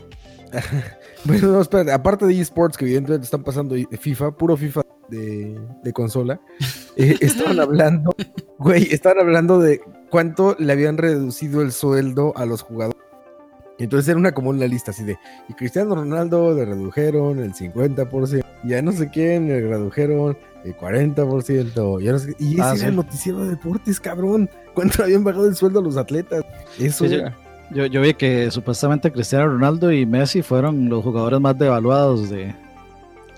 bueno, 1.25 1.47
no, 1.51 1.61
espérate, 1.61 1.91
aparte 1.91 2.25
de 2.25 2.39
eSports, 2.39 2.77
que 2.77 2.85
evidentemente 2.85 3.25
están 3.25 3.43
pasando 3.43 3.75
FIFA, 3.99 4.31
puro 4.37 4.55
FIFA 4.57 4.81
de, 5.09 5.59
de 5.83 5.93
consola, 5.93 6.39
eh, 6.95 7.15
estaban 7.21 7.59
hablando, 7.59 8.15
güey, 8.59 8.87
estaban 8.93 9.19
hablando 9.19 9.59
de 9.59 9.81
cuánto 10.09 10.55
le 10.59 10.71
habían 10.73 10.97
reducido 10.97 11.61
el 11.61 11.71
sueldo 11.71 12.33
a 12.37 12.45
los 12.45 12.61
jugadores. 12.61 13.01
Y 13.79 13.83
entonces 13.83 14.09
era 14.09 14.17
una 14.17 14.31
como 14.33 14.49
una 14.49 14.65
lista 14.65 14.89
así 14.89 15.03
de, 15.03 15.17
y 15.49 15.53
Cristiano 15.53 15.93
Ronaldo 15.93 16.51
le 16.55 16.65
redujeron 16.65 17.37
el 17.39 17.53
50%, 17.53 18.43
ya 18.63 18.81
no 18.81 18.91
sé 18.91 19.09
quién 19.11 19.47
le 19.47 19.61
redujeron 19.61 20.35
el 20.63 20.75
40%, 20.75 22.01
ya 22.01 22.11
no 22.11 22.17
sé, 22.19 22.35
y 22.39 22.53
ese 22.53 22.61
Ah, 22.63 22.69
era 22.69 22.75
sí. 22.77 22.85
el 22.87 22.95
noticiero 22.95 23.43
de 23.43 23.51
deportes, 23.51 23.99
cabrón. 23.99 24.49
¿Cuánto 24.73 25.03
habían 25.03 25.23
bajado 25.23 25.47
el 25.47 25.55
sueldo 25.55 25.79
a 25.79 25.83
los 25.83 25.95
atletas? 25.95 26.43
Eso 26.79 27.07
Sí, 27.07 27.13
era. 27.15 27.37
Yo, 27.71 27.85
yo 27.85 28.01
vi 28.01 28.13
que 28.13 28.49
supuestamente 28.51 29.11
Cristiano 29.11 29.47
Ronaldo 29.47 29.91
y 29.91 30.05
Messi 30.05 30.41
fueron 30.41 30.89
los 30.89 31.03
jugadores 31.03 31.39
más 31.39 31.57
devaluados 31.57 32.29
de, 32.29 32.55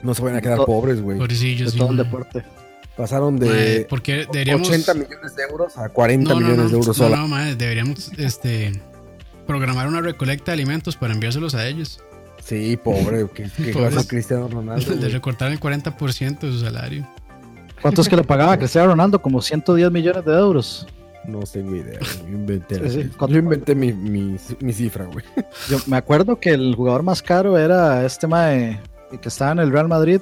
No 0.04 0.14
se 0.14 0.22
van 0.24 0.36
a 0.36 0.42
quedar 0.42 0.58
To- 0.58 0.66
pobres, 0.66 1.02
güey. 1.02 1.16
de 1.18 1.22
Pobrecillos, 1.22 1.72
sí, 1.72 1.78
todo 1.78 1.90
el 1.92 1.96
mae. 1.98 2.06
deporte. 2.06 2.44
Pasaron 2.98 3.40
de 3.40 3.86
porque 3.90 4.28
deberíamos 4.32 4.68
80 4.68 4.94
millones 4.94 5.36
de 5.36 5.44
euros 5.44 5.78
a 5.78 5.88
40 5.90 6.34
no, 6.34 6.40
no, 6.40 6.46
millones 6.46 6.64
no, 6.66 6.70
de 6.70 6.74
euros 6.74 6.88
no, 6.88 6.94
sola. 6.94 7.18
no, 7.18 7.28
mae, 7.30 7.56
deberíamos 7.56 8.12
este 8.18 8.74
programar 9.48 9.88
una 9.88 10.02
recolecta 10.02 10.52
de 10.52 10.54
alimentos 10.54 10.96
para 10.98 11.14
enviárselos 11.14 11.56
a 11.56 11.66
ellos. 11.68 12.02
Sí, 12.44 12.78
pobre, 12.78 13.28
que, 13.34 13.44
que 13.44 13.72
Pobres. 13.72 13.96
pasa 13.96 14.08
Cristiano 14.08 14.48
Ronaldo. 14.50 14.92
De 14.92 14.98
güey. 14.98 15.12
recortar 15.12 15.52
el 15.52 15.60
40% 15.60 16.40
de 16.40 16.52
su 16.52 16.60
salario. 16.60 17.08
¿Cuánto 17.82 18.02
es 18.02 18.10
que 18.10 18.18
le 18.18 18.24
pagaba 18.26 18.54
a 18.54 18.58
Cristiano 18.58 18.88
Ronaldo? 18.90 19.22
Como 19.22 19.42
110 19.42 19.90
millones 19.92 20.26
de 20.26 20.34
euros. 20.34 20.86
No 21.26 21.40
tengo 21.42 21.76
idea. 21.76 22.00
Yo 22.00 22.28
inventé, 22.30 22.76
Sí, 22.76 22.82
la 22.82 22.90
sí. 22.90 23.02
cifra. 23.04 23.28
Yo 23.28 23.38
inventé 23.38 23.76
mi, 23.76 23.92
mi, 23.94 24.38
mi 24.62 24.74
cifra, 24.74 25.06
güey. 25.06 25.24
Yo 25.70 25.78
me 25.88 25.98
acuerdo 25.98 26.40
que 26.40 26.50
el 26.52 26.76
jugador 26.76 27.04
más 27.04 27.22
caro 27.22 27.58
era 27.58 28.06
este 28.06 28.26
mae 28.28 28.80
que 29.22 29.28
estaba 29.30 29.52
en 29.52 29.60
el 29.60 29.72
Real 29.72 29.88
Madrid, 29.88 30.22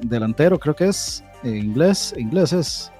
delantero, 0.00 0.58
creo 0.58 0.74
que 0.74 0.88
es, 0.88 1.22
eh, 1.42 1.48
inglés, 1.50 2.14
inglés 2.16 2.52
es. 2.52 2.90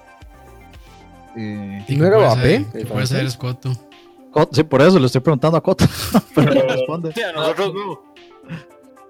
Eh, 1.37 1.83
Y 1.87 1.95
¿No 1.95 2.05
era 2.05 2.17
puede 2.35 2.59
Mbappé, 2.59 2.85
puede 2.85 3.07
ser 3.07 3.25
Escoto. 3.25 3.71
Cot- 4.31 4.49
sí, 4.51 4.63
por 4.63 4.81
eso 4.81 4.99
le 4.99 5.05
estoy 5.05 5.21
preguntando 5.21 5.57
a 5.57 5.63
Cota, 5.63 5.87
pero 6.35 6.53
no 6.53 6.61
responde. 6.73 7.11
Sí, 7.13 7.21
a 7.21 7.31
nosotros 7.31 7.73
no. 7.73 8.01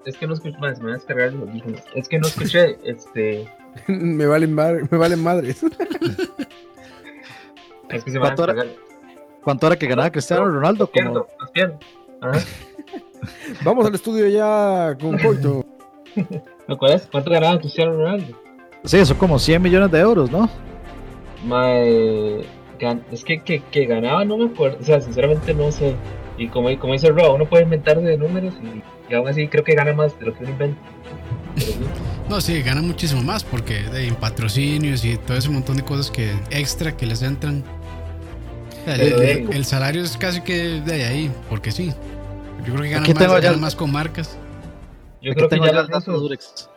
Es 0.04 0.16
que 0.16 0.26
no 0.28 0.34
escuché, 0.34 0.52
se 0.54 0.60
me 0.60 0.68
van 0.84 0.88
a 0.90 0.92
descargar 0.94 1.32
los. 1.32 1.48
Es 1.94 2.08
que 2.08 2.18
no 2.20 2.28
escuché, 2.28 2.78
este, 2.84 3.48
me 3.88 4.24
valen 4.26 4.52
madre, 4.54 4.84
me 4.90 4.96
valen 4.98 5.22
madres. 5.22 5.60
Es 7.90 8.04
que 8.04 8.10
se 8.10 8.18
me 8.18 8.24
van 8.24 8.32
a 8.32 8.36
¿Cuánto 8.36 8.52
era? 8.52 8.64
¿Cuánto 9.42 9.66
era 9.68 9.76
que 9.76 9.86
ganaba 9.86 10.10
Cristiano 10.10 10.44
Ronaldo? 10.46 10.90
Como. 10.90 11.26
Vamos 13.64 13.86
al 13.86 13.94
estudio 13.94 14.26
ya 14.28 14.96
con 15.00 15.18
Coito. 15.18 15.64
¿Me 16.16 16.74
acuerdas? 16.74 17.08
¿Cuánto 17.10 17.30
ganaba 17.30 17.58
Cristiano 17.58 17.92
Ronaldo? 17.92 18.36
sí, 18.84 18.98
eso 18.98 19.16
como 19.18 19.38
100 19.38 19.62
millones 19.62 19.90
de 19.90 20.00
euros, 20.00 20.30
¿no? 20.30 20.48
Mae, 21.44 22.44
es 23.10 23.24
que, 23.24 23.42
que, 23.42 23.60
que 23.60 23.86
ganaba, 23.86 24.24
no 24.24 24.36
me 24.36 24.46
acuerdo. 24.46 24.78
O 24.80 24.84
sea, 24.84 25.00
sinceramente 25.00 25.54
no 25.54 25.70
sé. 25.72 25.94
Y 26.38 26.48
como, 26.48 26.76
como 26.78 26.92
dice 26.92 27.10
Rob, 27.10 27.34
uno 27.34 27.46
puede 27.46 27.64
inventar 27.64 28.00
de 28.00 28.16
números 28.16 28.54
y, 28.62 28.82
y 29.12 29.14
aún 29.14 29.28
así 29.28 29.48
creo 29.48 29.64
que 29.64 29.74
gana 29.74 29.92
más 29.92 30.18
de 30.18 30.26
lo 30.26 30.34
que 30.34 30.42
uno 30.42 30.52
inventa. 30.52 30.80
Pero 31.54 31.66
sí. 31.66 32.15
No, 32.28 32.40
sí, 32.40 32.60
gana 32.62 32.82
muchísimo 32.82 33.22
más 33.22 33.44
porque 33.44 33.82
de, 33.84 34.08
en 34.08 34.14
patrocinios 34.16 35.04
y 35.04 35.16
todo 35.16 35.36
ese 35.36 35.48
montón 35.48 35.76
de 35.76 35.84
cosas 35.84 36.10
que 36.10 36.32
extra 36.50 36.96
que 36.96 37.06
les 37.06 37.22
entran. 37.22 37.62
El, 38.86 38.98
Pero, 39.00 39.22
el- 39.22 39.52
el 39.52 39.64
salario 39.64 40.02
es 40.02 40.16
casi 40.16 40.40
que 40.40 40.80
de 40.80 41.04
ahí, 41.04 41.30
porque 41.48 41.70
sí. 41.70 41.92
Yo 42.64 42.72
creo 42.72 42.82
que 42.82 42.90
gana 42.90 43.06
más, 43.06 43.18
gana 43.42 43.48
el- 43.54 43.60
más 43.60 43.76
con 43.76 43.92
marcas. 43.92 44.36
Yo 45.22 45.34
creo 45.34 45.48
que 45.48 45.58
ya 45.60 45.72
los 45.72 45.88
rusos, 45.88 46.20
Durex. 46.20 46.70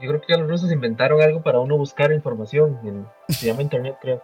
yo 0.00 0.08
creo 0.08 0.20
que 0.20 0.26
ya 0.28 0.38
los 0.38 0.48
rusos 0.48 0.70
inventaron 0.72 1.20
algo 1.22 1.42
para 1.42 1.60
uno 1.60 1.76
buscar 1.76 2.10
información. 2.12 2.78
en- 2.84 3.06
se 3.34 3.46
llama 3.46 3.62
internet, 3.62 3.96
creo. 4.00 4.22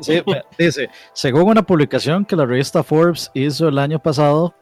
Sí, 0.00 0.22
dice, 0.58 0.88
según 1.12 1.42
una 1.48 1.62
publicación 1.62 2.24
que 2.24 2.36
la 2.36 2.46
revista 2.46 2.82
Forbes 2.82 3.30
hizo 3.34 3.68
el 3.68 3.78
año 3.78 3.98
pasado, 4.00 4.54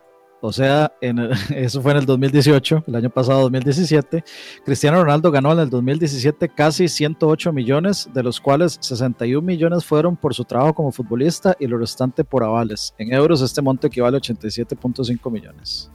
o 0.46 0.52
sea, 0.52 0.92
en 1.00 1.18
el- 1.18 1.30
eso 1.54 1.82
fue 1.82 1.92
en 1.92 1.98
el 1.98 2.06
2018, 2.06 2.84
el 2.86 2.94
año 2.94 3.10
pasado 3.10 3.42
2017, 3.42 4.24
Cristiano 4.64 5.02
Ronaldo 5.02 5.30
ganó 5.30 5.52
en 5.52 5.58
el 5.60 5.70
2017 5.70 6.48
casi 6.48 6.88
108 6.88 7.52
millones, 7.52 8.08
de 8.14 8.22
los 8.22 8.40
cuales 8.40 8.78
61 8.80 9.44
millones 9.46 9.84
fueron 9.84 10.16
por 10.16 10.34
su 10.34 10.44
trabajo 10.44 10.74
como 10.74 10.92
futbolista 10.92 11.56
y 11.60 11.66
lo 11.66 11.78
restante 11.78 12.24
por 12.24 12.42
avales. 12.44 12.94
En 12.98 13.12
euros 13.12 13.42
este 13.42 13.60
monto 13.62 13.86
equivale 13.86 14.16
a 14.16 14.20
87.5 14.20 15.30
millones. 15.30 15.90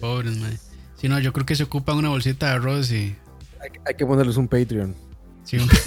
Pobres, 0.00 0.36
man. 0.38 0.58
Si 0.96 1.08
no, 1.08 1.18
yo 1.18 1.32
creo 1.32 1.46
que 1.46 1.56
se 1.56 1.64
ocupan 1.64 1.96
una 1.96 2.08
bolsita 2.10 2.46
de 2.46 2.52
arroz 2.52 2.90
y. 2.92 3.16
hay, 3.60 3.70
hay 3.86 3.94
que 3.94 4.04
ponerles 4.06 4.36
un 4.36 4.48
Patreon. 4.48 4.94
sí, 5.44 5.56
un- 5.58 5.68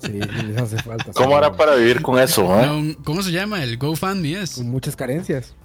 Sí, 0.00 0.12
les 0.12 0.56
hace 0.56 0.76
falta. 0.80 1.10
¿Cómo 1.12 1.36
hará 1.36 1.52
para 1.56 1.74
vivir 1.74 2.00
con 2.02 2.20
eso? 2.20 2.44
eh? 2.60 2.66
no, 2.66 3.02
¿Cómo 3.02 3.20
se 3.20 3.32
llama? 3.32 3.64
El 3.64 3.78
GoFundMe 3.78 4.40
es. 4.42 4.52
Con 4.54 4.70
muchas 4.70 4.94
carencias. 4.94 5.56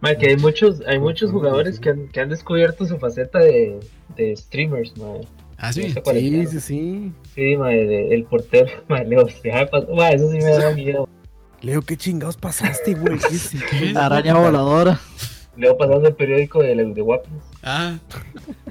Mae, 0.00 0.16
que 0.16 0.28
hay 0.28 0.36
muchos, 0.36 0.80
hay 0.86 0.98
muchos 0.98 1.30
jugadores 1.30 1.78
que 1.78 1.90
han, 1.90 2.08
que 2.08 2.20
han 2.20 2.28
descubierto 2.30 2.86
su 2.86 2.98
faceta 2.98 3.38
de, 3.38 3.78
de 4.16 4.34
streamers, 4.36 4.96
mae. 4.96 5.26
Ah, 5.58 5.72
sí. 5.72 5.92
¿No 5.94 6.02
te 6.02 6.20
Sí, 6.20 6.46
sí, 6.46 6.60
sí. 6.60 7.12
Sí, 7.34 7.56
mae, 7.56 7.84
de- 7.86 8.14
el 8.14 8.24
portero, 8.24 8.70
mae, 8.88 9.04
Leo. 9.06 9.26
Mae, 9.94 10.14
eso 10.14 10.30
sí 10.30 10.38
me 10.38 10.50
da 10.56 10.72
miedo. 10.72 11.08
Leo, 11.60 11.82
¿qué 11.82 11.96
chingados 11.98 12.38
pasaste, 12.38 12.94
güey? 12.94 13.18
¿Qué 13.18 13.36
es 13.36 13.54
eso? 13.54 13.64
¿Qué? 13.70 13.86
La 13.92 14.06
araña 14.06 14.34
voladora. 14.38 14.98
Leo 15.56 15.76
pasando 15.76 16.08
el 16.08 16.14
periódico 16.14 16.62
de, 16.62 16.74
de 16.74 17.00
Guapos. 17.02 17.28
Ah, 17.62 17.98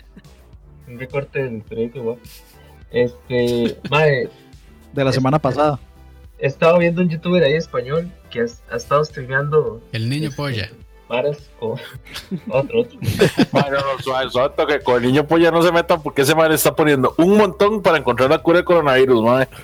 Un 0.88 0.98
recorte 0.98 1.44
del 1.44 1.62
periódico 1.62 2.00
de 2.00 2.04
Guapos. 2.06 2.44
Este, 2.92 3.78
mae, 3.92 4.28
De 4.94 5.04
la 5.04 5.12
semana 5.12 5.38
pasada. 5.38 5.80
he 6.40 6.48
estado 6.48 6.80
viendo 6.80 7.04
un 7.04 7.10
youtuber 7.10 7.44
ahí 7.44 7.54
español 7.54 8.12
que 8.32 8.42
ha, 8.42 8.76
estado 8.76 9.06
streameando 9.06 9.80
el 9.92 10.10
niño 10.10 10.30
Este, 10.30 10.36
polla. 10.36 10.70
Varas 11.10 11.38
con 11.60 11.72
otro, 12.50 12.82
otro. 12.82 13.00
Bueno, 13.52 13.78
no, 13.80 14.02
suave, 14.04 14.30
suave, 14.30 14.54
toque, 14.56 14.80
con 14.82 14.96
el 14.98 15.02
niño 15.12 15.28
polla 15.28 15.52
no 15.52 15.62
se 15.62 15.72
metan 15.72 16.02
porque 16.02 16.22
ese 16.22 16.36
madre 16.36 16.56
está 16.56 16.74
poniendo 16.76 17.14
un 17.18 17.36
montón 17.38 17.82
para 17.82 17.98
encontrar 17.98 18.30
la 18.30 18.38
cura 18.42 18.58
del 18.58 18.66
coronavirus, 18.66 19.24
madre. 19.24 19.50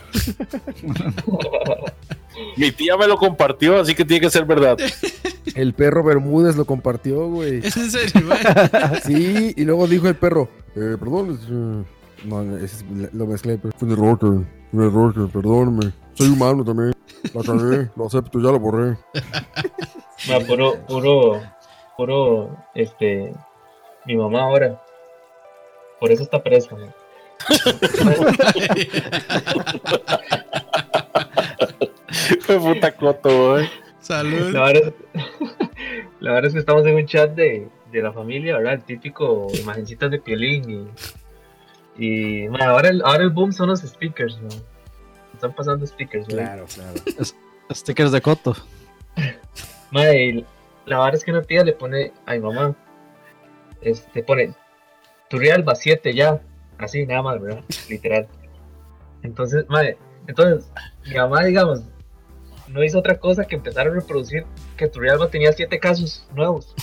Mi 2.58 2.72
tía 2.72 2.98
me 2.98 3.08
lo 3.08 3.16
compartió, 3.18 3.80
así 3.80 3.96
que 3.96 4.04
tiene 4.04 4.22
que 4.22 4.30
ser 4.30 4.44
verdad. 4.46 4.78
El 5.56 5.74
perro 5.74 6.04
Bermúdez 6.04 6.56
lo 6.58 6.66
compartió, 6.66 7.28
güey. 7.30 7.60
¿Es 7.66 7.78
en 7.78 7.90
serio, 7.92 8.22
mae? 8.28 9.00
Sí, 9.06 9.54
y 9.56 9.64
luego 9.64 9.88
dijo 9.88 10.08
el 10.10 10.16
perro, 10.16 10.50
eh, 10.76 10.98
perdón, 11.00 11.32
es, 11.32 11.48
eh, 11.50 11.84
no, 12.28 12.58
ese 12.58 12.66
es- 12.66 13.14
lo 13.14 13.26
mezclé, 13.28 13.58
pero 13.58 13.74
fue 13.78 13.88
un 13.88 13.94
error, 13.94 14.20
un 14.74 14.84
error, 14.84 15.30
perdóname. 15.32 15.94
Soy 16.16 16.30
humano 16.30 16.64
también. 16.64 16.94
La 17.34 17.44
cagué, 17.44 17.90
lo 17.96 18.08
acepto, 18.08 18.40
ya 18.40 18.52
lo 18.52 18.60
borré. 18.60 18.98
Puro, 20.48 20.78
puro, 20.88 21.42
puro, 21.98 22.58
este, 22.74 23.32
mi 24.06 24.16
mamá 24.16 24.44
ahora. 24.44 24.82
Por 26.00 26.12
eso 26.12 26.24
está 26.24 26.42
presa. 26.42 26.76
Fue 32.40 32.58
puta 32.60 32.92
coto, 32.96 33.52
güey. 33.52 33.70
Salud. 34.00 34.52
La 34.52 34.64
verdad, 34.64 34.94
es, 35.14 35.22
la 36.22 36.32
verdad 36.32 36.48
es 36.48 36.54
que 36.54 36.60
estamos 36.60 36.86
en 36.88 36.96
un 36.96 37.06
chat 37.06 37.32
de, 37.32 37.68
de 37.92 38.02
la 38.02 38.14
familia, 38.14 38.58
¿verdad? 38.58 38.74
El 38.76 38.84
típico 38.84 39.48
imagencitas 39.60 40.10
de 40.10 40.20
pielín 40.20 40.92
y, 41.98 42.44
y 42.44 42.48
ahora, 42.62 42.90
el, 42.90 43.02
ahora 43.04 43.24
el 43.24 43.32
boom 43.32 43.52
son 43.52 43.68
los 43.70 43.82
speakers, 43.82 44.40
¿no? 44.42 44.50
Están 45.36 45.54
pasando 45.54 45.86
speakers, 45.86 46.28
¿no? 46.30 46.36
Claro, 46.36 46.66
claro. 46.74 47.00
Stickers 47.72 48.12
de 48.12 48.22
Coto. 48.22 48.56
Y 49.92 50.44
la 50.88 50.98
verdad 51.00 51.16
es 51.16 51.24
que 51.24 51.32
una 51.32 51.42
tía 51.42 51.64
le 51.64 51.72
pone 51.72 52.12
a 52.26 52.34
mi 52.34 52.40
mamá, 52.40 52.76
este, 53.82 54.24
pone, 54.24 54.54
Turrialba 55.30 55.74
7 55.74 56.14
ya, 56.14 56.42
así 56.78 57.06
nada 57.06 57.22
más, 57.22 57.40
¿verdad? 57.42 57.64
Literal. 57.90 58.28
Entonces, 59.24 59.66
madre, 59.70 59.98
entonces, 60.28 60.70
mi 61.08 61.16
mamá, 61.16 61.44
digamos, 61.46 61.84
no 62.68 62.84
hizo 62.84 63.00
otra 63.00 63.18
cosa 63.20 63.46
que 63.46 63.56
empezar 63.56 63.88
a 63.88 63.92
reproducir 63.92 64.46
que 64.76 64.88
Turrialba 64.88 65.30
tenía 65.30 65.54
7 65.54 65.80
casos 65.80 66.28
nuevos. 66.36 66.74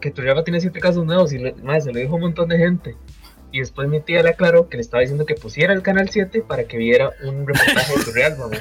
Que 0.00 0.10
Turrialba 0.10 0.44
tenía 0.44 0.60
7 0.60 0.80
casos 0.80 1.06
nuevos 1.06 1.32
y 1.32 1.38
le- 1.38 1.54
madre, 1.54 1.80
se 1.80 1.92
lo 1.92 1.98
dijo 2.00 2.12
a 2.12 2.16
un 2.16 2.22
montón 2.22 2.48
de 2.48 2.58
gente. 2.58 2.96
Y 3.52 3.60
después 3.60 3.86
mi 3.88 4.00
tía 4.00 4.22
le 4.22 4.30
aclaró 4.30 4.68
que 4.68 4.78
le 4.78 4.80
estaba 4.80 5.02
diciendo 5.02 5.26
que 5.26 5.34
pusiera 5.34 5.74
el 5.74 5.82
canal 5.82 6.08
7 6.08 6.42
para 6.48 6.64
que 6.64 6.78
viera 6.78 7.10
un 7.22 7.46
reportaje 7.46 7.98
de 7.98 8.04
Turrialba, 8.04 8.48
mae. 8.48 8.60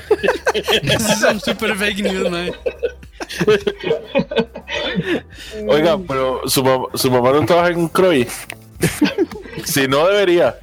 Eso 0.84 1.30
es 1.30 1.42
super 1.44 1.76
fake 1.78 2.00
news, 2.04 2.30
mae. 2.30 2.52
Oiga, 5.68 5.98
pero 6.08 6.42
su, 6.48 6.62
mam- 6.64 6.90
su 6.96 7.10
mamá 7.10 7.32
no 7.32 7.46
trabaja 7.46 7.70
en 7.70 7.88
Croy. 7.88 8.28
si 9.64 9.88
no, 9.88 10.08
debería. 10.08 10.58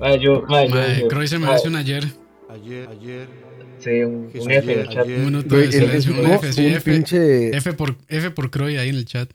Yo, 0.00 0.16
yo- 0.16 0.46
yo- 0.46 1.08
Croy 1.08 1.26
se 1.26 1.38
mae, 1.38 1.50
merece 1.50 1.68
un 1.68 1.76
ayer. 1.76 2.04
Ayer, 2.48 2.88
ayer, 2.88 3.28
Sí, 3.80 3.90
un, 4.02 4.30
un 4.34 4.50
F 4.50 4.72
en 4.72 4.80
el 4.80 4.88
ayer, 4.88 4.88
chat. 4.88 5.06
Un 5.06 5.24
minuto 5.24 5.56
de 5.56 5.64
el 5.64 5.72
silencio. 5.72 6.12
Un 6.20 6.26
F, 6.32 6.52
sí, 6.52 6.66
un 6.66 6.72
F. 6.74 6.90
pinche... 6.92 7.56
F 7.56 7.72
por, 7.74 7.96
F 8.08 8.30
por 8.32 8.50
Croy 8.50 8.76
ahí 8.76 8.88
en 8.88 8.96
el 8.96 9.04
chat. 9.04 9.30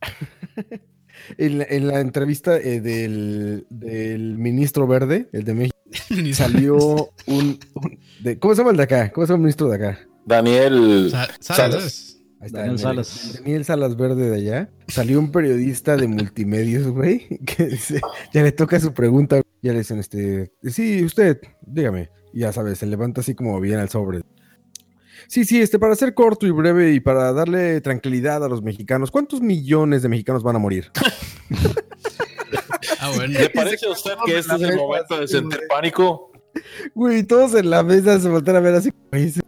En 1.38 1.58
la, 1.58 1.66
en 1.68 1.86
la 1.88 2.00
entrevista 2.00 2.56
eh, 2.56 2.80
del, 2.80 3.66
del 3.70 4.38
ministro 4.38 4.86
verde, 4.86 5.28
el 5.32 5.44
de 5.44 5.54
México, 5.54 5.76
salió 6.34 6.76
un, 7.26 7.58
un- 7.74 7.98
de, 8.22 8.38
¿Cómo 8.38 8.54
se 8.54 8.60
llama 8.60 8.70
el 8.72 8.76
de 8.76 8.82
acá? 8.84 9.12
¿Cómo 9.12 9.26
se 9.26 9.32
llama 9.32 9.40
el 9.40 9.44
ministro 9.44 9.68
de 9.68 9.76
acá? 9.76 9.98
Daniel 10.26 11.08
Sa- 11.10 11.28
Salas. 11.40 12.08
Ahí 12.40 12.46
está, 12.46 12.58
Daniel 12.58 12.74
el- 12.76 12.78
Salas. 12.82 13.32
Daniel 13.38 13.64
Salas 13.64 13.96
Verde 13.96 14.30
de 14.30 14.36
allá. 14.36 14.70
Salió 14.88 15.18
un 15.18 15.30
periodista 15.32 15.96
de 15.96 16.08
multimedios, 16.08 16.86
güey, 16.88 17.26
que 17.46 17.66
dice, 17.66 18.00
ya 18.32 18.42
le 18.42 18.52
toca 18.52 18.78
su 18.80 18.92
pregunta. 18.92 19.40
Ya 19.62 19.72
le 19.72 19.78
dicen, 19.78 19.98
este, 20.00 20.50
sí, 20.64 21.04
usted, 21.04 21.38
dígame. 21.66 22.10
Y 22.32 22.40
ya 22.40 22.52
sabes, 22.52 22.78
se 22.78 22.86
levanta 22.86 23.20
así 23.20 23.34
como 23.34 23.60
bien 23.60 23.78
al 23.78 23.88
sobre. 23.90 24.22
Sí, 25.32 25.46
sí, 25.46 25.62
este, 25.62 25.78
para 25.78 25.94
ser 25.96 26.12
corto 26.12 26.46
y 26.46 26.50
breve 26.50 26.92
y 26.92 27.00
para 27.00 27.32
darle 27.32 27.80
tranquilidad 27.80 28.44
a 28.44 28.50
los 28.50 28.60
mexicanos, 28.60 29.10
¿cuántos 29.10 29.40
millones 29.40 30.02
de 30.02 30.10
mexicanos 30.10 30.42
van 30.42 30.56
a 30.56 30.58
morir? 30.58 30.90
Ah, 33.00 33.10
bueno. 33.16 33.38
¿Le 33.38 33.48
parece 33.48 33.86
a 33.86 33.90
usted 33.90 34.12
que 34.26 34.38
este 34.38 34.54
es 34.54 34.60
el 34.62 34.76
momento 34.76 35.18
de 35.18 35.26
sentir 35.26 35.60
pánico? 35.68 36.30
Güey, 36.94 37.22
todos 37.22 37.54
en 37.54 37.70
la 37.70 37.82
mesa 37.82 38.20
se 38.20 38.28
voltean 38.28 38.56
a 38.56 38.60
ver 38.60 38.74
así. 38.74 38.92
Güey, 39.10 39.24
ese- 39.24 39.40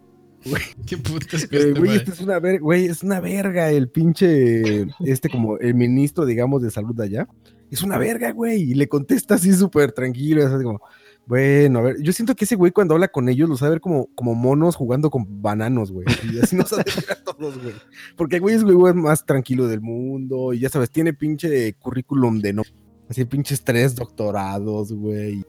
Qué 0.87 0.97
putas 0.97 1.47
que 1.47 1.57
Eh, 1.57 1.69
este, 1.69 1.79
güey, 1.81 1.97
esto 1.97 2.13
es 2.13 2.21
una 2.21 2.39
verga, 2.41 2.61
güey, 2.61 2.87
es 2.87 3.03
una 3.03 3.21
verga 3.21 3.71
el 3.71 3.91
pinche, 3.91 4.87
este 5.05 5.29
como 5.29 5.59
el 5.59 5.75
ministro, 5.75 6.25
digamos, 6.25 6.63
de 6.63 6.71
salud 6.71 6.95
de 6.95 7.05
allá. 7.05 7.29
Es 7.71 7.83
una 7.83 7.99
verga, 7.99 8.33
güey, 8.33 8.63
y 8.63 8.75
le 8.75 8.89
contesta 8.89 9.35
así 9.35 9.53
súper 9.53 9.93
tranquilo, 9.93 10.41
es 10.41 10.47
así 10.53 10.65
como, 10.65 10.81
bueno, 11.27 11.79
a 11.79 11.83
ver, 11.83 12.03
yo 12.03 12.13
siento 12.13 12.35
que 12.35 12.45
ese 12.45 12.57
güey 12.57 12.71
cuando 12.71 12.95
habla 12.95 13.09
con 13.09 13.29
ellos 13.29 13.49
los 13.49 13.61
sabe 13.61 13.73
ver 13.73 13.81
como, 13.81 14.09
como 14.15 14.35
monos 14.35 14.77
jugando 14.77 15.11
con 15.11 15.43
bananos, 15.43 15.91
güey, 15.91 16.07
y 16.31 16.39
así 16.39 16.55
nos 16.55 16.69
sabe 16.71 16.85
a 17.11 17.25
todos, 17.25 17.63
güey. 17.63 17.75
Porque 18.17 18.39
güey 18.39 18.55
es 18.55 18.65
güey 18.65 18.95
más 18.95 19.25
tranquilo 19.25 19.67
del 19.67 19.81
mundo, 19.81 20.53
y 20.53 20.61
ya 20.61 20.69
sabes, 20.69 20.91
tiene 20.91 21.15
pinche 21.15 21.73
currículum 21.75 22.41
de 22.41 22.53
no, 22.53 22.63
así 23.09 23.25
pinches 23.25 23.65
tres 23.65 23.95
doctorados, 23.95 24.93
güey. 24.93 25.45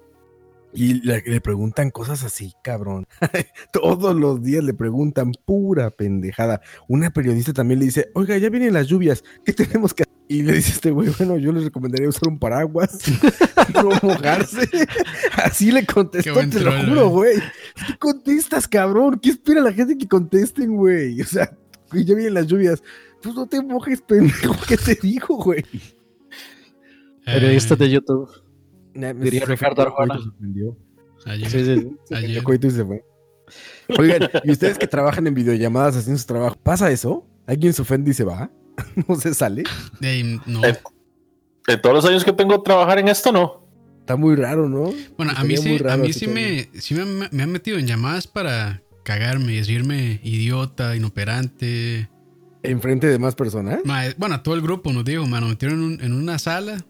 Y 0.74 0.96
le, 1.06 1.24
le 1.26 1.40
preguntan 1.40 1.90
cosas 1.90 2.24
así, 2.26 2.54
cabrón. 2.62 3.08
Todos 3.72 4.14
los 4.14 4.44
días 4.44 4.62
le 4.62 4.74
preguntan 4.74 5.32
pura 5.46 5.90
pendejada. 5.90 6.60
Una 6.90 7.12
periodista 7.12 7.54
también 7.54 7.80
le 7.80 7.86
dice, 7.86 8.10
oiga, 8.14 8.38
ya 8.38 8.50
vienen 8.50 8.74
las 8.74 8.88
lluvias, 8.88 9.24
¿qué 9.46 9.54
tenemos 9.54 9.94
que 9.94 10.04
hacer? 10.04 10.15
Y 10.28 10.42
le 10.42 10.54
dice 10.54 10.72
este 10.72 10.90
güey, 10.92 11.10
bueno, 11.18 11.38
yo 11.38 11.52
les 11.52 11.66
recomendaría 11.66 12.10
usar 12.10 12.28
un 12.30 12.40
paraguas, 12.40 12.98
no 13.74 13.90
mojarse. 14.02 14.68
Así 15.44 15.72
le 15.72 15.86
contestó, 15.86 16.34
te 16.50 16.60
lo 16.62 16.72
juro, 16.84 17.10
güey. 17.10 17.36
güey. 17.38 17.50
¿Qué 17.88 17.98
contestas, 18.00 18.68
cabrón? 18.68 19.20
¿Qué 19.22 19.30
espera 19.30 19.62
la 19.62 19.72
gente 19.72 19.96
que 19.98 20.08
contesten, 20.08 20.76
güey? 20.76 21.22
O 21.26 21.26
sea, 21.26 21.56
ya 21.94 22.16
vienen 22.16 22.34
las 22.34 22.48
lluvias. 22.48 22.82
Pues 23.22 23.36
no 23.36 23.46
te 23.46 23.62
mojes, 23.62 24.02
pendejo. 24.02 24.56
¿Qué 24.68 24.76
te 24.78 24.96
dijo, 24.96 25.36
güey? 25.38 25.64
Periodistas 27.26 27.80
Eh, 27.80 27.84
de 27.84 27.90
YouTube. 27.92 28.30
Nah, 28.94 29.14
Diría 29.14 29.46
Ricardo 29.46 29.82
Arjona. 29.82 30.18
se 30.22 30.30
ofendió. 30.30 30.78
ayer. 31.26 31.50
Sí, 31.50 31.60
sí, 31.60 31.76
sí. 31.82 31.98
Se 32.06 32.16
Ayer. 32.16 32.24
ofendió, 32.40 32.44
coito, 32.44 32.68
y 32.68 32.72
se 32.72 32.86
fue. 32.86 33.06
Oigan, 34.00 34.30
y 34.44 34.52
ustedes 34.52 34.78
que 34.80 34.88
trabajan 34.88 35.28
en 35.28 35.34
videollamadas 35.36 35.96
haciendo 35.98 36.20
su 36.20 36.26
trabajo, 36.26 36.56
¿pasa 36.64 36.90
eso? 36.92 37.28
¿Alguien 37.46 37.74
se 37.74 37.84
ofende 37.84 38.12
y 38.12 38.14
se 38.14 38.24
va? 38.24 38.52
¿No 39.08 39.16
se 39.16 39.34
sale? 39.34 39.64
De 40.00 40.08
ahí, 40.08 40.40
no. 40.46 40.64
Eh, 40.66 40.78
En 41.68 41.82
todos 41.82 41.96
los 41.96 42.06
años 42.06 42.24
que 42.24 42.34
tengo 42.34 42.58
de 42.58 42.64
trabajar 42.64 43.00
en 43.00 43.08
esto, 43.08 43.32
no. 43.32 43.66
Está 44.00 44.16
muy 44.16 44.36
raro, 44.36 44.70
¿no? 44.70 44.94
Bueno, 45.18 45.34
a 45.36 45.44
mí 45.44 45.58
sí, 45.58 45.78
a 45.90 45.98
mí 45.98 46.14
sí 46.14 46.28
me, 46.28 46.70
sí 46.80 46.94
me, 46.94 47.28
me 47.32 47.44
han 47.44 47.52
metido 47.52 47.78
en 47.80 47.88
llamadas 47.88 48.28
para 48.28 48.84
cagarme 49.04 49.54
y 49.54 49.56
decirme 49.58 50.20
idiota, 50.24 50.96
inoperante. 50.96 52.10
¿Enfrente 52.62 53.08
de 53.08 53.18
más 53.20 53.34
personas? 53.36 53.80
Ma, 53.84 54.04
bueno, 54.18 54.42
todo 54.42 54.54
el 54.56 54.62
grupo 54.62 54.92
nos 54.94 55.06
dijo, 55.06 55.26
mano, 55.26 55.48
metieron 55.48 55.80
en, 55.80 55.84
un- 55.86 56.02
en 56.04 56.14
una 56.14 56.38
sala. 56.40 56.86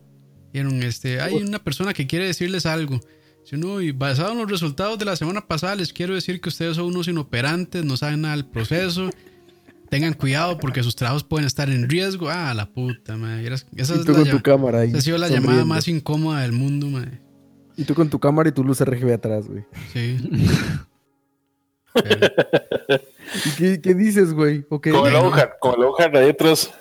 Dijeron, 0.54 0.84
este, 0.84 1.20
hay 1.22 1.36
una 1.36 1.60
persona 1.60 1.94
que 1.94 2.06
quiere 2.08 2.26
decirles 2.28 2.66
algo. 2.66 3.00
Dice, 3.44 3.58
no, 3.58 3.80
y 3.82 3.92
basado 3.92 4.32
en 4.34 4.40
los 4.40 4.50
resultados 4.52 4.98
de 5.00 5.06
la 5.06 5.16
semana 5.16 5.48
pasada, 5.48 5.76
les 5.76 5.94
quiero 5.94 6.16
decir 6.16 6.42
que 6.42 6.50
ustedes 6.50 6.76
son 6.78 6.86
unos 6.88 7.08
inoperantes, 7.08 7.84
no 7.86 7.96
saben 7.98 8.22
nada 8.22 8.36
del 8.36 8.46
proceso. 8.46 9.10
Tengan 9.96 10.14
cuidado 10.14 10.58
porque 10.58 10.84
sus 10.84 10.94
trabajos 10.94 11.24
pueden 11.24 11.48
estar 11.48 11.70
en 11.70 11.88
riesgo. 11.90 12.30
Ah, 12.30 12.54
la 12.54 12.66
puta, 12.74 13.16
madre. 13.16 13.54
Esa 13.54 13.66
Y 13.72 13.82
es 14.00 14.06
tú 14.06 14.12
la, 14.12 14.30
tu 14.30 14.42
cámara 14.42 14.80
ahí. 14.82 14.90
esa 14.90 14.98
ha 14.98 15.02
sido 15.02 15.18
la 15.18 15.30
llamada 15.30 15.64
más 15.64 15.88
incómoda 15.88 16.42
del 16.42 16.52
mundo, 16.52 16.88
madre. 16.88 17.22
Y 17.78 17.86
tú 17.86 17.94
con 17.96 18.10
tu 18.10 18.20
cámara 18.20 18.50
y 18.50 18.52
tu 18.52 18.62
luz 18.62 18.82
RGB 18.82 19.14
atrás, 19.14 19.48
güey. 19.48 19.64
Sí. 19.94 20.18
Pero- 21.94 22.28
¿Y 23.46 23.50
qué, 23.58 23.80
qué 23.82 23.94
dices, 23.94 24.34
güey? 24.34 24.66
Ok. 24.70 24.90
Con 24.90 25.08
el 25.08 25.16
Ojar, 25.16 25.56
con 25.62 25.76
el 25.80 25.86
Ojar 25.86 26.16
ahí 26.18 26.30
atrás. 26.32 26.72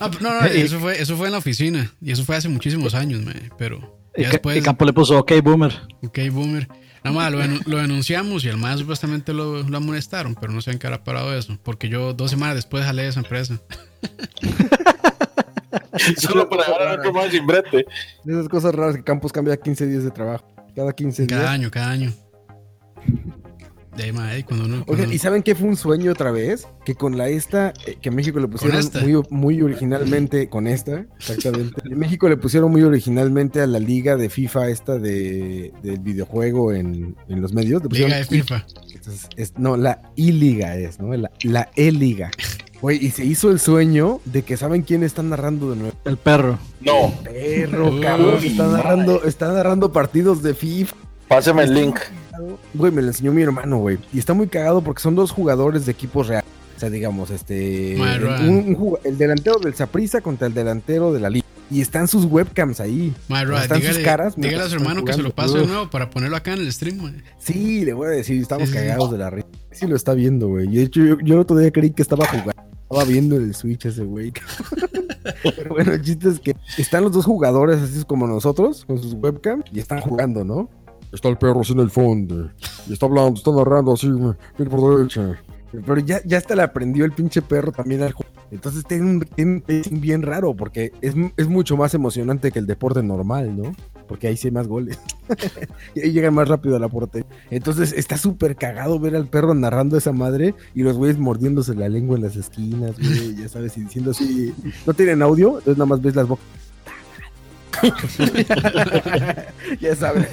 Ah, 0.00 0.08
no, 0.20 0.32
no, 0.40 0.46
eso 0.46 0.78
fue, 0.78 1.00
eso 1.02 1.16
fue 1.16 1.26
en 1.26 1.32
la 1.32 1.38
oficina. 1.38 1.92
Y 2.00 2.12
eso 2.12 2.24
fue 2.24 2.36
hace 2.36 2.48
muchísimos 2.48 2.94
años, 2.94 3.20
mae, 3.24 3.50
Pero 3.58 3.98
Y, 4.16 4.22
ya 4.22 4.30
después, 4.30 4.56
y 4.56 4.62
Campo 4.62 4.84
le 4.84 4.92
puso, 4.92 5.18
ok, 5.18 5.32
boomer. 5.42 5.72
ok, 6.04 6.18
boomer. 6.30 6.68
Nada 7.02 7.16
más 7.16 7.32
lo, 7.32 7.40
denu- 7.42 7.64
lo 7.66 7.78
denunciamos 7.78 8.44
y 8.44 8.48
el 8.48 8.58
más 8.58 8.80
supuestamente 8.80 9.32
lo, 9.32 9.62
lo 9.62 9.76
amonestaron, 9.76 10.34
pero 10.34 10.52
no 10.52 10.60
sé 10.60 10.70
en 10.72 10.78
qué 10.78 10.86
habrá 10.86 11.02
parado 11.02 11.34
eso. 11.34 11.58
Porque 11.62 11.88
yo 11.88 12.12
dos 12.12 12.30
semanas 12.30 12.56
después 12.56 12.84
jalé 12.84 13.02
de 13.04 13.08
esa 13.08 13.20
empresa. 13.20 13.58
Solo 16.18 16.48
para 16.48 16.64
dejar 16.64 16.82
al 16.88 16.98
otro 16.98 17.12
más 17.12 17.30
sin 17.30 17.46
brete. 17.46 17.86
Esas 18.26 18.48
cosas 18.48 18.74
raras 18.74 18.96
que 18.96 19.04
Campos 19.04 19.32
cambia 19.32 19.56
15 19.56 19.86
días 19.86 20.04
de 20.04 20.10
trabajo. 20.10 20.44
Cada 20.74 20.92
15 20.92 21.26
días. 21.26 21.40
Cada 21.40 21.52
año, 21.52 21.70
cada 21.70 21.90
año. 21.90 22.12
De 23.96 24.04
ahí, 24.04 24.12
mae, 24.12 24.44
cuando 24.44 24.66
uno. 24.66 24.84
cuando- 24.84 25.02
Oigan, 25.02 25.12
¿y 25.14 25.18
saben 25.18 25.42
qué 25.42 25.54
fue 25.56 25.68
un 25.68 25.76
sueño 25.76 26.12
otra 26.12 26.30
vez? 26.30 26.68
Que 26.84 26.94
con 26.94 27.18
la 27.18 27.28
esta, 27.28 27.72
eh, 27.86 27.96
que 28.00 28.10
México 28.10 28.38
le 28.38 28.46
pusieron 28.46 28.80
muy, 29.02 29.22
muy 29.30 29.62
originalmente, 29.62 30.48
con 30.48 30.66
esta, 30.68 31.04
exactamente. 31.18 31.80
En 31.90 31.98
México 31.98 32.28
le 32.28 32.36
pusieron 32.36 32.70
muy 32.70 32.82
originalmente 32.82 33.60
a 33.60 33.66
la 33.66 33.80
liga 33.80 34.16
de 34.16 34.30
FIFA 34.30 34.68
esta 34.70 34.96
de, 34.98 35.72
del 35.82 35.98
videojuego 35.98 36.72
en, 36.72 37.16
en 37.28 37.40
los 37.42 37.52
medios. 37.52 37.82
Liga 37.90 38.16
de 38.16 38.24
FIFA. 38.24 38.64
Entonces, 38.94 39.28
es- 39.36 39.58
no, 39.58 39.76
la 39.76 40.00
I-Liga 40.14 40.76
es, 40.76 41.00
¿no? 41.00 41.12
La, 41.14 41.30
la 41.42 41.70
E-Liga. 41.74 42.30
Güey, 42.80 43.04
y 43.04 43.10
se 43.10 43.24
hizo 43.26 43.50
el 43.50 43.58
sueño 43.60 44.20
de 44.24 44.42
que 44.42 44.56
saben 44.56 44.82
quién 44.82 45.02
está 45.02 45.22
narrando 45.22 45.70
de 45.70 45.76
nuevo. 45.76 45.94
El 46.04 46.16
perro. 46.16 46.58
No, 46.80 47.12
Perro, 47.24 47.90
Uy, 47.92 48.00
cabrón, 48.00 48.38
está 48.42 48.66
narrando, 48.68 49.24
está 49.24 49.52
narrando 49.52 49.92
partidos 49.92 50.42
de 50.42 50.54
FIFA. 50.54 50.94
pásame 51.28 51.64
el 51.64 51.74
link. 51.74 51.98
Güey, 52.74 52.92
me 52.92 53.02
lo 53.02 53.08
enseñó 53.08 53.32
mi 53.32 53.42
hermano, 53.42 53.78
güey. 53.78 53.98
Y 54.12 54.18
está 54.18 54.32
muy 54.34 54.48
cagado 54.48 54.82
porque 54.82 55.02
son 55.02 55.14
dos 55.14 55.30
jugadores 55.30 55.86
de 55.86 55.92
equipos 55.92 56.28
reales. 56.28 56.48
O 56.76 56.80
sea, 56.80 56.88
digamos, 56.90 57.30
este. 57.30 57.96
Un- 58.48 58.76
un 58.78 58.98
el 59.04 59.18
delantero 59.18 59.58
del 59.58 59.74
Saprissa 59.74 60.20
contra 60.20 60.46
el 60.46 60.54
delantero 60.54 61.12
de 61.12 61.20
la 61.20 61.30
Liga. 61.30 61.46
Y 61.70 61.80
están 61.80 62.08
sus 62.08 62.24
webcams 62.24 62.80
ahí. 62.80 63.14
Están 63.62 63.78
sus 63.78 63.88
dígale, 63.88 64.04
caras 64.04 64.34
dígale 64.36 64.64
a 64.64 64.68
su 64.68 64.74
hermano 64.76 65.04
que 65.04 65.12
se 65.12 65.22
lo 65.22 65.30
pase 65.34 65.58
de 65.58 65.66
nuevo 65.68 65.88
para 65.90 66.10
ponerlo 66.10 66.36
acá 66.36 66.52
en 66.54 66.60
el 66.60 66.72
stream, 66.72 66.96
mae. 67.00 67.22
Sí, 67.38 67.84
le 67.84 67.92
voy 67.92 68.08
a 68.08 68.10
decir, 68.10 68.40
estamos 68.42 68.70
cagados 68.70 69.12
de 69.12 69.18
la 69.18 69.30
risa. 69.30 69.46
Sí 69.70 69.86
lo 69.86 69.94
está 69.94 70.14
viendo, 70.14 70.48
güey. 70.48 70.66
Y 70.66 70.76
de 70.78 70.82
hecho, 70.82 71.00
yo, 71.04 71.18
yo 71.20 71.34
el 71.34 71.40
otro 71.40 71.56
día 71.56 71.70
creí 71.70 71.90
que 71.90 72.02
estaba 72.02 72.26
jugando. 72.26 72.54
Estaba 72.90 73.04
viendo 73.04 73.36
en 73.36 73.42
el 73.44 73.54
Switch 73.54 73.84
ese 73.86 74.02
güey. 74.02 74.32
Pero 75.44 75.70
bueno, 75.74 75.92
el 75.92 76.02
chiste 76.02 76.28
es 76.28 76.40
que 76.40 76.56
están 76.76 77.04
los 77.04 77.12
dos 77.12 77.24
jugadores 77.24 77.78
así 77.80 78.02
como 78.04 78.26
nosotros, 78.26 78.84
con 78.84 79.00
sus 79.00 79.14
webcams, 79.14 79.64
y 79.72 79.78
están 79.78 80.00
jugando, 80.00 80.44
¿no? 80.44 80.68
Está 81.12 81.28
el 81.28 81.38
perro 81.38 81.62
en 81.68 81.80
el 81.80 81.90
fondo. 81.90 82.50
Y 82.88 82.92
está 82.92 83.06
hablando, 83.06 83.34
está 83.34 83.50
narrando 83.52 83.92
así, 83.92 84.08
mira 84.08 84.36
por 84.70 84.96
derecha. 84.96 85.40
Pero 85.72 85.98
ya, 85.98 86.20
ya 86.24 86.38
hasta 86.38 86.56
le 86.56 86.62
aprendió 86.62 87.04
el 87.04 87.12
pinche 87.12 87.42
perro 87.42 87.72
también 87.72 88.02
al 88.02 88.12
juego. 88.12 88.32
Entonces 88.50 88.84
tiene 88.84 89.04
un, 89.04 89.20
tiene 89.20 89.62
un 89.90 90.00
bien 90.00 90.22
raro, 90.22 90.54
porque 90.54 90.92
es, 91.00 91.14
es 91.36 91.48
mucho 91.48 91.76
más 91.76 91.94
emocionante 91.94 92.50
que 92.50 92.58
el 92.58 92.66
deporte 92.66 93.02
normal, 93.02 93.56
¿no? 93.56 93.74
Porque 94.08 94.26
ahí 94.26 94.36
sí 94.36 94.48
hay 94.48 94.52
más 94.52 94.66
goles. 94.66 94.98
y 95.94 96.00
ahí 96.00 96.12
llegan 96.12 96.34
más 96.34 96.48
rápido 96.48 96.74
a 96.74 96.80
la 96.80 96.88
portería. 96.88 97.28
Entonces 97.50 97.92
está 97.92 98.16
súper 98.16 98.56
cagado 98.56 98.98
ver 98.98 99.14
al 99.14 99.28
perro 99.28 99.54
narrando 99.54 99.96
esa 99.96 100.12
madre 100.12 100.54
y 100.74 100.82
los 100.82 100.96
güeyes 100.96 101.18
mordiéndose 101.18 101.74
la 101.76 101.88
lengua 101.88 102.16
en 102.16 102.24
las 102.24 102.34
esquinas, 102.34 102.96
güey, 102.98 103.36
ya 103.36 103.48
sabes, 103.48 103.76
y 103.76 103.82
diciendo 103.82 104.10
así. 104.10 104.52
No 104.84 104.94
tienen 104.94 105.22
audio, 105.22 105.58
entonces 105.58 105.78
nada 105.78 105.86
más 105.86 106.02
ves 106.02 106.16
las 106.16 106.26
bocas. 106.26 106.44
ya 109.80 109.96
sabes. 109.96 110.28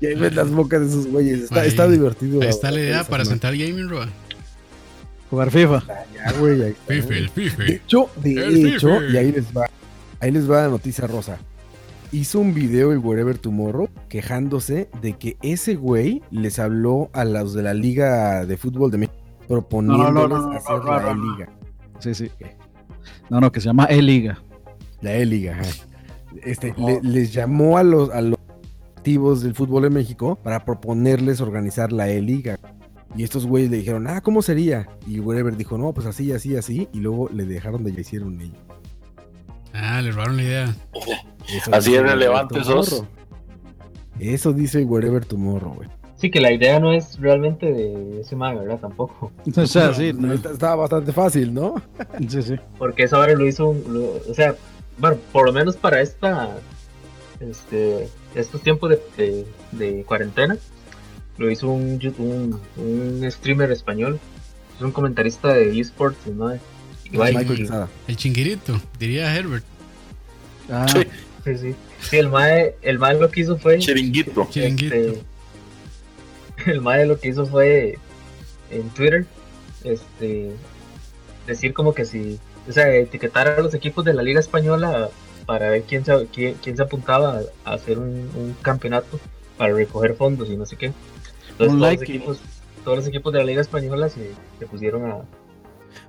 y 0.00 0.06
ahí 0.06 0.14
ves 0.14 0.34
las 0.34 0.50
bocas 0.50 0.80
de 0.80 0.86
esos 0.88 1.06
güeyes. 1.06 1.40
Está, 1.44 1.60
Ahí- 1.62 1.68
está 1.68 1.88
divertido. 1.88 2.42
Ahí 2.42 2.48
está 2.48 2.70
la 2.70 2.80
idea 2.80 3.04
para 3.04 3.24
sentar 3.24 3.56
gaming, 3.56 3.88
Roa. 3.88 4.08
Jugar 5.30 5.50
FIFA. 5.50 5.82
Ya, 6.14 6.32
güey, 6.38 6.62
ahí 6.62 6.70
está, 6.72 6.94
FIFA, 6.94 7.06
güey. 7.06 7.18
el 7.18 7.28
FIFA. 7.30 7.62
De 7.64 7.72
hecho, 7.74 8.10
de 8.16 8.32
El 8.32 8.66
hecho, 8.66 8.88
FIFA. 9.00 9.12
y 9.12 9.16
ahí 9.16 9.32
les 9.32 9.44
va, 9.56 9.66
ahí 10.20 10.30
les 10.30 10.50
va 10.50 10.62
la 10.62 10.68
noticia 10.68 11.06
rosa. 11.06 11.38
Hizo 12.12 12.38
un 12.38 12.54
video 12.54 12.92
el 12.92 12.98
Wherever 12.98 13.36
Tomorrow 13.38 13.88
quejándose 14.08 14.88
de 15.02 15.14
que 15.14 15.36
ese 15.42 15.74
güey 15.74 16.22
les 16.30 16.58
habló 16.60 17.10
a 17.12 17.24
los 17.24 17.54
de 17.54 17.62
la 17.64 17.74
Liga 17.74 18.46
de 18.46 18.56
Fútbol 18.56 18.90
de 18.92 18.98
México 18.98 19.18
proponiéndoles 19.48 20.14
No, 20.14 20.28
no, 20.28 20.28
no, 20.28 20.38
no, 20.42 20.52
no, 20.52 20.56
hacer 20.58 20.76
no, 20.76 20.84
la 20.84 21.02
no, 21.02 21.14
no. 21.16 21.32
E-Liga. 21.34 21.48
Sí, 21.98 22.14
sí. 22.14 22.30
No, 23.30 23.40
no, 23.40 23.50
que 23.50 23.60
se 23.60 23.66
llama 23.66 23.86
E-Liga. 23.86 24.38
La 25.00 25.12
E-Liga, 25.14 25.52
ajá. 25.60 25.70
Este, 26.42 26.74
le- 26.78 27.00
les 27.02 27.32
llamó 27.32 27.78
a 27.78 27.82
los, 27.82 28.10
a 28.10 28.20
los 28.20 28.38
activos 28.96 29.42
del 29.42 29.54
fútbol 29.54 29.82
de 29.84 29.90
México 29.90 30.36
para 30.42 30.64
proponerles 30.64 31.40
organizar 31.40 31.92
la 31.92 32.08
E-Liga. 32.08 32.58
Y 33.16 33.22
estos 33.22 33.46
güeyes 33.46 33.70
le 33.70 33.76
dijeron, 33.76 34.06
ah, 34.08 34.20
¿cómo 34.22 34.42
sería? 34.42 34.88
Y 35.06 35.20
Wherever 35.20 35.56
dijo, 35.56 35.78
no, 35.78 35.92
pues 35.92 36.06
así, 36.06 36.32
así, 36.32 36.56
así. 36.56 36.88
Y 36.92 36.98
luego 37.00 37.28
le 37.32 37.44
dejaron 37.44 37.84
de 37.84 37.92
ya 37.92 38.00
hicieron 38.00 38.40
ellos. 38.40 38.56
Ah, 39.72 40.00
le 40.02 40.10
robaron 40.10 40.36
la 40.36 40.42
idea. 40.42 40.76
Eso 41.54 41.74
Así 41.74 41.92
de 41.92 42.02
relevante. 42.02 42.58
Eso 44.18 44.52
dice 44.52 44.84
Wherever 44.84 45.24
Tomorrow, 45.24 45.74
güey. 45.74 45.88
Sí, 46.16 46.30
que 46.30 46.40
la 46.40 46.52
idea 46.52 46.78
no 46.80 46.92
es 46.92 47.18
realmente 47.20 47.66
de 47.72 48.20
ese 48.20 48.34
man, 48.36 48.56
¿verdad? 48.56 48.78
Tampoco. 48.80 49.30
O 49.56 49.66
sea, 49.66 49.92
sí, 49.92 50.12
No, 50.12 50.28
no, 50.28 50.32
está- 50.32 50.50
Estaba 50.52 50.76
bastante 50.76 51.12
fácil, 51.12 51.52
¿no? 51.52 51.74
sí, 52.28 52.42
sí. 52.42 52.54
Porque 52.78 53.04
eso 53.04 53.16
ahora 53.16 53.34
lo 53.34 53.46
hizo, 53.46 53.68
un- 53.68 53.84
lo- 53.92 54.30
o 54.30 54.34
sea, 54.34 54.54
bueno, 54.98 55.16
por 55.32 55.46
lo 55.46 55.52
menos 55.52 55.76
para 55.76 56.00
esta, 56.00 56.56
este, 57.40 58.08
estos 58.34 58.62
tiempos 58.62 58.90
de, 58.90 59.00
de- 59.16 59.46
de 59.72 60.04
cuarentena, 60.04 60.56
lo 61.38 61.50
hizo 61.50 61.68
un, 61.68 62.00
un, 62.18 62.60
un 62.76 63.30
streamer 63.30 63.70
español, 63.72 64.20
es 64.76 64.82
un 64.82 64.92
comentarista 64.92 65.52
de 65.52 65.78
esports, 65.80 66.26
¿no? 66.28 66.52
Ibai, 67.12 67.34
Michael 67.36 67.58
y- 67.58 67.62
Quesada. 67.62 67.88
El 68.08 68.16
chinguirito, 68.16 68.80
diría 68.98 69.34
Herbert. 69.34 69.64
Ah, 70.70 70.86
Sí. 70.88 71.02
sí, 71.44 71.58
sí. 71.58 71.74
Sí, 72.00 72.16
el 72.18 72.28
mae, 72.28 72.74
el 72.82 72.98
mae 72.98 73.18
lo 73.18 73.30
que 73.30 73.40
hizo 73.40 73.56
fue, 73.58 73.78
Chiringuito. 73.78 74.46
Chiringuito. 74.50 74.94
este, 74.94 75.22
el 76.66 76.80
mae 76.80 77.06
lo 77.06 77.18
que 77.18 77.28
hizo 77.28 77.46
fue 77.46 77.98
en 78.70 78.88
Twitter, 78.90 79.26
este, 79.84 80.52
decir 81.46 81.72
como 81.74 81.94
que 81.94 82.04
si, 82.04 82.38
o 82.68 82.72
sea, 82.72 82.92
etiquetar 82.94 83.48
a 83.48 83.60
los 83.60 83.74
equipos 83.74 84.04
de 84.04 84.14
la 84.14 84.22
Liga 84.22 84.40
Española 84.40 85.08
para 85.46 85.70
ver 85.70 85.82
quién 85.82 86.04
se, 86.04 86.26
quién, 86.32 86.54
quién 86.62 86.76
se 86.76 86.82
apuntaba 86.82 87.40
a 87.64 87.72
hacer 87.74 87.98
un, 87.98 88.30
un 88.34 88.56
campeonato 88.62 89.18
para 89.58 89.74
recoger 89.74 90.14
fondos 90.14 90.48
y 90.50 90.56
no 90.56 90.64
sé 90.66 90.76
qué. 90.76 90.86
Entonces 91.50 91.66
todos, 91.68 91.80
like. 91.80 92.00
los 92.02 92.08
equipos, 92.10 92.40
todos 92.84 92.98
los 92.98 93.06
equipos 93.06 93.32
de 93.32 93.38
la 93.40 93.44
Liga 93.44 93.60
Española 93.60 94.08
se, 94.08 94.30
se 94.58 94.66
pusieron 94.66 95.04
a, 95.10 95.18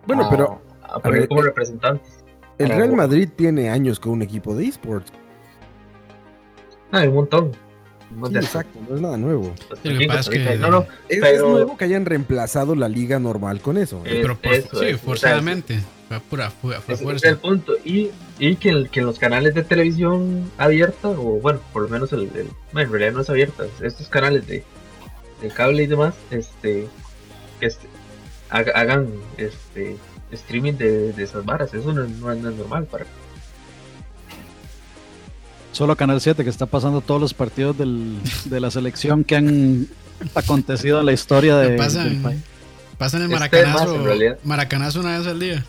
Bueno, 0.07 0.25
a- 0.25 0.29
pero 0.29 0.61
a 0.81 0.99
poner 0.99 1.19
ver, 1.21 1.27
como 1.29 1.41
eh, 1.41 1.45
representantes. 1.45 2.13
el 2.57 2.69
Real 2.69 2.93
Madrid 2.93 3.27
tiene 3.35 3.69
años 3.69 3.99
con 3.99 4.13
un 4.13 4.21
equipo 4.21 4.55
de 4.55 4.65
esports. 4.67 5.11
Ah, 6.91 6.99
hay 6.99 7.07
un 7.07 7.15
montón. 7.15 7.51
Sí, 8.29 8.35
exacto, 8.37 8.79
no 8.87 8.95
es 8.95 9.01
nada 9.01 9.17
nuevo. 9.17 9.53
Pasa 10.07 10.19
es 10.19 10.29
que- 10.29 10.57
No, 10.57 10.69
no, 10.69 10.85
Es, 11.09 11.19
Pero- 11.19 11.35
es 11.35 11.41
nuevo 11.41 11.75
que 11.75 11.85
hayan 11.85 12.05
reemplazado 12.05 12.75
la 12.75 12.87
liga 12.87 13.19
normal 13.19 13.59
con 13.61 13.77
eso. 13.77 13.97
¿eh? 14.05 14.19
Pero 14.21 14.37
por, 14.37 14.53
eso 14.53 14.69
sí, 14.79 14.85
es, 14.85 14.93
o 14.95 14.97
sea, 14.97 14.97
forzadamente. 14.99 15.79
Fue 16.07 16.19
pura 16.19 16.51
fue, 16.51 16.79
fue 16.81 16.93
Ese 16.93 17.03
fuerza. 17.03 17.27
es 17.27 17.33
el 17.33 17.39
punto. 17.39 17.73
Y, 17.83 18.09
y 18.37 18.55
que, 18.57 18.69
el- 18.69 18.89
que 18.89 18.99
en 18.99 19.07
los 19.07 19.17
canales 19.19 19.55
de 19.55 19.63
televisión 19.63 20.51
abierta, 20.57 21.09
o 21.09 21.39
bueno, 21.41 21.59
por 21.73 21.81
lo 21.83 21.89
menos 21.89 22.13
el, 22.13 22.21
el- 22.35 22.49
bueno, 22.73 22.87
en 22.87 22.91
realidad 22.91 23.13
no 23.13 23.21
es 23.21 23.29
abierta, 23.29 23.63
estos 23.81 24.07
canales 24.09 24.45
de, 24.47 24.63
de 25.41 25.47
cable 25.49 25.83
y 25.83 25.87
demás, 25.87 26.13
este, 26.31 26.87
que 27.59 27.65
este, 27.65 27.87
haga- 28.49 28.73
hagan 28.75 29.07
este 29.37 29.97
streaming 30.31 30.73
de, 30.73 31.13
de 31.13 31.23
esas 31.23 31.43
varas, 31.45 31.73
eso 31.73 31.91
no, 31.93 32.03
no 32.03 32.31
es 32.31 32.39
no 32.39 32.49
es 32.49 32.55
normal 32.55 32.85
para 32.85 33.05
Solo 35.71 35.95
Canal 35.97 36.21
7 36.21 36.43
que 36.43 36.49
está 36.49 36.65
pasando 36.67 37.01
todos 37.01 37.19
los 37.19 37.33
partidos 37.33 37.77
del- 37.77 38.17
de 38.45 38.59
la 38.59 38.71
selección 38.71 39.23
que 39.23 39.35
han 39.35 39.87
acontecido 40.33 40.99
en 41.01 41.05
la 41.07 41.11
historia 41.13 41.57
de, 41.57 41.75
pasan, 41.77 42.05
del 42.09 42.21
país. 42.21 42.39
pasan 42.97 43.21
el 43.23 43.31
Este 43.31 43.35
maracanazo, 43.39 43.97
más, 43.97 44.19
en 44.21 44.37
maracanazo 44.43 44.99
una 45.01 45.17
vez 45.17 45.27
al 45.27 45.39
día. 45.39 45.65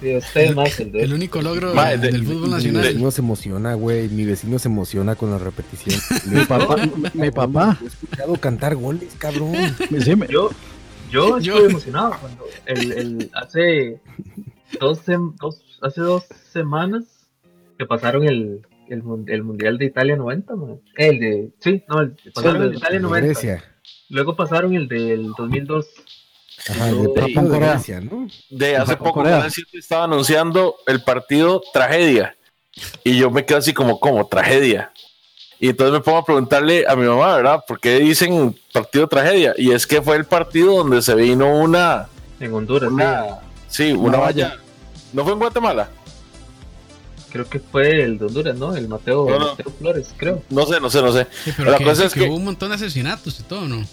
Sí, 0.00 0.10
este 0.10 0.54
más 0.54 0.78
el 0.80 0.92
de 0.92 1.02
El 1.02 1.12
único 1.14 1.40
logro 1.42 1.72
del 1.74 2.00
de- 2.00 2.18
fútbol 2.22 2.42
Mi 2.42 2.48
nacional. 2.50 2.82
vecino 2.82 3.10
se 3.10 3.20
emociona, 3.20 3.74
güey. 3.74 4.08
Mi 4.08 4.24
vecino 4.24 4.58
se 4.58 4.68
emociona 4.68 5.14
con 5.14 5.30
la 5.30 5.38
repetición. 5.38 6.00
Mi 6.30 6.44
papá, 6.44 6.76
mi 7.14 7.30
papá, 7.30 7.78
He 7.82 7.86
escuchado 7.86 8.34
cantar 8.36 8.74
goles, 8.76 9.14
cabrón. 9.18 9.52
yo 10.28 10.50
yo 11.10 11.38
Yo- 11.38 11.38
estuve 11.38 11.66
emocionado 11.70 12.16
cuando 12.20 12.44
el, 12.66 12.92
el- 12.92 13.30
hace 13.34 14.00
dos, 14.80 15.06
sem- 15.06 15.34
dos 15.40 15.62
hace 15.82 16.00
dos 16.00 16.24
semanas 16.52 17.04
que 17.78 17.84
pasaron 17.86 18.24
el, 18.26 18.62
el, 18.88 19.02
el 19.26 19.42
mundial 19.44 19.78
de 19.78 19.84
Italia 19.84 20.16
90 20.16 20.56
man. 20.56 20.80
el 20.96 21.18
de 21.20 21.50
sí 21.60 21.82
no 21.88 22.00
el, 22.00 22.16
pasaron 22.34 22.62
el 22.62 22.70
de 22.70 22.76
Italia 22.78 23.00
90 23.00 23.26
Grecia. 23.26 23.64
luego 24.08 24.34
pasaron 24.34 24.74
el 24.74 24.88
del 24.88 25.32
2002 25.36 25.86
Ajá, 26.68 26.86
de 28.50 28.76
hace 28.76 28.96
poco 28.96 29.12
Corea. 29.14 29.36
Canal 29.36 29.50
7 29.52 29.78
estaba 29.78 30.04
anunciando 30.04 30.76
el 30.86 31.02
partido 31.02 31.62
tragedia. 31.72 32.36
Y 33.04 33.16
yo 33.18 33.30
me 33.30 33.44
quedo 33.44 33.58
así 33.58 33.72
como, 33.72 33.98
como 34.00 34.26
tragedia. 34.26 34.90
Y 35.58 35.68
entonces 35.70 35.92
me 35.92 36.00
pongo 36.00 36.18
a 36.18 36.24
preguntarle 36.24 36.84
a 36.86 36.94
mi 36.96 37.06
mamá, 37.06 37.36
¿verdad? 37.36 37.64
¿Por 37.66 37.80
qué 37.80 37.98
dicen 37.98 38.54
partido 38.72 39.06
tragedia? 39.06 39.54
Y 39.56 39.72
es 39.72 39.86
que 39.86 40.02
fue 40.02 40.16
el 40.16 40.26
partido 40.26 40.76
donde 40.76 41.00
se 41.00 41.14
vino 41.14 41.48
una, 41.58 42.08
en 42.40 42.52
Honduras 42.52 42.88
sí. 42.90 42.94
una, 42.94 43.24
sí, 43.68 43.92
una 43.92 44.08
Una 44.08 44.18
valla. 44.18 44.48
valla. 44.48 44.60
¿No 45.12 45.24
fue 45.24 45.32
en 45.32 45.38
Guatemala? 45.38 45.90
creo 47.32 47.48
que 47.50 47.58
fue 47.60 48.02
el 48.02 48.18
de 48.18 48.24
Honduras 48.24 48.56
no 48.56 48.74
el 48.74 48.88
Mateo, 48.88 49.28
No, 49.28 49.38
no. 49.38 49.46
Mateo 49.50 49.70
Flores 49.78 50.14
creo 50.16 50.42
No 50.48 50.64
sé, 50.64 50.80
no 50.80 50.88
sé, 50.88 51.02
no 51.02 51.12
sé. 51.12 51.26
Sí, 51.44 51.52
pero 51.54 51.70
La 51.70 51.76
que, 51.78 51.84
cosa 51.84 52.04
es 52.06 52.14
que 52.14 52.20
que- 52.20 52.26
hubo 52.28 52.36
un 52.36 52.44
montón 52.44 52.70
de 52.70 52.76
asesinatos 52.76 53.38
y 53.40 53.42
todo, 53.42 53.62
¿no? 53.68 53.84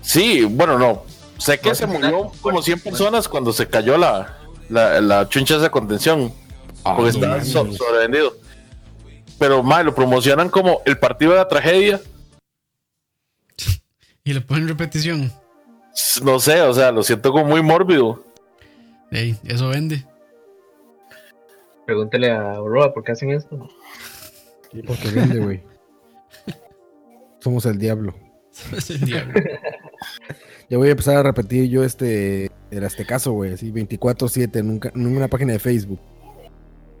Sí, 0.00 0.44
bueno, 0.44 0.78
no. 0.78 1.02
Sé 1.40 1.58
que 1.58 1.70
No, 1.70 1.74
se 1.74 1.86
murió 1.86 2.10
como 2.18 2.32
bueno, 2.42 2.62
100 2.62 2.78
bueno. 2.84 2.90
personas 2.96 3.26
cuando 3.28 3.52
se 3.52 3.66
cayó 3.66 3.96
la, 3.96 4.36
la, 4.68 5.00
la 5.00 5.28
chuncha 5.28 5.56
esa 5.56 5.70
contención. 5.70 6.32
porque 6.84 7.10
está 7.10 7.28
mames. 7.28 7.48
so- 7.50 7.72
sobrevendido. 7.72 8.34
Pero, 9.38 9.62
mae, 9.62 9.82
lo 9.82 9.94
promocionan 9.94 10.50
como 10.50 10.82
el 10.84 10.98
partido 10.98 11.32
de 11.32 11.38
la 11.38 11.48
tragedia. 11.48 12.00
Y 14.22 14.34
le 14.34 14.42
ponen 14.42 14.68
repetición. 14.68 15.32
No 16.22 16.38
sé, 16.38 16.60
o 16.60 16.74
sea, 16.74 16.92
lo 16.92 17.02
siento 17.02 17.32
como 17.32 17.46
muy 17.46 17.62
mórbido. 17.62 18.22
Ey, 19.10 19.36
eso 19.44 19.68
vende. 19.68 20.06
Pregúntele 21.86 22.30
a 22.30 22.52
Aurora 22.52 22.92
por 22.92 23.02
qué 23.02 23.12
hacen 23.12 23.30
esto. 23.30 23.68
Sí, 24.70 24.82
porque 24.82 25.08
vende, 25.08 25.38
güey. 25.40 25.62
Somos 27.40 27.64
el 27.66 27.78
diablo. 27.78 28.14
Ya 30.70 30.78
voy 30.78 30.88
a 30.88 30.92
empezar 30.92 31.16
a 31.16 31.22
repetir 31.24 31.68
yo 31.68 31.82
este, 31.82 32.48
el 32.70 32.84
Aztecaso, 32.84 33.32
güey, 33.32 33.54
así 33.54 33.72
24-7 33.72 34.56
en, 34.60 34.70
un 34.70 34.78
ca- 34.78 34.92
en 34.94 35.04
una 35.06 35.26
página 35.26 35.52
de 35.52 35.58
Facebook. 35.58 35.98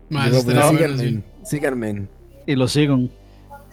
Más, 0.08 0.28
poner, 0.30 0.44
bueno, 0.44 0.70
síganme, 0.70 0.98
sí. 1.08 1.22
síganme, 1.44 2.06
Y 2.48 2.56
lo 2.56 2.66
sigo. 2.66 2.98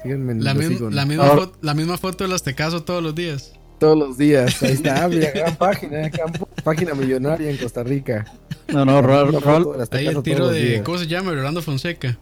síganme, 0.03 0.35
La, 0.35 0.53
lo 0.53 0.89
la, 0.91 1.05
misma 1.05 1.25
Ahora- 1.27 1.51
la 1.61 1.73
misma 1.73 1.97
foto 1.97 2.25
de 2.25 2.29
las 2.29 2.43
Tecaso 2.43 2.83
todos 2.83 3.01
los 3.01 3.15
días. 3.15 3.53
Todos 3.79 3.97
los 3.97 4.17
días, 4.19 4.61
ahí 4.61 4.73
está, 4.73 5.07
mira, 5.09 5.31
gran 5.31 5.55
página, 5.55 6.09
gran 6.09 6.31
página 6.63 6.93
millonaria 6.93 7.49
en 7.49 7.57
Costa 7.57 7.81
Rica. 7.83 8.25
No, 8.67 8.85
no, 8.85 9.01
Rol, 9.01 9.31
del 9.31 9.87
Ahí 9.91 10.05
el 10.07 10.21
tiro 10.21 10.49
de. 10.49 10.83
¿Cómo 10.83 10.99
se 10.99 11.07
llama? 11.07 11.31
Orlando 11.31 11.63
Fonseca. 11.63 12.19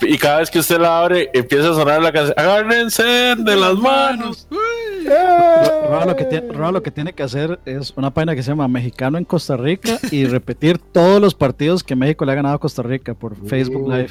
Y 0.00 0.18
cada 0.18 0.38
vez 0.40 0.50
que 0.50 0.58
usted 0.60 0.78
la 0.78 1.00
abre, 1.00 1.30
empieza 1.32 1.70
a 1.70 1.74
sonar 1.74 2.02
la 2.02 2.12
canción. 2.12 2.34
Agárrense 2.38 3.02
de 3.02 3.56
las 3.56 3.74
manos. 3.76 4.46
Uy. 4.50 5.08
Rol 5.88 6.06
lo 6.06 6.16
que 6.16 6.42
lo 6.72 6.82
que 6.82 6.90
tiene 6.90 7.12
que 7.12 7.22
hacer 7.22 7.60
es 7.64 7.92
una 7.96 8.12
página 8.12 8.34
que 8.34 8.42
se 8.42 8.50
llama 8.50 8.66
Mexicano 8.68 9.18
en 9.18 9.24
Costa 9.24 9.56
Rica 9.56 9.98
y 10.10 10.24
repetir 10.26 10.78
todos 10.78 11.20
los 11.20 11.34
partidos 11.34 11.84
que 11.84 11.94
México 11.94 12.24
le 12.24 12.32
ha 12.32 12.34
ganado 12.34 12.56
a 12.56 12.58
Costa 12.58 12.82
Rica 12.82 13.14
por 13.14 13.36
Facebook 13.46 13.88
Live. 13.88 14.10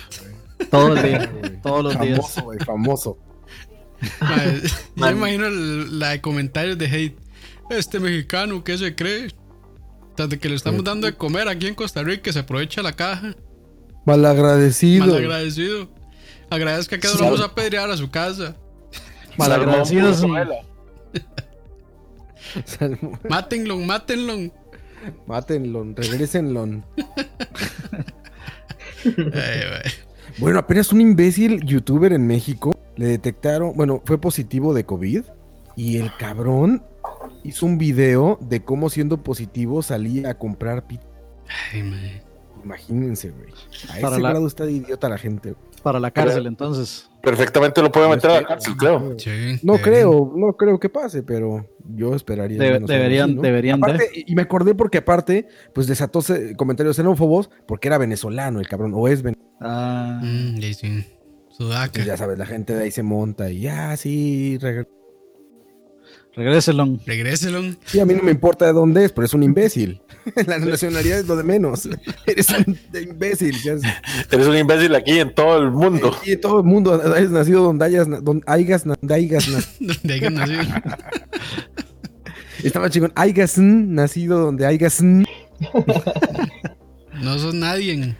Todo 0.71 0.95
el 0.95 1.03
día, 1.03 1.31
todos 1.61 1.83
los 1.83 1.99
días. 1.99 2.17
Famoso, 2.17 2.41
güey, 2.43 2.59
famoso. 2.59 3.17
Yo 4.95 5.05
me 5.05 5.11
imagino 5.11 5.47
el- 5.47 5.99
la 5.99 6.09
de 6.11 6.21
comentarios 6.21 6.77
de 6.77 6.85
hate. 6.85 7.17
Este 7.69 7.99
mexicano, 7.99 8.63
¿qué 8.63 8.77
se 8.77 8.95
cree? 8.95 9.33
De 10.17 10.39
que 10.39 10.47
le 10.47 10.55
estamos 10.55 10.81
dando 10.83 11.07
de 11.07 11.13
comer 11.13 11.49
aquí 11.49 11.67
en 11.67 11.75
Costa 11.75 12.01
Rica, 12.01 12.31
se 12.31 12.39
aprovecha 12.39 12.81
la 12.81 12.93
caja. 12.93 13.35
Malagradecido. 14.05 15.05
Mal 15.05 15.15
agradecido. 15.17 15.87
Agradezca 16.49 16.99
que 16.99 17.07
no 17.07 17.13
lo 17.15 17.19
vamos 17.25 17.41
a 17.41 17.55
pedrear 17.55 17.89
a 17.89 17.97
su 17.97 18.09
casa. 18.09 18.55
Salmo- 22.65 23.19
Mátenlo, 23.27 23.77
mátenlo. 23.77 24.51
Mátenlo, 25.27 25.83
mae. 29.03 29.81
Bueno, 30.37 30.59
apenas 30.59 30.91
un 30.91 31.01
imbécil 31.01 31.63
youtuber 31.65 32.11
en 32.13 32.25
México 32.27 32.71
le 32.95 33.07
detectaron, 33.07 33.73
bueno, 33.75 34.01
fue 34.05 34.19
positivo 34.19 34.73
de 34.73 34.85
COVID 34.85 35.23
y 35.75 35.97
el 35.97 36.11
cabrón 36.17 36.83
hizo 37.43 37.65
un 37.65 37.77
video 37.77 38.37
de 38.41 38.63
cómo 38.63 38.89
siendo 38.89 39.21
positivo 39.23 39.81
salía 39.81 40.31
a 40.31 40.37
comprar 40.37 40.87
pizza. 40.87 41.05
Ay, 41.73 41.83
mae. 41.83 42.21
Imagínense, 42.65 43.29
güey. 43.29 43.49
A 43.89 44.01
Para 44.01 44.15
ese 44.15 44.21
la- 44.23 44.29
grado 44.31 44.47
está 44.47 44.65
de 44.65 44.71
idiota 44.73 45.07
la 45.07 45.17
gente. 45.17 45.55
Para 45.83 45.99
la 45.99 46.09
cárcel, 46.09 46.47
entonces. 46.47 47.07
Perfectamente 47.21 47.79
lo 47.81 47.91
puede 47.91 48.09
meter 48.09 48.31
a 48.31 48.41
la 48.41 48.47
cárcel, 48.47 48.75
creo. 48.75 49.13
Sí, 49.19 49.59
No 49.61 49.77
creo, 49.77 50.33
no 50.35 50.53
creo 50.53 50.79
que 50.79 50.89
pase, 50.89 51.21
pero 51.21 51.67
yo 51.95 52.15
esperaría. 52.15 52.57
Debe- 52.59 52.79
deberían- 52.79 53.29
así, 53.29 53.35
¿no? 53.35 53.41
deberían. 53.43 53.77
Aparte, 53.83 54.09
y 54.15 54.31
y 54.31 54.35
me 54.35 54.41
acordé 54.41 54.73
porque 54.73 54.97
aparte, 54.97 55.47
pues 55.73 55.85
desató 55.85 56.21
comentarios 56.57 56.95
xenófobos 56.95 57.51
porque 57.67 57.87
era 57.87 57.99
venezolano 57.99 58.59
el 58.59 58.67
cabrón, 58.67 58.93
o 58.95 59.07
es 59.07 59.21
venezolano. 59.21 59.55
Ah, 59.61 60.19
Mm, 60.23 60.57
sí, 60.59 60.73
sí. 60.73 61.05
Sudaca. 61.51 61.91
Pues 61.93 62.05
ya 62.05 62.17
sabes, 62.17 62.37
la 62.39 62.45
gente 62.47 62.73
de 62.73 62.83
ahí 62.83 62.91
se 62.91 63.03
monta 63.03 63.49
y 63.51 63.61
ya, 63.61 63.95
sí, 63.95 64.57
reg- 64.59 64.87
regréselo. 66.35 66.99
Regréselo. 67.05 67.61
Sí, 67.85 67.99
a 67.99 68.05
mí 68.05 68.13
no 68.13 68.23
me 68.23 68.31
importa 68.31 68.65
de 68.65 68.73
dónde 68.73 69.05
es, 69.05 69.11
pero 69.11 69.25
es 69.25 69.33
un 69.33 69.43
imbécil. 69.43 70.01
La 70.47 70.57
nacionalidad 70.59 71.19
es 71.19 71.27
lo 71.27 71.35
de 71.35 71.43
menos. 71.43 71.87
Eres 72.25 72.47
un 72.49 72.77
de 72.91 73.03
imbécil. 73.03 73.55
ya 73.63 73.73
es- 73.73 73.81
Eres 74.31 74.47
un 74.47 74.57
imbécil 74.57 74.93
aquí 74.95 75.19
en 75.19 75.33
todo 75.33 75.61
el 75.61 75.71
mundo. 75.71 76.15
Y 76.25 76.31
en 76.33 76.41
todo 76.41 76.59
el 76.59 76.65
mundo 76.65 76.93
hayas 77.15 77.31
nacido 77.31 77.63
donde 77.63 77.85
hayas, 77.85 78.07
donde 78.23 78.43
hayas, 78.47 78.83
donde 78.85 79.13
hayas 79.13 79.47
na- 79.47 79.63
Donde 79.79 80.29
nacido. 80.31 80.61
Estaba 82.63 82.89
chingón. 82.89 83.11
Hayas 83.15 83.57
nacido 83.57 84.39
donde 84.39 84.65
hayas 84.65 85.01
No 85.01 85.23
sos 87.39 87.53
nadie. 87.53 88.15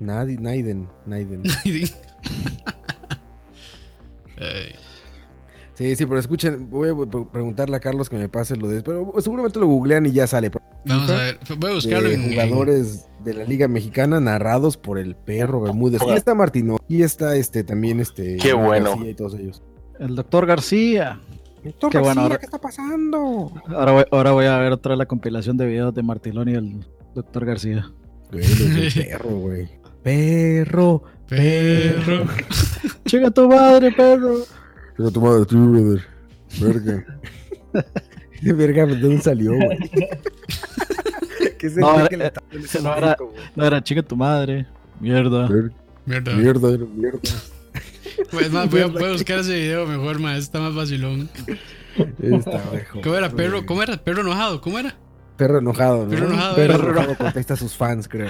Nadie, 0.00 0.36
Naiden, 0.38 0.88
Naiden. 1.06 1.42
Ay, 4.40 4.74
Sí, 5.78 5.94
sí, 5.94 6.06
pero 6.06 6.18
escuchen, 6.18 6.68
voy 6.70 6.88
a 6.88 7.08
pre- 7.08 7.24
preguntarle 7.32 7.76
a 7.76 7.80
Carlos 7.80 8.08
que 8.10 8.16
me 8.16 8.28
pase 8.28 8.56
lo 8.56 8.66
de... 8.66 8.82
Pero 8.82 9.14
seguramente 9.20 9.60
lo 9.60 9.68
googlean 9.68 10.06
y 10.06 10.10
ya 10.10 10.26
sale. 10.26 10.50
Vamos 10.84 11.08
a 11.08 11.14
ver. 11.16 11.38
Voy 11.56 11.70
a 11.70 11.74
buscarlo 11.74 12.08
de 12.08 12.14
en. 12.16 12.22
en- 12.24 12.30
jugadores 12.32 13.06
de 13.22 13.34
la 13.34 13.44
Liga 13.44 13.68
Mexicana 13.68 14.18
narrados 14.18 14.76
por 14.76 14.98
el 14.98 15.14
perro 15.14 15.60
Bermúdez. 15.60 16.02
Y 16.04 16.10
está 16.10 16.34
Martino. 16.34 16.78
Y 16.88 17.02
está 17.02 17.36
este 17.36 17.62
también 17.62 18.00
este. 18.00 18.38
Qué 18.38 18.54
bueno. 18.54 18.90
García 18.90 19.10
Y 19.10 19.14
todos 19.14 19.34
ellos. 19.34 19.62
El 20.00 20.16
doctor 20.16 20.46
García. 20.46 21.20
Doctor 21.62 21.92
Qué 21.92 21.98
bueno, 21.98 22.06
García, 22.06 22.22
ahora- 22.24 22.38
¿qué 22.38 22.46
está 22.46 22.58
pasando? 22.60 23.52
Ahora 23.68 23.92
voy, 23.92 24.04
ahora 24.10 24.30
voy 24.32 24.46
a 24.46 24.58
ver 24.58 24.72
otra 24.72 24.96
la 24.96 25.06
compilación 25.06 25.56
de 25.56 25.66
videos 25.66 25.94
de 25.94 26.02
Martilón 26.02 26.48
y 26.48 26.54
el 26.54 26.86
doctor 27.14 27.44
García. 27.46 27.88
Güey, 28.32 28.44
del 28.44 28.92
perro, 29.08 29.30
güey. 29.30 29.68
Perro. 30.02 31.02
Perro. 31.28 32.24
Chica 33.06 33.30
tu 33.30 33.48
madre, 33.48 33.92
perro. 33.92 34.38
Pero 34.98 35.10
tu 35.10 35.20
madre, 35.22 35.46
tú, 35.46 35.70
brother. 35.70 36.04
Verga. 36.60 37.06
Verga, 38.42 38.86
¿de 38.86 38.96
dónde 38.96 39.20
salió, 39.22 39.52
güey? 39.54 39.78
¿Qué 41.58 41.66
es 41.66 41.74
el 41.76 41.80
No, 41.80 41.98
era- 41.98 42.08
que 42.08 42.16
le 42.16 42.32
ese 42.52 42.82
no 42.82 42.94
era- 42.96 43.16
momento? 43.18 43.32
No 43.56 43.64
era 43.64 43.82
chica 43.82 44.02
tu 44.02 44.16
madre. 44.16 44.66
Mierda. 45.00 45.48
Mierda. 46.04 46.34
Mierda, 46.34 46.70
era 46.74 46.84
mierda. 46.84 47.20
Pues 48.30 48.50
más, 48.50 48.68
voy 48.70 48.80
a, 48.80 48.86
voy 48.86 49.04
a 49.04 49.12
buscar 49.12 49.38
ese 49.38 49.54
video 49.54 49.86
mejor, 49.86 50.18
más. 50.18 50.38
Está 50.38 50.58
más 50.60 50.74
vacilón. 50.74 51.28
Está 52.20 52.62
mejor, 52.72 53.02
¿Cómo 53.02 53.14
era? 53.14 53.30
Perro. 53.30 53.64
¿Cómo 53.66 53.82
era? 53.82 53.96
¿Perro 53.96 54.20
enojado? 54.22 54.60
¿Cómo 54.60 54.78
era? 54.78 54.96
Perro 55.36 55.58
enojado, 55.60 56.04
¿no? 56.04 56.10
Perro 56.10 56.26
enojado, 56.26 56.56
Perro 56.56 56.74
era. 56.74 56.82
enojado 56.90 57.16
contesta 57.16 57.54
a 57.54 57.56
sus 57.56 57.74
fans, 57.76 58.08
creo. 58.08 58.28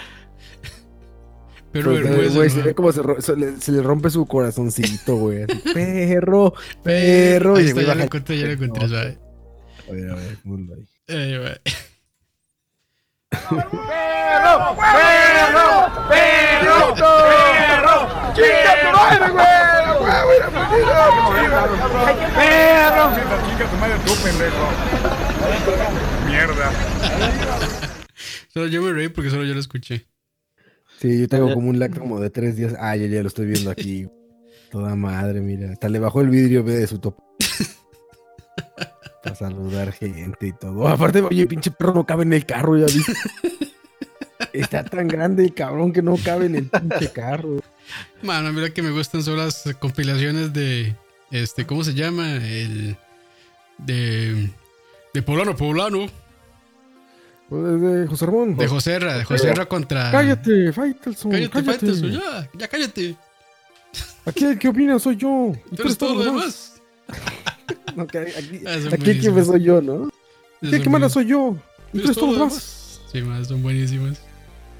Perro 1.72 1.90
Pues, 1.92 2.02
Bermúdez. 2.02 2.34
güey, 2.34 2.50
se 2.50 2.62
ve 2.62 2.74
como 2.74 2.92
se, 2.92 3.02
se 3.20 3.36
le, 3.36 3.56
se 3.60 3.72
le 3.72 3.82
rompe 3.82 4.10
su 4.10 4.26
corazoncito, 4.26 5.16
güey. 5.16 5.42
así, 5.44 5.58
Perro, 5.74 6.54
perro. 6.82 7.56
Ahí 7.56 7.64
y 7.64 7.66
está, 7.68 7.74
güey 7.74 7.86
ya 7.86 7.94
lo 7.94 8.02
encontré, 8.04 8.38
ya 8.38 8.46
lo 8.46 8.52
encontré, 8.52 8.88
¿sabes? 8.88 9.18
A 9.88 9.92
ver, 9.92 10.10
a 10.10 10.14
ver, 10.14 10.36
ponlo 10.44 10.74
ahí. 10.74 10.88
Ay, 11.08 11.38
güey. 11.38 11.56
Solo 28.52 28.66
yo 28.66 28.82
me 28.82 28.92
reí 28.92 29.08
porque 29.08 29.30
solo 29.30 29.44
yo 29.44 29.54
lo 29.54 29.60
escuché. 29.60 30.06
Sí, 31.00 31.20
yo 31.20 31.28
tengo 31.28 31.54
como 31.54 31.70
un 31.70 31.78
lag 31.78 31.96
como 31.96 32.18
de 32.20 32.30
tres 32.30 32.56
días. 32.56 32.74
Ah, 32.78 32.96
ya, 32.96 33.06
ya 33.06 33.22
lo 33.22 33.28
estoy 33.28 33.46
viendo 33.46 33.70
aquí. 33.70 34.08
Toda 34.70 34.96
madre, 34.96 35.40
mira. 35.40 35.72
Hasta 35.72 35.88
le 35.88 35.98
bajó 35.98 36.20
el 36.20 36.28
vidrio 36.28 36.64
ve, 36.64 36.74
de 36.74 36.86
su 36.86 36.98
top. 36.98 37.16
Para 39.22 39.34
saludar 39.34 39.92
gente 39.92 40.46
y 40.46 40.52
todo. 40.52 40.86
Aparte, 40.88 41.20
oye, 41.22 41.46
pinche 41.46 41.70
perro 41.70 41.94
no 41.94 42.06
cabe 42.06 42.24
en 42.24 42.32
el 42.32 42.46
carro, 42.46 42.76
ya 42.76 42.86
viste. 42.86 43.12
Está 44.52 44.84
tan 44.84 45.08
grande 45.08 45.44
el 45.44 45.54
cabrón 45.54 45.92
que 45.92 46.02
no 46.02 46.16
cabe 46.16 46.46
en 46.46 46.54
el 46.56 46.66
pinche 46.66 47.10
carro. 47.12 47.60
Mano, 48.22 48.52
mira 48.52 48.70
que 48.70 48.82
me 48.82 48.90
gustan 48.90 49.22
son 49.22 49.38
las 49.38 49.64
compilaciones 49.78 50.52
de. 50.52 50.96
Este, 51.30 51.66
¿cómo 51.66 51.84
se 51.84 51.94
llama? 51.94 52.36
El. 52.36 52.96
De. 53.78 54.50
De 55.14 55.22
Poblano, 55.22 55.56
Poblano. 55.56 56.06
Pues, 57.48 57.80
de 57.80 58.06
José 58.06 58.26
Ramón. 58.26 58.56
De 58.56 58.66
Joserra, 58.68 59.16
de 59.18 59.24
Joserra 59.24 59.66
contra. 59.66 60.10
Cállate, 60.10 60.72
Faitelson. 60.72 61.30
Cállate, 61.30 61.50
Cállate. 61.50 61.70
Faitelson, 61.78 62.10
ya, 62.12 62.50
ya 62.58 62.68
cállate. 62.68 63.16
Aquí 64.26 64.44
el 64.44 64.58
que 64.58 64.68
opina 64.68 64.98
soy 64.98 65.16
yo. 65.16 65.52
Y 65.72 65.76
Tú 65.76 65.82
eres 65.82 65.98
todo 65.98 66.14
lo 66.14 66.24
demás. 66.24 66.74
No, 67.96 68.02
aquí 68.04 68.18
Ah, 68.66 68.76
aquí 68.92 69.18
que 69.18 69.30
me 69.30 69.42
soy 69.44 69.62
yo, 69.62 69.80
¿no? 69.82 70.08
Aquí 70.62 70.74
el 70.76 70.82
que 70.82 70.88
manda 70.90 71.08
soy 71.08 71.26
yo. 71.26 71.56
Y 71.92 71.98
tú 71.98 72.04
eres 72.04 72.16
todo 72.16 72.26
lo 72.28 72.32
demás. 72.34 73.00
Sí, 73.10 73.22
más, 73.22 73.48
son 73.48 73.62
buenísimas. 73.62 74.20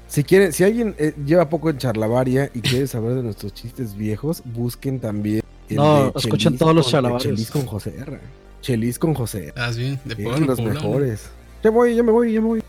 Si 0.07 0.23
quieren, 0.23 0.53
si 0.53 0.63
alguien 0.63 0.95
eh, 0.97 1.13
lleva 1.25 1.49
poco 1.49 1.69
en 1.69 1.77
charlavaria 1.77 2.49
y 2.53 2.61
quiere 2.61 2.87
saber 2.87 3.15
de 3.15 3.23
nuestros 3.23 3.53
chistes 3.53 3.95
viejos, 3.95 4.41
busquen 4.45 4.99
también. 4.99 5.41
el 5.69 5.75
No, 5.75 6.05
de 6.05 6.19
escuchen 6.19 6.39
Chelis 6.39 6.59
todos 6.59 6.75
los 6.75 6.85
con- 6.85 6.91
charlavarios. 6.91 7.23
Chelis 7.23 7.51
con 7.51 7.65
José 7.65 7.95
R. 7.99 8.19
Chelis 8.61 8.99
con 8.99 9.13
José 9.15 9.43
R. 9.47 9.53
Ah, 9.57 9.73
sí, 9.73 9.97
de 10.05 10.13
Es 10.13 10.19
Poblano, 10.19 10.45
los 10.45 10.59
mejores. 10.61 11.29
Ya 11.63 11.69
voy, 11.69 11.95
ya 11.95 12.03
me 12.03 12.11
voy, 12.11 12.33
ya 12.33 12.41
me 12.41 12.47
voy. 12.47 12.63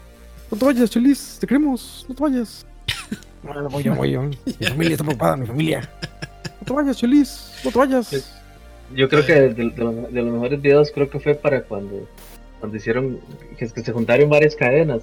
No 0.51 0.59
te 0.59 0.65
vayas, 0.65 0.91
Chelis, 0.91 1.39
te 1.41 1.47
queremos, 1.47 2.05
no 2.09 2.15
te 2.15 2.23
vayas. 2.23 2.67
No, 3.43 3.55
no 3.55 3.71
voy, 3.71 3.83
yo 3.83 3.95
voy, 3.95 4.11
yo. 4.11 4.23
Mi 4.23 4.37
familia 4.67 4.93
está 4.93 5.03
preocupada, 5.05 5.35
mi 5.35 5.47
familia. 5.47 5.89
No 6.61 6.67
te 6.67 6.73
vayas, 6.75 6.97
Chelis, 6.99 7.53
no 7.65 7.71
te 7.71 7.79
vayas. 7.79 8.35
Yo 8.95 9.09
creo 9.09 9.25
que 9.25 9.33
de, 9.33 9.55
de 9.55 9.65
los, 9.65 10.13
de 10.13 10.23
los 10.23 10.33
mejores 10.35 10.61
videos 10.61 10.91
creo 10.95 11.09
que 11.09 11.19
fue 11.21 11.35
para 11.35 11.63
cuando, 11.63 12.07
cuando 12.59 12.77
hicieron 12.77 13.19
que, 13.57 13.65
es 13.65 13.73
que 13.73 13.83
se 13.83 13.93
juntaron 13.93 14.29
varias 14.29 14.55
cadenas. 14.55 15.01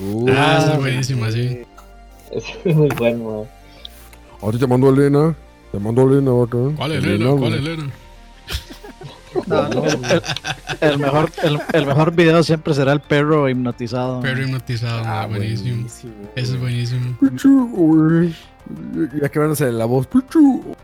Uh, 0.00 0.28
Ah, 0.30 0.58
esa 0.60 0.72
es 0.74 0.78
buenísima, 0.78 1.30
sí. 1.32 1.62
Es 2.30 2.44
muy 2.76 2.88
bueno. 2.96 3.46
Ahorita 4.40 4.64
te 4.64 4.70
mando 4.70 4.88
a 4.88 4.90
Elena. 4.92 5.34
Te 5.72 5.78
mando 5.80 6.02
a 6.02 6.04
Elena 6.04 6.42
acá. 6.42 6.76
¿Cuál 6.76 6.92
Elena? 6.92 7.30
¿Cuál 7.30 7.38
güey. 7.38 7.54
Elena? 7.58 7.90
No, 9.46 9.68
no, 9.68 9.84
el, 9.86 10.22
el 10.80 10.98
mejor, 10.98 11.30
el, 11.42 11.58
el 11.72 11.86
mejor 11.86 12.14
video 12.14 12.42
siempre 12.42 12.74
será 12.74 12.92
el 12.92 13.00
perro 13.00 13.48
hipnotizado. 13.48 14.20
Perro 14.20 14.42
hipnotizado, 14.42 15.02
Ah, 15.04 15.26
buenísimo. 15.26 15.74
buenísimo. 15.76 16.12
Eso 16.36 16.54
es 16.54 16.60
buenísimo. 16.60 17.16
Ya 19.20 19.28
que 19.28 19.38
van 19.38 19.50
a 19.50 19.52
hacer 19.52 19.72
la 19.74 19.84
voz. 19.86 20.06
Pichu. 20.06 20.74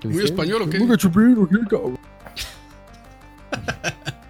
¿Qué 0.00 0.08
¿Muy 0.08 0.16
dice? 0.18 0.26
español 0.26 0.62
o 0.62 0.68
qué? 0.70 0.78
Muy 0.80 0.96
chupino, 0.96 1.48
qué 1.48 1.56
cabrón. 1.68 1.98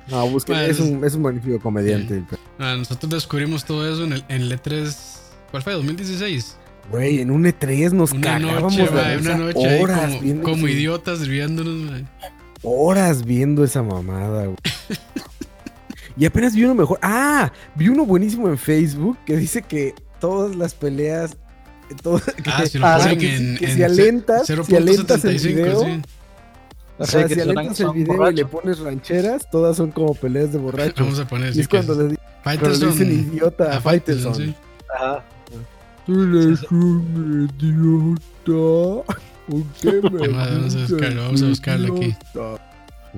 No, 0.06 0.28
busquen, 0.28 0.56
Bueno, 0.56 0.70
es 0.70 0.80
un, 0.80 1.02
es 1.04 1.14
un 1.14 1.22
magnífico 1.22 1.58
comediante. 1.60 2.22
perro. 2.28 2.42
Ah, 2.58 2.74
nosotros 2.76 3.10
descubrimos 3.10 3.64
todo 3.64 3.90
eso 3.90 4.04
en 4.04 4.12
el, 4.12 4.24
en 4.28 4.42
el 4.42 4.52
E3. 4.52 4.94
¿Cuál 5.50 5.62
fue? 5.62 5.74
¿2016? 5.76 6.56
Güey, 6.90 7.20
en 7.20 7.30
un 7.30 7.44
E3 7.44 7.92
nos 7.92 8.12
Una 8.12 8.20
cagábamos 8.38 8.76
noche, 8.76 8.92
de 8.94 9.16
una 9.18 9.38
noche 9.38 9.80
horas 9.82 10.14
como, 10.16 10.42
como 10.42 10.68
idiotas 10.68 11.26
riéndonos. 11.26 12.02
Horas 12.64 13.24
viendo 13.24 13.62
esa 13.64 13.82
mamada, 13.82 14.44
güey. 14.44 14.56
Y 16.16 16.26
apenas 16.26 16.54
vi 16.54 16.64
uno 16.64 16.74
mejor. 16.74 16.98
Ah, 17.02 17.52
vi 17.74 17.88
uno 17.88 18.04
buenísimo 18.06 18.48
en 18.48 18.56
Facebook 18.58 19.18
que 19.26 19.36
dice 19.36 19.62
que 19.62 19.94
todas 20.20 20.54
las 20.56 20.74
peleas. 20.74 21.36
todo- 22.02 22.18
que- 22.20 22.50
Ah, 22.50 22.64
si 22.66 22.78
lo 22.78 22.86
Ah, 22.86 22.98
ponen 22.98 23.18
que, 23.18 23.36
en, 23.36 23.56
que 23.58 23.64
en 23.66 23.74
si 23.76 23.82
alentas, 23.82 24.46
si 24.46 24.76
alentas 24.76 25.24
el 25.24 25.38
0.75, 25.38 25.54
video, 25.54 25.80
sí. 25.84 26.02
ajá, 26.98 27.06
Sí, 27.06 27.24
que 27.28 27.34
si 27.34 27.40
alentas 27.40 27.80
el 27.80 27.90
video 27.90 28.30
y 28.30 28.34
le 28.34 28.44
pones 28.46 28.78
rancheras, 28.78 29.50
todas 29.50 29.76
son 29.76 29.90
como 29.90 30.14
peleas 30.14 30.52
de 30.52 30.58
borrachos. 30.58 30.94
Vamos 31.04 31.18
a 31.20 31.26
poner 31.28 31.50
y 31.50 31.54
sí 31.54 31.60
es 31.60 31.68
cuando 31.68 31.94
le, 31.94 32.08
dicen 32.08 33.12
idiota 33.32 33.76
a 33.76 33.80
Faitelson. 33.80 34.34
sí. 34.34 34.54
Ajá. 34.94 35.24
Tú 36.06 36.22
eres 36.22 36.62
un 36.70 37.50
idiota. 37.60 39.14
¿Por 39.48 39.62
qué 39.80 39.92
me 40.10 40.28
Vamos 40.28 40.74
a- 40.74 40.78
buscarlo, 40.80 41.22
vamos 41.22 41.42
a 41.42 41.46
buscarlo 41.46 41.96
aquí. 41.96 42.14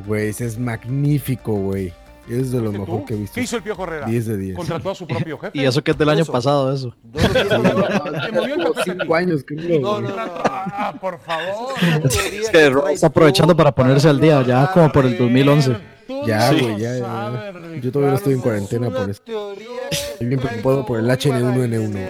Güey, 0.07 0.28
ese 0.28 0.47
es 0.47 0.59
magnífico, 0.59 1.53
güey. 1.55 1.93
Es 2.28 2.51
de 2.51 2.61
lo 2.61 2.73
mejor 2.73 3.05
que 3.05 3.15
he 3.15 3.16
visto. 3.19 3.35
¿Qué 3.36 3.43
hizo 3.43 3.57
el 3.57 3.62
Piojo 3.62 3.85
Herrera? 3.85 4.07
10 4.07 4.27
de 4.27 4.36
10. 4.36 4.57
Contrató 4.57 4.90
a 4.90 4.94
su 4.97 5.07
propio 5.07 5.39
jefe. 5.43 5.57
Y 5.57 5.65
eso 5.65 5.82
que 5.85 5.93
es 5.93 5.98
del 5.98 6.09
año 6.09 6.24
pasado, 6.24 6.73
eso. 6.74 6.93
Movió 7.12 8.55
el 8.57 8.65
tapete. 8.65 8.82
Cinco 8.98 9.15
años, 9.15 9.44
creo. 9.47 9.81
No, 9.81 10.01
no, 10.01 10.09
no. 10.09 10.15
Ah, 10.19 10.93
por 11.01 11.20
favor. 11.20 11.74
Es 12.05 12.51
que 12.51 12.73
está 12.93 13.07
aprovechando 13.07 13.57
para 13.57 13.73
ponerse 13.73 14.09
al 14.09 14.20
día, 14.20 14.43
ya 14.43 14.70
como 14.73 14.90
por 14.90 15.07
el 15.07 15.16
2011. 15.16 15.77
Ya, 16.27 16.51
Sí. 16.51 16.61
güey, 16.61 16.78
ya, 16.78 16.99
ya. 16.99 17.53
Yo 17.81 17.91
todavía 17.93 18.11
no 18.12 18.16
estoy 18.16 18.35
en 18.35 18.41
cuarentena 18.41 18.91
por 18.91 19.11
eso. 19.11 19.23
Estoy 19.91 20.27
bien 20.27 20.41
preocupado 20.41 20.87
por 20.87 20.99
el 20.99 21.11
HN1N1. 21.11 22.09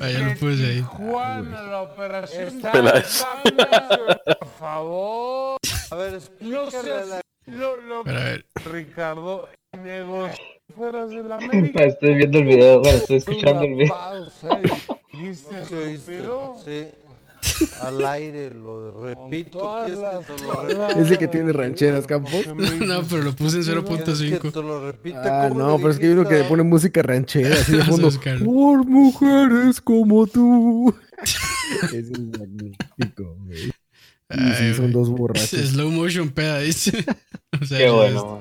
Ah, 0.00 0.08
ya 0.10 0.18
lo 0.28 0.34
puse 0.38 0.64
ahí. 0.66 0.80
Juan, 0.82 1.50
la 1.52 1.82
operación. 1.82 2.60
Peláez. 2.72 3.24
Por 4.38 4.48
favor. 4.58 5.58
A 5.90 5.94
ver, 5.96 6.20
no 6.40 6.70
seas... 6.70 7.20
No, 7.46 7.76
no, 7.78 8.04
Pero 8.04 8.18
a 8.20 8.24
ver, 8.24 8.44
Ricardo, 8.70 9.48
negocios 9.82 10.38
fuera 10.76 11.06
de 11.06 11.22
la 11.24 11.36
América. 11.38 11.84
Estoy 11.84 12.14
viendo 12.14 12.38
el 12.38 12.44
video, 12.44 12.80
bueno, 12.80 12.98
estoy 12.98 13.16
escuchando 13.16 13.62
el 13.62 13.74
video. 13.74 13.94
Pausa 13.94 14.60
y- 15.12 15.16
¿Viste? 15.22 15.56
Pero 16.06 16.56
Al 17.80 18.04
aire, 18.06 18.50
lo 18.50 19.02
repito. 19.02 19.58
todas 19.58 19.90
¿quieres 19.90 20.24
que 20.26 20.46
las 20.46 20.94
lo? 20.94 21.02
Ese 21.02 21.18
que 21.18 21.28
tiene 21.28 21.52
rancheras, 21.52 22.06
Campos. 22.06 22.46
no, 22.86 23.02
pero 23.04 23.22
lo 23.22 23.34
puse 23.34 23.58
en 23.58 23.64
¿Quieres 23.64 23.84
que 23.84 24.48
0.5. 24.48 24.52
te 24.52 24.62
lo 24.62 24.86
repita? 24.86 25.44
Ah, 25.44 25.48
¿Cómo 25.48 25.60
no, 25.60 25.76
pero 25.78 25.90
es 25.90 25.98
que 25.98 26.06
hay 26.06 26.12
uno 26.12 26.28
que 26.28 26.34
le 26.36 26.44
pone 26.44 26.62
música 26.62 27.02
ranchera 27.02 27.54
así 27.54 27.72
de 27.76 27.84
fondo. 27.84 28.10
Por 28.44 28.86
mujeres 28.86 29.80
como 29.80 30.26
tú. 30.26 30.94
Es 31.92 32.10
magnífico, 32.10 33.36
güey. 33.44 33.70
Sí, 34.56 34.74
son 34.74 34.92
dos 34.92 35.10
borrachos. 35.10 35.48
Slow 35.50 35.90
motion 35.90 36.30
peda, 36.30 36.60
dice. 36.60 37.04
O 37.60 37.64
sea, 37.64 37.78
Qué 37.78 37.86
es 37.86 37.92
bueno, 37.92 38.40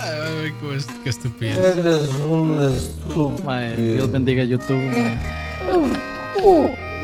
Ay, 0.00 0.44
ay, 0.44 0.52
cómo 0.60 0.72
es- 0.72 0.86
qué 1.02 1.10
estupidez. 1.10 1.58
Eres 1.76 2.08
un 2.28 2.62
estúpido. 2.74 3.76
Dios 3.76 4.12
bendiga 4.12 4.44
YouTube. 4.44 4.80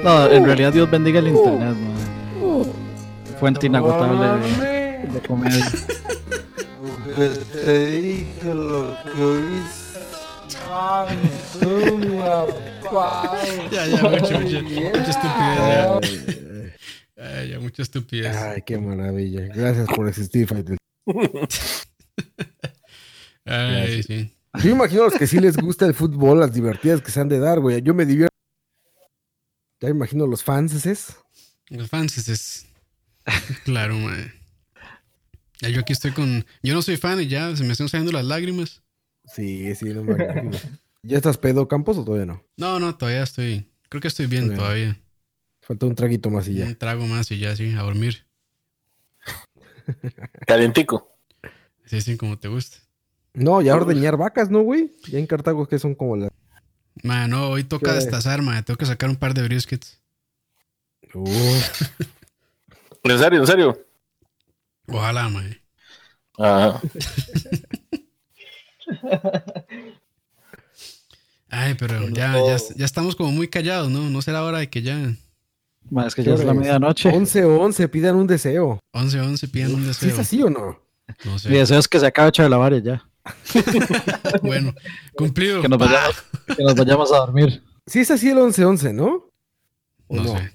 No, 0.05 0.31
en 0.31 0.45
realidad 0.45 0.73
Dios 0.73 0.91
bendiga 0.91 1.19
el 1.19 1.29
internet. 1.29 1.77
Fuente 3.41 3.67
inagotable 3.67 4.27
de, 4.61 5.09
de 5.13 5.21
comedia. 5.27 5.67
Que 7.17 7.29
te 7.29 7.87
dije 8.01 8.55
lo 8.55 8.97
que 9.15 9.23
oíste. 9.23 10.01
Ya, 13.71 13.87
ya, 13.87 14.03
mucho, 14.03 14.41
mucho, 14.41 14.63
mucha 14.63 15.11
estupidez. 15.11 15.59
Ya. 17.17 17.25
Ay, 17.39 17.49
ya, 17.51 17.61
mucha 17.61 17.83
estupidez. 17.83 18.37
Ay, 18.37 18.63
qué 18.67 18.79
maravilla. 18.79 19.43
Gracias 19.55 19.87
por 19.95 20.09
existir, 20.09 20.47
Fighter. 20.47 20.77
Ay, 23.45 24.03
sí. 24.03 24.31
Yo 24.63 24.71
imagino 24.71 25.03
a 25.03 25.05
los 25.07 25.15
que 25.15 25.27
sí 25.27 25.41
les 25.41 25.57
gusta 25.57 25.85
el 25.87 25.95
fútbol, 25.95 26.41
las 26.41 26.53
divertidas 26.53 27.03
que 27.03 27.11
se 27.11 27.21
han 27.21 27.29
de 27.29 27.39
dar, 27.41 27.61
güey. 27.61 27.83
Yo 27.83 27.93
me 27.95 28.07
divierto. 28.07 28.35
Ya 29.81 29.89
imagino 29.89 30.27
los 30.27 30.43
fans, 30.45 30.87
¿es? 30.87 31.17
Los 31.69 31.89
fans 31.91 32.17
es- 32.19 32.29
es. 32.29 32.67
Claro, 33.65 33.97
man. 33.99 34.33
Ya 35.61 35.69
yo 35.71 35.81
aquí 35.81 35.93
estoy 35.93 36.13
con. 36.13 36.45
Yo 36.63 36.75
no 36.75 36.83
soy 36.83 36.97
fan 36.97 37.21
y 37.21 37.27
ya 37.27 37.55
se 37.57 37.65
me 37.65 37.73
están 37.73 37.89
saliendo 37.89 38.13
las 38.13 38.25
lágrimas. 38.25 38.83
Sí, 39.27 39.75
sí, 39.75 39.87
no 39.87 40.05
me 40.05 40.13
imagino. 40.25 40.51
¿Ya 41.03 41.17
estás 41.17 41.37
pedo, 41.39 41.67
Campos, 41.69 41.99
o 41.99 42.05
todavía 42.05 42.27
no? 42.27 42.45
No, 42.57 42.79
no, 42.81 42.97
todavía 42.97 43.23
estoy. 43.23 43.71
Creo 43.89 44.01
que 44.01 44.09
estoy 44.09 44.27
bien 44.27 44.45
Bien. 44.45 44.57
todavía. 44.57 45.01
Falta 45.63 45.87
un 45.87 45.95
traguito 45.95 46.31
más 46.31 46.47
y 46.49 46.55
ya. 46.55 46.67
Un 46.67 46.77
trago 46.77 47.07
más 47.07 47.31
y 47.31 47.39
ya, 47.39 47.57
sí, 47.57 47.73
a 47.75 47.83
dormir. 47.83 48.27
Calientico. 50.47 51.17
Sí, 51.87 52.01
sí, 52.01 52.17
como 52.17 52.39
te 52.39 52.49
gusta. 52.49 52.79
No, 53.35 53.61
ya 53.61 53.75
ordeñar 53.75 54.17
vacas, 54.17 54.49
¿no, 54.49 54.61
güey? 54.61 54.95
Ya 55.09 55.19
en 55.19 55.27
Cartago 55.27 55.67
que 55.67 55.79
son 55.79 55.95
como 55.95 56.17
las... 56.17 56.31
Man, 57.03 57.31
no, 57.31 57.49
hoy 57.51 57.65
toca 57.65 57.91
¿Qué? 57.91 57.97
destazar, 57.97 58.41
man. 58.43 58.63
Tengo 58.65 58.79
que 58.79 58.87
sacar 58.87 59.11
un 59.11 59.17
par 59.17 59.35
de 59.35 59.43
briskets. 59.43 60.01
Uf, 61.13 61.83
¿En 63.03 63.19
serio? 63.19 63.41
¿En 63.41 63.47
serio? 63.47 63.79
Ojalá, 64.89 65.29
man. 65.29 65.61
Ajá. 66.39 66.81
Ay, 71.51 71.75
pero 71.75 72.09
ya, 72.09 72.35
ya, 72.47 72.57
ya 72.77 72.85
estamos 72.85 73.15
como 73.15 73.31
muy 73.31 73.49
callados, 73.49 73.91
¿no? 73.91 74.11
No 74.11 74.23
será 74.23 74.45
hora 74.45 74.59
de 74.59 74.69
que 74.71 74.83
ya. 74.83 75.15
Mae, 75.91 76.07
es 76.09 76.15
que 76.15 76.23
¿Qué 76.23 76.31
ya 76.31 76.35
es 76.35 76.45
la 76.45 76.55
medianoche. 76.55 77.11
11 77.11 77.45
o 77.45 77.61
11, 77.61 77.89
pidan 77.89 78.17
un 78.17 78.27
deseo. 78.27 78.81
11, 78.93 79.21
11, 79.21 79.49
pidan 79.49 79.75
un 79.75 79.83
¿Sí 79.83 79.87
deseo. 79.89 80.09
es 80.11 80.19
así 80.19 80.43
o 80.43 80.51
no? 80.51 80.81
No 81.25 81.39
sé. 81.39 81.51
Mi 81.51 81.59
deseo 81.59 81.79
es 81.79 81.87
que 81.87 82.01
se 82.01 82.07
acabe 82.07 82.33
de 82.37 82.49
la 82.49 82.57
varia 82.57 82.79
ya. 82.81 83.09
Bueno, 84.43 84.75
cumplido. 85.17 85.63
Que 85.63 85.69
nos 85.69 85.79
vayamos, 85.79 86.15
que 86.57 86.63
nos 86.63 86.75
vayamos 86.75 87.13
a 87.13 87.17
dormir. 87.19 87.63
Sí 87.87 88.01
es 88.01 88.11
así 88.11 88.31
el 88.31 88.39
11-11, 88.39 88.95
¿no? 88.95 89.31
¿O 90.09 90.17
No 90.17 90.25
sé. 90.37 90.53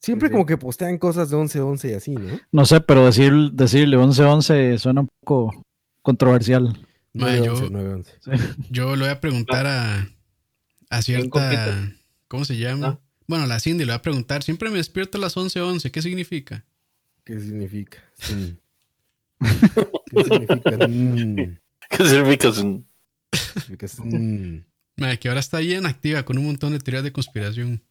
Siempre 0.00 0.30
como 0.30 0.44
que 0.44 0.58
postean 0.58 0.98
cosas 0.98 1.30
de 1.30 1.36
11-11 1.36 1.90
y 1.90 1.94
así, 1.94 2.10
¿no? 2.14 2.38
No 2.52 2.66
sé, 2.66 2.80
pero 2.80 3.06
decir, 3.06 3.32
decirle 3.52 3.96
11-11 3.96 4.76
suena 4.78 5.00
un 5.02 5.08
poco 5.20 5.64
controversial. 6.02 6.78
Ma, 7.14 7.34
yo- 7.36 7.54
9-11, 7.70 8.04
9-11. 8.26 8.56
Yo 8.70 8.96
le 8.96 9.02
voy 9.04 9.10
a 9.10 9.20
preguntar 9.20 9.66
a, 9.66 10.06
a 10.90 11.02
cierta. 11.02 11.90
¿Cómo 12.28 12.44
se 12.44 12.56
llama? 12.58 12.86
Ah. 12.86 12.98
Bueno, 13.26 13.46
la 13.46 13.58
Cindy 13.60 13.84
le 13.84 13.92
voy 13.92 13.98
a 13.98 14.02
preguntar. 14.02 14.42
Siempre 14.42 14.68
me 14.68 14.76
despierto 14.76 15.16
a 15.16 15.20
las 15.22 15.36
11:11. 15.36 15.60
11. 15.62 15.90
¿Qué 15.90 16.02
significa? 16.02 16.64
¿Qué 17.24 17.40
significa? 17.40 17.98
Sí. 18.18 18.56
¿Qué 20.10 20.24
significa? 20.24 20.70
Mm, 20.88 21.56
¿Qué 21.90 22.04
significa? 22.08 22.50
mm, 24.04 24.64
Ma, 24.96 25.16
que 25.16 25.28
ahora 25.28 25.40
está 25.40 25.58
bien 25.58 25.86
activa 25.86 26.22
con 26.24 26.38
un 26.38 26.46
montón 26.46 26.72
de 26.72 26.78
teorías 26.78 27.04
de 27.04 27.12
conspiración. 27.12 27.82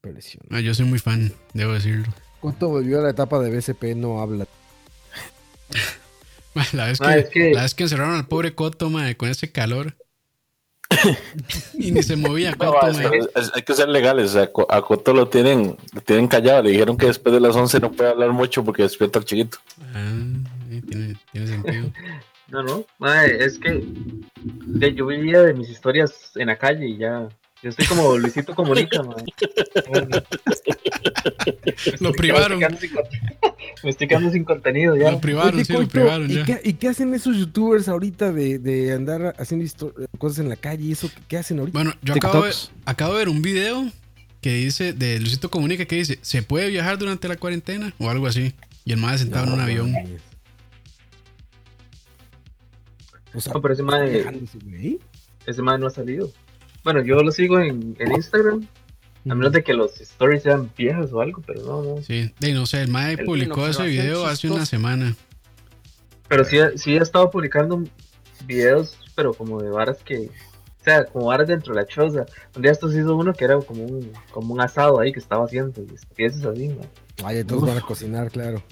presión. 0.00 0.44
Ma, 0.48 0.60
yo 0.60 0.74
soy 0.74 0.86
muy 0.86 0.98
fan, 0.98 1.32
debo 1.54 1.72
decirlo. 1.72 2.06
¿Cuánto 2.40 2.68
volvió 2.68 3.00
a 3.00 3.02
la 3.02 3.10
etapa 3.10 3.38
de 3.40 3.50
BCP? 3.50 3.96
No 3.96 4.20
habla. 4.20 4.46
Ma, 6.54 6.64
la 6.72 6.86
vez 6.86 6.98
que, 6.98 7.04
Ma, 7.06 7.16
es 7.16 7.28
que- 7.30 7.50
la 7.54 7.62
vez 7.62 7.74
que 7.74 7.82
encerraron 7.84 8.14
al 8.14 8.26
pobre 8.26 8.54
Coto, 8.54 8.90
con 9.16 9.28
ese 9.28 9.50
calor. 9.52 9.96
Y 11.74 11.90
ni 11.92 12.02
se 12.02 12.16
movía. 12.16 12.50
No, 12.58 12.72
Coto, 12.72 12.88
es- 12.88 12.98
es- 12.98 13.28
es- 13.34 13.50
hay 13.54 13.62
que 13.62 13.74
ser 13.74 13.88
legales. 13.88 14.36
Co- 14.52 14.66
a 14.70 14.80
Coto 14.82 15.12
lo 15.12 15.28
tienen, 15.28 15.76
lo 15.92 16.00
tienen 16.00 16.28
callado. 16.28 16.62
Le 16.62 16.70
dijeron 16.70 16.96
que 16.96 17.06
después 17.06 17.32
de 17.34 17.40
las 17.40 17.54
11 17.56 17.80
no 17.80 17.92
puede 17.92 18.10
hablar 18.10 18.32
mucho 18.32 18.64
porque 18.64 18.82
despierta 18.84 19.18
al 19.18 19.24
chiquito. 19.24 19.58
Ah, 19.94 20.12
tiene, 20.88 21.16
tiene 21.32 21.46
sentido. 21.46 21.90
No, 22.50 22.62
no, 22.62 22.86
mae, 22.98 23.44
es 23.44 23.58
que 23.58 23.84
de- 24.44 24.94
yo 24.94 25.04
vivía 25.04 25.42
de 25.42 25.52
mis 25.52 25.68
historias 25.68 26.30
en 26.34 26.46
la 26.46 26.56
calle 26.56 26.88
y 26.88 26.96
ya. 26.96 27.28
Yo 27.62 27.68
estoy 27.68 27.84
como 27.84 28.16
Luisito 28.16 28.54
Comunica, 28.54 29.02
mae. 29.02 29.22
Lo 32.00 32.12
privaron. 32.12 32.58
sin 32.80 32.90
Me 33.84 33.90
estoy 33.90 34.08
quedando 34.08 34.30
sin 34.30 34.44
contenido 34.44 34.96
ya. 34.96 35.10
Lo 35.10 35.20
privaron, 35.20 35.62
sí, 35.64 35.72
lo 35.72 35.86
privaron 35.86 36.30
¿y, 36.30 36.36
ya. 36.36 36.44
qué, 36.46 36.60
y 36.64 36.72
qué 36.72 36.88
hacen 36.88 37.12
esos 37.14 37.36
youtubers 37.36 37.86
ahorita 37.88 38.32
de, 38.32 38.58
de 38.58 38.92
andar 38.92 39.34
haciendo 39.38 39.66
cosas 40.18 40.38
en 40.38 40.48
la 40.48 40.56
calle 40.56 40.84
y 40.84 40.92
eso? 40.92 41.10
¿Qué, 41.28 41.36
hacen 41.36 41.58
ahorita? 41.58 41.78
Bueno, 41.78 41.92
yo 42.02 42.14
acabo 42.14 42.44
de, 42.44 42.52
acabo 42.86 43.12
de 43.12 43.18
ver 43.18 43.28
un 43.28 43.42
video 43.42 43.90
que 44.40 44.54
dice, 44.54 44.92
de 44.94 45.20
Luisito 45.20 45.50
Comunica, 45.50 45.84
que 45.84 45.96
dice, 45.96 46.18
¿se 46.22 46.42
puede 46.42 46.70
viajar 46.70 46.96
durante 46.96 47.28
la 47.28 47.36
cuarentena? 47.36 47.92
O 47.98 48.08
algo 48.08 48.26
así. 48.26 48.54
Y 48.84 48.92
el 48.92 48.98
madre 48.98 49.18
sentado 49.18 49.44
en 49.46 49.52
un 49.52 49.58
No, 49.58 49.64
avión. 49.64 49.94
O 53.34 53.40
sea, 53.40 53.52
No, 53.52 53.60
pero 53.62 53.74
ese 53.74 53.82
mae- 53.82 54.10
viajando 54.10 54.44
ese 54.44 54.58
güey. 54.64 54.98
Ese 55.46 55.62
man 55.62 55.80
no 55.80 55.86
ha 55.86 55.90
salido. 55.90 56.30
Bueno, 56.84 57.02
yo 57.02 57.16
lo 57.22 57.30
sigo 57.32 57.58
en, 57.60 57.96
en 57.98 58.12
Instagram. 58.12 58.66
A 59.28 59.34
menos 59.34 59.52
de 59.52 59.62
que 59.62 59.74
los 59.74 60.00
stories 60.00 60.42
sean 60.42 60.70
viejas 60.76 61.12
o 61.12 61.20
algo, 61.20 61.42
pero 61.46 61.62
no, 61.62 61.82
no. 61.82 62.02
Sí, 62.02 62.32
de, 62.40 62.52
no 62.54 62.64
sé, 62.66 62.80
el 62.82 62.88
madre 62.88 63.14
El- 63.18 63.24
publicó 63.26 63.66
ese 63.66 63.84
video 63.86 64.24
hace 64.26 64.48
una 64.50 64.64
semana. 64.64 65.14
Pero 66.28 66.44
sí, 66.44 66.58
ha- 66.58 66.76
sí 66.76 66.94
he 66.96 66.98
estado 67.02 67.30
publicando 67.30 67.82
videos, 68.46 68.96
pero 69.14 69.34
como 69.34 69.60
de 69.60 69.70
varas 69.70 69.98
que. 70.04 70.30
O 70.80 70.84
sea, 70.84 71.04
como 71.04 71.26
varas 71.26 71.48
dentro 71.48 71.74
de 71.74 71.80
la 71.82 71.86
choza. 71.86 72.24
Un 72.56 72.62
día 72.62 72.70
estos 72.72 72.94
hizo 72.94 73.14
uno 73.16 73.34
que 73.34 73.44
era 73.44 73.58
como 73.60 73.84
un, 73.84 74.10
como 74.30 74.54
un 74.54 74.60
asado 74.60 75.00
ahí 75.00 75.12
que 75.12 75.18
estaba 75.18 75.44
haciendo. 75.44 75.82
Y 75.82 75.94
estupideces 75.94 76.44
así, 76.44 76.68
man. 76.68 76.86
Ay, 77.24 77.44
todos 77.44 77.66
van 77.66 77.76
a 77.76 77.80
cocinar, 77.82 78.30
claro. 78.30 78.62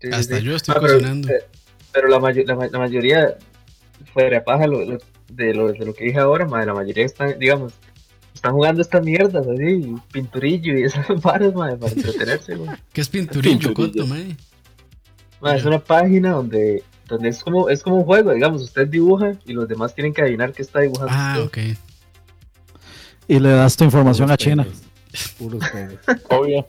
Sí, 0.00 0.08
Hasta 0.12 0.38
sí. 0.38 0.42
yo 0.42 0.56
estoy 0.56 0.74
Ah, 0.76 0.80
pero, 0.80 0.94
cocinando. 0.94 1.28
eh, 1.28 1.44
Pero 1.92 2.08
la, 2.08 2.18
mayo- 2.18 2.44
la, 2.46 2.54
ma- 2.54 2.68
la 2.68 2.78
mayoría, 2.78 3.36
fuera 4.12 4.36
de 4.36 4.40
paja, 4.42 4.66
lo- 4.66 4.84
lo- 4.84 4.98
de, 5.28 5.54
lo, 5.54 5.72
de 5.72 5.84
lo 5.84 5.94
que 5.94 6.04
dije 6.04 6.18
ahora, 6.18 6.46
madre, 6.46 6.66
la 6.66 6.74
mayoría 6.74 7.04
están, 7.04 7.38
digamos, 7.38 7.72
están 8.34 8.52
jugando 8.52 8.80
estas 8.82 9.04
mierdas 9.04 9.46
así, 9.46 9.94
pinturillo 10.12 10.78
y 10.78 10.82
esas 10.84 11.06
varas, 11.22 11.54
madre, 11.54 11.76
para 11.76 11.92
entretenerse, 11.92 12.54
güey. 12.56 12.70
¿Qué 12.92 13.00
es 13.00 13.08
pinturillo, 13.08 13.58
Pinturillo. 13.74 13.92
Coto, 13.92 14.06
madre? 14.06 14.36
Madre, 15.40 15.58
es 15.58 15.64
una 15.64 15.78
página 15.78 16.32
donde, 16.32 16.82
donde 17.08 17.28
es 17.30 17.42
como 17.42 17.68
es 17.70 17.82
como 17.82 17.96
un 17.96 18.04
juego, 18.04 18.32
digamos, 18.32 18.62
usted 18.62 18.86
dibuja 18.88 19.32
y 19.46 19.52
los 19.52 19.66
demás 19.68 19.94
tienen 19.94 20.12
que 20.12 20.20
adivinar 20.22 20.52
qué 20.52 20.62
está 20.62 20.80
dibujando. 20.80 21.12
Ah, 21.14 21.40
usted. 21.42 21.72
ok. 21.72 21.78
Y 23.28 23.38
le 23.38 23.50
das 23.50 23.76
tu 23.76 23.84
información 23.84 24.30
a 24.30 24.36
China. 24.36 24.66
Puros. 25.38 25.62
Obvio. 26.28 26.66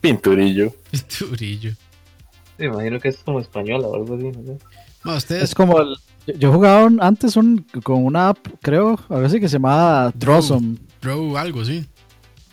Pinturillo. 0.00 0.72
Pinturillo. 0.90 1.72
Me 2.58 2.66
imagino 2.66 2.98
que 3.00 3.08
es 3.08 3.18
como 3.18 3.40
española 3.40 3.86
o 3.88 3.94
algo 3.94 4.14
así, 4.16 4.24
no 4.24 4.42
sé. 4.44 4.58
No, 5.04 5.16
ustedes, 5.16 5.42
Es 5.44 5.54
como 5.54 5.80
el, 5.80 5.96
yo- 6.38 6.52
jugaba 6.52 6.84
un- 6.84 7.00
antes 7.02 7.36
un, 7.36 7.64
con 7.84 8.04
una 8.04 8.30
app, 8.30 8.38
creo, 8.60 8.98
a 9.08 9.16
ver 9.16 9.30
si 9.30 9.40
que 9.40 9.48
se 9.48 9.54
llamaba 9.54 10.10
Drossum. 10.14 10.76
Draw 11.00 11.36
algo, 11.36 11.64
sí. 11.64 11.86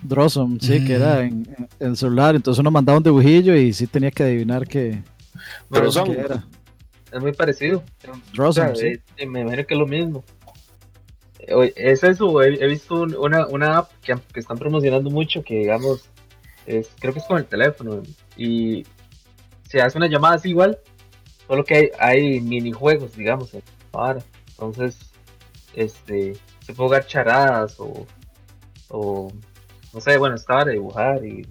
Drossum, 0.03 0.59
sí, 0.59 0.79
Mm. 0.79 0.85
que 0.85 0.93
era 0.93 1.21
en, 1.21 1.47
en 1.79 1.87
el 1.89 1.97
celular. 1.97 2.35
Entonces 2.35 2.59
uno 2.59 2.69
mandaba 2.69 2.97
un 2.99 3.03
dibujillo 3.03 3.55
y 3.55 3.73
sí 3.73 3.87
tenía 3.87 4.11
que 4.11 4.23
adivinar 4.23 4.67
qué, 4.67 5.01
Pero 5.71 5.91
son- 5.91 6.13
qué 6.13 6.19
era. 6.19 6.45
es 7.11 7.21
muy 7.21 7.31
parecido. 7.33 7.83
O 8.37 8.53
sea, 8.53 8.75
sí. 8.75 8.93
eh, 9.17 9.25
me 9.25 9.41
imagino 9.41 9.65
que 9.65 9.73
es 9.73 9.79
lo 9.79 9.87
mismo. 9.87 10.23
Eh, 11.39 11.53
oye, 11.55 11.73
Es 11.75 12.03
eso, 12.03 12.41
he, 12.43 12.63
he 12.63 12.67
visto 12.67 13.01
un- 13.01 13.15
una, 13.15 13.47
una 13.47 13.77
app 13.79 13.91
que, 14.03 14.15
que 14.33 14.39
están 14.39 14.57
promocionando 14.59 15.09
mucho, 15.09 15.41
que 15.43 15.55
digamos, 15.55 16.07
es, 16.67 16.89
creo 16.99 17.13
que 17.13 17.19
es 17.19 17.25
con 17.25 17.37
el 17.37 17.45
teléfono, 17.45 18.03
y 18.37 18.83
se 19.75 19.81
hace 19.81 19.97
una 19.97 20.07
llamada 20.07 20.35
así 20.35 20.51
igual, 20.51 20.79
solo 21.47 21.65
que 21.65 21.75
hay, 21.75 21.89
hay 21.99 22.39
minijuegos, 22.39 23.13
digamos, 23.17 23.53
en 23.53 23.61
vara. 23.91 24.23
Entonces, 24.51 24.97
este, 25.73 26.37
se 26.65 26.73
puede 26.73 26.87
jugar 26.87 27.07
charadas 27.07 27.75
o, 27.77 28.07
o, 28.87 29.33
no 29.93 29.99
sé, 29.99 30.17
bueno, 30.17 30.37
estaba 30.37 30.63
de 30.63 30.71
dibujar 30.73 31.25
y 31.25 31.45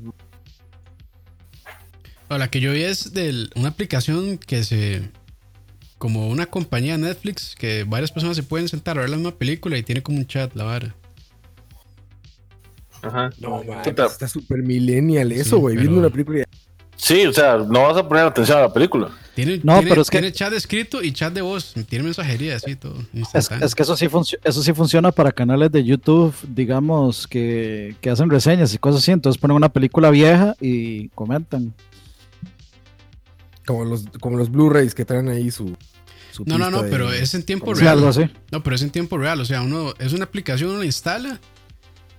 O 2.30 2.38
la 2.38 2.48
que 2.48 2.60
yo 2.60 2.72
vi 2.72 2.82
es 2.84 3.12
de 3.12 3.50
una 3.56 3.68
aplicación 3.68 4.38
que 4.38 4.64
se. 4.64 5.10
Como 5.98 6.28
una 6.28 6.46
compañía 6.46 6.96
Netflix 6.96 7.54
que 7.54 7.84
varias 7.84 8.10
personas 8.10 8.36
se 8.38 8.42
pueden 8.42 8.68
sentar 8.68 8.96
a 8.96 9.02
ver 9.02 9.10
la 9.10 9.16
misma 9.16 9.32
película 9.36 9.76
y 9.76 9.82
tiene 9.82 10.02
como 10.02 10.16
un 10.16 10.26
chat, 10.26 10.54
la 10.54 10.64
vara. 10.64 10.94
Ajá. 13.02 13.30
No, 13.38 13.62
man, 13.64 13.82
Puta. 13.82 14.06
está 14.06 14.26
súper 14.28 14.62
millennial 14.62 15.30
eso, 15.32 15.58
güey. 15.58 15.74
pero- 15.76 15.82
Viendo 15.90 16.00
una 16.00 16.10
película 16.10 16.38
y 16.40 16.42
Sí, 17.04 17.26
o 17.26 17.32
sea, 17.34 17.58
no 17.58 17.82
vas 17.82 17.98
a 17.98 18.08
poner 18.08 18.24
atención 18.24 18.56
a 18.56 18.62
la 18.62 18.72
película. 18.72 19.10
Tiene, 19.34 19.60
No, 19.62 19.74
tiene, 19.74 19.90
pero 19.90 20.00
es 20.00 20.08
que- 20.08 20.18
tiene 20.20 20.32
chat 20.32 20.54
escrito 20.54 21.02
y 21.02 21.12
chat 21.12 21.34
de 21.34 21.42
voz. 21.42 21.74
Tiene 21.86 22.02
mensajería 22.04 22.56
así, 22.56 22.76
todo. 22.76 22.96
Es, 23.34 23.74
que 23.74 23.82
eso 23.82 23.94
sí, 23.94 24.08
eso 24.42 24.62
sí 24.62 24.72
funciona 24.72 25.12
para 25.12 25.30
canales 25.30 25.70
de 25.70 25.84
YouTube, 25.84 26.34
digamos, 26.48 27.26
que, 27.28 27.94
que 28.00 28.08
hacen 28.08 28.30
reseñas 28.30 28.72
y 28.72 28.78
cosas 28.78 29.02
así. 29.02 29.10
Entonces 29.10 29.38
ponen 29.38 29.54
una 29.58 29.68
película 29.68 30.08
vieja 30.08 30.56
y 30.62 31.08
comentan. 31.10 31.74
como 33.66 33.84
los, 33.84 34.04
como 34.20 34.38
los 34.38 34.50
Blu-rays 34.50 34.94
que 34.94 35.04
traen 35.04 35.28
ahí 35.28 35.50
su. 35.50 35.76
su 36.32 36.44
No, 36.46 36.56
no, 36.56 36.70
no, 36.70 36.84
de- 36.84 36.90
pero 36.90 37.12
es 37.12 37.34
en 37.34 37.42
tiempo 37.42 37.74
real. 37.74 37.98
algo 37.98 38.08
así. 38.08 38.22
No, 38.50 38.62
pero 38.62 38.76
es 38.76 38.82
en 38.82 38.88
tiempo 38.90 39.18
real. 39.18 39.40
O 39.40 39.44
sea, 39.44 39.60
uno 39.60 39.92
es 39.98 40.14
una 40.14 40.24
aplicación, 40.24 40.70
uno 40.70 40.78
la 40.78 40.86
instala. 40.86 41.38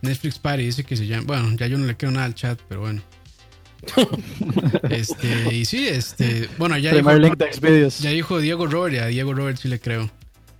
Netflix 0.03 0.37
Party 0.37 0.63
dice 0.63 0.83
que 0.83 0.95
se 0.95 1.07
llama. 1.07 1.23
Bueno, 1.25 1.55
ya 1.57 1.65
yo 1.65 1.79
no 1.79 1.87
le 1.87 1.95
quiero 1.97 2.11
nada 2.11 2.25
al 2.27 2.35
chat, 2.35 2.59
pero 2.69 2.81
bueno. 2.81 3.01
este, 4.89 5.53
y 5.53 5.65
sí, 5.65 5.87
este. 5.87 6.49
Bueno, 6.57 6.77
ya 6.77 6.91
Primer 6.91 7.21
dijo, 7.21 7.35
link 7.35 7.91
ya 7.99 8.09
dijo 8.09 8.39
Diego 8.39 8.67
Robert, 8.67 9.01
a 9.01 9.07
Diego 9.07 9.33
Robert 9.33 9.57
sí 9.57 9.67
le 9.67 9.79
creo. 9.79 10.09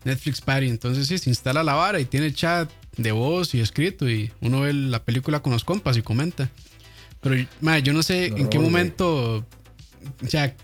Netflix 0.05 0.39
Party. 0.39 0.69
Entonces 0.69 1.07
sí, 1.07 1.17
se 1.17 1.29
instala 1.29 1.63
la 1.63 1.73
vara 1.73 1.99
y 1.99 2.05
tiene 2.05 2.31
chat 2.33 2.69
de 2.95 3.11
voz 3.11 3.53
y 3.53 3.59
escrito. 3.59 4.09
Y 4.09 4.31
uno 4.39 4.61
ve 4.61 4.73
la 4.73 5.03
película 5.03 5.41
con 5.41 5.51
los 5.51 5.63
compas 5.63 5.97
y 5.97 6.01
comenta. 6.01 6.49
Pero, 7.21 7.35
madre, 7.59 7.81
yo 7.81 7.91
no 7.91 8.03
sé 8.03 8.27
en 8.27 8.47
qué 8.47 8.57
No, 8.57 8.63
momento. 8.63 9.45
O 10.23 10.27
sea, 10.27 10.55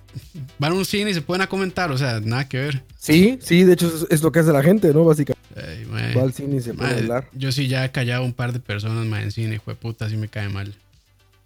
van 0.60 0.72
a 0.72 0.76
un 0.76 0.86
cine 0.86 1.10
y 1.10 1.14
se 1.16 1.22
pueden 1.22 1.42
a 1.42 1.48
comentar. 1.48 1.92
O 1.92 1.98
sea, 1.98 2.20
nada 2.20 2.48
que 2.48 2.58
ver. 2.58 2.84
Sí, 2.98 3.40
sí, 3.42 3.64
de 3.64 3.74
hecho 3.74 3.92
es, 4.10 4.22
lo 4.22 4.32
que 4.32 4.40
hace 4.40 4.54
la 4.54 4.62
gente, 4.62 4.94
¿no? 4.94 5.04
Básicamente. 5.04 5.42
Ay, 5.56 5.86
mae. 5.86 6.16
Va 6.16 6.22
al 6.22 6.34
cine 6.34 6.58
y 6.58 6.62
se 6.62 6.74
puede 6.74 6.90
Madre, 6.90 7.02
hablar. 7.02 7.30
yo 7.34 7.52
sí 7.52 7.68
ya 7.68 7.84
he 7.84 7.92
callado 7.92 8.24
un 8.24 8.34
par 8.34 8.54
de 8.54 8.60
personas 8.60 9.06
más 9.08 9.24
en 9.24 9.32
cine, 9.32 9.60
fue 9.60 9.76
puta, 9.76 10.08
sí 10.08 10.16
me 10.16 10.28
cae 10.28 10.48
mal. 10.50 10.76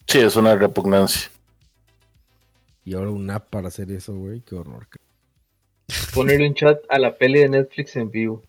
Sí, 0.08 0.20
es 0.20 0.36
una 0.36 0.56
repugnancia. 0.56 1.30
Y 2.84 2.94
ahora 2.94 3.10
un 3.10 3.30
app 3.32 3.50
para 3.50 3.68
hacer 3.70 3.92
eso, 3.92 4.14
güey. 4.16 4.42
Qué 4.42 4.56
horror. 4.56 4.88
ponerle 6.14 6.48
un 6.48 6.54
chat 6.54 6.80
a 6.90 7.00
la 7.00 7.18
peli 7.18 7.40
de 7.40 7.50
Netflix 7.50 7.96
en 7.96 8.12
vivo. 8.12 8.44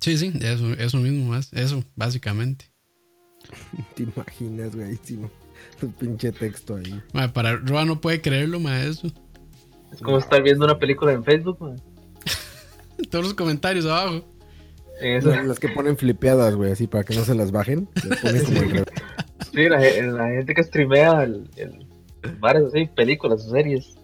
Sí, 0.00 0.16
sí, 0.18 0.32
eso, 0.40 0.72
eso 0.72 0.96
mismo 0.98 1.26
más, 1.30 1.52
eso, 1.52 1.84
básicamente. 1.94 2.64
¿Te 3.94 4.04
imaginas, 4.04 4.74
güey? 4.74 4.98
Tu 5.78 5.90
pinche 5.92 6.32
texto 6.32 6.76
ahí. 6.76 7.00
Para 7.32 7.56
Roa 7.56 7.84
no 7.84 8.00
puede 8.00 8.20
creerlo, 8.20 8.58
más 8.60 8.84
eso. 8.84 9.08
Es 9.92 10.00
como 10.00 10.18
estar 10.18 10.42
viendo 10.42 10.64
una 10.64 10.78
película 10.78 11.12
en 11.12 11.22
Facebook. 11.22 11.58
Todos 13.10 13.24
los 13.26 13.34
comentarios 13.34 13.84
abajo. 13.84 14.24
En 15.00 15.16
eso- 15.18 15.28
Las, 15.30 15.44
las 15.46 15.58
que 15.60 15.68
ponen 15.68 15.96
flipeadas, 15.96 16.54
güey, 16.54 16.72
así 16.72 16.86
para 16.86 17.04
que 17.04 17.14
no 17.14 17.24
se 17.24 17.34
las 17.34 17.52
bajen. 17.52 17.86
Ponen 18.22 18.44
como 18.44 18.58
el 18.62 18.70
revés. 18.70 18.86
Sí, 19.52 19.68
la, 19.68 19.80
ge- 19.80 20.02
la 20.02 20.28
gente 20.28 20.54
que 20.54 20.62
streamea 20.62 21.24
el, 21.24 21.48
el, 21.56 21.86
varias 22.40 22.64
así, 22.66 22.86
películas 22.86 23.44
o 23.46 23.50
series. 23.50 23.94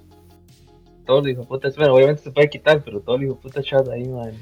Todo 1.07 1.21
el 1.25 1.31
hijo 1.31 1.49
puta, 1.49 1.71
bueno, 1.79 1.95
obviamente 1.95 2.23
se 2.23 2.31
puede 2.31 2.51
quitar, 2.51 2.85
pero 2.85 3.01
todo 3.01 3.17
el 3.17 3.23
hijo 3.25 3.41
puta 3.41 3.63
chat 3.63 3.89
ahí, 3.89 4.07
man. 4.07 4.33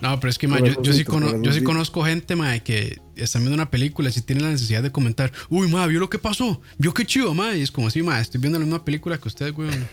No, 0.00 0.18
pero 0.18 0.28
es 0.28 0.38
que, 0.38 0.48
madre, 0.48 0.72
yo, 0.74 0.82
yo 0.82 0.92
sí 0.92 1.04
cono- 1.04 1.40
yo 1.40 1.52
sí 1.52 1.62
conozco 1.62 2.02
gente, 2.02 2.34
madre, 2.34 2.60
que 2.64 2.98
están 3.14 3.42
viendo 3.42 3.54
una 3.54 3.70
película 3.70 4.08
y 4.08 4.12
si 4.12 4.22
tienen 4.22 4.42
la 4.44 4.50
necesidad 4.50 4.82
de 4.82 4.90
comentar, 4.90 5.30
uy, 5.50 5.68
madre, 5.68 5.90
¿vio 5.90 6.00
lo 6.00 6.10
que 6.10 6.18
pasó? 6.18 6.60
¿Vio 6.78 6.92
qué 6.92 7.04
chido, 7.06 7.32
madre? 7.32 7.58
Y 7.58 7.62
es 7.62 7.70
como 7.70 7.86
así, 7.86 8.02
madre, 8.02 8.22
estoy 8.22 8.40
viendo 8.40 8.58
la 8.58 8.64
misma 8.64 8.84
película 8.84 9.18
que 9.18 9.28
ustedes, 9.28 9.52
weón. 9.56 9.86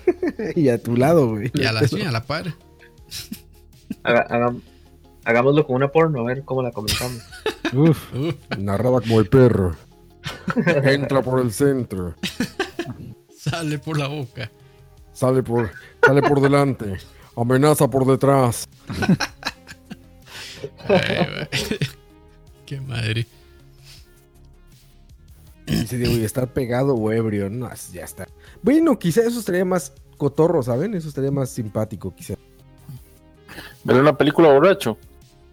y 0.55 0.69
a 0.69 0.81
tu 0.81 0.97
lado, 0.97 1.29
güey. 1.29 1.51
Y 1.53 1.65
a 1.65 1.71
la, 1.71 1.87
sí, 1.87 2.01
a 2.01 2.11
la 2.11 2.23
par. 2.23 2.55
Haga- 4.03 4.55
hagámoslo 5.25 5.65
con 5.67 5.75
una 5.75 5.91
porno, 5.91 6.21
a 6.21 6.23
ver 6.23 6.43
cómo 6.43 6.63
la 6.63 6.71
comentamos. 6.71 7.21
Uf, 7.73 8.13
Uf, 8.15 8.35
Narrada 8.57 9.01
como 9.01 9.19
el 9.19 9.27
perro. 9.27 9.75
Entra 10.83 11.21
por 11.21 11.39
el 11.39 11.51
centro. 11.51 12.15
sale 13.37 13.79
por 13.79 13.97
la 13.97 14.07
boca. 14.07 14.49
Sale 15.13 15.43
por, 15.43 15.71
sale 16.05 16.21
por 16.21 16.41
delante. 16.41 16.97
Amenaza 17.35 17.87
por 17.87 18.05
detrás. 18.05 18.67
Ay. 20.87 21.47
Qué 22.65 22.79
madre. 22.81 23.27
Dice 25.65 25.97
Diego, 25.97 26.13
y 26.13 26.23
estar 26.23 26.51
pegado 26.51 26.95
o 26.95 27.11
ebrio. 27.11 27.49
No, 27.49 27.69
ya 27.91 28.03
está. 28.03 28.27
Bueno, 28.61 28.99
quizá 28.99 29.21
eso 29.21 29.39
estaría 29.39 29.65
más 29.65 29.93
cotorro, 30.17 30.61
¿saben? 30.63 30.93
Eso 30.93 31.07
estaría 31.07 31.31
más 31.31 31.49
simpático, 31.49 32.13
quizá. 32.13 32.35
Ver 33.83 33.97
una 33.97 34.17
película 34.17 34.51
borracho. 34.51 34.97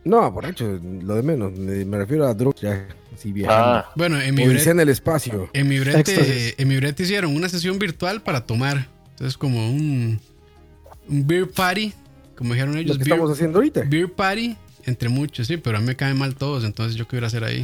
No, 0.05 0.31
borracho, 0.31 0.79
lo 0.83 1.15
de 1.15 1.23
menos. 1.23 1.53
Me, 1.53 1.85
me 1.85 1.99
refiero 1.99 2.27
a 2.27 2.35
drugs 2.35 2.61
ya. 2.61 2.87
Sí, 3.21 3.33
viajando. 3.33 3.79
Ah, 3.79 3.91
Bueno, 3.97 4.21
en 4.21 4.35
mi, 4.35 4.47
brete, 4.49 4.71
en 4.71 4.81
el 4.81 4.89
espacio. 4.89 5.51
en, 5.53 5.69
mi 5.69 5.79
brete, 5.79 6.01
Éxtasis. 6.15 6.55
en 6.57 6.69
mi 6.69 6.77
brete 6.77 7.03
hicieron 7.03 7.37
una 7.37 7.49
sesión 7.49 7.79
virtual 7.79 8.23
para 8.23 8.47
tomar. 8.47 8.89
Entonces, 9.11 9.37
como 9.37 9.71
un, 9.71 10.19
un 11.09 11.27
beer 11.27 11.51
party, 11.51 11.93
como 12.37 12.55
dijeron 12.55 12.75
Lo 12.75 12.81
ellos. 12.81 12.97
que 12.97 13.05
Beer, 13.05 13.13
estamos 13.15 13.33
haciendo 13.33 13.59
ahorita. 13.59 13.83
beer 13.87 14.11
party 14.13 14.57
entre 14.87 15.11
muchos, 15.11 15.47
sí, 15.49 15.59
pero 15.59 15.77
a 15.77 15.81
mí 15.81 15.87
me 15.87 15.97
caen 15.97 16.17
mal 16.17 16.35
todos. 16.35 16.65
Entonces, 16.65 16.97
¿yo 16.97 17.07
qué 17.07 17.17
voy 17.19 17.25
a 17.25 17.27
hacer 17.27 17.45
ahí? 17.45 17.63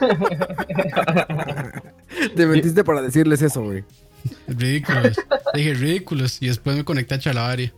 Te 2.36 2.46
metiste 2.46 2.84
para 2.84 3.00
decirles 3.00 3.40
eso, 3.40 3.62
güey. 3.62 3.84
Ridículos. 4.46 5.16
Dije 5.54 5.72
ridículos. 5.74 6.42
Y 6.42 6.48
después 6.48 6.76
me 6.76 6.84
conecté 6.84 7.14
a 7.14 7.18
Chalabaria. 7.18 7.72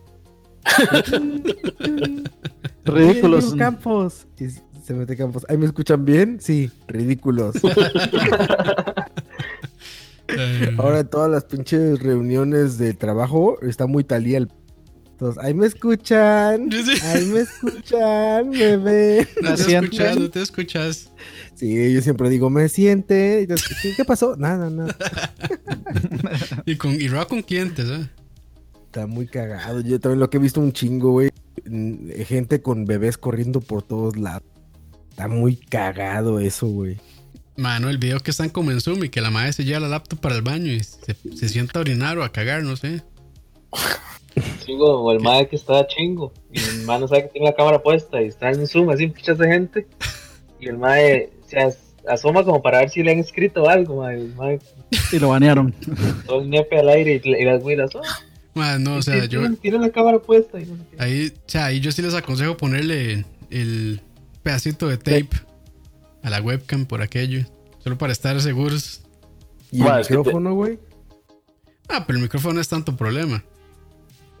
Ridículos. 2.85 3.55
Campos. 3.55 4.27
Se 4.85 4.93
mete 4.93 5.17
Campos. 5.17 5.45
¿Ahí 5.49 5.57
me 5.57 5.65
escuchan 5.65 6.05
bien? 6.05 6.37
Sí, 6.39 6.69
ridículos. 6.87 7.55
Ahora 10.77 10.99
en 10.99 11.07
todas 11.07 11.31
las 11.31 11.45
pinches 11.45 11.99
reuniones 11.99 12.77
de 12.77 12.93
trabajo 12.93 13.59
está 13.61 13.87
muy 13.87 14.03
talía 14.03 14.37
el... 14.37 14.51
Entonces, 15.13 15.43
ahí 15.43 15.55
me 15.55 15.65
escuchan. 15.65 16.69
Ahí 17.03 17.25
me 17.25 17.39
escuchan, 17.39 18.51
bebé. 18.51 19.27
no 19.41 19.55
te 19.55 19.75
escuchas, 19.75 20.17
no 20.19 20.29
te 20.29 20.41
escuchas. 20.41 21.11
Sí, 21.55 21.93
yo 21.93 22.01
siempre 22.01 22.29
digo, 22.29 22.51
me 22.51 22.69
siente. 22.69 23.41
Y 23.41 23.47
¿qué, 23.47 23.55
qué 23.95 24.05
pasó? 24.05 24.35
Nada, 24.37 24.69
nada. 24.69 24.95
Y 26.65 26.75
con 26.75 26.91
y 26.91 27.07
Roa 27.07 27.27
con 27.27 27.41
clientes, 27.41 27.87
¿eh? 27.89 28.07
Está 28.85 29.07
muy 29.07 29.25
cagado. 29.25 29.81
Yo 29.81 29.99
también 29.99 30.19
lo 30.19 30.29
que 30.29 30.37
he 30.37 30.39
visto 30.39 30.59
un 30.59 30.73
chingo, 30.73 31.11
güey. 31.11 31.31
Gente 32.27 32.61
con 32.61 32.85
bebés 32.85 33.17
corriendo 33.17 33.61
por 33.61 33.81
todos 33.81 34.17
lados. 34.17 34.54
Está 35.15 35.29
muy 35.29 35.55
cagado 35.55 36.41
eso, 36.41 36.67
güey. 36.67 36.97
Mano, 37.55 37.89
el 37.89 37.97
video 37.97 38.19
que 38.19 38.31
están 38.31 38.49
como 38.49 38.71
en 38.71 38.81
Zoom 38.81 39.05
y 39.05 39.09
que 39.09 39.21
la 39.21 39.31
madre 39.31 39.53
se 39.53 39.63
lleva 39.63 39.79
la 39.79 39.87
laptop 39.87 40.19
para 40.19 40.35
el 40.35 40.41
baño 40.41 40.73
y 40.73 40.83
se, 40.83 41.15
se 41.37 41.47
sienta 41.47 41.79
a 41.79 41.83
orinar 41.83 42.17
o 42.17 42.23
a 42.25 42.33
cagar, 42.33 42.63
no 42.63 42.75
sé. 42.75 43.01
Chingo, 44.65 45.01
o 45.03 45.11
el 45.13 45.21
madre 45.21 45.47
que 45.47 45.55
está 45.55 45.87
chingo. 45.87 46.33
Y 46.51 46.59
el 46.59 46.85
no 46.85 47.07
sabe 47.07 47.23
que 47.23 47.29
tiene 47.29 47.47
la 47.47 47.55
cámara 47.55 47.81
puesta 47.81 48.21
y 48.21 48.25
está 48.25 48.49
en 48.51 48.67
Zoom, 48.67 48.89
así 48.89 49.07
muchas 49.07 49.37
de 49.37 49.47
gente. 49.47 49.87
Y 50.59 50.67
el 50.67 50.77
mae 50.77 51.29
se 51.47 51.59
as- 51.59 51.77
asoma 52.09 52.43
como 52.43 52.61
para 52.61 52.79
ver 52.79 52.89
si 52.89 53.01
le 53.01 53.11
han 53.13 53.19
escrito 53.19 53.69
algo. 53.69 54.05
El 54.09 54.35
mae 54.35 54.59
Y 55.13 55.19
lo 55.19 55.29
banearon. 55.29 55.73
todo 56.25 56.41
el 56.41 56.49
nepe 56.49 56.77
al 56.77 56.89
aire 56.89 57.21
y, 57.23 57.29
y 57.29 57.45
las 57.45 57.61
güiras. 57.63 57.95
"Oh, 57.95 58.01
Man, 58.53 58.83
no, 58.83 58.95
o 58.95 59.01
sea, 59.01 59.27
tiene, 59.29 59.47
yo 59.49 59.55
tiene 59.61 59.79
la 59.79 59.89
cámara 59.91 60.19
puesta. 60.19 60.59
Y 60.59 60.65
no 60.65 60.75
sé 60.75 60.83
ahí, 60.97 61.27
o 61.33 61.49
sea, 61.49 61.65
ahí 61.67 61.79
yo 61.79 61.91
sí 61.93 62.01
les 62.01 62.13
aconsejo 62.13 62.57
ponerle 62.57 63.23
el 63.49 64.01
pedacito 64.45 64.87
de 64.87 64.97
tape 64.97 65.29
a 66.21 66.29
la 66.29 66.39
webcam 66.39 66.85
por 66.85 67.01
aquello, 67.01 67.43
solo 67.83 67.97
para 67.97 68.13
estar 68.13 68.39
seguros. 68.41 69.01
Y 69.71 69.81
el 69.81 69.97
micrófono, 69.97 70.53
güey. 70.53 70.77
Ah, 71.89 72.05
pero 72.05 72.17
el 72.17 72.23
micrófono 72.23 72.53
no 72.53 72.61
es 72.61 72.67
tanto 72.69 72.95
problema. 72.95 73.43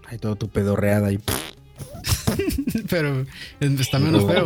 Ay, 0.07 0.19
todo 0.19 0.35
tu 0.35 0.47
pedorreada 0.47 1.07
ahí. 1.07 1.19
Pero 2.89 3.25
es- 3.59 3.79
está 3.79 3.97
menos 3.97 4.23
No. 4.23 4.29
feo, 4.29 4.45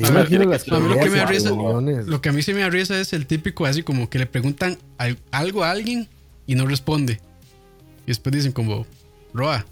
A 0.00 0.10
las 0.10 0.26
a 0.70 0.78
mí 0.80 0.88
lo 0.88 0.98
que 0.98 1.10
me. 1.10 2.02
Lo 2.04 2.20
que 2.22 2.28
a 2.28 2.32
mí 2.32 2.42
se 2.42 2.54
me 2.54 2.60
da 2.60 2.70
risa 2.70 2.98
es 2.98 3.12
el 3.12 3.26
típico 3.26 3.66
así 3.66 3.82
como 3.82 4.08
que 4.08 4.18
le 4.18 4.26
preguntan 4.26 4.78
al- 4.96 5.18
algo 5.32 5.64
a 5.64 5.70
alguien 5.70 6.08
y 6.46 6.54
no 6.54 6.66
responde. 6.66 7.20
Y 8.04 8.08
después 8.08 8.34
dicen 8.34 8.52
como, 8.52 8.86
Roa. 9.34 9.66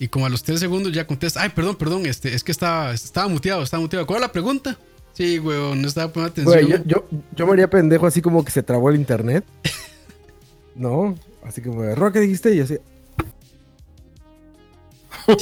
Y 0.00 0.08
como 0.08 0.26
a 0.26 0.28
los 0.28 0.42
tres 0.42 0.60
segundos 0.60 0.92
ya 0.92 1.06
contesta, 1.06 1.42
ay, 1.42 1.48
perdón, 1.50 1.76
perdón, 1.76 2.06
este, 2.06 2.34
es 2.34 2.44
que 2.44 2.52
estaba, 2.52 2.92
estaba 2.92 3.26
muteado, 3.28 3.62
estaba 3.62 3.80
muteado. 3.80 4.06
¿Cuál 4.06 4.18
es 4.18 4.22
la 4.22 4.32
pregunta? 4.32 4.78
Sí, 5.12 5.38
weón, 5.40 5.82
no 5.82 5.88
estaba 5.88 6.12
poniendo 6.12 6.32
atención. 6.32 6.68
Güey, 6.68 6.82
yo, 6.86 7.02
yo, 7.10 7.18
yo 7.34 7.46
me 7.46 7.52
haría 7.54 7.68
pendejo 7.68 8.06
así 8.06 8.22
como 8.22 8.44
que 8.44 8.52
se 8.52 8.62
trabó 8.62 8.90
el 8.90 8.96
internet. 8.96 9.44
¿No? 10.76 11.16
Así 11.44 11.60
como, 11.60 11.82
Roa, 11.94 12.12
¿qué 12.12 12.20
dijiste? 12.20 12.54
Y 12.54 12.60
así. 12.60 12.78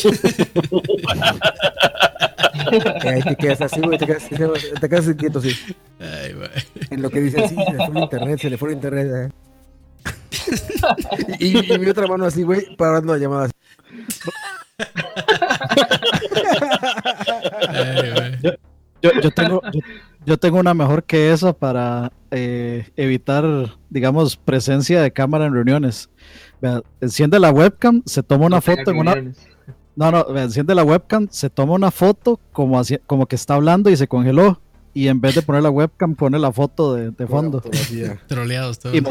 Ahí 3.02 3.22
te 3.22 3.36
quedas 3.36 3.60
así, 3.60 3.80
güey, 3.80 3.98
te 3.98 4.06
quedas, 4.06 4.28
te 4.28 4.88
quedas 4.88 5.14
quieto 5.16 5.38
así. 5.38 5.50
Ay, 6.00 6.32
güey. 6.32 6.48
En 6.90 7.02
lo 7.02 7.10
que 7.10 7.20
dicen, 7.20 7.48
sí, 7.48 7.54
se 7.54 7.72
le 7.72 7.76
fue 7.78 7.96
el 7.96 8.02
internet, 8.02 8.40
se 8.40 8.50
le 8.50 8.58
fue 8.58 8.68
el 8.70 8.74
internet. 8.74 9.08
eh. 9.14 9.30
y, 11.38 11.74
y 11.74 11.78
mi 11.78 11.86
otra 11.88 12.06
mano 12.06 12.24
así, 12.24 12.42
güey, 12.42 12.74
parando 12.76 13.12
la 13.12 13.18
llamada. 13.18 13.50
Yo, 19.02 19.10
yo 19.22 19.30
tengo, 19.30 19.60
yo, 19.72 19.80
yo 20.24 20.38
tengo 20.38 20.58
una 20.58 20.74
mejor 20.74 21.04
que 21.04 21.32
esa 21.32 21.52
para 21.52 22.12
eh, 22.30 22.88
evitar, 22.96 23.44
digamos, 23.90 24.36
presencia 24.36 25.00
de 25.02 25.12
cámara 25.12 25.46
en 25.46 25.54
reuniones. 25.54 26.10
Vea, 26.60 26.82
enciende 27.00 27.38
la 27.38 27.50
webcam, 27.50 28.02
se 28.06 28.22
toma 28.22 28.46
una 28.46 28.56
No 28.56 28.62
foto 28.62 28.90
en 28.90 28.98
una. 28.98 29.14
No, 29.94 30.10
no, 30.10 30.24
vea, 30.32 30.44
enciende 30.44 30.74
la 30.74 30.82
webcam, 30.84 31.28
se 31.30 31.50
toma 31.50 31.74
una 31.74 31.90
foto 31.90 32.40
como, 32.52 32.78
así, 32.78 32.98
como 33.06 33.26
que 33.26 33.36
está 33.36 33.54
hablando 33.54 33.90
y 33.90 33.96
se 33.96 34.08
congeló. 34.08 34.60
Y 34.94 35.08
en 35.08 35.20
vez 35.20 35.34
de 35.34 35.42
poner 35.42 35.62
la 35.62 35.70
webcam, 35.70 36.14
pone 36.14 36.38
la 36.38 36.50
foto 36.50 36.94
de, 36.94 37.10
de 37.10 37.26
fondo. 37.26 37.62
Troleados 38.26 38.78
todos. 38.80 38.96
Y, 38.96 39.02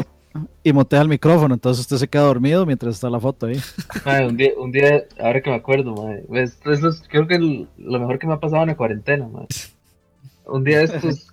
y 0.62 0.72
motea 0.72 1.02
el 1.02 1.08
micrófono. 1.08 1.54
Entonces 1.54 1.80
usted 1.82 1.96
se 1.96 2.08
queda 2.08 2.22
dormido 2.22 2.64
mientras 2.66 2.94
está 2.94 3.08
la 3.10 3.20
foto 3.20 3.46
ahí. 3.46 3.60
Un, 4.28 4.36
día, 4.36 4.50
un 4.56 4.72
día, 4.72 5.04
ahora 5.20 5.40
que 5.40 5.50
me 5.50 5.56
acuerdo, 5.56 5.94
mae, 5.94 6.22
pues, 6.28 6.58
eso 6.64 6.88
es, 6.88 7.02
creo 7.08 7.26
que 7.26 7.34
el- 7.36 7.68
lo 7.78 7.98
mejor 8.00 8.18
que 8.18 8.26
me 8.26 8.34
ha 8.34 8.40
pasado 8.40 8.62
en 8.62 8.68
la 8.68 8.76
cuarentena, 8.76 9.26
mae. 9.28 9.46
Un 10.46 10.62
día 10.64 10.78
de 10.78 10.84
estos, 10.84 11.28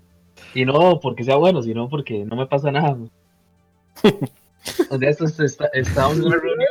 y 0.56 0.66
no 0.66 1.00
porque 1.00 1.24
sea 1.24 1.36
bueno, 1.36 1.62
sino 1.62 1.88
porque 1.90 2.26
no 2.26 2.36
me 2.36 2.48
pasa 2.48 2.72
nada. 2.72 2.94
Un 4.90 5.00
día 5.00 5.08
de 5.08 5.12
estos 5.12 5.40
está- 5.40 5.70
estábamos 5.74 6.18
en 6.20 6.26
una 6.26 6.38
reunión. 6.38 6.70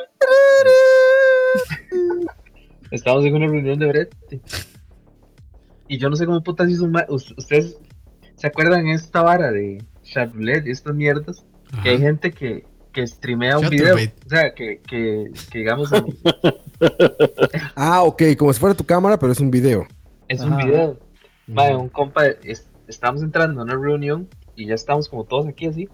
Estábamos 2.90 3.24
en 3.24 3.34
una 3.34 3.46
reunión 3.46 3.78
de 3.78 3.86
brete. 3.86 4.40
Y 5.88 5.98
yo 5.98 6.08
no 6.10 6.16
sé 6.16 6.26
cómo 6.26 6.42
putas 6.42 6.70
hizo 6.70 6.84
un 6.84 6.96
¿Ustedes 7.08 7.78
se 8.36 8.46
acuerdan 8.46 8.88
esta 8.88 9.22
vara 9.22 9.50
de 9.52 9.82
Charlotte 10.02 10.66
y 10.66 10.70
estas 10.70 10.94
mierdas? 10.94 11.44
Ajá. 11.72 11.82
Que 11.82 11.88
hay 11.90 11.98
gente 11.98 12.30
que, 12.32 12.64
que 12.92 13.06
streamea 13.06 13.58
un 13.58 13.68
video. 13.70 13.96
O 13.96 14.28
sea, 14.28 14.54
que, 14.54 14.80
que, 14.86 15.30
que 15.50 15.58
digamos, 15.58 15.90
Ah, 17.74 18.02
ok, 18.02 18.22
como 18.38 18.52
si 18.52 18.60
fuera 18.60 18.74
tu 18.74 18.84
cámara, 18.84 19.18
pero 19.18 19.32
es 19.32 19.40
un 19.40 19.50
video. 19.50 19.86
es 20.28 20.40
un 20.40 20.56
video. 20.56 20.98
Mae, 21.46 21.74
un 21.76 21.88
compa, 21.88 22.26
es- 22.26 22.68
estábamos 22.88 23.22
entrando 23.22 23.60
a 23.60 23.64
una 23.64 23.74
reunión 23.74 24.28
y 24.56 24.66
ya 24.66 24.74
estábamos 24.74 25.08
como 25.08 25.24
todos 25.24 25.46
aquí 25.46 25.66
así. 25.66 25.88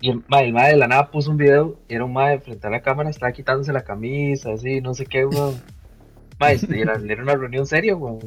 Y 0.00 0.10
el 0.10 0.22
mae, 0.28 0.46
el 0.46 0.52
mae 0.52 0.70
de 0.72 0.76
la 0.76 0.86
nada 0.88 1.10
puso 1.10 1.30
un 1.30 1.36
video, 1.36 1.76
y 1.88 1.94
era 1.94 2.04
un 2.04 2.12
mae 2.12 2.38
frente 2.40 2.66
a 2.66 2.70
la 2.70 2.82
cámara, 2.82 3.10
estaba 3.10 3.32
quitándose 3.32 3.72
la 3.72 3.82
camisa, 3.82 4.52
así, 4.52 4.80
no 4.80 4.94
sé 4.94 5.06
qué, 5.06 5.26
weón. 5.26 5.60
Mae, 6.40 6.54
este, 6.54 6.80
era, 6.80 6.94
era 7.04 7.20
una 7.22 7.34
reunión 7.34 7.66
seria, 7.66 7.96
weón. 7.96 8.20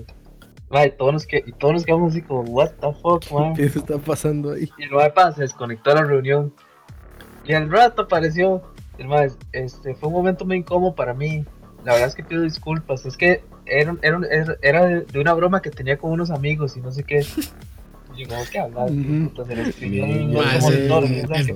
Mae, 0.72 0.92
todos 0.92 1.14
nos, 1.14 1.26
que, 1.28 1.44
y 1.46 1.52
todos 1.52 1.74
nos 1.74 1.86
quedamos 1.86 2.12
así 2.12 2.22
como, 2.22 2.42
what 2.44 2.72
the 2.80 2.94
fuck, 3.02 3.24
mae. 3.32 3.54
¿Qué 3.56 3.66
está 3.66 3.98
pasando 3.98 4.54
ahí? 4.54 4.70
Y 4.78 4.84
el 4.84 4.92
mae 4.92 5.10
pa, 5.12 5.32
se 5.34 5.42
desconectó 5.42 5.90
de 5.92 5.96
la 5.98 6.04
reunión. 6.04 6.54
Y 7.46 7.54
al 7.54 7.70
rato 7.70 8.04
apareció. 8.04 8.62
El 8.98 9.08
mae, 9.08 9.32
este, 9.52 9.96
fue 9.96 10.10
un 10.10 10.16
momento 10.16 10.46
muy 10.46 10.58
incómodo 10.58 10.96
para 10.96 11.14
mí. 11.14 11.46
La 11.84 11.94
verdad 11.94 12.10
es 12.10 12.16
que 12.16 12.24
pido 12.24 12.44
disculpas. 12.44 13.06
Es 13.06 13.18
que 13.18 13.44
era, 13.66 13.96
era, 14.02 14.20
era- 14.30 14.58
era 14.62 14.86
de, 14.86 15.20
una 15.20 15.34
broma 15.34 15.62
que 15.62 15.72
tenía 15.72 15.98
con 15.98 16.12
unos 16.12 16.30
amigos 16.30 16.78
y 16.78 16.82
no 16.82 16.92
sé 16.92 17.04
qué. 17.04 17.26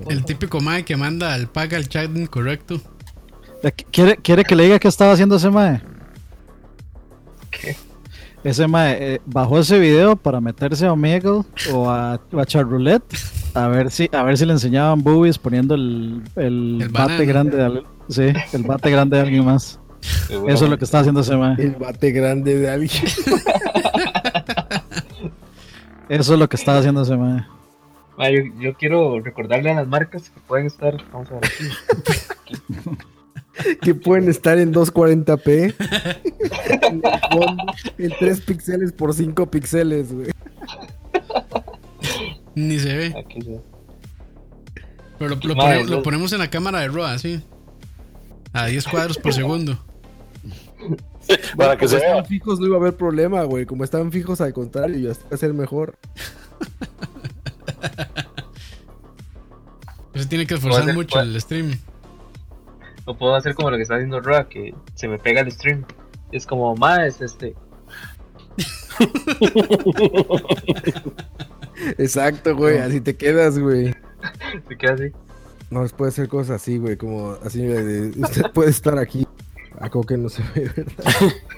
El, 0.08 0.26
típico 0.26 0.62
mae 0.62 0.84
que 0.86 0.96
manda 0.96 1.34
al 1.34 1.48
paga 1.48 1.78
el 1.78 1.90
chat 1.90 2.10
incorrecto. 2.16 2.80
¿Quiere, 3.92 4.16
¿Quiere 4.18 4.44
que 4.44 4.56
le 4.56 4.64
diga 4.64 4.80
qué 4.80 4.88
estaba 4.88 5.12
haciendo 5.12 5.36
ese 5.36 5.50
mae? 5.50 5.82
Ese 8.46 8.68
mae 8.68 9.16
eh, 9.16 9.22
bajó 9.26 9.60
ese 9.60 9.80
video 9.80 10.16
para 10.16 10.40
meterse 10.40 10.86
a 10.86 10.94
Omegle 10.94 11.42
o 11.74 11.90
a, 11.90 12.20
o 12.32 12.40
a 12.40 12.46
Charroulette 12.46 13.04
a 13.56 13.68
ver 13.68 13.90
si 13.90 14.08
a 14.12 14.22
ver 14.24 14.38
si 14.38 14.46
le 14.46 14.54
enseñaban 14.54 15.02
boobies 15.04 15.38
poniendo 15.40 15.74
el, 15.76 16.22
el, 16.36 16.80
El 16.84 16.90
bate 16.90 17.26
grande 17.26 17.58
de 17.58 17.64
al- 17.64 17.84
sí, 18.08 18.32
el 18.54 18.64
bate 18.64 18.92
grande 18.92 19.18
de 19.18 19.24
alguien 19.24 19.44
más. 19.46 19.80
Eso 20.30 20.66
es 20.66 20.70
lo 20.70 20.78
que 20.78 20.86
está 20.86 21.00
haciendo 21.00 21.22
ese 21.22 21.36
mae. 21.36 21.56
El 21.60 21.72
bate 21.76 22.12
grande 22.12 22.56
de 22.60 22.70
alguien. 22.70 23.04
Eso 26.08 26.34
es 26.34 26.40
lo 26.40 26.48
que 26.48 26.56
está 26.56 26.78
haciendo 26.78 27.02
ese 27.02 27.18
mae. 27.18 27.44
Ma, 28.18 28.30
yo, 28.30 28.42
yo 28.60 28.74
quiero 28.76 29.20
recordarle 29.20 29.72
a 29.72 29.76
las 29.76 29.88
marcas 29.88 30.30
que 30.30 30.40
pueden 30.42 30.68
estar. 30.68 30.96
Vamos 31.12 31.30
a 31.32 31.34
ver 31.36 31.46
aquí. 31.46 31.66
que 33.82 33.96
pueden 33.96 34.30
estar 34.30 34.58
en 34.58 34.74
240p. 34.74 35.76
en, 36.82 37.02
el 37.04 37.20
fondo, 37.32 37.64
en 37.98 38.14
3 38.20 38.42
píxeles 38.42 38.92
por 38.92 39.14
5 39.14 39.50
píxeles, 39.52 40.12
güey. 40.14 40.28
Ni 42.56 42.80
se 42.80 42.96
ve. 42.96 43.14
Aquí 43.18 43.42
sí. 43.42 43.58
Pero 45.18 45.36
lo, 45.36 45.36
lo 45.48 45.56
Ma, 45.56 45.64
pone- 45.64 45.82
eso- 45.82 45.90
lo 45.90 46.04
ponemos 46.04 46.32
en 46.34 46.40
la 46.40 46.50
cámara 46.50 46.80
de 46.80 46.88
Roa, 46.90 47.14
así. 47.14 47.42
A 48.54 48.68
10 48.68 48.86
cuadros 48.88 49.18
por 49.18 49.34
segundo. 49.34 49.78
Para 51.58 51.78
que 51.78 51.88
se 51.88 51.96
Como 51.96 52.00
vea. 52.02 52.10
estaban 52.10 52.26
fijos 52.28 52.60
no 52.60 52.68
iba 52.68 52.76
a 52.78 52.80
haber 52.80 52.96
problema, 52.96 53.44
güey. 53.44 53.66
Como 53.66 53.84
estaban 53.84 54.12
fijos, 54.12 54.40
al 54.42 54.54
contrario, 54.54 54.98
ya 54.98 55.10
va 55.20 55.30
a 55.32 55.38
ser 55.38 55.54
mejor. 55.54 55.98
Se 60.14 60.26
tiene 60.28 60.46
que 60.48 60.54
esforzar 60.54 60.94
mucho 60.94 61.16
puede- 61.16 61.26
el 61.34 61.42
stream. 61.42 61.78
O 63.06 63.16
puedo 63.16 63.36
hacer 63.36 63.56
como 63.56 63.72
lo 63.72 63.78
que 63.78 63.84
está 63.84 63.96
haciendo 63.96 64.20
Roa, 64.20 64.50
que 64.50 64.76
se 64.96 65.08
me 65.08 65.20
pega 65.20 65.42
el 65.42 65.52
stream. 65.52 65.86
Es 66.32 66.46
como, 66.46 66.76
más 66.76 67.22
este. 67.22 67.56
Exacto, 71.98 72.56
güey. 72.56 72.80
Así 72.80 73.02
te 73.02 73.16
quedas, 73.16 73.60
güey. 73.60 73.94
Se 74.68 74.78
queda 74.78 74.94
así. 74.94 75.12
No, 75.70 75.86
puede 75.88 76.12
ser 76.12 76.28
cosas 76.28 76.62
así, 76.62 76.78
güey. 76.78 76.98
Como 76.98 77.38
así 77.44 77.62
de, 77.62 78.12
usted 78.20 78.44
puede 78.54 78.70
estar 78.70 78.98
aquí. 78.98 79.28
A 79.78 79.90
que 79.90 80.18
no 80.18 80.30
se 80.30 80.42
ve, 80.56 80.72
¿verdad? 80.74 80.94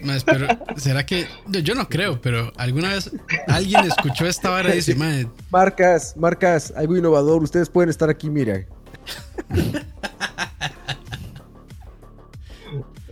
Más, 0.02 0.24
pero, 0.24 0.48
¿será 0.76 1.06
que.? 1.06 1.28
Yo, 1.50 1.60
yo 1.60 1.76
no 1.76 1.88
creo, 1.88 2.20
pero 2.20 2.52
alguna 2.58 2.90
vez 2.90 3.12
alguien 3.48 3.86
escuchó 3.86 4.26
esta 4.26 4.50
vara 4.50 4.72
y 4.72 4.78
dice, 4.78 4.96
madre, 4.96 5.28
Marcas, 5.52 6.18
marcas, 6.18 6.74
algo 6.76 6.98
innovador. 6.98 7.44
Ustedes 7.44 7.70
pueden 7.70 7.92
estar 7.92 8.10
aquí, 8.10 8.32
mira. 8.32 8.66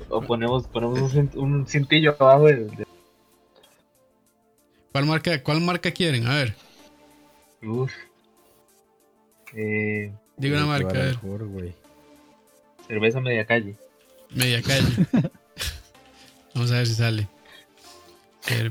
O 0.10 0.22
ponemos, 0.22 0.68
ponemos 0.68 1.14
un, 1.14 1.30
un 1.36 1.68
cintillo 1.68 2.16
abajo 2.20 2.46
del. 2.46 2.70
del- 2.76 2.88
¿cuál 4.92 5.06
marca, 5.06 5.42
¿cuál 5.44 5.62
marca 5.62 5.92
quieren? 5.92 6.28
A 6.28 6.36
ver, 6.36 6.56
Uf. 7.64 7.92
Eh, 9.54 10.12
diga 10.38 10.58
una 10.58 10.66
marca, 10.68 10.90
a 10.90 10.94
ver. 11.04 11.16
mejor, 11.24 11.48
güey. 11.48 11.74
cerveza 12.88 13.20
media 13.22 13.46
calle. 13.46 13.76
Media 14.32 14.62
calle. 14.62 15.08
Vamos 16.54 16.72
a 16.72 16.76
ver 16.76 16.88
si 16.88 16.94
sale. 16.96 17.28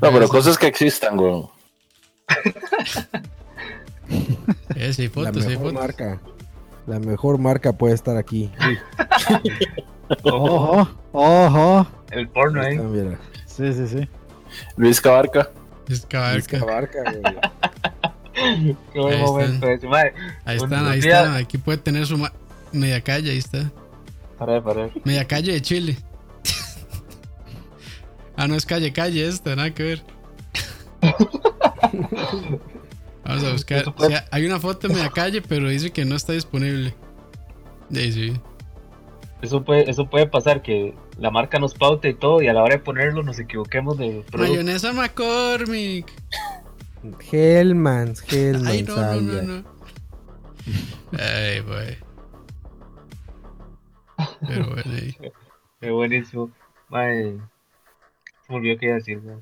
No, 0.01 0.11
pero 0.11 0.27
cosas 0.29 0.57
que 0.57 0.67
existan, 0.67 1.17
güey. 1.17 1.43
Eh, 4.75 4.93
sí, 4.93 5.09
La 5.15 5.31
sí, 5.33 5.39
mejor 5.39 5.55
fotos. 5.57 5.73
marca. 5.73 6.21
La 6.85 6.99
mejor 6.99 7.39
marca 7.39 7.73
puede 7.73 7.95
estar 7.95 8.17
aquí. 8.17 8.51
Ojo, 10.23 10.87
Ojo, 11.11 11.87
el 12.11 12.27
porno 12.29 12.61
Ahí 12.61 12.77
ahí. 12.77 12.77
mira. 12.79 13.19
Sí, 13.45 13.73
sí, 13.73 13.87
sí. 13.87 14.09
Luis 14.77 14.99
Cabarca. 15.01 15.49
Es 15.87 16.05
cabarca. 16.05 16.57
Esta 16.57 16.65
marca, 16.65 16.97
güey. 17.03 18.75
Qué 18.93 18.99
buen 18.99 19.13
Ahí 19.13 19.21
momento 19.21 19.69
ese, 19.69 19.87
madre. 19.87 20.13
Ahí 20.45 20.57
están, 20.57 20.85
ahí 20.87 20.99
día- 21.01 21.19
están. 21.21 21.35
Aquí 21.35 21.57
puede 21.57 21.77
tener 21.77 22.05
su 22.05 22.17
ma- 22.17 22.33
media 22.71 23.01
calle, 23.01 23.31
ahí 23.31 23.37
está. 23.37 23.71
Para, 24.37 24.61
para. 24.63 24.89
Media 25.03 25.25
calle 25.25 25.53
de 25.53 25.61
Chile. 25.61 25.97
ah, 28.35 28.47
no 28.47 28.55
es 28.55 28.65
calle, 28.65 28.91
calle 28.91 29.27
esta, 29.27 29.55
nada 29.55 29.73
que 29.73 29.83
ver. 29.83 30.03
Vamos 33.23 33.43
a 33.43 33.51
buscar. 33.51 33.83
Hay 34.31 34.45
una 34.45 34.59
foto 34.59 34.87
de 34.87 34.93
media 34.93 35.09
calle, 35.09 35.41
pero 35.41 35.69
dice 35.69 35.91
que 35.91 36.05
no 36.05 36.15
está 36.15 36.33
disponible. 36.33 36.93
Sí, 37.91 38.11
sí. 38.11 38.33
Eso 39.45 39.63
puede, 39.63 39.87
eso 39.87 40.09
puede 40.09 40.25
pasar, 40.25 40.63
que 40.63 40.95
la 41.19 41.29
marca 41.29 41.59
nos 41.59 41.75
paute 41.75 42.09
y 42.09 42.13
todo, 42.15 42.41
y 42.41 42.47
a 42.47 42.53
la 42.53 42.63
hora 42.63 42.77
de 42.77 42.81
ponerlo 42.81 43.21
nos 43.21 43.37
equivoquemos 43.37 43.95
de 43.99 44.23
producto. 44.31 44.37
Mayonesa 44.39 44.91
McCormick. 44.91 46.11
Hellmans, 47.31 48.23
Hellmans. 48.27 48.67
Ay, 48.67 48.81
no, 48.81 48.95
no, 48.95 49.11
ay, 49.11 49.21
no, 49.21 49.41
no. 49.43 49.63
Ay, 51.11 51.59
boy. 51.61 51.97
Pero 54.47 54.65
bueno, 54.65 54.91
ahí. 54.91 55.15
Qué 55.79 55.91
buenísimo. 55.91 56.49
Madre, 56.89 57.37
se 58.47 58.51
me 58.51 58.55
olvidó 58.55 58.79
qué 58.79 58.85
iba 58.87 58.95
a 58.95 58.97
decir. 58.97 59.21
güey. 59.21 59.37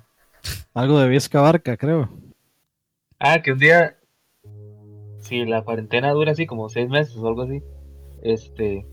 Algo 0.73 0.99
de 0.99 1.07
Vizca 1.07 1.39
Barca, 1.39 1.77
creo. 1.77 2.09
Ah, 3.19 3.41
que 3.41 3.53
un 3.53 3.59
día, 3.59 3.97
si 5.21 5.45
la 5.45 5.61
cuarentena 5.61 6.11
dura 6.11 6.33
así 6.33 6.45
como 6.45 6.67
seis 6.67 6.89
meses 6.89 7.15
o 7.15 7.25
algo 7.25 7.43
así, 7.43 7.63
este, 8.21 8.85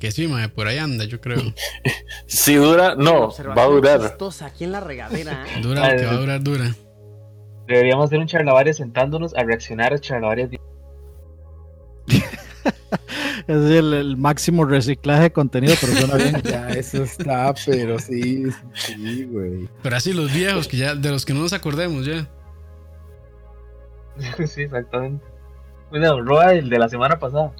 Que 0.00 0.10
sí, 0.10 0.28
mae, 0.28 0.48
por 0.48 0.66
ahí 0.66 0.78
anda, 0.78 1.04
yo 1.04 1.20
creo. 1.20 1.40
Si 2.26 2.54
dura, 2.54 2.94
no, 2.96 3.30
va 3.56 3.62
a 3.62 3.66
durar. 3.66 4.16
aquí 4.42 4.64
en 4.64 4.72
la 4.72 4.80
regadera. 4.80 5.44
¿eh? 5.46 5.60
Dura 5.62 5.92
lo 5.92 5.98
que 5.98 6.06
va 6.06 6.12
a 6.12 6.16
durar, 6.16 6.42
dura. 6.42 6.74
deberíamos 7.66 8.06
hacer 8.06 8.18
un 8.18 8.26
charlavaria 8.26 8.72
sentándonos 8.74 9.34
a 9.34 9.44
reaccionar 9.44 9.92
a 9.94 9.98
charlavarias. 9.98 10.50
Es 13.46 13.70
el, 13.70 13.94
el 13.94 14.16
máximo 14.16 14.64
reciclaje 14.64 15.22
de 15.24 15.32
contenido, 15.32 15.74
pero 15.80 15.92
suena 15.92 16.16
bien. 16.16 16.42
Ya, 16.42 16.68
eso 16.70 17.04
está, 17.04 17.54
pero 17.64 17.96
sí, 18.00 18.44
sí, 18.74 19.24
güey. 19.24 19.68
Pero 19.84 19.96
así 19.96 20.12
los 20.12 20.32
viejos, 20.32 20.66
que 20.66 20.78
ya, 20.78 20.96
de 20.96 21.10
los 21.10 21.24
que 21.24 21.32
no 21.32 21.42
nos 21.42 21.52
acordemos 21.52 22.04
ya. 22.06 22.28
sí, 24.46 24.62
exactamente. 24.62 25.24
Bueno, 25.90 26.20
Roa, 26.22 26.54
el 26.54 26.68
de 26.68 26.78
la 26.78 26.88
semana 26.88 27.20
pasada. 27.20 27.52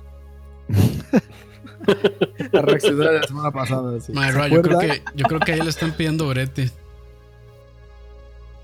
La 2.52 2.62
reaccionar 2.62 3.12
de 3.12 3.20
la 3.20 3.26
semana 3.26 3.50
pasada. 3.50 4.00
Sí. 4.00 4.12
Mae, 4.12 4.30
¿Se 4.32 4.36
Roa, 4.38 4.48
yo 4.48 4.62
creo 4.62 4.78
que, 4.78 5.02
yo 5.14 5.24
creo 5.26 5.40
que 5.40 5.52
ahí 5.52 5.60
le 5.60 5.70
están 5.70 5.92
pidiendo 5.92 6.28
brete. 6.28 6.70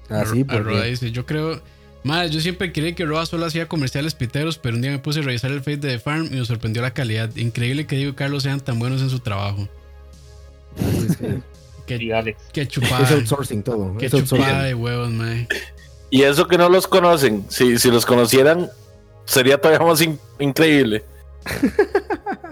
Ah, 0.09 0.20
A- 0.20 0.26
sí, 0.26 0.43
a 0.43 0.47
porque 0.47 0.62
Roa 0.70 0.84
dice, 0.84 1.10
yo 1.12 1.26
creo. 1.26 1.60
Madre, 2.05 2.30
yo 2.30 2.40
siempre 2.40 2.72
creí 2.72 2.94
que 2.94 3.05
Roa 3.05 3.24
solo 3.26 3.47
hacía 3.47 3.68
comerciales 3.68 4.14
piteros, 4.14 4.59
pero 4.59 4.74
un 4.74 4.82
día 4.82 4.90
me 4.90 4.98
puse 4.98 5.20
a 5.20 5.22
revisar 5.22 5.52
el 5.52 5.60
face 5.60 5.76
de 5.76 5.89
The 5.93 5.98
Farm 6.01 6.26
y 6.32 6.36
me 6.36 6.44
sorprendió 6.44 6.82
la 6.82 6.93
calidad. 6.93 7.34
Increíble 7.36 7.86
que 7.86 7.94
Diego 7.97 8.10
y 8.10 8.14
Carlos 8.14 8.43
sean 8.43 8.59
tan 8.60 8.78
buenos 8.80 9.01
en 9.02 9.10
su 9.10 9.20
trabajo. 9.20 9.68
que 11.86 11.98
Qué, 11.98 12.05
Y 12.05 12.10
Alex. 12.12 12.40
qué 12.52 12.66
chupada. 12.66 13.05
es 13.05 13.10
outsourcing 13.12 13.62
todo. 13.62 13.97
Qué 13.98 14.06
es 14.06 14.14
outsourcing. 14.14 14.47
chupada 14.47 14.64
de 14.64 14.74
huevos, 14.74 15.10
mae. 15.10 15.47
Y 16.10 16.22
eso 16.22 16.47
que 16.48 16.59
no 16.59 16.68
los 16.68 16.86
conocen, 16.89 17.44
si, 17.48 17.78
si 17.78 17.90
los 17.90 18.05
conocieran, 18.05 18.68
sería 19.24 19.59
todavía 19.60 19.86
más 19.86 20.01
in- 20.01 20.18
increíble. 20.40 21.05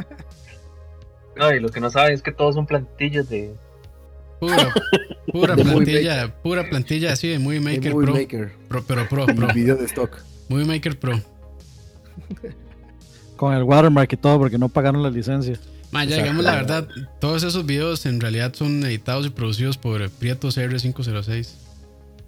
No, 1.41 1.55
y 1.55 1.59
lo 1.59 1.71
que 1.71 1.81
no 1.81 1.89
saben 1.89 2.12
es 2.12 2.23
que 2.23 2.33
todos 2.33 2.55
son 2.55 2.67
plantillas 2.67 3.31
de. 3.31 3.55
Pura, 4.39 4.57
De 5.57 5.65
plantilla, 5.65 6.35
pura 6.43 6.69
plantilla 6.69 7.12
así 7.12 7.29
de 7.29 7.39
Movie 7.39 7.61
Maker 7.61 7.95
Movie 7.95 8.07
Pro, 8.07 8.15
Maker. 8.15 8.53
Pro, 8.69 8.85
Pero 8.87 9.09
Pro, 9.09 9.27
Pro. 9.27 9.49
El 9.49 9.55
video 9.55 9.77
de 9.77 9.87
stock. 9.87 10.19
Movie 10.49 10.67
Maker 10.67 10.99
Pro. 10.99 11.19
Con 13.37 13.55
el 13.55 13.62
watermark 13.62 14.12
y 14.12 14.17
todo, 14.19 14.39
porque 14.39 14.59
no 14.59 14.69
pagaron 14.69 15.03
la 15.03 15.09
licencia. 15.09 15.59
Ma, 15.93 16.05
ya 16.05 16.17
digamos 16.19 16.45
la 16.45 16.57
verdad, 16.57 16.87
todos 17.21 17.43
esos 17.43 17.65
videos 17.65 18.05
en 18.05 18.21
realidad 18.21 18.53
son 18.55 18.85
editados 18.85 19.27
y 19.27 19.31
producidos 19.31 19.79
por 19.79 20.09
Prieto 20.11 20.49
CR506. 20.49 21.55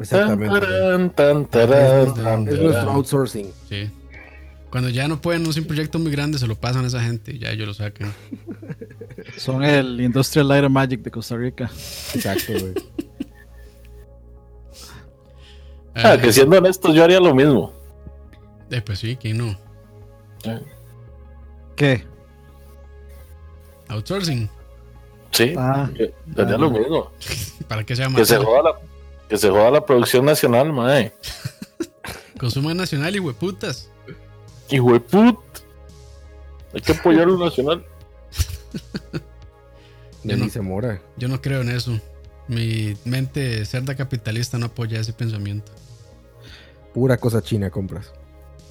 Exactamente. 0.01 0.61
Tan, 0.61 1.11
tan, 1.11 1.45
tarán, 1.47 2.15
tan, 2.15 2.49
Es 2.49 2.59
nuestro 2.59 2.91
outsourcing. 2.93 3.53
Sí. 3.69 3.91
Cuando 4.73 4.89
ya 4.89 5.07
no 5.07 5.21
pueden 5.21 5.47
hacer 5.47 5.61
un 5.63 5.69
proyecto 5.69 5.99
muy 5.99 6.11
grande, 6.11 6.39
se 6.39 6.47
lo 6.47 6.55
pasan 6.57 6.85
a 6.85 6.89
esa 6.89 7.03
gente 7.03 7.33
y 7.35 7.39
ya 7.39 7.51
ellos 7.51 7.67
lo 7.69 7.75
sacan. 7.75 8.11
Son 9.37 9.63
el 9.63 10.01
Industrial 10.01 10.49
Light 10.49 10.65
and 10.65 10.73
Magic 10.75 11.03
de 11.03 11.11
Costa 11.11 11.37
Rica. 11.37 11.71
Exacto, 12.15 12.55
güey. 12.59 12.73
Ah, 15.95 16.15
Eh, 16.15 16.21
que 16.23 16.33
siendo 16.33 16.57
honestos, 16.57 16.95
yo 16.95 17.05
haría 17.05 17.21
lo 17.21 17.35
mismo. 17.35 17.71
eh, 18.71 18.81
pues 18.81 18.99
sí, 18.99 19.17
¿quién 19.17 19.37
no? 19.39 19.57
¿Qué? 21.77 22.07
Outsourcing. 23.89 24.49
Sí, 25.33 25.55
Ah, 25.57 25.91
haría 26.39 26.57
lo 26.57 26.71
mismo. 26.71 27.13
¿Para 27.69 27.85
qué 27.85 27.95
se 27.95 28.03
llama? 28.03 28.17
Que 28.19 28.25
se 28.25 28.39
joda 28.39 28.63
la, 28.63 28.75
que 29.29 29.37
se 29.37 29.51
joda 29.51 29.71
la 29.71 29.85
producción 29.85 30.25
nacional, 30.25 30.73
mae. 30.73 31.13
Consumo 32.39 32.73
nacional 32.73 33.15
y 33.15 33.19
hueputas. 33.21 33.91
Hijo 34.71 34.93
de 34.93 35.01
put. 35.01 35.39
Hay 36.75 36.81
que 36.81 36.93
apoyar 36.93 37.27
lo 37.27 37.45
nacional. 37.45 37.85
Yo 39.13 39.19
no, 40.25 40.37
Denise 40.37 40.61
Mora. 40.61 41.03
yo 41.17 41.27
no 41.27 41.43
creo 41.43 41.63
en 41.63 41.69
eso. 41.71 41.99
Mi 42.47 42.97
mente 43.05 43.65
cerda 43.65 43.97
capitalista 43.97 44.57
no 44.57 44.67
apoya 44.67 45.01
ese 45.01 45.13
pensamiento. 45.13 45.73
Pura 46.95 47.17
cosa 47.17 47.43
china 47.43 47.71
compras. 47.71 48.13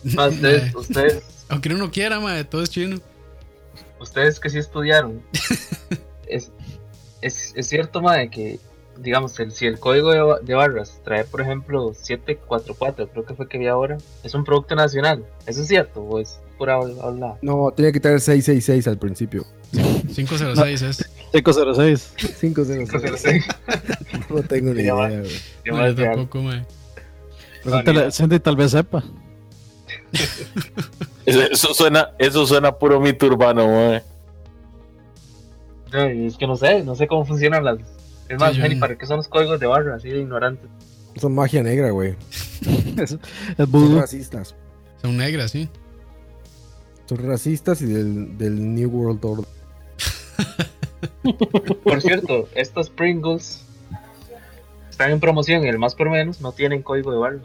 Ah, 0.17 0.29
ustedes, 0.29 0.73
ustedes, 0.73 1.23
Aunque 1.49 1.69
uno 1.69 1.77
no 1.77 1.91
quiera, 1.91 2.19
madre, 2.19 2.43
todo 2.45 2.63
es 2.63 2.69
chino. 2.71 2.99
ustedes 3.99 4.39
que 4.39 4.49
sí 4.49 4.57
estudiaron. 4.57 5.21
es, 6.25 6.51
es, 7.21 7.53
es 7.55 7.67
cierto, 7.67 8.01
madre, 8.01 8.29
que 8.31 8.59
digamos, 9.01 9.39
el, 9.39 9.51
si 9.51 9.65
el 9.65 9.79
código 9.79 10.11
de, 10.11 10.45
de 10.45 10.53
barras 10.53 11.01
trae, 11.03 11.23
por 11.25 11.41
ejemplo, 11.41 11.93
744, 11.93 13.09
creo 13.09 13.25
que 13.25 13.33
fue 13.33 13.47
que 13.47 13.57
vi 13.57 13.67
ahora, 13.67 13.97
es 14.23 14.33
un 14.33 14.43
producto 14.43 14.75
nacional. 14.75 15.25
¿Eso 15.45 15.61
es 15.61 15.67
cierto 15.67 16.01
o 16.01 16.19
es 16.19 16.39
pura 16.57 16.75
habla? 16.75 17.37
No, 17.41 17.71
tenía 17.71 17.91
que 17.91 17.99
traer 17.99 18.21
666 18.21 18.87
al 18.87 18.97
principio. 18.97 19.45
506 19.71 20.81
es. 20.81 21.09
506. 21.31 22.13
506. 22.39 23.45
No 24.29 24.43
tengo 24.43 24.73
ni 24.73 24.81
idea, 24.81 24.93
güey. 24.93 25.29
Yo 25.65 25.73
No, 25.75 25.95
tampoco. 25.95 26.49
Pregúntale, 27.63 28.11
Cindy 28.11 28.39
tal 28.39 28.55
vez 28.55 28.71
sepa. 28.71 29.03
Eso, 31.25 31.41
eso 31.43 31.73
suena, 31.75 32.11
eso 32.17 32.47
suena 32.47 32.71
puro 32.71 32.99
mito 32.99 33.27
urbano, 33.27 33.67
mae. 33.67 34.01
No, 35.93 36.11
y 36.11 36.25
es 36.25 36.35
que 36.35 36.47
no 36.47 36.55
sé, 36.55 36.83
no 36.83 36.95
sé 36.95 37.05
cómo 37.07 37.25
funcionan 37.25 37.63
las 37.63 37.77
Es 38.31 38.39
más, 38.39 38.55
Jenny, 38.55 38.75
¿para 38.75 38.97
qué 38.97 39.05
son 39.05 39.17
los 39.17 39.27
códigos 39.27 39.59
de 39.59 39.65
barra 39.67 39.95
así 39.95 40.09
de 40.09 40.19
ignorantes? 40.19 40.69
Son 41.19 41.33
magia 41.35 41.61
negra, 41.63 41.91
güey. 41.91 42.15
Es, 42.97 43.11
es 43.11 43.69
Son 43.69 43.99
racistas. 43.99 44.55
Son 45.01 45.17
negras, 45.17 45.51
sí. 45.51 45.67
Son 47.07 47.17
racistas 47.17 47.81
y 47.81 47.85
del, 47.87 48.37
del 48.37 48.73
New 48.75 48.89
World 48.89 49.25
Order. 49.25 49.45
Por 51.83 52.01
cierto, 52.01 52.47
estos 52.55 52.89
Pringles 52.89 53.63
están 54.89 55.11
en 55.11 55.19
promoción 55.19 55.63
y 55.65 55.67
el 55.67 55.79
más 55.79 55.95
por 55.95 56.09
menos 56.09 56.41
no 56.41 56.51
tienen 56.51 56.81
código 56.83 57.11
de 57.11 57.17
barra. 57.17 57.39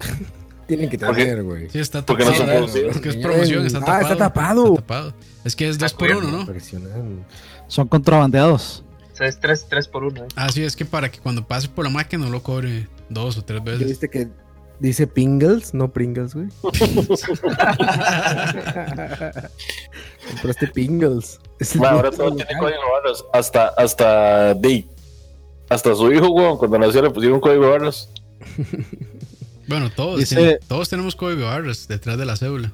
Tienen 0.66 0.88
que 0.88 0.96
tener, 0.96 1.42
güey. 1.42 1.68
Sí, 1.68 1.78
está 1.78 2.06
Porque 2.06 2.24
no 2.24 2.30
tapado. 2.30 2.46
son 2.48 2.56
producidos. 2.56 2.92
Porque 2.94 3.08
es 3.10 3.16
promoción, 3.16 3.66
está 3.66 3.78
Ah, 3.80 3.82
tapado. 3.84 4.00
está 4.02 4.16
tapado. 4.16 4.64
Está 4.64 4.80
tapado. 4.80 5.14
Es 5.44 5.56
que 5.56 5.68
es 5.68 5.78
dos 5.78 5.92
por 5.92 6.10
uno, 6.10 6.30
¿no? 6.30 6.40
Impresionante. 6.40 7.22
Son 7.68 7.86
contrabandeados. 7.86 8.82
O 9.14 9.16
sea, 9.16 9.26
es 9.28 9.38
3, 9.40 9.66
tres 9.70 9.88
por 9.88 10.04
1. 10.04 10.26
Ah, 10.36 10.50
sí, 10.50 10.62
es 10.64 10.74
que 10.76 10.84
para 10.84 11.08
que 11.10 11.20
cuando 11.20 11.46
pase 11.46 11.68
por 11.68 11.84
la 11.84 11.90
máquina 11.90 12.24
no 12.26 12.30
lo 12.30 12.42
cobre 12.42 12.88
dos 13.08 13.38
o 13.38 13.44
tres 13.44 13.60
¿Ya 13.64 13.70
veces. 13.72 13.86
viste 13.88 14.10
que 14.10 14.28
dice 14.80 15.06
Pringles, 15.06 15.72
no 15.72 15.90
Pringles, 15.92 16.34
güey? 16.34 16.48
Compraste 20.30 20.68
Pringles. 20.68 21.38
Ma, 21.76 21.90
ahora 21.90 22.10
todo 22.10 22.30
local. 22.30 22.46
tiene 22.46 22.60
código 22.60 22.78
de 22.80 22.90
barras. 22.92 23.24
Hasta, 23.32 23.68
hasta 23.68 24.54
Day. 24.54 24.86
Hasta 25.68 25.94
su 25.94 26.12
hijo, 26.12 26.28
weón, 26.30 26.58
cuando 26.58 26.78
nació 26.78 27.02
le 27.02 27.10
pusieron 27.10 27.40
código 27.40 27.62
de 27.64 27.70
barras. 27.70 28.10
Bueno, 29.68 29.90
todos, 29.94 30.18
Dice- 30.20 30.36
tienen- 30.36 30.58
todos 30.68 30.88
tenemos 30.88 31.16
código 31.16 31.40
de 31.40 31.46
barras 31.46 31.88
detrás 31.88 32.18
de 32.18 32.24
la 32.26 32.36
cédula. 32.36 32.70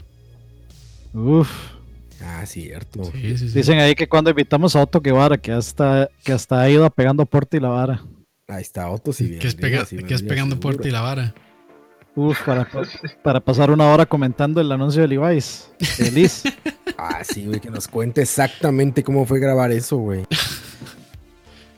Uf. 1.14 1.50
Ah, 2.22 2.44
cierto. 2.46 3.04
Sí, 3.04 3.38
sí, 3.38 3.48
sí. 3.48 3.54
Dicen 3.58 3.78
ahí 3.78 3.94
que 3.94 4.08
cuando 4.08 4.30
invitamos 4.30 4.76
a 4.76 4.82
Otto 4.82 5.00
Guevara, 5.00 5.38
que 5.38 5.52
hasta, 5.52 6.08
que 6.22 6.32
hasta 6.32 6.60
ha 6.60 6.68
ido 6.70 6.88
pegando 6.90 7.24
porte 7.26 7.56
y 7.56 7.60
la 7.60 7.68
vara. 7.70 8.04
Ahí 8.48 8.62
está 8.62 8.90
Otto, 8.90 9.12
si 9.12 9.38
que 9.38 9.46
es, 9.48 9.56
pega- 9.56 9.86
que 9.86 10.14
es 10.14 10.22
pegando 10.22 10.58
puerta 10.60 10.86
y 10.86 10.90
la 10.90 11.00
vara. 11.00 11.34
Uf, 12.16 12.42
para, 12.44 12.68
para 13.22 13.40
pasar 13.40 13.70
una 13.70 13.86
hora 13.86 14.04
comentando 14.04 14.60
el 14.60 14.70
anuncio 14.72 15.00
de 15.02 15.08
Levi's. 15.08 15.70
De 15.98 16.10
Liz. 16.10 16.42
Ah, 17.02 17.22
sí, 17.24 17.46
güey, 17.46 17.60
que 17.60 17.70
nos 17.70 17.88
cuente 17.88 18.20
exactamente 18.20 19.02
cómo 19.02 19.24
fue 19.24 19.40
grabar 19.40 19.72
eso, 19.72 19.96
güey. 19.96 20.26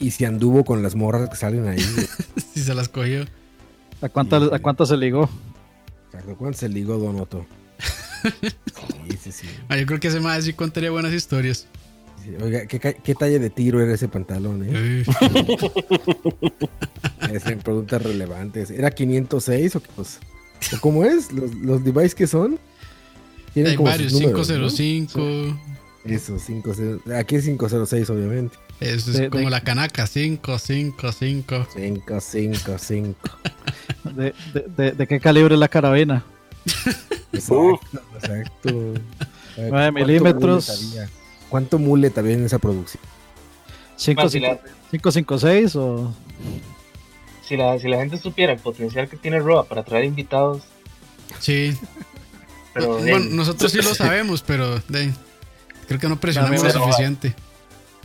Y 0.00 0.10
si 0.10 0.24
anduvo 0.24 0.64
con 0.64 0.82
las 0.82 0.96
morras 0.96 1.28
que 1.30 1.36
salen 1.36 1.68
ahí, 1.68 1.78
güey. 1.94 2.06
si 2.54 2.60
se 2.60 2.74
las 2.74 2.88
cogió. 2.88 3.24
¿A 4.00 4.08
cuántas, 4.08 4.52
¿A 4.52 4.58
cuántas 4.58 4.88
se 4.88 4.96
ligó? 4.96 5.28
Exacto, 6.06 6.34
¿Cuándo 6.36 6.58
se 6.58 6.68
ligó 6.68 6.98
Don 6.98 7.20
Otto? 7.20 7.46
Sí, 8.22 9.18
sí, 9.22 9.32
sí. 9.32 9.46
Ah, 9.68 9.76
yo 9.76 9.86
creo 9.86 10.00
que 10.00 10.08
ese 10.08 10.20
más 10.20 10.44
sí 10.44 10.52
contaría 10.52 10.90
buenas 10.90 11.12
historias. 11.12 11.66
Oiga, 12.40 12.66
¿qué, 12.66 12.78
qué 12.78 13.14
talla 13.16 13.38
de 13.40 13.50
tiro 13.50 13.80
era 13.80 13.94
ese 13.94 14.06
pantalón, 14.08 14.64
eh? 14.68 15.04
Es 17.32 17.46
en 17.46 17.58
preguntas 17.60 18.02
relevantes. 18.02 18.70
¿Era 18.70 18.90
506 18.90 19.76
o 19.76 19.82
qué 19.82 19.88
pues? 19.96 20.18
¿O 20.72 20.80
cómo 20.80 21.04
es? 21.04 21.32
¿Los, 21.32 21.54
los 21.56 21.84
devices 21.84 22.14
que 22.14 22.26
son? 22.26 22.58
Tienen 23.54 23.72
Hay 23.72 23.76
como 23.76 23.88
varios, 23.90 24.12
números, 24.12 24.48
¿no? 24.48 24.68
505. 24.68 25.58
Eso, 26.04 26.38
50, 26.38 27.16
aquí 27.18 27.36
es 27.36 27.44
506, 27.44 28.10
obviamente. 28.10 28.56
Eso 28.80 29.10
es 29.12 29.18
De- 29.18 29.30
como 29.30 29.44
de- 29.44 29.50
la 29.50 29.60
canaca, 29.62 30.06
555. 30.06 31.66
555. 31.74 33.16
¿De, 34.16 34.34
de, 34.52 34.64
de, 34.76 34.92
de 34.92 35.06
qué 35.06 35.20
calibre 35.20 35.54
es 35.54 35.60
la 35.60 35.68
carabina? 35.68 36.24
Exacto, 37.32 37.78
exacto. 38.14 38.68
A 38.68 39.60
ver, 39.60 39.70
9 39.70 39.70
¿cuánto 39.70 39.92
milímetros. 39.92 40.94
¿Cuánto 41.48 41.78
mullet 41.78 42.16
había 42.18 42.34
en 42.34 42.44
esa 42.46 42.58
producción? 42.58 43.02
¿Cinco, 43.96 44.22
Más, 44.22 44.32
si, 44.32 44.38
cinco, 44.40 44.52
la, 44.52 44.60
cinco, 44.90 45.12
cinco, 45.12 45.38
seis 45.38 45.76
o...? 45.76 46.12
si, 47.46 47.56
la, 47.56 47.78
si 47.78 47.88
la 47.88 47.98
gente 47.98 48.16
supiera 48.18 48.52
el 48.52 48.58
potencial 48.58 49.08
que 49.08 49.16
tiene 49.16 49.38
Roa 49.38 49.64
para 49.64 49.82
traer 49.82 50.04
invitados, 50.04 50.62
Sí. 51.38 51.76
pero 52.74 52.98
bueno, 52.98 53.04
bien, 53.04 53.36
nosotros 53.36 53.70
sí 53.72 53.78
lo 53.82 53.94
sabemos, 53.94 54.42
pero 54.42 54.78
de- 54.88 55.12
creo 55.88 56.00
que 56.00 56.08
no 56.08 56.18
presionamos 56.20 56.62
lo 56.62 56.70
suficiente. 56.70 57.34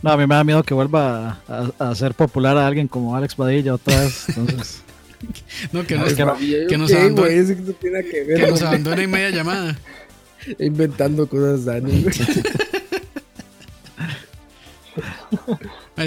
No, 0.02 0.12
a 0.12 0.16
mí 0.16 0.26
me 0.26 0.34
da 0.34 0.44
miedo 0.44 0.62
que 0.62 0.74
vuelva 0.74 1.40
a, 1.48 1.70
a, 1.78 1.90
a 1.90 1.94
ser 1.94 2.14
popular 2.14 2.56
a 2.56 2.66
alguien 2.66 2.86
como 2.88 3.16
Alex 3.16 3.36
Badilla 3.36 3.74
otra 3.74 4.00
vez. 4.00 4.28
Entonces, 4.28 4.82
No, 5.72 5.86
que 5.86 5.96
nos, 5.96 6.14
que 6.14 6.24
no- 6.24 6.36
que 6.36 6.78
nos 6.78 6.90
¿Qué, 6.90 6.96
abandone? 6.96 7.36
Eso 7.36 7.54
que 7.56 7.62
no 7.62 7.72
tiene 7.72 8.04
que 8.04 8.24
ver. 8.24 8.44
que 8.44 8.50
nos 8.50 8.62
abandone 8.62 9.04
en 9.04 9.10
media 9.10 9.30
llamada. 9.30 9.76
Inventando 10.58 11.28
cosas, 11.28 11.64
Dani. 11.64 12.04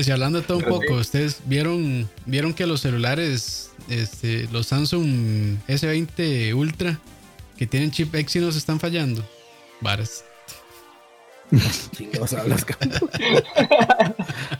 si 0.01 0.11
hablando 0.11 0.41
de 0.41 0.47
todo 0.47 0.57
un 0.57 0.63
poco, 0.63 0.95
ustedes 0.95 1.41
vieron 1.45 2.09
vieron 2.25 2.53
que 2.53 2.65
los 2.65 2.81
celulares, 2.81 3.71
este, 3.89 4.47
los 4.51 4.67
Samsung 4.67 5.57
S20 5.67 6.53
Ultra 6.55 6.97
que 7.57 7.67
tienen 7.67 7.91
chip 7.91 8.15
Exynos 8.15 8.55
están 8.55 8.79
fallando. 8.79 9.23
Varas. 9.81 10.23
Chingados 11.95 12.31
hablas, 12.33 12.63
cabrón. 12.63 13.09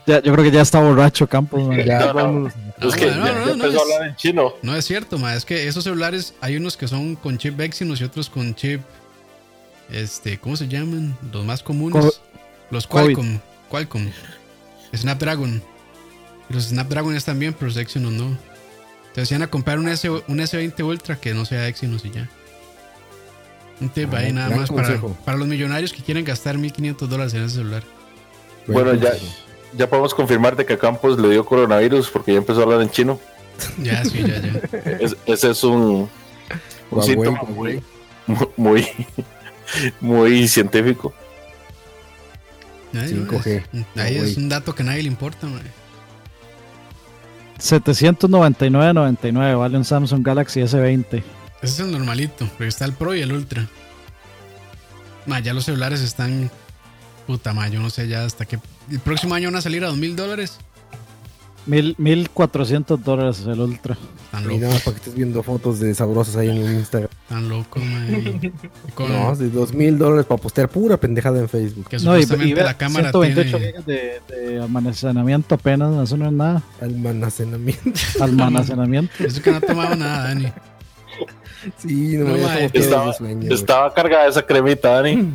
ya, 0.06 0.22
yo 0.22 0.32
creo 0.32 0.44
que 0.44 0.50
ya 0.50 0.60
está 0.60 0.80
borracho 0.80 1.26
Campos. 1.26 1.74
Ya, 1.86 2.12
No, 2.12 2.32
no. 2.32 2.52
Es 2.88 2.94
que 2.96 3.06
no, 3.06 3.16
no, 3.16 3.26
ya, 3.26 3.32
no, 3.32 3.38
ya 3.40 3.46
no, 3.46 3.52
empezó 3.52 3.66
a 3.66 3.70
es- 3.70 3.80
hablar 3.92 4.08
en 4.08 4.16
chino. 4.16 4.54
No 4.62 4.76
es 4.76 4.84
cierto, 4.84 5.18
ma, 5.18 5.34
es 5.34 5.44
que 5.44 5.66
esos 5.68 5.84
celulares 5.84 6.34
hay 6.40 6.56
unos 6.56 6.76
que 6.76 6.88
son 6.88 7.16
con 7.16 7.38
chip 7.38 7.58
Exynos 7.60 8.00
y 8.00 8.04
otros 8.04 8.28
con 8.30 8.54
chip 8.54 8.80
este, 9.90 10.38
¿cómo 10.38 10.56
se 10.56 10.68
llaman? 10.68 11.16
Los 11.32 11.44
más 11.44 11.62
comunes. 11.62 12.02
Co- 12.04 12.14
los 12.70 12.86
COVID. 12.86 13.14
Qualcomm, 13.14 13.38
Qualcomm. 13.68 14.10
Snapdragon. 14.94 15.62
Los 16.48 16.64
Snapdragon 16.64 17.14
están 17.16 17.38
bien, 17.38 17.52
pero 17.52 17.66
los 17.66 17.76
Exynos 17.76 18.12
no. 18.12 18.36
Entonces 19.08 19.30
iban 19.30 19.42
a 19.42 19.48
comprar 19.48 19.78
un, 19.78 19.88
S, 19.88 20.08
un 20.08 20.22
S20 20.38 20.82
Ultra 20.84 21.16
que 21.20 21.34
no 21.34 21.44
sea 21.44 21.68
Exynos 21.68 22.04
y 22.06 22.10
ya. 22.10 22.28
Un 23.80 23.90
tip 23.90 24.12
Ah, 24.14 24.18
ahí 24.18 24.32
nada 24.32 24.54
más 24.56 24.70
para, 24.70 24.98
para 25.24 25.36
los 25.36 25.46
millonarios 25.48 25.92
que 25.92 26.02
quieren 26.02 26.24
gastar 26.24 26.56
1500 26.56 27.10
dólares 27.10 27.34
en 27.34 27.42
ese 27.44 27.56
celular. 27.56 27.82
Bueno, 28.66 28.94
ya. 28.94 29.12
Ya 29.76 29.88
podemos 29.88 30.14
confirmarte 30.14 30.64
que 30.66 30.74
a 30.74 30.78
Campos 30.78 31.18
le 31.18 31.30
dio 31.30 31.44
coronavirus 31.44 32.10
porque 32.10 32.32
ya 32.32 32.38
empezó 32.38 32.60
a 32.60 32.62
hablar 32.64 32.82
en 32.82 32.90
chino. 32.90 33.18
Ya, 33.82 34.02
sí, 34.04 34.22
ya, 34.22 34.40
ya. 34.40 34.60
Es- 35.00 35.16
ese 35.26 35.50
es 35.50 35.62
un, 35.62 36.08
un 36.90 37.02
síntoma 37.02 37.42
muy, 37.44 37.82
muy, 38.56 38.88
muy 40.00 40.48
científico. 40.48 41.12
Ay, 42.94 43.08
5G. 43.08 43.62
es- 43.72 43.86
ahí 44.00 44.16
es 44.16 44.36
un 44.36 44.48
dato 44.48 44.74
que 44.74 44.82
a 44.82 44.86
nadie 44.86 45.02
le 45.02 45.08
importa, 45.08 45.46
ma. 45.46 45.60
799.99 47.58 49.58
vale 49.58 49.76
un 49.78 49.84
Samsung 49.84 50.22
Galaxy 50.24 50.60
S20. 50.60 51.04
Ese 51.14 51.22
es 51.62 51.78
el 51.80 51.92
normalito, 51.92 52.48
pero 52.58 52.68
está 52.68 52.84
el 52.84 52.92
Pro 52.92 53.14
y 53.14 53.22
el 53.22 53.32
Ultra. 53.32 53.66
Ma, 55.26 55.38
ya 55.40 55.54
los 55.54 55.64
celulares 55.66 56.00
están. 56.00 56.50
Puta 57.26 57.52
ma, 57.52 57.68
yo 57.68 57.78
no 57.78 57.88
sé 57.90 58.08
ya 58.08 58.24
hasta 58.24 58.44
qué. 58.46 58.58
El 58.92 59.00
próximo 59.00 59.34
año 59.34 59.48
van 59.48 59.56
a 59.56 59.60
salir 59.62 59.82
a 59.84 59.88
dos 59.88 59.96
mil 59.96 60.14
dólares. 60.14 60.58
Mil, 61.64 61.94
1400 61.96 63.04
dólares 63.04 63.44
el 63.46 63.60
Ultra. 63.60 63.96
Tan 64.32 64.42
Y 64.42 64.46
loco, 64.46 64.58
nada 64.60 64.72
más 64.74 64.82
para 64.82 64.94
que 64.94 64.98
estés 65.00 65.14
viendo 65.14 65.42
fotos 65.44 65.78
de 65.78 65.94
sabrosas 65.94 66.34
ahí 66.36 66.48
en 66.50 66.56
el 66.56 66.72
Instagram. 66.74 67.08
tan 67.28 67.48
loco, 67.48 67.78
ma. 67.78 68.04
Y- 68.08 68.52
y 68.88 68.92
con- 68.94 69.12
No, 69.12 69.36
de 69.36 69.48
dos 69.48 69.72
mil 69.72 69.96
dólares 69.96 70.26
para 70.26 70.40
postear 70.42 70.68
pura 70.68 70.96
pendejada 70.96 71.38
en 71.38 71.48
Facebook. 71.48 71.86
que 71.88 71.98
No, 71.98 72.18
y, 72.18 72.22
y 72.22 72.54
la 72.54 72.76
cámara 72.76 73.10
128 73.12 73.50
tiene. 73.58 73.66
gigas 73.66 73.86
de, 73.86 74.20
de 74.28 74.60
almacenamiento 74.60 75.54
apenas, 75.54 76.02
eso 76.02 76.16
no 76.16 76.26
es 76.26 76.32
nada. 76.32 76.62
Almacenamiento. 76.80 77.90
Almacenamiento. 78.20 79.12
Eso 79.24 79.40
que 79.40 79.50
no 79.52 79.56
ha 79.58 79.60
tomado 79.60 79.94
nada, 79.96 80.24
Dani. 80.28 80.52
Sí, 81.78 82.16
no, 82.16 82.24
No, 82.24 82.38
mae. 82.38 82.64
estamos 82.64 82.72
todos 82.72 82.84
Estaba, 82.84 83.12
sueño, 83.12 83.54
estaba 83.54 83.94
cargada 83.94 84.26
esa 84.26 84.42
cremita, 84.42 84.88
Dani. 85.00 85.32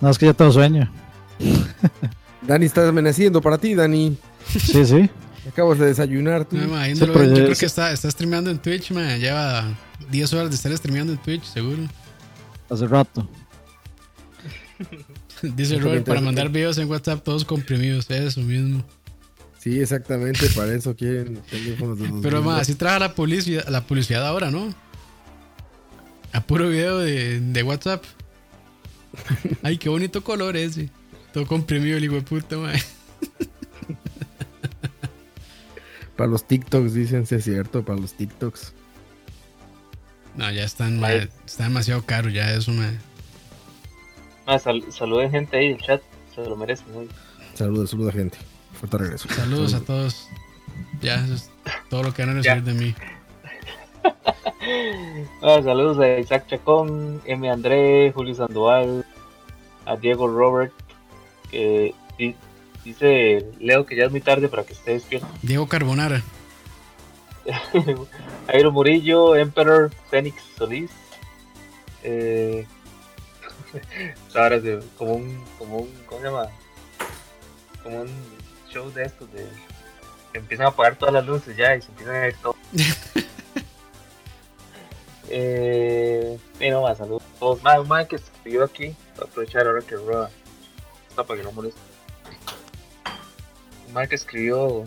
No, 0.00 0.08
es 0.08 0.16
que 0.18 0.24
ya 0.26 0.32
tengo 0.32 0.52
sueño. 0.52 0.90
Dani, 2.46 2.66
estás 2.66 2.88
amaneciendo 2.88 3.40
para 3.40 3.58
ti, 3.58 3.74
Dani. 3.74 4.16
Sí, 4.48 4.84
sí. 4.84 5.10
Acabas 5.48 5.78
de 5.78 5.86
desayunar 5.86 6.44
tú. 6.44 6.56
No, 6.56 6.68
ma, 6.68 6.82
ahí 6.82 6.94
Sí. 6.94 7.04
Yo 7.06 7.12
creo 7.12 7.54
que 7.54 7.66
está, 7.66 7.92
está 7.92 8.10
streameando 8.10 8.50
en 8.50 8.58
Twitch, 8.58 8.90
ma. 8.90 9.16
Lleva 9.16 9.76
10 10.10 10.32
horas 10.34 10.50
de 10.50 10.56
estar 10.56 10.76
streameando 10.76 11.12
en 11.12 11.18
Twitch, 11.18 11.44
seguro. 11.44 11.82
Hace 12.68 12.86
rato. 12.86 13.28
Dice 15.42 15.78
Robert, 15.78 16.06
para 16.06 16.20
mandar 16.20 16.48
videos 16.48 16.78
en 16.78 16.88
WhatsApp 16.88 17.22
todos 17.22 17.44
comprimidos. 17.44 18.10
Eso 18.10 18.40
mismo. 18.40 18.84
Sí, 19.58 19.80
exactamente, 19.80 20.48
para 20.54 20.72
eso 20.74 20.94
quieren 20.94 21.40
teléfonos 21.50 21.98
de 21.98 22.04
2000 22.04 22.22
Pero 22.22 22.40
más, 22.42 22.60
así 22.60 22.76
trabaja 22.76 23.00
la 23.00 23.14
publicidad, 23.14 23.66
la 23.68 23.84
publicidad 23.84 24.24
ahora, 24.24 24.52
¿no? 24.52 24.72
A 26.32 26.40
puro 26.40 26.68
video 26.68 26.98
de, 26.98 27.40
de 27.40 27.62
WhatsApp. 27.64 28.04
Ay, 29.62 29.78
qué 29.78 29.88
bonito 29.88 30.22
color 30.22 30.56
ese. 30.56 30.88
Todo 31.36 31.46
comprimido 31.46 31.98
el 31.98 32.04
hijo 32.06 32.14
de 32.14 32.22
puta. 32.22 32.56
Para 36.16 36.30
los 36.30 36.44
TikToks, 36.48 36.94
dicen, 36.94 37.26
sí 37.26 37.34
es 37.34 37.44
cierto, 37.44 37.84
para 37.84 38.00
los 38.00 38.14
TikToks. 38.14 38.72
No, 40.34 40.50
ya 40.50 40.64
están, 40.64 40.98
mae, 40.98 41.28
está 41.44 41.64
demasiado 41.64 42.00
caro 42.06 42.30
ya 42.30 42.50
eso, 42.54 42.72
mae. 42.72 42.96
Ah, 44.46 44.58
sal- 44.58 44.90
saluden 44.90 45.30
gente 45.30 45.58
ahí 45.58 45.68
del 45.74 45.82
chat, 45.82 46.00
se 46.34 46.42
lo 46.42 46.56
merecen. 46.56 46.86
güey. 46.94 47.06
Saludos, 47.52 47.90
saludos, 47.90 48.14
gente. 48.14 48.38
Fuerte 48.72 48.96
regreso. 48.96 49.28
Saludos 49.28 49.74
a 49.74 49.80
todos. 49.80 50.28
Ya, 51.02 51.16
eso 51.22 51.34
es 51.34 51.50
todo 51.90 52.02
lo 52.02 52.14
que 52.14 52.22
van 52.24 52.30
a 52.30 52.40
recibir 52.40 52.62
de 52.62 52.72
mí. 52.72 52.94
Ah, 55.42 55.60
saludos 55.62 55.98
a 55.98 56.18
Isaac 56.18 56.46
Chacón, 56.48 57.20
M. 57.26 57.50
André, 57.50 58.10
Julio 58.12 58.34
Sandoval, 58.34 59.04
a 59.84 59.96
Diego 59.96 60.26
Robert, 60.28 60.72
que 61.50 61.94
di- 62.18 62.34
dice 62.84 63.46
Leo 63.60 63.84
que 63.86 63.96
ya 63.96 64.04
es 64.04 64.10
muy 64.10 64.20
tarde 64.20 64.48
para 64.48 64.64
que 64.64 64.72
esté 64.72 64.92
despierto. 64.92 65.26
Diego 65.42 65.66
Carbonara. 65.68 66.22
Jairo 68.48 68.72
Murillo, 68.72 69.36
Emperor, 69.36 69.90
Fénix 70.10 70.42
Solís. 70.56 70.90
Eh, 72.02 72.66
ahora 74.34 74.56
es 74.56 74.84
como 74.96 75.14
un, 75.14 75.44
como 75.58 75.76
un, 75.78 75.92
¿cómo 76.06 76.20
se 76.20 76.26
llama? 76.26 76.48
Como 77.82 78.00
un 78.02 78.08
show 78.68 78.90
de 78.92 79.04
estos 79.04 79.32
de 79.32 79.46
que 80.32 80.38
empiezan 80.38 80.66
a 80.66 80.70
apagar 80.70 80.96
todas 80.96 81.14
las 81.14 81.24
luces 81.26 81.56
ya 81.56 81.74
y 81.76 81.82
se 81.82 81.88
empiezan 81.90 82.16
a 82.16 82.28
ir 82.28 82.36
todo. 82.42 82.56
eh, 85.28 86.38
y 86.60 86.70
no 86.70 86.82
más, 86.82 86.98
saludos 86.98 87.22
a 87.36 87.38
todos. 87.38 87.62
Más, 87.62 87.86
mae 87.86 88.06
que 88.06 88.16
escribió 88.16 88.64
aquí, 88.64 88.86
voy 89.16 89.24
a 89.26 89.30
aprovechar 89.30 89.66
ahora 89.66 89.82
que 89.82 89.94
está 89.94 90.30
para 91.24 91.38
que 91.40 91.44
no 91.44 91.52
moleste. 91.52 91.80
Que 94.08 94.14
escribió 94.14 94.84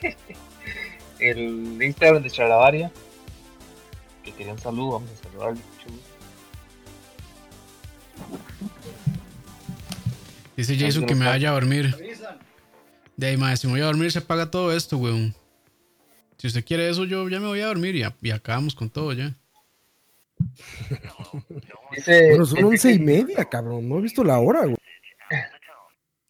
el 1.18 1.82
Instagram 1.82 2.22
de 2.22 2.30
Charlavaria. 2.30 2.92
Que 4.22 4.32
quería 4.32 4.52
un 4.52 4.58
saludo, 4.58 4.92
vamos 4.92 5.10
a 5.10 5.16
saludarle. 5.24 5.60
Dice 10.56 10.76
Jason 10.76 11.06
que 11.06 11.14
me 11.14 11.24
vaya 11.26 11.50
a 11.50 11.52
dormir. 11.52 11.94
De 13.16 13.26
ahí, 13.26 13.36
madre, 13.36 13.56
si 13.56 13.66
me 13.66 13.74
voy 13.74 13.82
a 13.82 13.86
dormir 13.86 14.12
se 14.12 14.20
paga 14.20 14.50
todo 14.50 14.72
esto, 14.72 14.96
weón. 14.98 15.34
Si 16.36 16.46
usted 16.46 16.64
quiere 16.64 16.88
eso, 16.88 17.04
yo 17.04 17.28
ya 17.28 17.40
me 17.40 17.46
voy 17.46 17.60
a 17.60 17.66
dormir 17.66 17.96
y, 17.96 18.02
a- 18.04 18.14
y 18.22 18.30
acabamos 18.30 18.74
con 18.76 18.88
todo 18.90 19.12
ya. 19.12 19.34
Dice, 21.96 22.28
Bueno, 22.30 22.46
son 22.46 22.62
once 22.64 22.92
y 22.92 22.98
media, 23.00 23.44
cabrón. 23.44 23.88
No 23.88 23.98
he 23.98 24.02
visto 24.02 24.22
la 24.22 24.38
hora, 24.38 24.62
güey. 24.62 24.76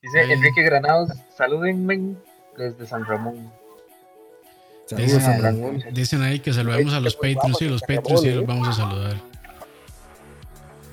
Dice 0.02 0.32
Enrique 0.32 0.62
Granados, 0.62 1.10
salúdenme 1.36 2.14
desde 2.56 2.86
San 2.86 3.04
Ramón. 3.04 3.50
Saludos 4.86 5.12
Dicen, 5.12 5.20
a 5.20 5.32
San 5.32 5.42
Ramón. 5.42 5.84
dicen 5.92 6.22
ahí 6.22 6.40
que 6.40 6.52
saludemos 6.52 6.94
a 6.94 7.00
los 7.00 7.14
Patreons. 7.14 7.58
Sí, 7.58 7.68
los 7.68 7.82
Patreons 7.82 8.20
sí 8.22 8.30
los 8.30 8.46
vamos 8.46 8.68
a 8.68 8.72
saludar. 8.72 9.16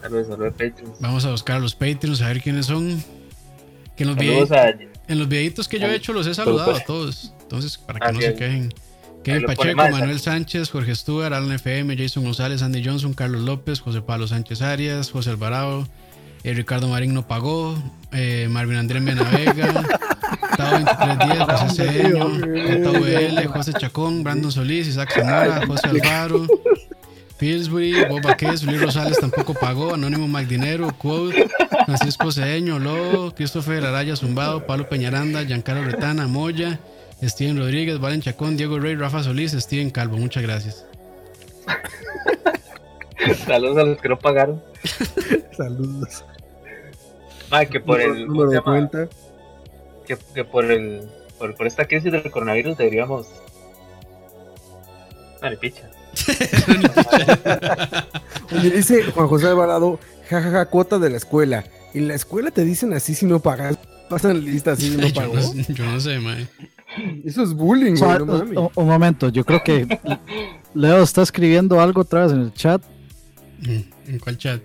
Saludos, 0.01 0.27
saludos, 0.27 0.53
Patreons. 0.53 0.99
Vamos 0.99 1.25
a 1.25 1.31
buscar 1.31 1.57
a 1.57 1.59
los 1.59 1.75
Patreons, 1.75 2.21
a 2.21 2.27
ver 2.27 2.41
quiénes 2.41 2.65
son. 2.65 3.03
Que 3.95 4.03
en 4.03 4.13
los, 4.13 4.51
a 4.51 4.69
en 5.07 5.19
los 5.19 5.27
videitos 5.29 5.69
que 5.69 5.79
yo 5.79 5.87
he 5.87 5.95
hecho 5.95 6.11
los 6.11 6.27
he 6.27 6.33
saludado 6.33 6.75
a 6.75 6.79
todos. 6.81 7.33
Entonces, 7.41 7.77
para 7.77 7.99
que 7.99 8.13
no 8.13 8.21
se 8.21 8.35
quejen. 8.35 8.73
Kevin 9.23 9.45
Pacheco, 9.47 9.75
más, 9.75 9.91
Manuel 9.91 10.19
Sánchez, 10.19 10.69
Jorge 10.69 10.93
Stuart, 10.93 11.33
Alan 11.33 11.51
FM, 11.51 11.97
Jason 11.97 12.23
González, 12.23 12.61
Andy 12.61 12.85
Johnson, 12.85 13.13
Carlos 13.15 13.41
López, 13.41 13.79
José 13.79 14.01
Pablo 14.03 14.27
Sánchez 14.27 14.61
Arias, 14.61 15.09
José 15.09 15.31
Alvarado, 15.31 15.87
eh, 16.45 16.53
Ricardo 16.53 16.87
Marín 16.87 17.11
no 17.11 17.27
pagó, 17.27 17.75
eh, 18.11 18.47
Marvin 18.51 18.77
Andrés 18.77 19.01
Menavega, 19.01 19.73
Tao 20.55 20.79
2310, 20.79 21.39
José 21.59 21.75
Cedeño, 21.75 22.29
JVL, 22.37 23.47
José 23.47 23.73
Chacón, 23.73 24.23
Brandon 24.23 24.51
Solís, 24.51 24.87
Isaac 24.87 25.11
Zamora, 25.11 25.65
José 25.65 25.87
Alvaro, 25.87 26.45
Pillsbury, 27.39 28.05
Bob 28.05 28.21
Baquez, 28.21 28.61
Luis 28.61 28.79
Rosales 28.79 29.17
tampoco 29.19 29.55
pagó, 29.55 29.95
Anónimo 29.95 30.27
Magdinero, 30.27 30.95
Quote, 30.95 31.49
Francisco 31.87 32.31
Cedeño, 32.31 32.77
Lobo, 32.77 33.33
Christopher 33.33 33.83
Araya 33.83 34.15
Zumbado, 34.15 34.67
Pablo 34.67 34.87
Peñaranda, 34.87 35.43
Giancarlo 35.43 35.83
Retana, 35.83 36.27
Moya, 36.27 36.79
Steven 37.23 37.57
Rodríguez, 37.57 37.99
Valen 37.99 38.21
Chacón, 38.21 38.55
Diego 38.55 38.77
Rey, 38.77 38.93
Rafa 38.93 39.23
Solís, 39.23 39.53
Steven 39.53 39.89
Calvo, 39.89 40.17
muchas 40.17 40.43
gracias. 40.43 40.85
Saludos 43.47 43.77
a 43.79 43.83
los 43.83 43.99
que 43.99 44.09
no 44.09 44.19
pagaron. 44.19 44.61
Saludos. 45.57 46.23
Ah, 47.51 47.65
que 47.65 47.79
por 47.79 48.01
el. 48.01 48.25
¿cómo 48.25 48.25
Número 48.25 48.49
de 48.51 48.61
cuenta. 48.61 49.07
Que, 50.05 50.17
que 50.33 50.43
por 50.43 50.65
el. 50.71 51.01
Por, 51.37 51.55
por 51.55 51.67
esta 51.67 51.85
crisis 51.85 52.11
del 52.11 52.29
coronavirus 52.31 52.77
deberíamos. 52.77 53.27
Vale, 55.41 55.57
picha. 55.57 55.89
Oye, 58.51 58.69
dice 58.69 59.03
Juan 59.11 59.27
José 59.27 59.47
Alvarado, 59.47 59.99
jajaja, 60.29 60.65
cuota 60.67 60.97
de 60.97 61.09
la 61.09 61.17
escuela. 61.17 61.65
En 61.93 62.07
la 62.07 62.15
escuela 62.15 62.51
te 62.51 62.63
dicen 62.63 62.93
así 62.93 63.15
si 63.15 63.25
no 63.25 63.39
pagas. 63.39 63.77
Pasan 64.09 64.43
lista 64.45 64.73
así 64.73 64.91
si 64.91 64.97
no 64.97 65.07
yo, 65.07 65.13
pagó. 65.13 65.35
no, 65.35 65.53
yo 65.53 65.85
no 65.85 65.99
sé, 65.99 66.19
mae. 66.19 66.47
Eso 67.25 67.43
es 67.43 67.53
bullying, 67.53 67.93
O 67.93 67.97
sea, 67.97 68.19
güey, 68.19 68.49
no 68.51 68.61
un, 68.61 68.71
un 68.75 68.87
momento, 68.87 69.29
yo 69.29 69.43
creo 69.43 69.61
que 69.63 69.87
Leo 70.73 71.03
está 71.03 71.23
escribiendo 71.23 71.81
algo 71.81 72.01
otra 72.01 72.23
vez 72.23 72.31
en 72.31 72.41
el 72.41 72.53
chat. 72.53 72.81
Mm, 73.59 74.11
¿En 74.11 74.19
cuál 74.19 74.37
chat? 74.37 74.61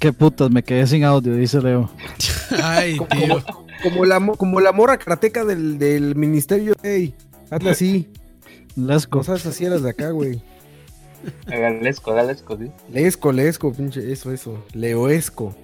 Qué 0.00 0.12
putas, 0.12 0.50
me 0.50 0.62
quedé 0.62 0.86
sin 0.86 1.04
audio, 1.04 1.34
dice 1.34 1.60
Leo. 1.60 1.90
Ay, 2.62 2.98
tío. 3.10 3.42
Como 3.82 4.04
la, 4.04 4.20
mo- 4.20 4.36
como 4.36 4.60
la 4.60 4.72
mora 4.72 4.98
karateca 4.98 5.44
del, 5.44 5.78
del 5.78 6.14
ministerio. 6.14 6.74
Ey, 6.82 7.14
hazle 7.50 7.70
así. 7.70 8.08
Go. 8.76 8.98
Cosas 9.08 9.44
así 9.46 9.64
a 9.66 9.70
las 9.70 9.82
de 9.82 9.90
acá, 9.90 10.10
güey. 10.10 10.42
Galesco, 11.46 12.12
galesco, 12.12 12.58
sí. 12.58 12.70
Lesco, 12.92 13.32
lesco, 13.32 13.72
pinche, 13.72 14.12
eso, 14.12 14.30
eso. 14.32 14.62
Leoesco. 14.74 15.54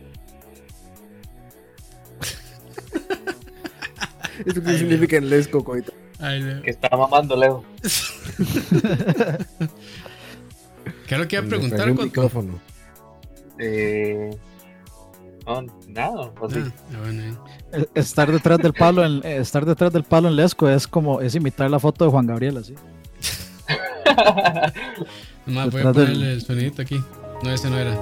¿Eso 4.47 4.63
qué 4.63 4.79
significa 4.79 5.17
en 5.17 5.29
lesco, 5.29 5.63
coito? 5.65 5.93
Ay, 6.19 6.43
Leo. 6.43 6.63
Que 6.63 6.71
está 6.71 6.89
mamando 6.97 7.37
Leo. 7.37 7.65
¿Qué 11.07 11.15
es 11.15 11.21
lo 11.21 11.29
que 11.29 11.37
iba 11.37 11.45
a 11.45 11.49
preguntar, 11.49 11.91
Coto? 11.91 12.03
micrófono. 12.05 12.61
Eh. 13.61 14.31
No, 15.47 15.63
nada. 15.89 16.33
O 16.41 16.51
sí. 16.51 16.61
Ah, 16.93 17.09
ahí. 17.09 17.37
Eh, 17.73 17.87
Estar 17.95 18.31
detrás 18.33 18.59
del 18.59 18.73
palo 18.73 19.05
en, 19.05 19.21
eh, 19.25 19.39
estar 19.39 19.65
detrás 19.65 19.93
del 19.93 20.05
palo 20.05 20.29
en 20.29 20.37
Lesco 20.37 20.69
es 20.69 20.87
como 20.87 21.21
es 21.21 21.35
imitar 21.35 21.71
la 21.71 21.79
foto 21.79 22.05
de 22.05 22.11
Juan 22.11 22.27
Gabriel 22.27 22.59
así. 22.59 22.75
Nomás 25.47 25.71
voy 25.71 25.83
a 25.83 25.87
Detrás 25.87 25.97
del- 25.97 26.05
ponerle 26.07 26.33
el 26.33 26.43
sonidito 26.43 26.83
aquí. 26.83 27.01
No, 27.43 27.51
ese 27.53 27.71
no 27.71 27.79
era. 27.79 27.95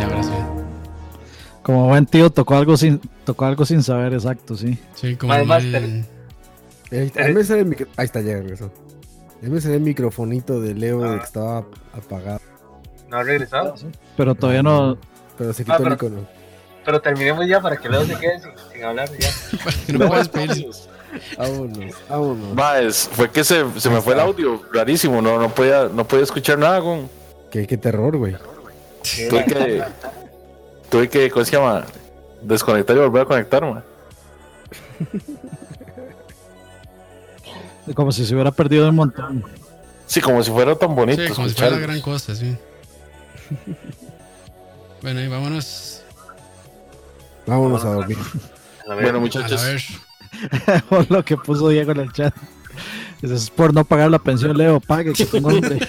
Ya, 0.00 0.06
ahora 0.06 0.22
sí. 0.22 0.30
Como 1.62 1.88
buen 1.88 2.06
tío 2.06 2.30
tocó 2.30 2.56
algo 2.56 2.76
sin 2.76 3.00
tocó 3.24 3.44
algo 3.44 3.64
sin 3.66 3.82
saber 3.82 4.14
exacto, 4.14 4.56
sí. 4.56 4.78
Sí, 4.94 5.16
como 5.16 5.34
el 5.34 5.46
Master. 5.46 5.82
mae- 5.82 6.04
Ahí, 6.90 6.98
está, 7.06 7.24
ahí 7.24 7.34
me 7.34 7.44
sale 7.44 7.60
el 7.60 7.66
micro... 7.66 7.86
Ahí 7.98 8.06
está, 8.06 8.22
ya 8.22 8.34
regresó. 8.38 8.72
Ahí 9.42 9.50
me 9.50 9.60
sale 9.60 9.74
el 9.74 9.82
microfonito 9.82 10.58
de 10.60 10.74
Leo 10.74 11.00
de 11.02 11.18
que 11.18 11.24
estaba 11.24 11.66
apagado. 11.92 12.40
No 13.08 13.16
ha 13.18 13.22
regresado. 13.22 13.74
Pero 14.16 14.34
todavía 14.34 14.62
no 14.62 14.98
Pero 15.36 15.52
se 15.52 15.64
quitó 15.64 15.74
Ah, 15.74 15.76
el 15.78 15.82
pero- 15.84 15.94
icono. 15.94 16.28
Pero 16.84 17.00
terminemos 17.02 17.46
ya 17.46 17.60
para 17.60 17.76
que 17.76 17.88
Leo 17.88 18.04
se 18.06 18.16
quede 18.16 18.40
sin, 18.40 18.50
sin 18.72 18.84
hablar. 18.84 19.08
Ya. 19.18 19.28
no 19.98 20.08
puedes 20.08 20.28
pedir. 20.28 20.66
Vámonos, 21.36 21.94
vámonos. 22.08 22.54
Maes, 22.54 23.08
fue 23.12 23.30
que 23.30 23.42
se, 23.44 23.64
se 23.80 23.90
me 23.90 24.00
fue 24.00 24.14
el 24.14 24.20
audio, 24.20 24.62
rarísimo, 24.72 25.20
no, 25.22 25.38
no 25.38 25.48
podía, 25.54 25.84
no 25.88 26.06
podía 26.06 26.24
escuchar 26.24 26.58
nada, 26.58 26.80
con 26.80 27.08
Qué, 27.50 27.66
qué 27.66 27.76
terror, 27.78 28.16
güey. 28.16 28.36
tuve 29.30 29.44
que, 29.46 29.82
tuve 30.90 31.08
que, 31.08 31.30
¿cómo 31.30 31.44
se 31.46 31.52
llama? 31.52 31.84
Desconectar 32.42 32.94
y 32.96 33.00
volver 33.00 33.22
a 33.22 33.24
conectar, 33.24 33.62
man. 33.62 33.82
como 37.94 38.12
si 38.12 38.26
se 38.26 38.34
hubiera 38.34 38.50
perdido 38.52 38.88
un 38.88 38.94
montón. 38.96 39.44
Sí, 40.06 40.20
como 40.20 40.42
si 40.42 40.50
fuera 40.50 40.74
tan 40.74 40.94
bonito 40.94 41.22
Sí, 41.26 41.32
como 41.32 41.48
si 41.48 41.54
fuera 41.54 41.78
gran 41.78 42.00
cosa, 42.00 42.34
sí. 42.34 42.56
Bueno, 45.02 45.20
y 45.20 45.28
vámonos. 45.28 46.02
Vámonos 47.46 47.84
a 47.84 47.90
dormir. 47.94 48.18
A 48.88 48.94
ver, 48.94 49.04
Bueno, 49.04 49.18
A 49.18 49.20
muchachos, 49.20 49.62
ver. 49.62 49.80
O 50.90 51.04
lo 51.08 51.24
que 51.24 51.36
puso 51.36 51.68
Diego 51.68 51.92
en 51.92 52.00
el 52.00 52.12
chat. 52.12 52.34
Eso 53.22 53.34
es 53.34 53.48
por 53.50 53.72
no 53.72 53.84
pagar 53.84 54.10
la 54.10 54.18
pensión, 54.18 54.56
Leo, 54.58 54.80
pague 54.80 55.12
que 55.12 55.24
tengo 55.26 55.50
hambre. 55.50 55.78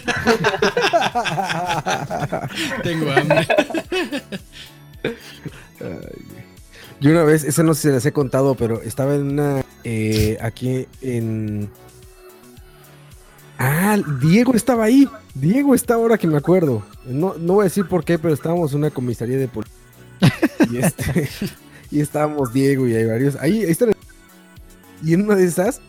Tengo 2.83 3.11
hambre. 3.11 3.47
Yo 6.99 7.11
una 7.11 7.23
vez, 7.23 7.43
ese 7.43 7.63
no 7.63 7.73
sé 7.73 7.81
si 7.81 7.87
les 7.89 8.05
he 8.05 8.11
contado, 8.11 8.55
pero 8.55 8.81
estaba 8.81 9.15
en 9.15 9.29
una. 9.31 9.63
eh, 9.83 10.37
aquí 10.41 10.87
en. 11.01 11.69
Ah, 13.61 13.97
Diego 14.21 14.53
estaba 14.55 14.85
ahí. 14.85 15.07
Diego 15.35 15.75
está 15.75 15.95
ahora 15.95 16.17
que 16.17 16.27
me 16.27 16.37
acuerdo. 16.37 16.81
No, 17.05 17.35
no 17.37 17.55
voy 17.55 17.63
a 17.63 17.63
decir 17.65 17.85
por 17.85 18.05
qué, 18.05 18.17
pero 18.17 18.33
estábamos 18.33 18.71
en 18.71 18.79
una 18.79 18.89
comisaría 18.89 19.37
de 19.37 19.49
policía. 19.49 19.75
y, 20.71 20.77
este, 20.77 21.29
y 21.91 21.99
estábamos 21.99 22.53
Diego 22.53 22.87
y 22.87 22.95
hay 22.95 23.05
varios. 23.05 23.35
Ahí, 23.35 23.65
ahí 23.65 23.71
están. 23.71 23.91
Y 25.03 25.13
en 25.13 25.23
una 25.23 25.35
de 25.35 25.43
esas, 25.43 25.81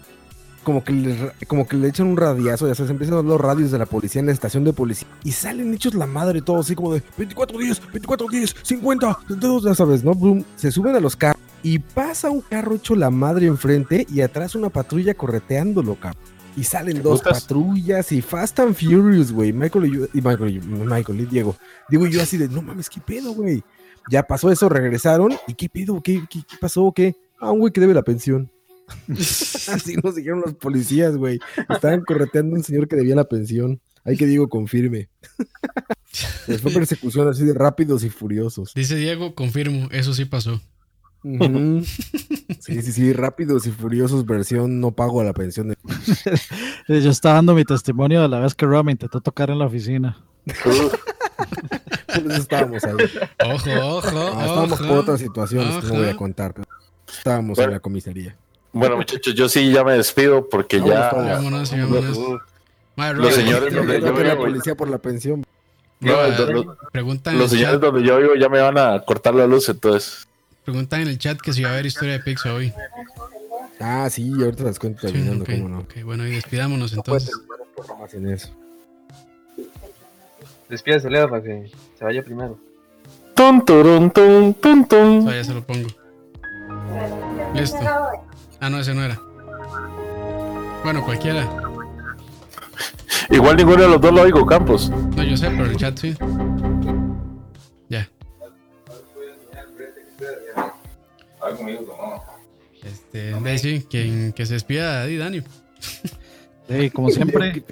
como 0.64 0.82
que, 0.82 0.92
le, 0.92 1.32
como 1.46 1.68
que 1.68 1.76
le 1.76 1.88
echan 1.88 2.08
un 2.08 2.16
radiazo, 2.16 2.66
ya 2.66 2.74
sabes, 2.74 2.90
empiezan 2.90 3.24
los 3.24 3.40
radios 3.40 3.70
de 3.70 3.78
la 3.78 3.86
policía 3.86 4.18
en 4.18 4.26
la 4.26 4.32
estación 4.32 4.64
de 4.64 4.72
policía. 4.72 5.06
Y 5.22 5.30
salen 5.30 5.72
hechos 5.72 5.94
la 5.94 6.06
madre 6.06 6.42
todo, 6.42 6.60
así 6.60 6.74
como 6.74 6.92
de 6.92 7.04
24 7.16 7.56
días, 7.56 7.80
24 7.92 8.28
días, 8.28 8.56
50, 8.62 9.18
32, 9.28 9.62
ya 9.62 9.74
sabes, 9.76 10.02
¿no? 10.02 10.14
Boom, 10.14 10.44
se 10.56 10.72
suben 10.72 10.96
a 10.96 11.00
los 11.00 11.14
carros 11.14 11.40
y 11.62 11.78
pasa 11.78 12.30
un 12.30 12.40
carro 12.40 12.74
hecho 12.74 12.96
la 12.96 13.10
madre 13.10 13.46
enfrente 13.46 14.06
y 14.12 14.22
atrás 14.22 14.56
una 14.56 14.70
patrulla 14.70 15.14
correteándolo, 15.14 15.94
cabrón. 15.94 16.29
Y 16.56 16.64
salen 16.64 17.02
dos 17.02 17.20
Putas. 17.22 17.42
patrullas 17.42 18.10
y 18.12 18.20
Fast 18.20 18.58
and 18.60 18.74
Furious, 18.74 19.32
güey. 19.32 19.52
Michael 19.52 19.86
y, 19.86 19.92
yo- 19.96 20.06
y 20.12 20.20
Michael, 20.20 20.50
y- 20.56 20.60
Michael 20.60 21.20
y 21.20 21.26
Diego. 21.26 21.56
Digo 21.88 22.06
yo 22.06 22.20
así 22.22 22.36
de, 22.36 22.48
no 22.48 22.60
mames, 22.62 22.90
¿qué 22.90 23.00
pedo, 23.00 23.32
güey? 23.32 23.62
Ya 24.10 24.22
pasó 24.24 24.50
eso, 24.50 24.68
regresaron. 24.68 25.32
¿Y 25.46 25.54
qué 25.54 25.68
pedo? 25.68 26.02
¿Qué, 26.02 26.24
qué, 26.28 26.40
qué 26.48 26.56
pasó? 26.60 26.92
¿Qué? 26.94 27.14
Ah, 27.40 27.52
un 27.52 27.60
güey 27.60 27.72
que 27.72 27.80
debe 27.80 27.94
la 27.94 28.02
pensión. 28.02 28.50
así 29.08 29.96
nos 30.02 30.16
dijeron 30.16 30.42
los 30.44 30.54
policías, 30.54 31.16
güey. 31.16 31.38
Estaban 31.68 32.02
correteando 32.04 32.56
a 32.56 32.58
un 32.58 32.64
señor 32.64 32.88
que 32.88 32.96
debía 32.96 33.14
la 33.14 33.24
pensión. 33.28 33.80
Hay 34.04 34.16
que 34.16 34.26
Diego 34.26 34.48
confirme. 34.48 35.08
Les 36.48 36.60
fue 36.60 36.72
persecución 36.72 37.28
así 37.28 37.44
de 37.44 37.54
rápidos 37.54 38.02
y 38.02 38.10
furiosos. 38.10 38.72
Dice 38.74 38.96
Diego, 38.96 39.34
confirmo, 39.34 39.88
eso 39.92 40.12
sí 40.14 40.24
pasó. 40.24 40.60
Sí, 42.60 42.82
sí, 42.82 42.92
sí, 42.92 43.12
rápidos 43.12 43.66
y 43.66 43.70
furiosos 43.70 44.24
versión 44.26 44.80
no 44.80 44.90
pago 44.92 45.20
a 45.20 45.24
la 45.24 45.32
pensión. 45.32 45.68
de- 45.68 45.76
Yo 47.00 47.10
estaba 47.10 47.36
dando 47.36 47.54
mi 47.54 47.64
testimonio 47.64 48.22
de 48.22 48.28
la 48.28 48.40
vez 48.40 48.54
que 48.54 48.66
Roa 48.66 48.82
me 48.82 48.92
intentó 48.92 49.20
tocar 49.20 49.50
en 49.50 49.58
la 49.58 49.66
oficina. 49.66 50.18
Por 50.64 50.72
eso 50.72 52.40
estábamos 52.40 52.82
ahí. 52.84 52.92
Ojo, 53.44 53.70
ojo, 53.98 54.08
Ah, 54.34 54.44
estábamos 54.46 54.80
ojo. 54.80 54.88
por 54.88 54.98
otras 54.98 55.20
situaciones 55.20 55.76
que 55.84 55.86
no 55.88 55.94
voy 56.00 56.08
a 56.08 56.16
contar. 56.16 56.54
pero 56.54 56.66
estábamos 57.08 57.56
Bueno. 57.56 57.70
en 57.70 57.74
la 57.74 57.80
comisaría. 57.80 58.36
Bueno, 58.72 58.96
muchachos, 58.96 59.34
yo 59.34 59.48
sí 59.48 59.72
ya 59.72 59.82
me 59.84 59.92
despido 59.94 60.48
porque 60.48 60.78
ya. 60.80 61.10
Vámonos. 61.12 61.70
Vámonos, 61.72 61.72
Los 63.16 63.34
señores 63.34 63.74
donde 63.74 64.00
yo 64.00 64.12
la 64.12 64.36
policía 64.36 64.74
por 64.74 64.88
la 64.88 64.98
pensión. 64.98 65.44
No, 66.00 66.12
los 66.12 66.40
el 66.40 67.48
señores 67.48 67.80
donde 67.80 68.02
yo 68.04 68.16
vivo 68.18 68.34
ya 68.38 68.48
me 68.48 68.60
van 68.60 68.78
a 68.78 69.00
cortar 69.00 69.34
la 69.34 69.46
luz, 69.46 69.68
entonces. 69.68 70.26
Preguntan 70.64 71.00
en 71.02 71.08
el 71.08 71.18
chat 71.18 71.40
que 71.40 71.52
si 71.52 71.62
va 71.62 71.70
a 71.70 71.72
haber 71.74 71.86
historia 71.86 72.14
de 72.14 72.20
Pixar 72.20 72.52
hoy. 72.52 72.72
Ah, 73.80 74.08
sí, 74.10 74.30
ahorita 74.38 74.64
las 74.64 74.78
cuento 74.78 75.00
Sí, 75.06 75.12
terminando, 75.12 75.44
ok, 75.44 75.50
cómo 75.50 75.68
no. 75.68 75.78
ok, 75.80 76.02
bueno, 76.04 76.26
y 76.26 76.32
despidámonos 76.32 76.94
No 76.94 77.02
puede 77.02 77.18
entonces. 77.24 77.46
programa 77.74 78.08
sin 78.08 78.28
eso. 78.28 78.48
Leo, 81.08 81.28
para 81.28 81.42
que 81.42 81.70
se 81.98 82.04
vaya 82.04 82.22
primero. 82.22 82.58
Tun, 83.34 83.64
turun, 83.64 84.10
tun, 84.10 84.54
tun, 84.54 84.86
tun. 84.86 85.26
Ah, 85.28 85.34
ya 85.34 85.44
se 85.44 85.54
lo 85.54 85.62
pongo. 85.64 85.88
Listo. 87.54 87.78
Ah, 88.60 88.68
no, 88.70 88.78
ese 88.78 88.94
no 88.94 89.02
era. 89.02 89.18
Bueno, 90.84 91.04
cualquiera. 91.04 91.48
Igual 93.30 93.56
ninguno 93.56 93.82
de 93.82 93.88
los 93.88 94.00
dos 94.00 94.12
lo 94.12 94.22
oigo, 94.22 94.44
Campos. 94.46 94.90
No, 94.90 95.22
yo 95.22 95.36
sé, 95.36 95.48
pero 95.50 95.64
el 95.66 95.76
chat 95.76 95.98
sí. 95.98 96.14
Este, 102.82 103.34
de 103.34 103.50
ahí 103.50 103.58
sí, 103.58 103.84
quien 103.90 104.32
que 104.32 104.46
se 104.46 104.54
despida 104.54 105.04
de 105.04 105.16
Dani. 105.18 105.42
Sí, 106.68 106.90
como 106.90 107.10
siempre. 107.10 107.62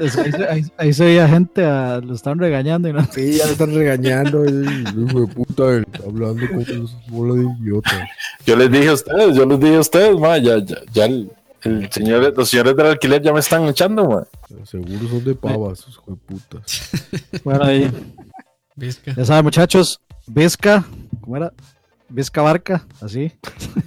es- 0.00 0.16
ahí, 0.18 0.30
se- 0.32 0.48
ahí- 0.48 0.72
ahí 0.76 0.92
se 0.92 1.04
veía 1.04 1.26
gente, 1.28 1.64
a- 1.64 2.00
lo 2.00 2.14
están 2.14 2.38
regañando 2.38 2.88
y 2.88 2.92
no. 2.92 3.04
Sí, 3.12 3.32
ya 3.34 3.46
le 3.46 3.52
están 3.52 3.74
regañando. 3.74 4.44
hijo 4.44 5.20
de 5.20 5.26
puta, 5.34 5.62
hablando 6.06 6.48
con 6.48 6.60
esos 6.60 6.94
bola 7.08 7.34
de 7.34 7.46
idiotas. 7.60 8.08
Yo 8.46 8.56
les 8.56 8.70
dije 8.70 8.88
a 8.88 8.92
ustedes, 8.94 9.36
yo 9.36 9.46
les 9.46 9.60
dije 9.60 9.76
a 9.76 9.80
ustedes, 9.80 10.18
ma, 10.18 10.38
ya, 10.38 10.58
ya, 10.58 10.76
ya 10.92 11.04
el, 11.06 11.30
el 11.62 11.90
señor, 11.90 12.32
los 12.36 12.48
señores 12.48 12.76
del 12.76 12.86
alquiler 12.86 13.22
ya 13.22 13.32
me 13.32 13.40
están 13.40 13.64
echando, 13.64 14.08
ma. 14.08 14.24
Seguro 14.64 15.08
son 15.08 15.24
de 15.24 15.34
pavas, 15.34 15.80
esos 15.80 15.94
hijo 15.94 16.10
de 16.12 16.16
putas. 16.16 16.90
Bueno, 17.42 17.64
ahí. 17.64 17.90
Vizca. 18.76 19.12
Ya 19.16 19.24
saben, 19.24 19.44
muchachos. 19.44 20.00
Vizca. 20.26 20.84
¿Cómo 21.20 21.36
era? 21.36 21.52
Vizca 22.10 22.40
Barca, 22.42 22.86
así. 23.00 23.32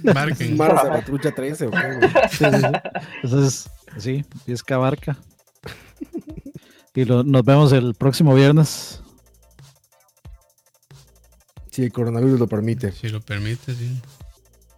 Marquen. 0.02 0.56
Maras 0.56 0.84
de 0.84 0.90
la 0.90 1.04
trucha 1.04 1.32
13, 1.34 1.66
¿o 1.66 1.70
qué, 1.70 1.76
güey? 1.96 2.10
Sí, 2.30 2.44
sí, 2.44 2.50
sí. 2.60 2.66
Entonces, 3.22 3.70
sí, 3.98 4.24
Vizca 4.46 4.78
Barca. 4.78 5.16
Y 6.94 7.04
lo- 7.04 7.24
nos 7.24 7.44
vemos 7.44 7.72
el 7.72 7.94
próximo 7.94 8.34
viernes. 8.34 9.00
Si 11.70 11.82
el 11.84 11.92
coronavirus 11.92 12.38
lo 12.38 12.46
permite. 12.46 12.92
Si 12.92 13.08
lo 13.08 13.20
permite, 13.20 13.74
sí. 13.74 14.00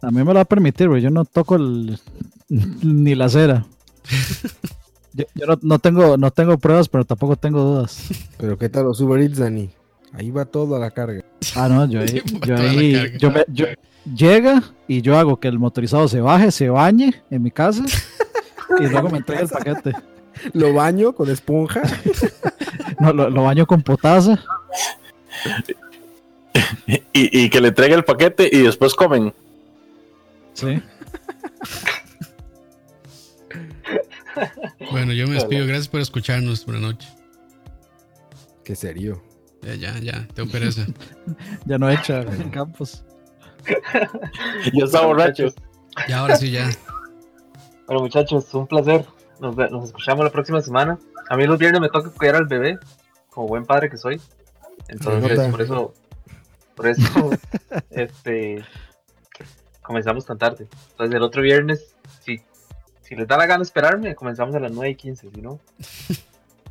A 0.01 0.07
mí 0.11 0.19
me 0.19 0.25
lo 0.25 0.35
va 0.35 0.41
a 0.41 0.45
permitir, 0.45 0.87
güey. 0.87 1.01
Yo 1.01 1.09
no 1.09 1.25
toco 1.25 1.55
el, 1.55 1.99
ni 2.49 3.15
la 3.15 3.29
cera. 3.29 3.65
Yo, 5.17 5.23
yo 5.33 5.45
no, 5.47 5.57
no 5.61 5.79
tengo, 5.79 6.17
no 6.17 6.29
tengo 6.29 6.57
pruebas, 6.57 6.89
pero 6.89 7.05
tampoco 7.05 7.37
tengo 7.37 7.61
dudas. 7.63 8.09
Pero 8.37 8.57
¿qué 8.57 8.67
tal 8.67 8.83
los 8.83 8.99
Uber 8.99 9.21
Eats, 9.21 9.37
Dani? 9.37 9.69
Ahí 10.17 10.31
va 10.31 10.45
todo 10.45 10.75
a 10.75 10.79
la 10.79 10.91
carga. 10.91 11.23
Ah, 11.55 11.67
no, 11.69 11.85
yo 11.89 11.99
ahí, 12.01 12.07
Sí, 12.07 12.21
yo 12.45 12.55
ahí, 12.57 13.17
yo 13.19 13.31
me- 13.31 13.45
yo- 13.47 13.65
llega 14.13 14.63
y 14.87 15.01
yo 15.01 15.17
hago 15.17 15.39
que 15.39 15.47
el 15.47 15.57
motorizado 15.59 16.07
se 16.07 16.21
baje, 16.21 16.51
se 16.51 16.69
bañe 16.69 17.23
en 17.29 17.41
mi 17.43 17.51
casa 17.51 17.83
y 18.79 18.83
luego 18.87 19.09
me 19.09 19.17
entrega 19.17 19.41
el 19.41 19.49
paquete. 19.49 19.91
Lo 20.53 20.73
baño 20.73 21.13
con 21.13 21.29
esponja. 21.29 21.81
No, 22.99 23.11
lo, 23.11 23.29
lo 23.29 23.43
baño 23.43 23.65
con 23.67 23.81
potasa. 23.81 24.41
Y, 26.87 27.01
y 27.13 27.49
que 27.49 27.59
le 27.59 27.67
entregue 27.69 27.93
el 27.93 28.05
paquete 28.05 28.49
y 28.49 28.59
después 28.61 28.93
comen. 28.93 29.33
Sí. 30.53 30.81
Bueno, 34.91 35.11
yo 35.13 35.27
me 35.27 35.33
despido. 35.35 35.65
Gracias 35.67 35.89
por 35.89 35.99
escucharnos. 35.99 36.65
Buenas 36.65 36.83
noches. 36.83 37.09
Qué 38.63 38.75
serio. 38.75 39.21
Ya, 39.65 39.73
ya, 39.73 39.99
ya. 39.99 40.27
Tengo 40.33 40.51
pereza. 40.51 40.85
Ya 41.65 41.77
no 41.79 41.89
echa 41.89 42.21
en 42.21 42.51
campos. 42.51 43.03
Ya 44.73 44.85
está 44.85 45.01
borracho. 45.05 45.47
Y 46.07 46.11
ahora 46.11 46.35
sí, 46.35 46.51
ya. 46.51 46.69
Bueno, 47.87 48.03
muchachos, 48.03 48.53
un 48.53 48.67
placer. 48.67 49.05
Nos, 49.39 49.57
escuchamos 49.85 50.23
la 50.23 50.31
próxima 50.31 50.61
semana. 50.61 50.99
A 51.29 51.35
mí 51.35 51.45
los 51.47 51.57
viernes 51.57 51.81
me 51.81 51.89
toca 51.89 52.11
cuidar 52.11 52.35
al 52.35 52.45
bebé, 52.45 52.77
como 53.31 53.47
buen 53.47 53.65
padre 53.65 53.89
que 53.89 53.97
soy. 53.97 54.21
Entonces, 54.87 55.49
por 55.49 55.61
eso, 55.61 55.93
por 56.75 56.87
eso, 56.87 57.31
este, 57.89 58.63
comenzamos 59.81 60.25
tan 60.25 60.37
tarde. 60.37 60.67
Entonces, 60.91 61.15
el 61.15 61.23
otro 61.23 61.41
viernes, 61.41 61.95
si, 62.21 62.39
si 63.01 63.15
les 63.15 63.27
da 63.27 63.37
la 63.37 63.47
gana 63.47 63.63
esperarme, 63.63 64.13
comenzamos 64.13 64.53
a 64.53 64.59
las 64.59 64.71
9 64.71 64.91
y 64.91 64.95
15, 64.95 65.31
si 65.33 65.41
no, 65.41 65.59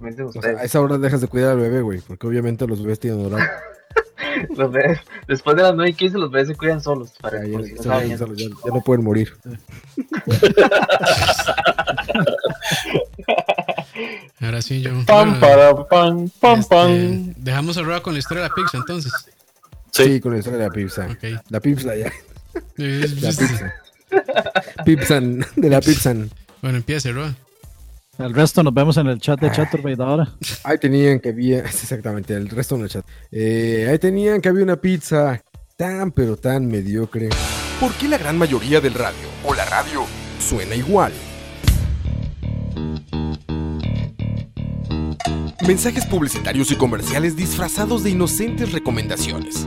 O 0.01 0.11
sea, 0.13 0.25
ustedes. 0.27 0.59
a 0.59 0.65
esa 0.65 0.81
hora 0.81 0.99
dejas 0.99 1.21
de 1.21 1.29
cuidar 1.29 1.53
al 1.53 1.61
bebé, 1.61 1.81
güey. 1.83 2.01
Porque 2.01 2.27
obviamente 2.27 2.67
los 2.67 2.83
bebés 2.83 3.01
tienen 3.01 3.25
horario. 3.27 3.47
Los 4.57 4.71
bebés- 4.73 5.01
después 5.29 5.57
de 5.57 5.63
las 5.63 5.75
9 5.77 5.91
y 5.91 5.95
15, 5.95 6.19
los 6.19 6.29
bebés 6.31 6.49
se 6.49 6.57
cuidan 6.57 6.81
solos. 6.81 7.13
Para, 7.21 7.41
Ya, 7.43 7.47
ya- 7.53 7.59
no 7.59 7.65
ya- 7.67 7.83
saben 7.83 8.09
ya- 8.09 8.15
eso. 8.17 8.35
ya- 8.35 8.49
ya 8.49 8.73
no 8.75 8.81
pueden 8.81 9.05
morir. 9.05 9.33
Ahora 14.41 14.61
sí, 14.63 14.81
yo. 14.83 14.91
Pam, 15.07 15.39
para, 15.41 15.75
pam, 15.87 16.29
pam, 16.41 16.61
este, 16.61 16.75
pam. 16.75 17.33
dejamos 17.37 17.77
a 17.79 17.83
Roa 17.83 18.03
con 18.03 18.13
la 18.15 18.19
historia 18.19 18.43
de 18.43 18.49
la 18.49 18.55
pizza, 18.55 18.77
entonces. 18.79 19.13
Sí, 19.93 20.05
Sí. 20.05 20.21
con 20.21 20.33
la 20.33 20.39
historia 20.39 20.59
de 20.59 20.65
la 20.67 20.73
pizza. 20.73 21.09
La 21.49 21.61
pizza 21.61 21.95
ya. 21.97 22.13
Eh, 22.79 23.07
La 23.21 23.31
pizza. 23.31 23.75
Pipsan, 24.85 25.45
de 25.57 25.71
la 25.71 25.81
Pipsan. 25.81 26.31
Bueno, 26.63 26.79
empiece, 26.79 27.13
Roa. 27.13 27.35
El 28.19 28.33
resto 28.33 28.63
nos 28.63 28.73
vemos 28.73 28.97
en 28.97 29.09
el 29.09 29.21
chat 29.21 29.41
de 29.41 29.51
Chaturbate 29.51 30.03
ahora. 30.03 30.29
Ahí 30.63 30.79
tenían 30.79 31.19
que 31.19 31.31
había, 31.31 31.59
exactamente, 31.65 32.35
el 32.35 32.49
resto 32.49 32.77
en 32.77 32.83
el 32.83 32.89
chat. 32.89 33.05
Eh, 33.31 33.89
ahí 33.91 33.99
tenían 33.99 34.41
que 34.41 34.49
había 34.49 34.63
una 34.63 34.77
pizza 34.77 35.43
tan 35.77 36.13
pero 36.13 36.37
tan 36.37 36.67
mediocre. 36.67 37.29
¿Por 37.81 37.93
qué 37.95 38.09
la 38.09 38.19
gran 38.19 38.39
mayoría 38.39 38.81
del 38.81 38.95
radio 38.95 39.29
o 39.45 39.55
la 39.55 39.65
radio 39.65 40.05
suena 40.39 40.77
igual? 40.77 41.13
Mensajes 45.67 46.07
publicitarios 46.07 46.71
y 46.71 46.77
comerciales 46.77 47.37
disfrazados 47.37 48.05
de 48.05 48.11
inocentes 48.11 48.71
recomendaciones. 48.73 49.67